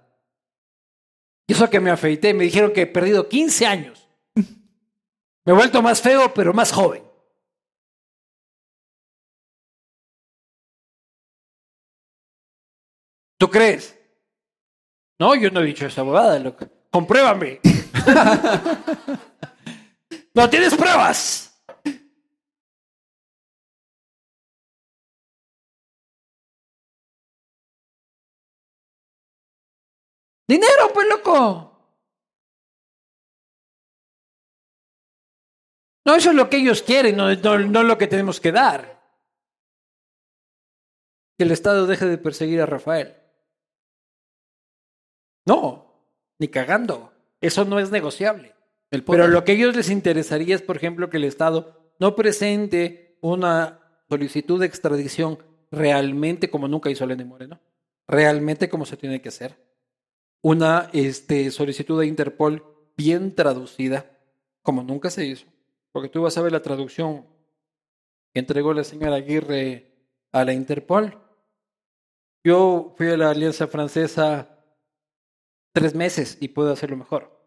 Y 1.50 1.54
eso 1.54 1.70
que 1.70 1.82
me 1.82 1.90
afeité, 1.92 2.34
me 2.34 2.46
dijeron 2.46 2.72
que 2.74 2.84
he 2.84 2.88
perdido 2.88 3.28
15 3.30 3.66
años. 3.66 4.08
Me 5.46 5.54
he 5.54 5.56
vuelto 5.56 5.82
más 5.82 6.02
feo, 6.02 6.34
pero 6.34 6.54
más 6.54 6.74
joven. 6.74 7.02
¿Tú 13.40 13.50
crees? 13.50 13.98
No, 15.18 15.36
yo 15.36 15.50
no 15.50 15.62
he 15.62 15.66
dicho 15.66 15.86
esa 15.86 16.02
bobada, 16.02 16.38
loca. 16.40 16.70
Compruébame. 16.92 17.62
no 20.36 20.50
tienes 20.50 20.76
pruebas. 20.76 21.44
Dinero, 30.50 30.94
pues 30.94 31.06
loco. 31.10 31.74
No, 36.06 36.16
eso 36.16 36.30
es 36.30 36.36
lo 36.38 36.50
que 36.50 36.56
ellos 36.58 36.82
quieren, 36.84 37.18
no, 37.18 37.30
es 37.30 37.44
lo 37.44 37.98
que 37.98 38.08
tenemos 38.08 38.40
que 38.40 38.54
dar. 38.54 38.96
Que 41.38 41.44
el 41.44 41.52
Estado 41.52 41.86
deje 41.86 42.06
de 42.06 42.18
perseguir 42.18 42.62
a 42.62 42.66
Rafael. 42.66 43.18
No, 45.46 46.02
ni 46.40 46.48
cagando. 46.48 47.17
Eso 47.42 47.66
no 47.66 47.80
es 47.80 47.92
negociable. 47.92 48.56
Pero 49.06 49.28
lo 49.28 49.44
que 49.44 49.52
a 49.52 49.56
ellos 49.56 49.76
les 49.76 49.90
interesaría 49.90 50.56
es, 50.56 50.62
por 50.62 50.78
ejemplo, 50.78 51.10
que 51.10 51.18
el 51.18 51.26
Estado 51.26 51.94
no 52.00 52.16
presente 52.16 53.18
una 53.22 53.80
solicitud 54.10 54.60
de 54.62 54.66
extradición 54.66 55.40
realmente 55.72 56.50
como 56.50 56.68
nunca 56.70 56.90
hizo 56.90 57.06
Lenín 57.06 57.28
Moreno, 57.28 57.60
realmente 58.08 58.70
como 58.70 58.86
se 58.86 58.96
tiene 58.96 59.22
que 59.22 59.28
hacer. 59.30 59.58
Una 60.42 60.90
este, 60.94 61.52
solicitud 61.52 62.00
de 62.00 62.08
Interpol 62.08 62.64
bien 62.96 63.36
traducida, 63.36 64.10
como 64.62 64.84
nunca 64.84 65.10
se 65.10 65.26
hizo. 65.26 65.46
Porque 65.92 66.08
tú 66.10 66.22
vas 66.22 66.38
a 66.38 66.42
ver 66.42 66.54
la 66.54 66.62
traducción 66.62 67.26
que 68.34 68.40
entregó 68.40 68.74
la 68.74 68.86
señora 68.86 69.16
Aguirre 69.18 69.92
a 70.32 70.46
la 70.46 70.54
Interpol. 70.54 71.18
Yo 72.44 72.94
fui 72.96 73.08
a 73.10 73.18
la 73.18 73.32
Alianza 73.32 73.68
Francesa 73.68 74.57
tres 75.80 75.94
meses 75.94 76.38
y 76.42 76.48
puedo 76.50 76.72
hacerlo 76.74 76.98
mejor. 76.98 77.40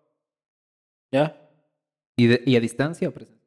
¿Ya? 1.13 1.51
¿Y, 2.17 2.55
a 2.57 2.61
distancia 2.61 3.09
o 3.09 3.13
presente? 3.13 3.45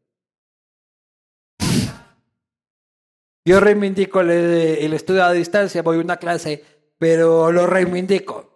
Yo 3.45 3.59
reivindico 3.59 4.19
el, 4.21 4.91
estudio 4.93 5.23
a 5.23 5.31
distancia, 5.31 5.83
voy 5.83 5.97
a 5.97 6.01
una 6.01 6.17
clase, 6.17 6.63
pero 6.97 7.51
lo 7.51 7.65
reivindico. 7.65 8.49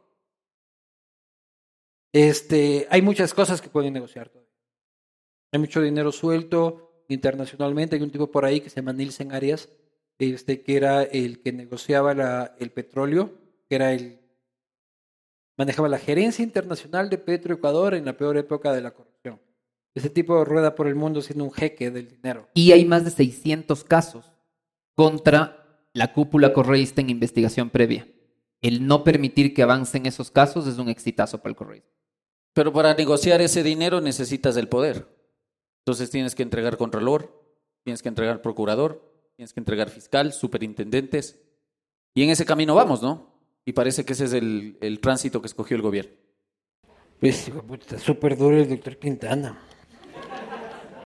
Este, 2.13 2.87
hay 2.89 3.01
muchas 3.01 3.33
cosas 3.33 3.61
que 3.61 3.69
pueden 3.69 3.93
negociar 3.93 4.27
todavía. 4.29 4.51
Hay 5.53 5.59
mucho 5.59 5.81
dinero 5.81 6.11
suelto 6.11 7.05
internacionalmente. 7.07 7.95
Hay 7.95 8.01
un 8.01 8.11
tipo 8.11 8.31
por 8.31 8.43
ahí 8.43 8.59
que 8.59 8.69
se 8.69 8.77
llama 8.77 8.91
Nielsen 8.91 9.31
Arias, 9.31 9.69
este, 10.19 10.61
que 10.63 10.75
era 10.75 11.03
el 11.03 11.41
que 11.41 11.53
negociaba 11.53 12.11
el 12.59 12.71
petróleo, 12.71 13.37
que 13.69 13.75
era 13.75 13.93
el 13.93 14.26
Manejaba 15.57 15.89
la 15.89 15.97
gerencia 15.97 16.43
internacional 16.43 17.09
de 17.09 17.17
Petroecuador 17.17 17.95
en 17.95 18.05
la 18.05 18.15
peor 18.15 18.37
época 18.37 18.73
de 18.73 18.81
la 18.81 18.91
corrupción. 18.91 19.41
Ese 19.95 20.11
tipo 20.11 20.45
rueda 20.45 20.75
por 20.75 20.85
el 20.87 20.93
mundo 20.93 21.21
siendo 21.23 21.43
un 21.45 21.51
jeque 21.51 21.89
del 21.89 22.07
dinero. 22.07 22.47
Y 22.53 22.71
hay 22.71 22.85
más 22.85 23.03
de 23.03 23.09
600 23.09 23.83
casos 23.83 24.31
contra 24.95 25.87
la 25.93 26.13
cúpula 26.13 26.53
correísta 26.53 27.01
en 27.01 27.09
investigación 27.09 27.71
previa. 27.71 28.07
El 28.61 28.85
no 28.85 29.03
permitir 29.03 29.55
que 29.55 29.63
avancen 29.63 30.05
esos 30.05 30.29
casos 30.29 30.67
es 30.67 30.77
un 30.77 30.89
exitazo 30.89 31.39
para 31.39 31.49
el 31.49 31.55
correísmo. 31.55 31.89
Pero 32.53 32.71
para 32.71 32.93
negociar 32.93 33.41
ese 33.41 33.63
dinero 33.63 33.99
necesitas 33.99 34.57
el 34.57 34.69
poder. 34.69 35.07
Entonces 35.79 36.11
tienes 36.11 36.35
que 36.35 36.43
entregar 36.43 36.77
contralor, 36.77 37.31
tienes 37.83 38.03
que 38.03 38.09
entregar 38.09 38.43
procurador, 38.43 39.01
tienes 39.35 39.53
que 39.53 39.59
entregar 39.59 39.89
fiscal, 39.89 40.33
superintendentes. 40.33 41.39
Y 42.13 42.21
en 42.23 42.29
ese 42.29 42.45
camino 42.45 42.75
vamos, 42.75 43.01
¿no? 43.01 43.26
y 43.67 43.73
parece 43.73 44.05
que 44.05 44.13
ese 44.13 44.23
es 44.23 44.31
el, 44.33 44.97
tránsito 45.01 45.41
que 45.41 45.47
escogió 45.47 45.75
el 45.75 45.81
gobierno. 45.83 46.13
Pues, 47.19 47.51
está 47.81 47.99
súper 47.99 48.37
duro 48.37 48.55
el 48.57 48.69
doctor 48.69 48.95
Quintana. 48.95 49.59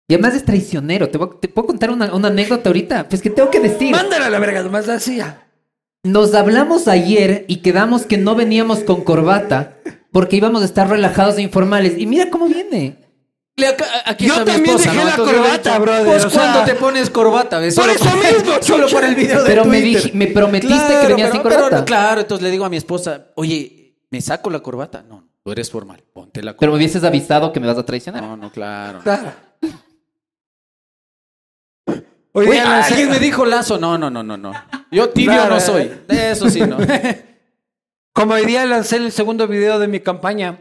Y 0.10 0.16
además 0.16 0.34
es 0.34 0.44
traicionero. 0.44 1.08
Te, 1.08 1.20
puedo 1.50 1.68
contar 1.68 1.92
una, 1.92 2.06
anécdota 2.08 2.68
ahorita. 2.70 3.08
Pues 3.10 3.22
que 3.22 3.30
tengo 3.30 3.52
que 3.52 3.60
decir. 3.60 3.92
Mándala 3.92 4.26
a 4.26 4.30
la 4.32 4.40
verga, 4.40 4.64
nomás 4.64 4.88
silla. 5.04 5.46
Nos 6.04 6.34
hablamos 6.34 6.88
ayer 6.88 7.46
y 7.48 7.58
quedamos 7.58 8.08
que 8.08 8.18
no 8.18 8.34
veníamos 8.34 8.80
con 8.80 9.04
corbata 9.04 9.78
porque 10.12 10.38
íbamos 10.38 10.64
a 10.64 10.66
estar 10.66 10.90
relajados 10.90 11.38
e 11.38 11.44
informales. 11.44 11.96
Y 12.00 12.08
mira 12.08 12.32
cómo 12.32 12.48
viene. 12.48 13.07
Yo 14.20 14.46
también 14.46 14.78
dejé 14.78 15.04
la 15.04 15.16
corbata, 15.18 15.80
brother. 15.80 16.06
Pues 16.06 16.26
cuando 16.28 16.64
te 16.64 16.76
pones 16.76 17.10
corbata, 17.10 17.60
¿ves? 17.60 17.76
Por 17.76 17.90
eso 17.90 18.06
mismo, 18.06 18.52
solo 18.62 18.88
por 18.88 19.04
el 19.04 19.16
video 19.16 19.40
de 19.44 19.50
Pero 19.50 19.66
me, 19.66 19.82
me 20.14 20.28
prometiste 20.28 21.00
que 21.02 21.08
venías 21.08 21.32
sin 21.32 21.42
corbata. 21.42 21.84
claro, 21.84 22.22
entonces 22.22 22.44
le 22.46 22.52
digo 22.52 22.66
a 22.66 22.70
mi 22.70 22.78
esposa, 22.78 23.26
oye, 23.36 23.96
¿me 24.12 24.22
saco 24.22 24.50
la 24.52 24.60
corbata? 24.60 25.02
No, 25.02 25.28
tú 25.44 25.52
eres 25.52 25.72
formal, 25.72 26.04
ponte 26.14 26.42
la 26.44 26.52
corbata. 26.52 26.60
Pero 26.60 26.72
me 26.74 26.78
hubieses 26.78 27.04
avisado 27.04 27.52
que 27.52 27.60
me 27.60 27.66
vas 27.66 27.78
a 27.80 27.84
traicionar. 27.86 28.22
No, 28.22 28.38
no, 28.38 28.52
claro. 28.52 29.00
Oye, 32.34 32.60
ah, 32.62 32.86
alguien 32.86 33.10
me 33.10 33.18
dijo 33.18 33.44
lazo. 33.48 33.80
No, 33.80 33.98
no, 33.98 34.12
no, 34.12 34.22
no, 34.22 34.38
no. 34.38 34.54
Yo 34.92 35.10
tibio 35.10 35.48
no 35.48 35.60
soy. 35.60 35.90
Eso 36.08 36.48
sí, 36.52 36.62
no. 36.62 36.78
Como 38.14 38.34
hoy 38.36 38.46
día 38.46 38.64
lancé 38.68 38.98
el 38.98 39.12
segundo 39.12 39.48
video 39.48 39.80
de 39.80 39.88
mi 39.88 40.00
campaña 40.02 40.60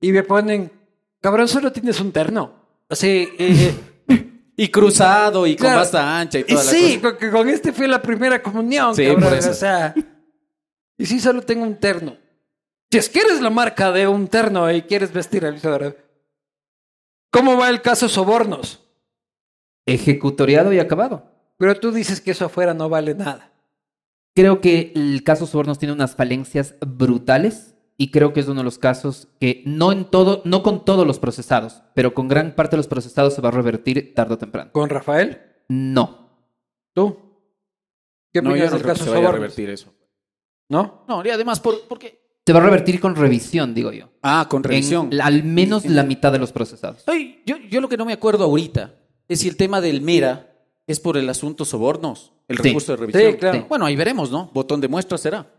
y 0.00 0.12
me 0.12 0.22
ponen 0.22 0.72
Cabrón, 1.20 1.48
solo 1.48 1.72
tienes 1.72 2.00
un 2.00 2.12
terno. 2.12 2.52
así 2.88 3.28
y 4.60 4.68
cruzado 4.70 5.46
y 5.46 5.54
con 5.54 5.68
basta 5.72 6.18
ancha 6.18 6.40
y 6.40 6.56
sí, 6.56 6.98
porque 7.00 7.30
con 7.30 7.48
este 7.48 7.72
fue 7.72 7.86
la 7.86 8.02
primera 8.02 8.42
comunión, 8.42 8.92
cabrón. 8.94 9.22
O 9.32 9.40
sea, 9.54 9.94
y 10.96 11.06
sí, 11.06 11.20
solo 11.20 11.42
tengo 11.42 11.62
un 11.62 11.76
terno. 11.76 12.16
Si 12.90 12.98
es 12.98 13.08
que 13.08 13.20
la 13.40 13.50
marca 13.50 13.92
de 13.92 14.08
un 14.08 14.26
terno 14.26 14.70
y 14.72 14.82
quieres 14.82 15.12
vestir 15.12 15.44
al 15.46 15.60
¿cómo 17.30 17.56
va 17.56 17.68
el 17.68 17.82
caso 17.82 18.08
sobornos? 18.08 18.80
Ejecutoriado 19.86 20.72
y 20.72 20.80
acabado. 20.80 21.30
Pero 21.58 21.78
tú 21.78 21.92
dices 21.92 22.20
que 22.20 22.30
eso 22.32 22.46
afuera 22.46 22.74
no 22.74 22.88
vale 22.88 23.14
nada. 23.14 23.52
Creo 24.34 24.60
que 24.60 24.92
el 24.94 25.22
caso 25.22 25.46
sobornos 25.46 25.78
tiene 25.78 25.92
unas 25.92 26.14
falencias 26.16 26.74
brutales 26.80 27.74
y 28.00 28.10
creo 28.12 28.32
que 28.32 28.38
es 28.40 28.46
uno 28.46 28.60
de 28.60 28.64
los 28.64 28.78
casos 28.78 29.26
que 29.40 29.62
no 29.66 29.90
en 29.90 30.04
todo, 30.04 30.40
no 30.44 30.62
con 30.62 30.84
todos 30.84 31.04
los 31.06 31.18
procesados, 31.18 31.82
pero 31.94 32.14
con 32.14 32.28
gran 32.28 32.54
parte 32.54 32.76
de 32.76 32.78
los 32.78 32.86
procesados 32.86 33.34
se 33.34 33.40
va 33.42 33.48
a 33.48 33.52
revertir 33.52 34.14
tarde 34.14 34.34
o 34.34 34.38
temprano. 34.38 34.70
¿Con 34.72 34.88
Rafael? 34.88 35.42
No. 35.66 36.30
¿Tú? 36.94 37.16
¿Qué 38.32 38.40
no, 38.40 38.54
yo 38.56 38.70
no 38.70 38.78
caso 38.78 39.04
se 39.04 39.10
vaya 39.10 39.28
a 39.28 39.32
revertir 39.32 39.68
eso. 39.68 39.92
¿No? 40.70 41.04
No, 41.08 41.24
y 41.26 41.30
además 41.30 41.58
por, 41.58 41.82
porque... 41.88 42.26
Se 42.46 42.52
va 42.52 42.60
a 42.60 42.62
revertir 42.62 43.00
con 43.00 43.14
revisión, 43.16 43.74
digo 43.74 43.90
yo. 43.92 44.10
Ah, 44.22 44.46
con 44.48 44.62
revisión. 44.64 45.10
al 45.20 45.42
menos 45.44 45.84
la 45.84 46.02
mitad 46.04 46.32
de 46.32 46.38
los 46.38 46.52
procesados. 46.52 47.04
yo, 47.44 47.56
yo 47.68 47.80
lo 47.80 47.88
que 47.88 47.96
no 47.96 48.04
me 48.06 48.12
acuerdo 48.12 48.44
ahorita 48.44 48.94
es 49.26 49.40
si 49.40 49.48
el 49.48 49.56
tema 49.56 49.80
del 49.82 50.00
MERA 50.00 50.56
es 50.86 51.00
por 51.00 51.18
el 51.18 51.28
asunto 51.28 51.66
sobornos, 51.66 52.32
el 52.46 52.56
recurso 52.56 52.92
de 52.92 52.96
revisión. 53.06 53.66
Bueno, 53.68 53.84
ahí 53.84 53.96
veremos, 53.96 54.30
¿no? 54.30 54.50
Botón 54.54 54.80
de 54.80 54.88
muestra 54.88 55.18
será 55.18 55.57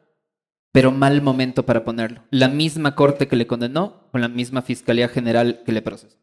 pero 0.72 0.91
mal 0.91 1.22
momento 1.22 1.66
para 1.66 1.84
ponerlo. 1.84 2.22
La 2.32 2.48
misma 2.48 2.96
corte 2.96 3.28
que 3.28 3.36
le 3.36 3.48
condenó 3.48 4.08
con 4.12 4.22
la 4.22 4.28
misma 4.28 4.62
Fiscalía 4.62 5.08
General 5.08 5.64
que 5.66 5.72
le 5.72 5.82
procesó. 5.82 6.18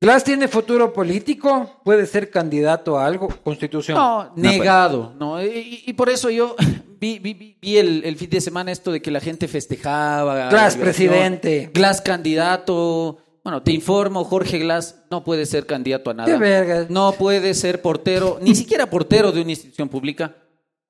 Glass 0.00 0.22
tiene 0.22 0.46
futuro 0.46 0.92
político, 0.92 1.80
puede 1.84 2.06
ser 2.06 2.30
candidato 2.30 2.96
a 2.98 3.06
algo, 3.06 3.26
constitución. 3.42 3.98
No, 3.98 4.32
negado, 4.36 5.08
pues. 5.08 5.18
no. 5.18 5.42
Y, 5.42 5.92
por 5.94 6.08
eso 6.08 6.30
yo 6.30 6.54
vi, 7.00 7.56
el, 7.78 8.14
fin 8.16 8.30
de 8.30 8.40
semana 8.40 8.70
esto 8.70 8.92
de 8.92 9.02
que 9.02 9.10
la 9.10 9.18
gente 9.20 9.48
festejaba. 9.48 10.50
Glass 10.50 10.76
presidente. 10.76 11.68
Glass 11.74 12.00
candidato. 12.00 13.18
Bueno, 13.42 13.62
te 13.62 13.72
informo, 13.72 14.24
Jorge 14.24 14.58
Glass 14.58 15.04
no 15.10 15.24
puede 15.24 15.46
ser 15.46 15.66
candidato 15.66 16.10
a 16.10 16.14
nada. 16.14 16.30
Qué 16.30 16.38
verga. 16.38 16.86
No 16.90 17.12
puede 17.12 17.54
ser 17.54 17.80
portero, 17.82 18.38
ni 18.40 18.54
siquiera 18.54 18.88
portero 18.90 19.32
de 19.32 19.40
una 19.40 19.50
institución 19.50 19.88
pública. 19.88 20.36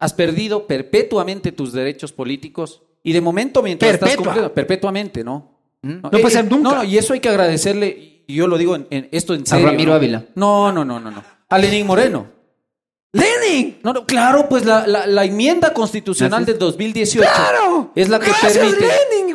Has 0.00 0.12
perdido 0.12 0.66
perpetuamente 0.66 1.50
tus 1.52 1.72
derechos 1.72 2.12
políticos. 2.12 2.82
Y 3.02 3.12
de 3.12 3.20
momento, 3.20 3.62
mientras 3.62 3.94
estás 3.94 4.16
cumpliendo, 4.16 4.52
perpetuamente, 4.52 5.22
¿no? 5.22 5.56
Mm. 5.82 5.88
No, 6.02 6.10
eh, 6.18 6.22
eh, 6.22 6.42
nunca. 6.44 6.74
No, 6.76 6.84
y 6.84 6.98
eso 6.98 7.12
hay 7.14 7.20
que 7.20 7.28
agradecerle, 7.28 8.24
y 8.26 8.34
yo 8.34 8.46
lo 8.46 8.58
digo 8.58 8.74
en, 8.74 8.86
esto 9.12 9.34
en 9.34 9.46
serio. 9.46 9.68
A 9.68 9.70
Ramiro 9.70 9.94
Ávila. 9.94 10.26
No, 10.34 10.72
no, 10.72 10.84
no, 10.84 10.98
no, 10.98 11.10
no. 11.10 11.22
A 11.48 11.58
Lenín 11.58 11.86
Moreno. 11.86 12.38
¡Lenin! 13.12 13.78
No, 13.84 13.92
no, 13.94 14.04
claro, 14.04 14.48
pues 14.50 14.66
la, 14.66 14.86
la, 14.86 15.24
enmienda 15.24 15.72
constitucional 15.72 16.44
del 16.44 16.58
2018 16.58 17.26
¡Claro! 17.26 17.90
es 17.94 18.10
la 18.10 18.18
que 18.20 18.30
permite 18.42 18.86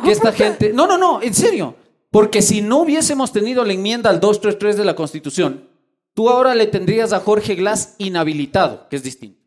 que 0.02 0.10
esta 0.12 0.32
gente. 0.32 0.72
No, 0.72 0.86
no, 0.86 0.96
no, 0.96 1.20
en 1.20 1.34
serio. 1.34 1.74
Porque 2.10 2.40
si 2.42 2.62
no 2.62 2.82
hubiésemos 2.82 3.32
tenido 3.32 3.64
la 3.64 3.72
enmienda 3.72 4.10
al 4.10 4.20
233 4.20 4.76
de 4.76 4.84
la 4.84 4.94
Constitución, 4.94 5.68
tú 6.14 6.28
ahora 6.30 6.54
le 6.54 6.68
tendrías 6.68 7.12
a 7.12 7.18
Jorge 7.18 7.56
Glass 7.56 7.96
inhabilitado, 7.98 8.88
que 8.88 8.94
es 8.94 9.02
distinto. 9.02 9.40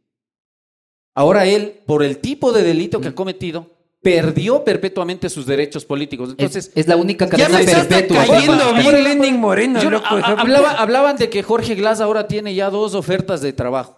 Ahora 1.16 1.46
él, 1.46 1.80
por 1.86 2.04
el 2.04 2.18
tipo 2.20 2.52
de 2.52 2.64
delito 2.64 3.00
que 3.00 3.08
ha 3.08 3.12
mm. 3.12 3.16
cometido, 3.16 3.68
perdió 4.02 4.64
perpetuamente 4.64 5.30
sus 5.30 5.46
derechos 5.46 5.86
políticos. 5.86 6.30
Entonces, 6.32 6.72
es, 6.76 6.88
la 6.88 6.96
única 6.96 7.28
cadena 7.28 7.60
perpetua. 7.60 8.26
Cayendo 8.26 8.74
bien 8.74 9.04
Lenin 9.04 9.40
Moreno. 9.40 9.80
hablaban 10.10 11.18
de 11.18 11.30
que 11.30 11.44
Jorge 11.44 11.76
Glass 11.76 12.02
ahora 12.02 12.28
tiene 12.28 12.54
ya 12.56 12.70
dos 12.70 12.96
ofertas 12.96 13.42
de 13.42 13.54
trabajo. 13.54 13.98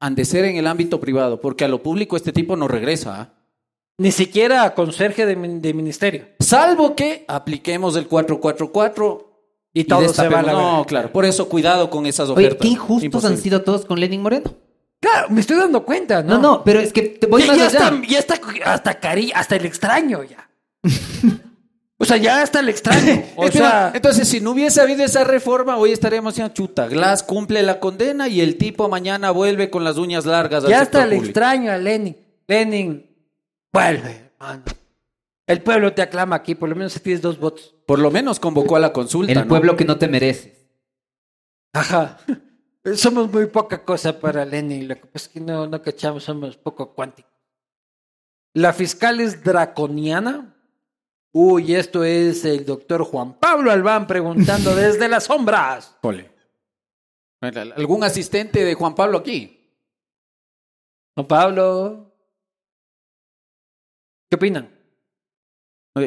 Han 0.00 0.14
de 0.14 0.24
ser 0.24 0.44
en 0.46 0.56
el 0.56 0.66
ámbito 0.66 0.98
privado, 0.98 1.40
porque 1.40 1.64
a 1.64 1.68
lo 1.68 1.82
público 1.82 2.16
este 2.16 2.32
tipo 2.32 2.56
no 2.56 2.68
regresa. 2.68 3.20
¿ah? 3.20 3.34
Ni 3.98 4.12
siquiera 4.12 4.62
a 4.64 4.74
conserje 4.74 5.26
de, 5.26 5.36
ministerio. 5.36 6.24
Salvo 6.40 6.94
que 6.96 7.24
apliquemos 7.28 7.96
el 7.96 8.06
444 8.08 9.26
y 9.74 9.84
todo 9.84 10.08
se 10.08 10.26
va 10.28 10.38
a 10.38 10.42
la 10.42 10.52
No, 10.52 10.84
claro. 10.86 11.12
Por 11.12 11.26
eso 11.26 11.50
cuidado 11.50 11.90
con 11.90 12.06
esas 12.06 12.30
ofertas. 12.30 12.52
Oye, 12.58 12.58
qué 12.60 12.68
injustos 12.68 13.24
han 13.26 13.36
sido 13.36 13.60
todos 13.62 13.84
con 13.84 14.00
Lenin 14.00 14.22
Moreno. 14.22 14.54
Claro, 15.00 15.28
me 15.30 15.40
estoy 15.40 15.56
dando 15.56 15.82
cuenta, 15.84 16.22
¿no? 16.22 16.34
No, 16.34 16.42
no, 16.42 16.64
pero 16.64 16.78
es 16.78 16.92
que 16.92 17.02
te 17.02 17.26
voy 17.26 17.40
ya, 17.42 17.48
más 17.48 17.56
ya 17.72 17.90
ya 18.06 18.18
está 18.18 18.38
hasta 18.66 18.94
cari 19.00 19.32
hasta 19.34 19.56
el 19.56 19.64
extraño 19.64 20.22
ya. 20.24 20.50
o 21.98 22.04
sea, 22.04 22.18
ya 22.18 22.42
hasta 22.42 22.60
el 22.60 22.68
extraño. 22.68 23.24
O 23.36 23.50
sea... 23.50 23.92
entonces, 23.94 24.28
si 24.28 24.40
no 24.42 24.50
hubiese 24.50 24.78
habido 24.80 25.02
esa 25.02 25.24
reforma, 25.24 25.78
hoy 25.78 25.92
estaríamos 25.92 26.34
diciendo, 26.34 26.52
chuta, 26.52 26.86
Glass 26.86 27.22
cumple 27.22 27.62
la 27.62 27.80
condena 27.80 28.28
y 28.28 28.42
el 28.42 28.58
tipo 28.58 28.90
mañana 28.90 29.30
vuelve 29.30 29.70
con 29.70 29.84
las 29.84 29.96
uñas 29.96 30.26
largas. 30.26 30.64
Ya 30.68 30.82
está 30.82 31.04
el 31.04 31.14
extraño 31.14 31.72
a 31.72 31.78
Lenin. 31.78 32.16
Lenin, 32.46 33.06
vuelve, 33.72 34.32
hermano. 34.38 34.64
El 35.46 35.62
pueblo 35.62 35.94
te 35.94 36.02
aclama 36.02 36.36
aquí, 36.36 36.54
por 36.54 36.68
lo 36.68 36.76
menos 36.76 36.92
si 36.92 37.00
tienes 37.00 37.22
dos 37.22 37.38
votos. 37.40 37.74
Por 37.86 37.98
lo 37.98 38.10
menos 38.10 38.38
convocó 38.38 38.76
a 38.76 38.80
la 38.80 38.92
consulta. 38.92 39.32
El 39.32 39.46
pueblo 39.46 39.76
que 39.76 39.84
no 39.84 39.96
te 39.96 40.08
mereces. 40.08 40.52
Ajá. 41.72 42.18
Eh, 42.84 42.94
somos 42.94 43.30
muy 43.30 43.46
poca 43.46 43.84
cosa 43.84 44.18
para 44.18 44.44
Lenin, 44.44 44.88
lo 44.88 44.96
que 44.98 45.08
es 45.12 45.28
que 45.28 45.40
no, 45.40 45.68
cachamos, 45.82 46.24
somos 46.24 46.56
poco 46.56 46.94
cuántico. 46.94 47.28
La 48.54 48.72
fiscal 48.72 49.20
es 49.20 49.44
draconiana. 49.44 50.56
Uy, 51.32 51.74
esto 51.74 52.02
es 52.02 52.44
el 52.44 52.66
doctor 52.66 53.04
Juan 53.04 53.34
Pablo 53.38 53.70
Albán 53.70 54.06
preguntando 54.06 54.74
desde 54.74 55.08
las 55.08 55.24
sombras. 55.24 55.96
¿Algún 57.76 58.02
asistente 58.02 58.64
de 58.64 58.74
Juan 58.74 58.94
Pablo 58.94 59.18
aquí? 59.18 59.56
Juan 61.14 61.26
Pablo. 61.28 62.14
¿Qué 64.28 64.36
opinan? 64.36 64.70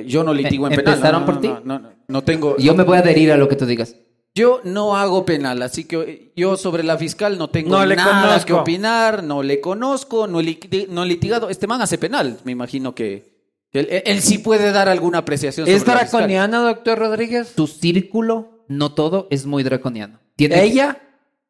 Yo 0.08 0.24
no 0.24 0.34
litigo 0.34 0.68
en 0.68 0.76
penal. 0.76 0.94
Empezaron 0.96 1.26
por 1.26 1.40
ti. 1.40 1.54
No, 1.64 1.92
no, 2.08 2.24
tengo. 2.24 2.58
Yo 2.58 2.74
me 2.74 2.84
voy 2.84 2.98
a 2.98 3.02
adherir 3.02 3.32
a 3.32 3.38
lo 3.38 3.48
que 3.48 3.56
tú 3.56 3.66
digas. 3.66 3.96
Yo 4.36 4.62
no 4.64 4.96
hago 4.98 5.26
penal, 5.26 5.62
así 5.62 5.84
que 5.84 6.02
eh, 6.02 6.32
yo 6.36 6.58
sobre 6.58 6.84
la 6.84 6.98
fiscal 6.98 7.38
no 7.38 7.50
tengo 7.52 7.84
nada 7.86 8.44
que 8.44 8.54
opinar, 8.54 9.24
no 9.24 9.44
le 9.44 9.62
conozco, 9.62 10.26
no 10.28 10.40
he, 10.42 10.88
no 10.90 11.06
litigado. 11.06 11.50
Este 11.50 11.68
man 11.68 11.82
hace 11.82 11.98
penal, 12.00 12.40
me 12.44 12.52
imagino 12.52 12.96
que... 12.96 13.32
Él, 13.74 14.22
sí 14.22 14.38
puede 14.38 14.72
dar 14.72 14.88
alguna 14.88 15.20
apreciación. 15.20 15.68
¿Es 15.68 15.82
sobre 15.82 15.96
draconiano, 15.96 16.62
doctor 16.64 16.98
Rodríguez? 17.00 17.54
Tu 17.56 17.66
círculo, 17.68 18.64
no 18.68 18.94
todo, 18.94 19.28
es 19.32 19.46
muy 19.48 19.64
draconiano. 19.64 20.20
¿Tiene 20.36 20.64
¿Ella? 20.64 21.00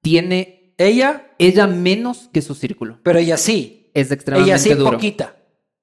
Tiene... 0.02 0.74
¿Ella? 0.78 1.32
Ella 1.38 1.68
menos 1.68 2.30
que 2.34 2.42
su 2.42 2.56
círculo. 2.56 3.00
Pero 3.04 3.20
ella 3.20 3.38
sí. 3.38 3.92
Es 3.94 4.12
extremadamente 4.12 4.70
ella 4.72 4.76
sí, 4.80 4.84
poquita. 4.84 5.36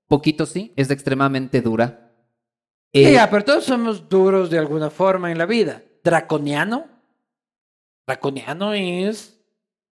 Poquito 0.09 0.44
sí, 0.47 0.72
es 0.77 0.90
extremadamente 0.90 1.60
dura. 1.60 2.10
ella, 2.93 3.24
eh, 3.24 3.28
pero 3.31 3.44
todos 3.44 3.64
somos 3.64 4.09
duros 4.09 4.51
de 4.51 4.59
alguna 4.59 4.90
forma 4.90 5.31
en 5.31 5.39
la 5.39 5.47
vida. 5.47 5.82
¿Draconiano? 6.02 6.86
Draconiano 8.10 8.74
es 8.74 9.38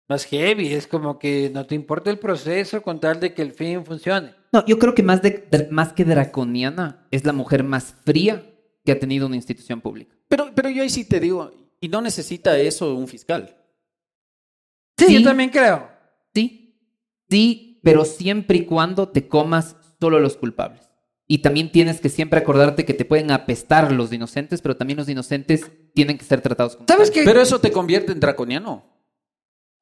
más 0.09 0.23
heavy, 0.25 0.73
es 0.73 0.87
como 0.87 1.19
que 1.19 1.51
no 1.53 1.67
te 1.67 1.75
importa 1.75 2.09
el 2.09 2.17
proceso 2.17 2.81
con 2.81 2.99
tal 2.99 3.19
de 3.19 3.33
que 3.35 3.43
el 3.43 3.51
fin 3.51 3.85
funcione. 3.85 4.33
No, 4.51 4.65
yo 4.65 4.79
creo 4.79 4.95
que 4.95 5.03
más, 5.03 5.21
de, 5.21 5.45
más 5.69 5.93
que 5.93 6.03
draconiana 6.03 7.05
es 7.11 7.23
la 7.25 7.33
mujer 7.33 7.63
más 7.63 7.93
fría 8.07 8.43
que 8.83 8.91
ha 8.93 8.99
tenido 8.99 9.27
una 9.27 9.35
institución 9.35 9.81
pública. 9.81 10.15
Pero, 10.29 10.49
pero 10.55 10.67
yo 10.69 10.81
ahí 10.81 10.89
sí 10.89 11.05
te 11.05 11.19
digo, 11.19 11.51
y 11.79 11.89
no 11.89 12.01
necesita 12.01 12.57
eso 12.57 12.95
un 12.95 13.07
fiscal. 13.07 13.55
Sí, 14.97 15.05
sí 15.05 15.13
yo 15.19 15.23
también 15.23 15.51
creo. 15.51 15.87
Sí, 16.33 16.75
sí, 17.29 17.79
pero 17.83 18.03
siempre 18.03 18.57
y 18.57 18.65
cuando 18.65 19.09
te 19.09 19.27
comas 19.27 19.75
solo 19.99 20.19
los 20.19 20.37
culpables. 20.37 20.86
Y 21.29 21.39
también 21.39 21.71
tienes 21.71 21.99
que 21.99 22.07
siempre 22.07 22.39
acordarte 22.39 22.85
que 22.85 22.93
te 22.93 23.03
pueden 23.03 23.31
apestar 23.31 23.91
los 23.91 24.13
inocentes, 24.13 24.61
pero 24.61 24.77
también 24.77 24.97
los 24.97 25.09
inocentes 25.09 25.69
tienen 25.93 26.17
que 26.17 26.23
ser 26.23 26.39
tratados 26.39 26.75
como. 26.77 26.87
¿Sabes 26.87 27.11
Pero 27.13 27.41
eso 27.41 27.59
te 27.59 27.71
convierte 27.71 28.13
en 28.13 28.19
draconiano. 28.21 28.85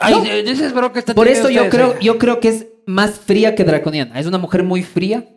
no. 0.10 0.24
Eh, 0.28 1.14
Por 1.16 1.28
eso 1.28 1.50
yo 1.52 1.70
creo, 1.70 1.92
eh. 1.94 1.98
yo 2.02 2.18
creo 2.18 2.40
que 2.40 2.48
es 2.50 2.68
más 2.88 3.20
fría 3.20 3.54
que 3.54 3.64
draconiana. 3.64 4.20
Es 4.20 4.26
una 4.26 4.40
mujer 4.40 4.64
muy 4.64 4.82
fría 4.82 5.30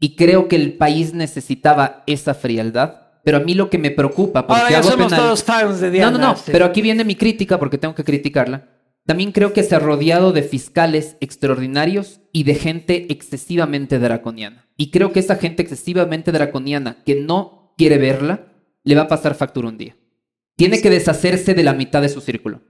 y 0.00 0.16
creo 0.16 0.48
que 0.48 0.56
el 0.56 0.72
país 0.78 1.12
necesitaba 1.12 2.02
esa 2.06 2.32
frialdad. 2.32 3.02
Pero 3.22 3.38
a 3.38 3.40
mí 3.40 3.54
lo 3.54 3.68
que 3.70 3.78
me 3.78 3.90
preocupa. 3.90 4.46
Porque 4.46 4.62
Ahora 4.62 4.72
ya 4.72 4.82
somos 4.82 5.12
todos 5.14 5.44
fans 5.44 5.78
de 5.80 5.90
Diana. 5.90 6.10
No, 6.12 6.18
no, 6.18 6.26
no. 6.34 6.38
Pero 6.46 6.64
aquí 6.64 6.80
viene 6.82 7.04
mi 7.04 7.16
crítica 7.16 7.58
porque 7.58 7.78
tengo 7.78 7.94
que 7.94 8.04
criticarla. 8.04 8.73
También 9.06 9.32
creo 9.32 9.52
que 9.52 9.62
se 9.62 9.74
ha 9.74 9.78
rodeado 9.78 10.32
de 10.32 10.42
fiscales 10.42 11.18
extraordinarios 11.20 12.20
y 12.32 12.44
de 12.44 12.54
gente 12.54 13.12
excesivamente 13.12 13.98
draconiana. 13.98 14.66
Y 14.78 14.90
creo 14.90 15.12
que 15.12 15.20
esa 15.20 15.36
gente 15.36 15.62
excesivamente 15.62 16.32
draconiana 16.32 17.02
que 17.04 17.16
no 17.16 17.74
quiere 17.76 17.98
verla, 17.98 18.46
le 18.82 18.94
va 18.94 19.02
a 19.02 19.08
pasar 19.08 19.34
factura 19.34 19.68
un 19.68 19.76
día. 19.76 19.94
Tiene 20.56 20.80
que 20.80 20.88
deshacerse 20.88 21.52
de 21.52 21.62
la 21.62 21.74
mitad 21.74 22.00
de 22.00 22.08
su 22.08 22.22
círculo. 22.22 22.62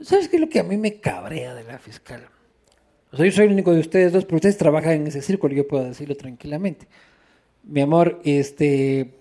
¿Sabes 0.00 0.28
qué 0.28 0.38
es 0.38 0.40
lo 0.42 0.48
que 0.48 0.58
a 0.58 0.64
mí 0.64 0.76
me 0.76 0.98
cabrea 1.00 1.54
de 1.54 1.62
la 1.64 1.78
fiscal? 1.78 2.22
O 3.12 3.16
sea, 3.16 3.24
yo 3.26 3.30
soy 3.32 3.46
el 3.46 3.52
único 3.52 3.72
de 3.72 3.78
ustedes 3.80 4.12
dos, 4.12 4.24
pero 4.24 4.36
ustedes 4.36 4.58
trabajan 4.58 4.92
en 4.92 5.06
ese 5.06 5.22
círculo, 5.22 5.54
yo 5.54 5.68
puedo 5.68 5.84
decirlo 5.84 6.16
tranquilamente. 6.16 6.88
Mi 7.62 7.80
amor, 7.80 8.20
este, 8.24 9.14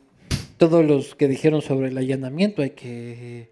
todos 0.57 0.83
los 0.83 1.13
que 1.13 1.27
dijeron 1.27 1.61
sobre 1.61 1.89
el 1.89 1.97
allanamiento 1.97 2.63
hay 2.63 2.71
que 2.71 3.51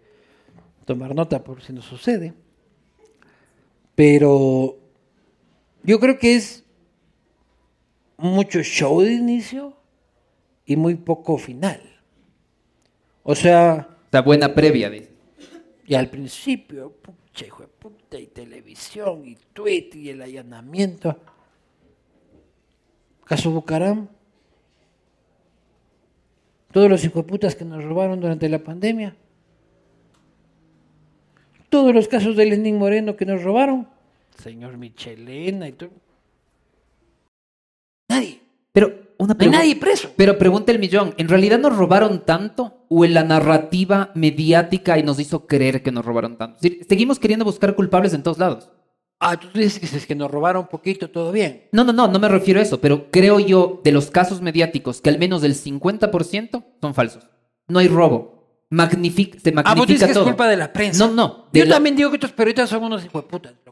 tomar 0.86 1.14
nota 1.14 1.44
por 1.44 1.62
si 1.62 1.74
no 1.74 1.84
sucede. 1.84 2.34
Pero 3.96 4.78
yo 5.84 6.00
creo 6.00 6.18
que 6.18 6.36
es 6.36 6.64
mucho 8.18 8.62
show 8.64 9.02
de 9.02 9.14
inicio 9.14 9.76
y 10.66 10.76
muy 10.76 10.96
poco 10.96 11.38
final. 11.38 11.82
O 13.24 13.36
sea. 13.36 13.88
La 14.12 14.22
buena 14.22 14.54
previa, 14.54 14.90
dice. 14.90 15.12
Y 15.86 15.96
al 15.96 16.10
principio, 16.10 16.92
pucha, 16.94 17.46
hijo 17.46 17.64
de 17.64 17.68
puta, 17.68 18.18
y 18.18 18.28
televisión, 18.28 19.24
y 19.26 19.36
tweet, 19.54 19.90
y 19.96 20.10
el 20.10 20.22
allanamiento. 20.22 21.20
Caso 23.26 23.52
Bucaram. 23.52 24.08
Todos 26.72 26.90
los 26.90 27.04
hijos 27.06 27.18
de 27.18 27.24
putas 27.24 27.56
que 27.56 27.66
nos 27.66 27.84
robaron 27.84 28.20
durante 28.20 28.50
la 28.50 28.60
pandemia 28.64 29.16
todos 31.74 31.92
los 31.92 32.08
casos 32.08 32.36
de 32.36 32.46
Lenín 32.46 32.78
Moreno 32.78 33.16
que 33.16 33.26
nos 33.26 33.42
robaron, 33.42 33.88
señor 34.44 34.78
Michelena 34.78 35.68
y 35.68 35.72
todo. 35.72 35.90
Nadie. 38.12 38.42
Pero 38.72 38.94
una 39.18 39.34
no 39.34 39.52
nadie 39.52 39.76
preso. 39.78 40.12
Pero 40.16 40.38
pregunta 40.38 40.72
el 40.72 40.78
millón, 40.78 41.16
¿en 41.18 41.28
realidad 41.28 41.58
nos 41.58 41.76
robaron 41.76 42.26
tanto 42.28 42.86
o 42.90 43.06
en 43.06 43.16
la 43.16 43.24
narrativa 43.24 44.12
mediática 44.14 45.00
y 45.00 45.04
nos 45.04 45.20
hizo 45.20 45.48
creer 45.48 45.82
que 45.82 45.92
nos 45.92 46.06
robaron 46.06 46.38
tanto? 46.38 46.60
Seguimos 46.88 47.18
queriendo 47.18 47.44
buscar 47.44 47.74
culpables 47.74 48.14
en 48.14 48.22
todos 48.22 48.38
lados. 48.38 48.70
Ah, 49.20 49.36
tú 49.40 49.48
dices 49.58 50.06
que 50.06 50.14
nos 50.14 50.30
robaron 50.30 50.68
poquito, 50.68 51.10
todo 51.10 51.32
bien. 51.32 51.70
No, 51.72 51.84
no, 51.84 51.92
no, 51.92 52.08
no 52.08 52.20
me 52.20 52.30
refiero 52.30 52.60
a 52.60 52.64
eso, 52.64 52.80
pero 52.82 53.10
creo 53.10 53.40
yo 53.40 53.82
de 53.84 53.92
los 53.92 54.12
casos 54.12 54.42
mediáticos 54.42 55.02
que 55.02 55.10
al 55.10 55.18
menos 55.18 55.44
el 55.44 55.56
50% 55.56 56.64
son 56.82 56.94
falsos. 56.94 57.28
No 57.68 57.80
hay 57.80 57.88
robo, 57.88 58.33
magnífico, 58.74 59.38
se 59.42 59.50
ah, 59.56 59.64
magnifica 59.78 60.06
es 60.08 60.18
culpa 60.18 60.48
de 60.48 60.58
la 60.58 60.74
prensa. 60.74 61.06
No, 61.08 61.14
no. 61.14 61.50
Yo 61.54 61.68
también 61.70 61.96
digo 61.96 62.10
que 62.10 62.16
estos 62.18 62.32
periodistas 62.34 62.70
son 62.72 62.84
unos 62.84 63.06
hijos 63.06 63.26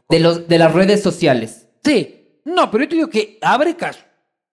De, 0.08 0.20
los, 0.20 0.48
de 0.48 0.58
las 0.58 0.72
redes 0.72 1.02
sociales. 1.02 1.68
Sí. 1.84 2.38
No, 2.44 2.70
pero 2.70 2.84
yo 2.84 2.88
te 2.90 2.96
digo 2.96 3.08
que 3.08 3.38
abre 3.42 3.76
caso. 3.76 4.00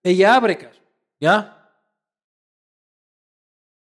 Ella 0.04 0.36
abre 0.36 0.58
caso. 0.58 0.80
¿Ya? 1.20 1.56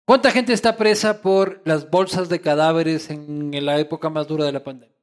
¿Cuánta 0.06 0.30
gente 0.30 0.52
está 0.52 0.76
presa 0.76 1.20
por 1.20 1.60
las 1.64 1.90
bolsas 1.90 2.28
de 2.28 2.40
cadáveres 2.40 3.10
en 3.10 3.50
la 3.64 3.78
época 3.78 4.08
más 4.10 4.26
dura 4.26 4.44
de 4.44 4.52
la 4.52 4.62
pandemia? 4.64 4.96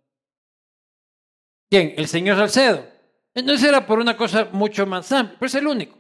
¿Quién? 1.70 1.94
El 1.98 2.08
señor 2.08 2.38
Salcedo. 2.38 2.86
Entonces 3.34 3.68
era 3.68 3.86
por 3.86 4.00
una 4.00 4.16
cosa 4.16 4.48
mucho 4.52 4.86
más 4.86 5.12
amplia, 5.12 5.38
pero 5.40 5.48
es 5.48 5.56
el 5.56 5.68
único. 5.68 5.98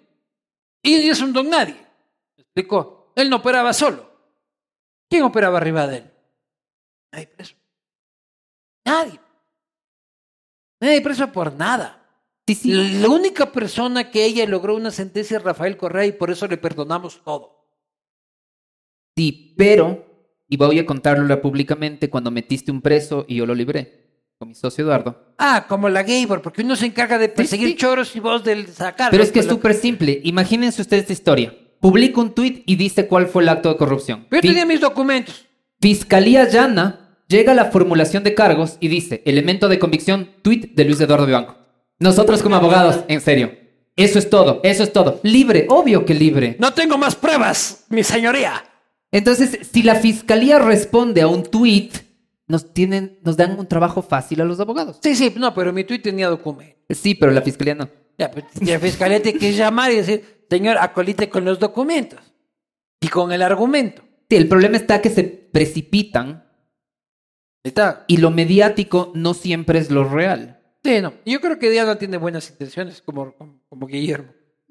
Y 0.83 1.09
es 1.09 1.21
un 1.21 1.33
don 1.33 1.49
nadie. 1.49 1.73
¿Me 1.75 2.43
explicó? 2.43 3.11
Él 3.15 3.29
no 3.29 3.37
operaba 3.37 3.73
solo. 3.73 4.14
¿Quién 5.09 5.23
operaba 5.23 5.57
arriba 5.57 5.87
de 5.87 5.97
él? 5.97 6.11
Nadie 7.11 7.27
preso. 7.35 7.55
Nadie. 8.85 9.19
Nadie 10.81 11.01
preso 11.01 11.31
por 11.31 11.53
nada. 11.53 12.01
La 12.65 13.09
única 13.09 13.51
persona 13.51 14.11
que 14.11 14.23
ella 14.23 14.45
logró 14.45 14.75
una 14.75 14.91
sentencia 14.91 15.37
es 15.37 15.43
Rafael 15.43 15.77
Correa 15.77 16.05
y 16.05 16.11
por 16.11 16.29
eso 16.29 16.47
le 16.47 16.57
perdonamos 16.57 17.23
todo. 17.23 17.65
Sí, 19.17 19.55
pero, 19.57 20.05
y 20.47 20.57
voy 20.57 20.77
a 20.77 20.85
contarlo 20.85 21.41
públicamente, 21.41 22.09
cuando 22.09 22.29
metiste 22.29 22.71
un 22.71 22.81
preso 22.81 23.25
y 23.27 23.35
yo 23.37 23.45
lo 23.47 23.55
libré, 23.55 24.27
con 24.37 24.49
mi 24.49 24.55
socio 24.55 24.83
Eduardo. 24.83 25.33
Ah, 25.39 25.65
como 25.67 25.89
la 25.89 26.03
Gabor, 26.03 26.41
porque 26.41 26.61
uno 26.61 26.75
se 26.75 26.85
encarga 26.87 27.17
de 27.17 27.29
perseguir 27.29 27.75
choros 27.77 28.15
y 28.15 28.19
vos 28.19 28.43
del 28.43 28.67
sacar. 28.67 29.09
Pero 29.09 29.23
es 29.23 29.31
que 29.31 29.39
es 29.39 29.47
súper 29.47 29.73
simple. 29.73 30.19
Imagínense 30.23 30.81
ustedes 30.81 31.03
esta 31.03 31.13
historia 31.13 31.57
publica 31.85 32.19
un 32.19 32.31
tuit 32.31 32.63
y 32.65 32.77
dice 32.77 33.05
cuál 33.07 33.27
fue 33.27 33.43
el 33.43 33.49
acto 33.49 33.69
de 33.69 33.77
corrupción. 33.77 34.25
yo 34.31 34.41
tenía 34.41 34.65
mis 34.65 34.81
documentos. 34.81 35.45
Fiscalía 35.79 36.49
Llana 36.49 37.19
llega 37.27 37.51
a 37.51 37.55
la 37.55 37.65
formulación 37.65 38.23
de 38.23 38.33
cargos 38.33 38.77
y 38.79 38.87
dice, 38.87 39.21
elemento 39.27 39.67
de 39.69 39.77
convicción, 39.77 40.31
tuit 40.41 40.73
de 40.73 40.83
Luis 40.85 40.99
Eduardo 40.99 41.31
Banco. 41.31 41.55
Nosotros 41.99 42.41
como 42.41 42.55
abogados, 42.55 43.01
en 43.07 43.21
serio. 43.21 43.51
Eso 43.95 44.17
es 44.17 44.31
todo, 44.31 44.61
eso 44.63 44.81
es 44.81 44.91
todo. 44.93 45.19
Libre, 45.21 45.67
obvio 45.69 46.05
que 46.05 46.15
libre. 46.15 46.55
No 46.59 46.73
tengo 46.73 46.97
más 46.97 47.15
pruebas, 47.15 47.85
mi 47.89 48.01
señoría. 48.03 48.55
Entonces, 49.11 49.59
si 49.71 49.83
la 49.83 49.93
fiscalía 49.93 50.57
responde 50.57 51.21
a 51.21 51.27
un 51.27 51.43
tuit, 51.43 51.93
nos, 52.47 52.73
tienen, 52.73 53.19
nos 53.23 53.37
dan 53.37 53.59
un 53.59 53.67
trabajo 53.67 54.01
fácil 54.01 54.41
a 54.41 54.43
los 54.43 54.59
abogados. 54.59 54.97
Sí, 55.03 55.13
sí, 55.15 55.31
no, 55.37 55.53
pero 55.53 55.71
mi 55.71 55.83
tuit 55.83 56.01
tenía 56.01 56.29
documento. 56.29 56.77
Sí, 56.89 57.13
pero 57.13 57.31
la 57.31 57.43
fiscalía 57.43 57.75
no. 57.75 57.87
Pues, 58.17 58.45
la 58.67 58.79
fiscalía 58.79 59.21
tiene 59.21 59.37
que 59.37 59.51
llamar 59.53 59.91
y 59.91 59.97
decir, 59.97 60.34
señor, 60.49 60.77
acolite 60.77 61.29
con 61.29 61.45
los 61.45 61.59
documentos 61.59 62.19
y 63.01 63.07
con 63.07 63.31
el 63.31 63.41
argumento. 63.41 64.03
Sí, 64.29 64.37
el 64.37 64.47
problema 64.47 64.77
está 64.77 65.01
que 65.01 65.09
se 65.09 65.23
precipitan. 65.23 66.43
Está. 67.63 68.05
Y 68.07 68.17
lo 68.17 68.31
mediático 68.31 69.11
no 69.15 69.33
siempre 69.33 69.79
es 69.79 69.91
lo 69.91 70.03
real. 70.07 70.59
Sí, 70.83 71.01
no. 71.01 71.13
Yo 71.25 71.41
creo 71.41 71.57
que 71.59 71.69
Diana 71.69 71.97
tiene 71.97 72.17
buenas 72.17 72.49
intenciones, 72.51 73.01
como, 73.01 73.33
como, 73.69 73.87
Guillermo. 73.87 74.31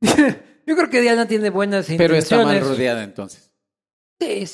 Yo 0.00 0.76
creo 0.76 0.90
que 0.90 1.00
Diana 1.00 1.26
tiene 1.26 1.48
buenas 1.50 1.88
intenciones. 1.88 2.28
Pero 2.28 2.42
está 2.42 2.44
mal 2.46 2.60
rodeada 2.60 3.02
entonces. 3.04 3.52
Sí, 4.20 4.44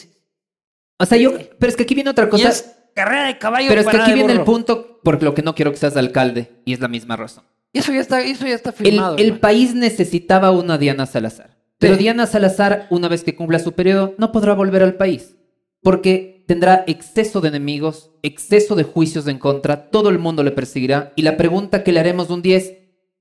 O 0.99 1.05
sea, 1.05 1.19
yo. 1.19 1.33
Pero 1.59 1.71
es 1.71 1.77
que 1.77 1.83
aquí 1.83 1.95
viene 1.95 2.11
otra 2.11 2.29
cosa. 2.29 2.53
carrera 2.95 3.27
de 3.27 3.39
caballo. 3.39 3.67
Pero 3.69 3.81
es 3.81 3.89
que 3.89 3.97
aquí 3.97 4.13
viene 4.13 4.33
el 4.33 4.45
punto 4.45 5.01
porque 5.03 5.25
lo 5.25 5.35
que 5.35 5.43
no 5.43 5.55
quiero 5.57 5.73
que 5.73 5.77
seas 5.79 5.97
alcalde. 5.97 6.63
Y 6.65 6.73
es 6.73 6.81
la 6.81 6.87
misma 6.89 7.17
razón. 7.17 7.45
Eso 7.79 7.93
ya 7.93 8.01
está, 8.01 8.23
eso 8.23 8.47
ya 8.47 8.55
está 8.55 8.73
firmado. 8.73 9.19
El, 9.19 9.39
país 9.39 9.75
necesitaba 9.75 10.51
una 10.51 10.79
Diana 10.79 11.05
Salazar. 11.05 11.59
Pero 11.79 11.97
Diana 11.99 12.27
Salazar, 12.27 12.87
una 12.89 13.07
vez 13.09 13.23
que 13.23 13.37
cumpla 13.37 13.59
su 13.59 13.73
periodo, 13.73 14.15
no 14.17 14.33
podrá 14.33 14.55
volver 14.55 14.83
al 14.83 14.95
país. 14.95 15.37
Porque 15.83 16.43
tendrá 16.49 16.85
exceso 16.87 17.43
de 17.43 17.49
enemigos, 17.49 18.13
exceso 18.23 18.77
de 18.77 18.85
juicios 18.85 19.27
en 19.29 19.39
contra, 19.39 19.91
todo 19.91 20.09
el 20.09 20.19
mundo 20.19 20.43
le 20.43 20.53
perseguirá. 20.53 21.13
Y 21.17 21.23
la 21.23 21.37
pregunta 21.37 21.85
que 21.85 21.93
le 21.93 22.01
haremos 22.01 22.29
de 22.29 22.35
un 22.35 22.41
10, 22.43 22.75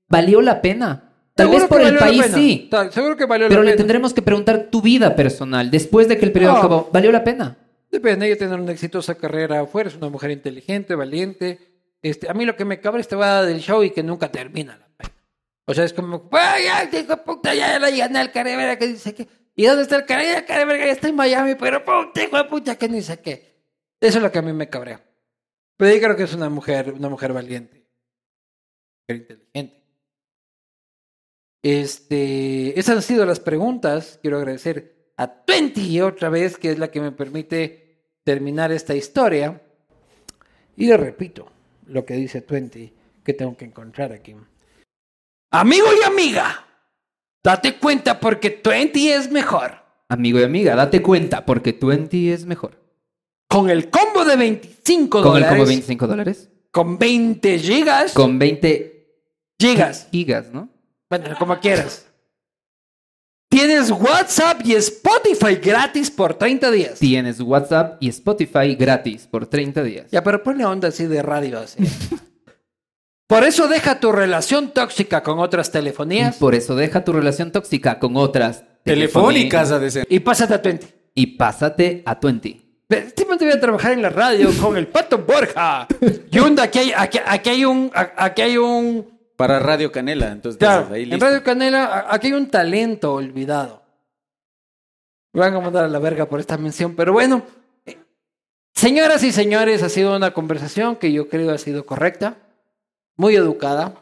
¿valió 0.08 0.40
la 0.40 0.62
pena? 0.62 1.12
Tal 1.34 1.50
vez 1.50 1.64
por 1.64 1.82
el 1.82 1.96
país 1.98 2.22
sí. 2.32 2.70
seguro 2.92 3.14
que 3.14 3.26
valió 3.26 3.48
Pero 3.50 3.62
le 3.62 3.76
tendremos 3.76 4.14
que 4.14 4.22
preguntar 4.22 4.68
tu 4.70 4.80
vida 4.80 5.14
personal, 5.14 5.70
después 5.70 6.08
de 6.08 6.16
que 6.16 6.24
el 6.24 6.32
periodo 6.32 6.54
ah. 6.54 6.58
acabó, 6.58 6.90
¿valió 6.94 7.12
la 7.12 7.22
pena? 7.22 7.58
Depende, 7.92 8.26
ella 8.26 8.38
tener 8.38 8.58
una 8.58 8.72
exitosa 8.72 9.16
carrera 9.16 9.60
afuera, 9.60 9.90
es 9.90 9.96
una 9.96 10.08
mujer 10.08 10.30
inteligente, 10.30 10.94
valiente, 10.94 11.75
este, 12.02 12.28
a 12.30 12.34
mí 12.34 12.44
lo 12.44 12.56
que 12.56 12.64
me 12.64 12.80
cabra 12.80 13.02
va 13.16 13.42
del 13.44 13.60
show 13.60 13.82
y 13.82 13.90
que 13.90 14.02
nunca 14.02 14.30
termina 14.30 14.78
O 15.66 15.74
sea, 15.74 15.84
es 15.84 15.92
como, 15.92 16.28
ya, 16.32 16.84
hijo 16.90 17.16
puta, 17.24 17.54
ya 17.54 17.78
la 17.78 17.90
llené 17.90 18.18
al 18.18 18.32
que 18.78 18.86
dice 18.88 19.14
qué 19.14 19.28
¿Y 19.58 19.64
dónde 19.66 19.82
está 19.84 19.96
el 19.96 20.04
caravera? 20.06 20.44
ya 20.46 20.92
está 20.92 21.08
en 21.08 21.16
Miami, 21.16 21.54
pero 21.54 21.82
puta, 21.82 22.22
hijo 22.22 22.46
puta, 22.48 22.76
que 22.76 22.90
ni 22.90 23.00
sé 23.00 23.22
qué. 23.22 23.64
Eso 23.98 24.18
es 24.18 24.22
lo 24.22 24.30
que 24.30 24.38
a 24.40 24.42
mí 24.42 24.52
me 24.52 24.68
cabrea. 24.68 25.02
Pero 25.78 25.94
yo 25.96 26.02
creo 26.02 26.14
que 26.14 26.24
es 26.24 26.34
una 26.34 26.50
mujer, 26.50 26.92
una 26.92 27.08
mujer 27.08 27.32
valiente. 27.32 27.86
Mujer 29.08 29.22
inteligente. 29.22 29.82
Este, 31.62 32.78
esas 32.78 32.96
han 32.96 33.02
sido 33.02 33.24
las 33.24 33.40
preguntas. 33.40 34.18
Quiero 34.20 34.36
agradecer 34.36 35.12
a 35.16 35.46
Twenty 35.46 36.02
otra 36.02 36.28
vez, 36.28 36.58
que 36.58 36.72
es 36.72 36.78
la 36.78 36.88
que 36.90 37.00
me 37.00 37.12
permite 37.12 38.10
terminar 38.24 38.72
esta 38.72 38.94
historia. 38.94 39.62
Y 40.76 40.84
le 40.86 40.98
repito, 40.98 41.50
lo 41.86 42.04
que 42.04 42.14
dice 42.14 42.42
Twenty, 42.42 42.92
que 43.24 43.32
tengo 43.32 43.56
que 43.56 43.64
encontrar 43.64 44.12
aquí. 44.12 44.34
Amigo 45.52 45.86
y 46.00 46.04
amiga, 46.04 46.64
date 47.42 47.78
cuenta 47.78 48.20
porque 48.20 48.50
Twenty 48.50 49.08
es 49.10 49.30
mejor. 49.30 49.82
Amigo 50.08 50.38
y 50.40 50.44
amiga, 50.44 50.74
date 50.76 51.02
cuenta 51.02 51.44
porque 51.44 51.72
Twenty 51.72 52.30
es 52.30 52.44
mejor. 52.46 52.82
Con 53.48 53.70
el 53.70 53.90
combo 53.90 54.24
de 54.24 54.36
25 54.36 55.20
dólares. 55.22 55.34
Con 55.34 55.34
el 55.42 55.48
combo 55.48 55.64
de 55.64 55.68
25 55.76 56.06
dólares. 56.08 56.50
Con 56.72 56.98
20 56.98 57.58
gigas. 57.60 58.12
Con 58.12 58.38
20 58.40 59.22
gigas. 59.60 60.08
Gigas, 60.10 60.52
¿no? 60.52 60.68
Bueno, 61.08 61.34
como 61.38 61.58
quieras. 61.60 62.08
Tienes 63.56 63.90
WhatsApp 63.90 64.60
y 64.66 64.74
Spotify 64.74 65.54
gratis 65.54 66.10
por 66.10 66.34
30 66.34 66.70
días. 66.72 66.98
Tienes 66.98 67.40
WhatsApp 67.40 67.96
y 68.00 68.10
Spotify 68.10 68.74
gratis 68.78 69.26
por 69.30 69.46
30 69.46 69.82
días. 69.82 70.06
Ya, 70.12 70.22
pero 70.22 70.42
ponle 70.42 70.66
onda 70.66 70.88
así 70.88 71.06
de 71.06 71.22
radio 71.22 71.60
así. 71.60 71.82
Por 73.26 73.44
eso 73.44 73.66
deja 73.66 73.98
tu 73.98 74.12
relación 74.12 74.72
tóxica 74.74 75.22
con 75.22 75.38
otras 75.38 75.70
telefonías. 75.72 76.36
por 76.36 76.54
eso 76.54 76.76
deja 76.76 77.02
tu 77.02 77.14
relación 77.14 77.50
tóxica 77.50 77.98
con 77.98 78.18
otras 78.18 78.62
telefónicas 78.84 79.70
a 79.72 79.78
decir. 79.78 80.06
Y 80.10 80.18
pásate 80.20 80.52
a 80.52 80.58
20. 80.58 80.86
Y 81.14 81.26
pásate 81.38 82.02
a 82.04 82.14
20. 82.16 82.60
Este 82.90 83.24
momento 83.24 83.46
voy 83.46 83.54
a 83.54 83.60
trabajar 83.60 83.92
en 83.92 84.02
la 84.02 84.10
radio 84.10 84.50
con 84.60 84.76
el 84.76 84.86
Pato 84.86 85.16
Borja. 85.16 85.88
Y 86.30 86.60
aquí 86.60 86.78
hay, 86.78 86.92
aquí 86.94 87.48
hay 87.50 87.64
un, 87.64 87.90
aquí 87.94 88.42
hay 88.42 88.58
un 88.58 89.15
para 89.36 89.58
Radio 89.58 89.92
Canela, 89.92 90.32
entonces. 90.32 90.60
en 90.66 91.20
Radio 91.20 91.42
Canela, 91.44 92.06
aquí 92.08 92.28
hay 92.28 92.32
un 92.32 92.48
talento 92.48 93.12
olvidado. 93.14 93.82
Me 95.34 95.40
van 95.40 95.54
a 95.54 95.60
mandar 95.60 95.84
a 95.84 95.88
la 95.88 95.98
verga 95.98 96.26
por 96.26 96.40
esta 96.40 96.56
mención, 96.56 96.96
pero 96.96 97.12
bueno. 97.12 97.42
Eh, 97.84 97.98
señoras 98.74 99.22
y 99.24 99.32
señores, 99.32 99.82
ha 99.82 99.90
sido 99.90 100.16
una 100.16 100.32
conversación 100.32 100.96
que 100.96 101.12
yo 101.12 101.28
creo 101.28 101.50
ha 101.52 101.58
sido 101.58 101.84
correcta, 101.84 102.36
muy 103.16 103.36
educada, 103.36 103.94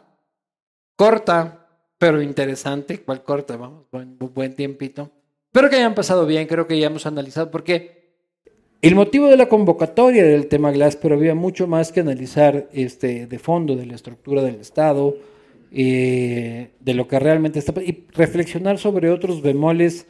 corta, 0.95 1.67
pero 1.99 2.23
interesante. 2.23 3.03
¿Cuál 3.03 3.25
corta? 3.25 3.57
Vamos, 3.57 3.87
buen, 3.91 4.17
buen 4.17 4.55
tiempito. 4.55 5.11
Espero 5.49 5.69
que 5.69 5.77
hayan 5.77 5.95
pasado 5.97 6.27
bien, 6.27 6.47
creo 6.47 6.69
que 6.69 6.79
ya 6.79 6.87
hemos 6.87 7.07
analizado, 7.07 7.51
por 7.51 7.65
qué. 7.65 8.04
El 8.85 8.97
motivo 8.97 9.29
de 9.29 9.39
la 9.39 9.47
convocatoria 9.47 10.23
del 10.25 10.47
tema 10.47 10.71
Glass, 10.71 10.97
pero 10.97 11.15
había 11.17 11.35
mucho 11.35 11.67
más 11.67 11.91
que 11.91 12.01
analizar 12.01 12.69
este, 12.75 13.25
de 13.27 13.39
fondo 13.39 13.77
de 13.77 13.87
la 13.87 13.95
estructura 13.95 14.43
del 14.43 14.57
Estado, 14.57 15.17
eh, 15.73 16.69
de 16.81 16.93
lo 16.93 17.09
que 17.09 17.19
realmente 17.19 17.59
está 17.59 17.73
y 17.83 18.05
reflexionar 18.13 18.77
sobre 18.77 19.09
otros 19.11 19.41
bemoles 19.41 20.05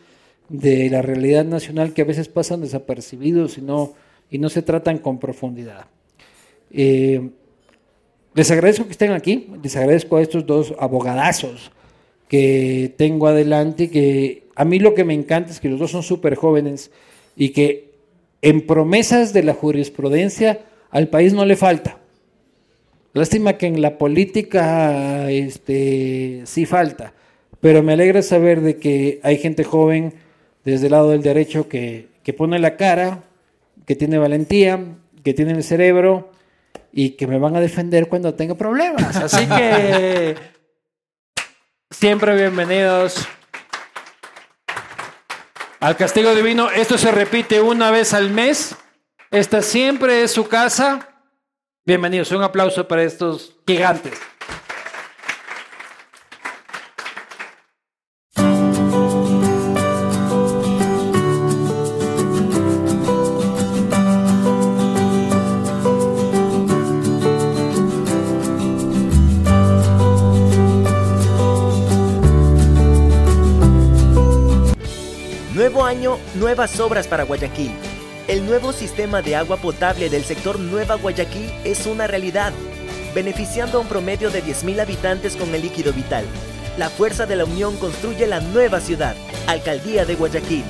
de 0.49 0.91
la 0.91 1.03
realidad 1.03 1.45
nacional 1.45 1.93
que 1.93 2.03
a 2.03 2.05
veces 2.05 2.27
pasan 2.27 2.63
desapercibidos 2.63 3.59
y 3.59 3.63
no, 3.63 3.93
y 4.29 4.39
no 4.39 4.49
se 4.49 4.61
tratan 4.63 4.99
con 4.99 5.21
profundidad. 5.21 5.87
Eh, 6.73 7.31
les 8.35 8.51
agradezco 8.51 8.87
que 8.87 8.91
estén 8.93 9.13
aquí, 9.13 9.53
les 9.63 9.77
agradezco 9.77 10.17
a 10.17 10.21
estos 10.23 10.47
dos 10.47 10.75
abogadazos 10.81 11.71
que 12.27 12.93
tengo 12.97 13.29
adelante, 13.29 13.89
que 13.89 14.49
a 14.57 14.65
mí 14.65 14.81
lo 14.81 14.95
que 14.95 15.05
me 15.05 15.15
encanta 15.15 15.53
es 15.53 15.61
que 15.61 15.69
los 15.69 15.79
dos 15.79 15.93
son 15.93 16.03
súper 16.03 16.35
jóvenes 16.35 16.91
y 17.37 17.51
que 17.51 17.94
en 18.45 18.67
promesas 18.67 19.33
de 19.33 19.43
la 19.43 19.55
jurisprudencia 19.55 20.67
al 20.91 21.09
país 21.09 21.33
no 21.33 21.47
le 21.47 21.57
falta. 21.57 21.97
Lástima 23.15 23.55
que 23.57 23.65
en 23.67 23.81
la 23.81 23.97
política 23.97 25.31
este, 25.31 26.43
sí 26.45 26.67
falta, 26.67 27.15
pero 27.61 27.83
me 27.83 27.95
alegra 27.95 28.21
saber 28.21 28.61
de 28.61 28.77
que 28.77 29.19
hay 29.23 29.39
gente 29.39 29.65
joven 29.65 30.13
desde 30.63 30.89
el 30.89 30.93
lado 30.93 31.09
del 31.13 31.23
derecho 31.23 31.71
que, 31.71 32.09
que 32.23 32.35
pone 32.35 32.59
la 32.59 32.77
cara, 32.77 33.21
que 33.87 33.97
tiene 33.97 34.19
valentía, 34.19 34.79
que 35.23 35.33
tiene 35.33 35.53
el 35.53 35.65
cerebro 35.65 36.31
y 36.93 37.11
que 37.13 37.27
me 37.27 37.39
van 37.39 37.57
a 37.57 37.61
defender 37.63 38.09
cuando 38.09 38.35
tenga 38.35 38.55
problemas. 38.57 39.17
Así 39.17 39.47
que 39.47 40.35
siempre 41.95 42.37
bienvenidos 42.37 43.27
al 45.85 45.99
castigo 45.99 46.35
divino. 46.35 46.71
Esto 46.71 46.97
se 46.97 47.11
repite 47.13 47.61
una 47.61 47.91
vez 47.91 48.15
al 48.15 48.31
mes. 48.31 48.75
Esta 49.31 49.61
siempre 49.61 50.23
es 50.23 50.31
su 50.31 50.49
casa. 50.49 51.21
Bienvenidos. 51.85 52.33
Un 52.33 52.43
aplauso 52.43 52.89
para 52.89 53.03
estos 53.03 53.55
gigantes. 53.67 54.19
nuevas 76.55 76.79
obras 76.79 77.09
para 77.09 77.25
Guayaquil. 77.25 77.73
El 78.29 78.47
nuevo 78.47 78.73
sistema 78.73 79.23
de 79.23 79.35
agua 79.35 79.57
potable 79.57 80.09
del 80.09 80.23
sector 80.23 80.61
Nueva 80.61 80.95
Guayaquil 80.95 81.51
es 81.65 81.85
una 81.87 82.07
realidad, 82.07 82.53
beneficiando 83.13 83.79
a 83.79 83.81
un 83.81 83.89
promedio 83.89 84.31
de 84.31 84.41
10.000 84.41 84.81
habitantes 84.81 85.35
con 85.35 85.53
el 85.53 85.63
líquido 85.63 85.93
vital. 85.93 86.25
La 86.79 86.91
fuerza 86.91 87.27
de 87.27 87.35
la 87.35 87.45
unión 87.45 87.77
construye 87.79 88.29
la 88.29 88.39
nueva 88.41 88.79
ciudad, 88.81 89.17
Alcaldía 89.49 90.05
de 90.05 90.15
Guayaquil. 90.15 90.65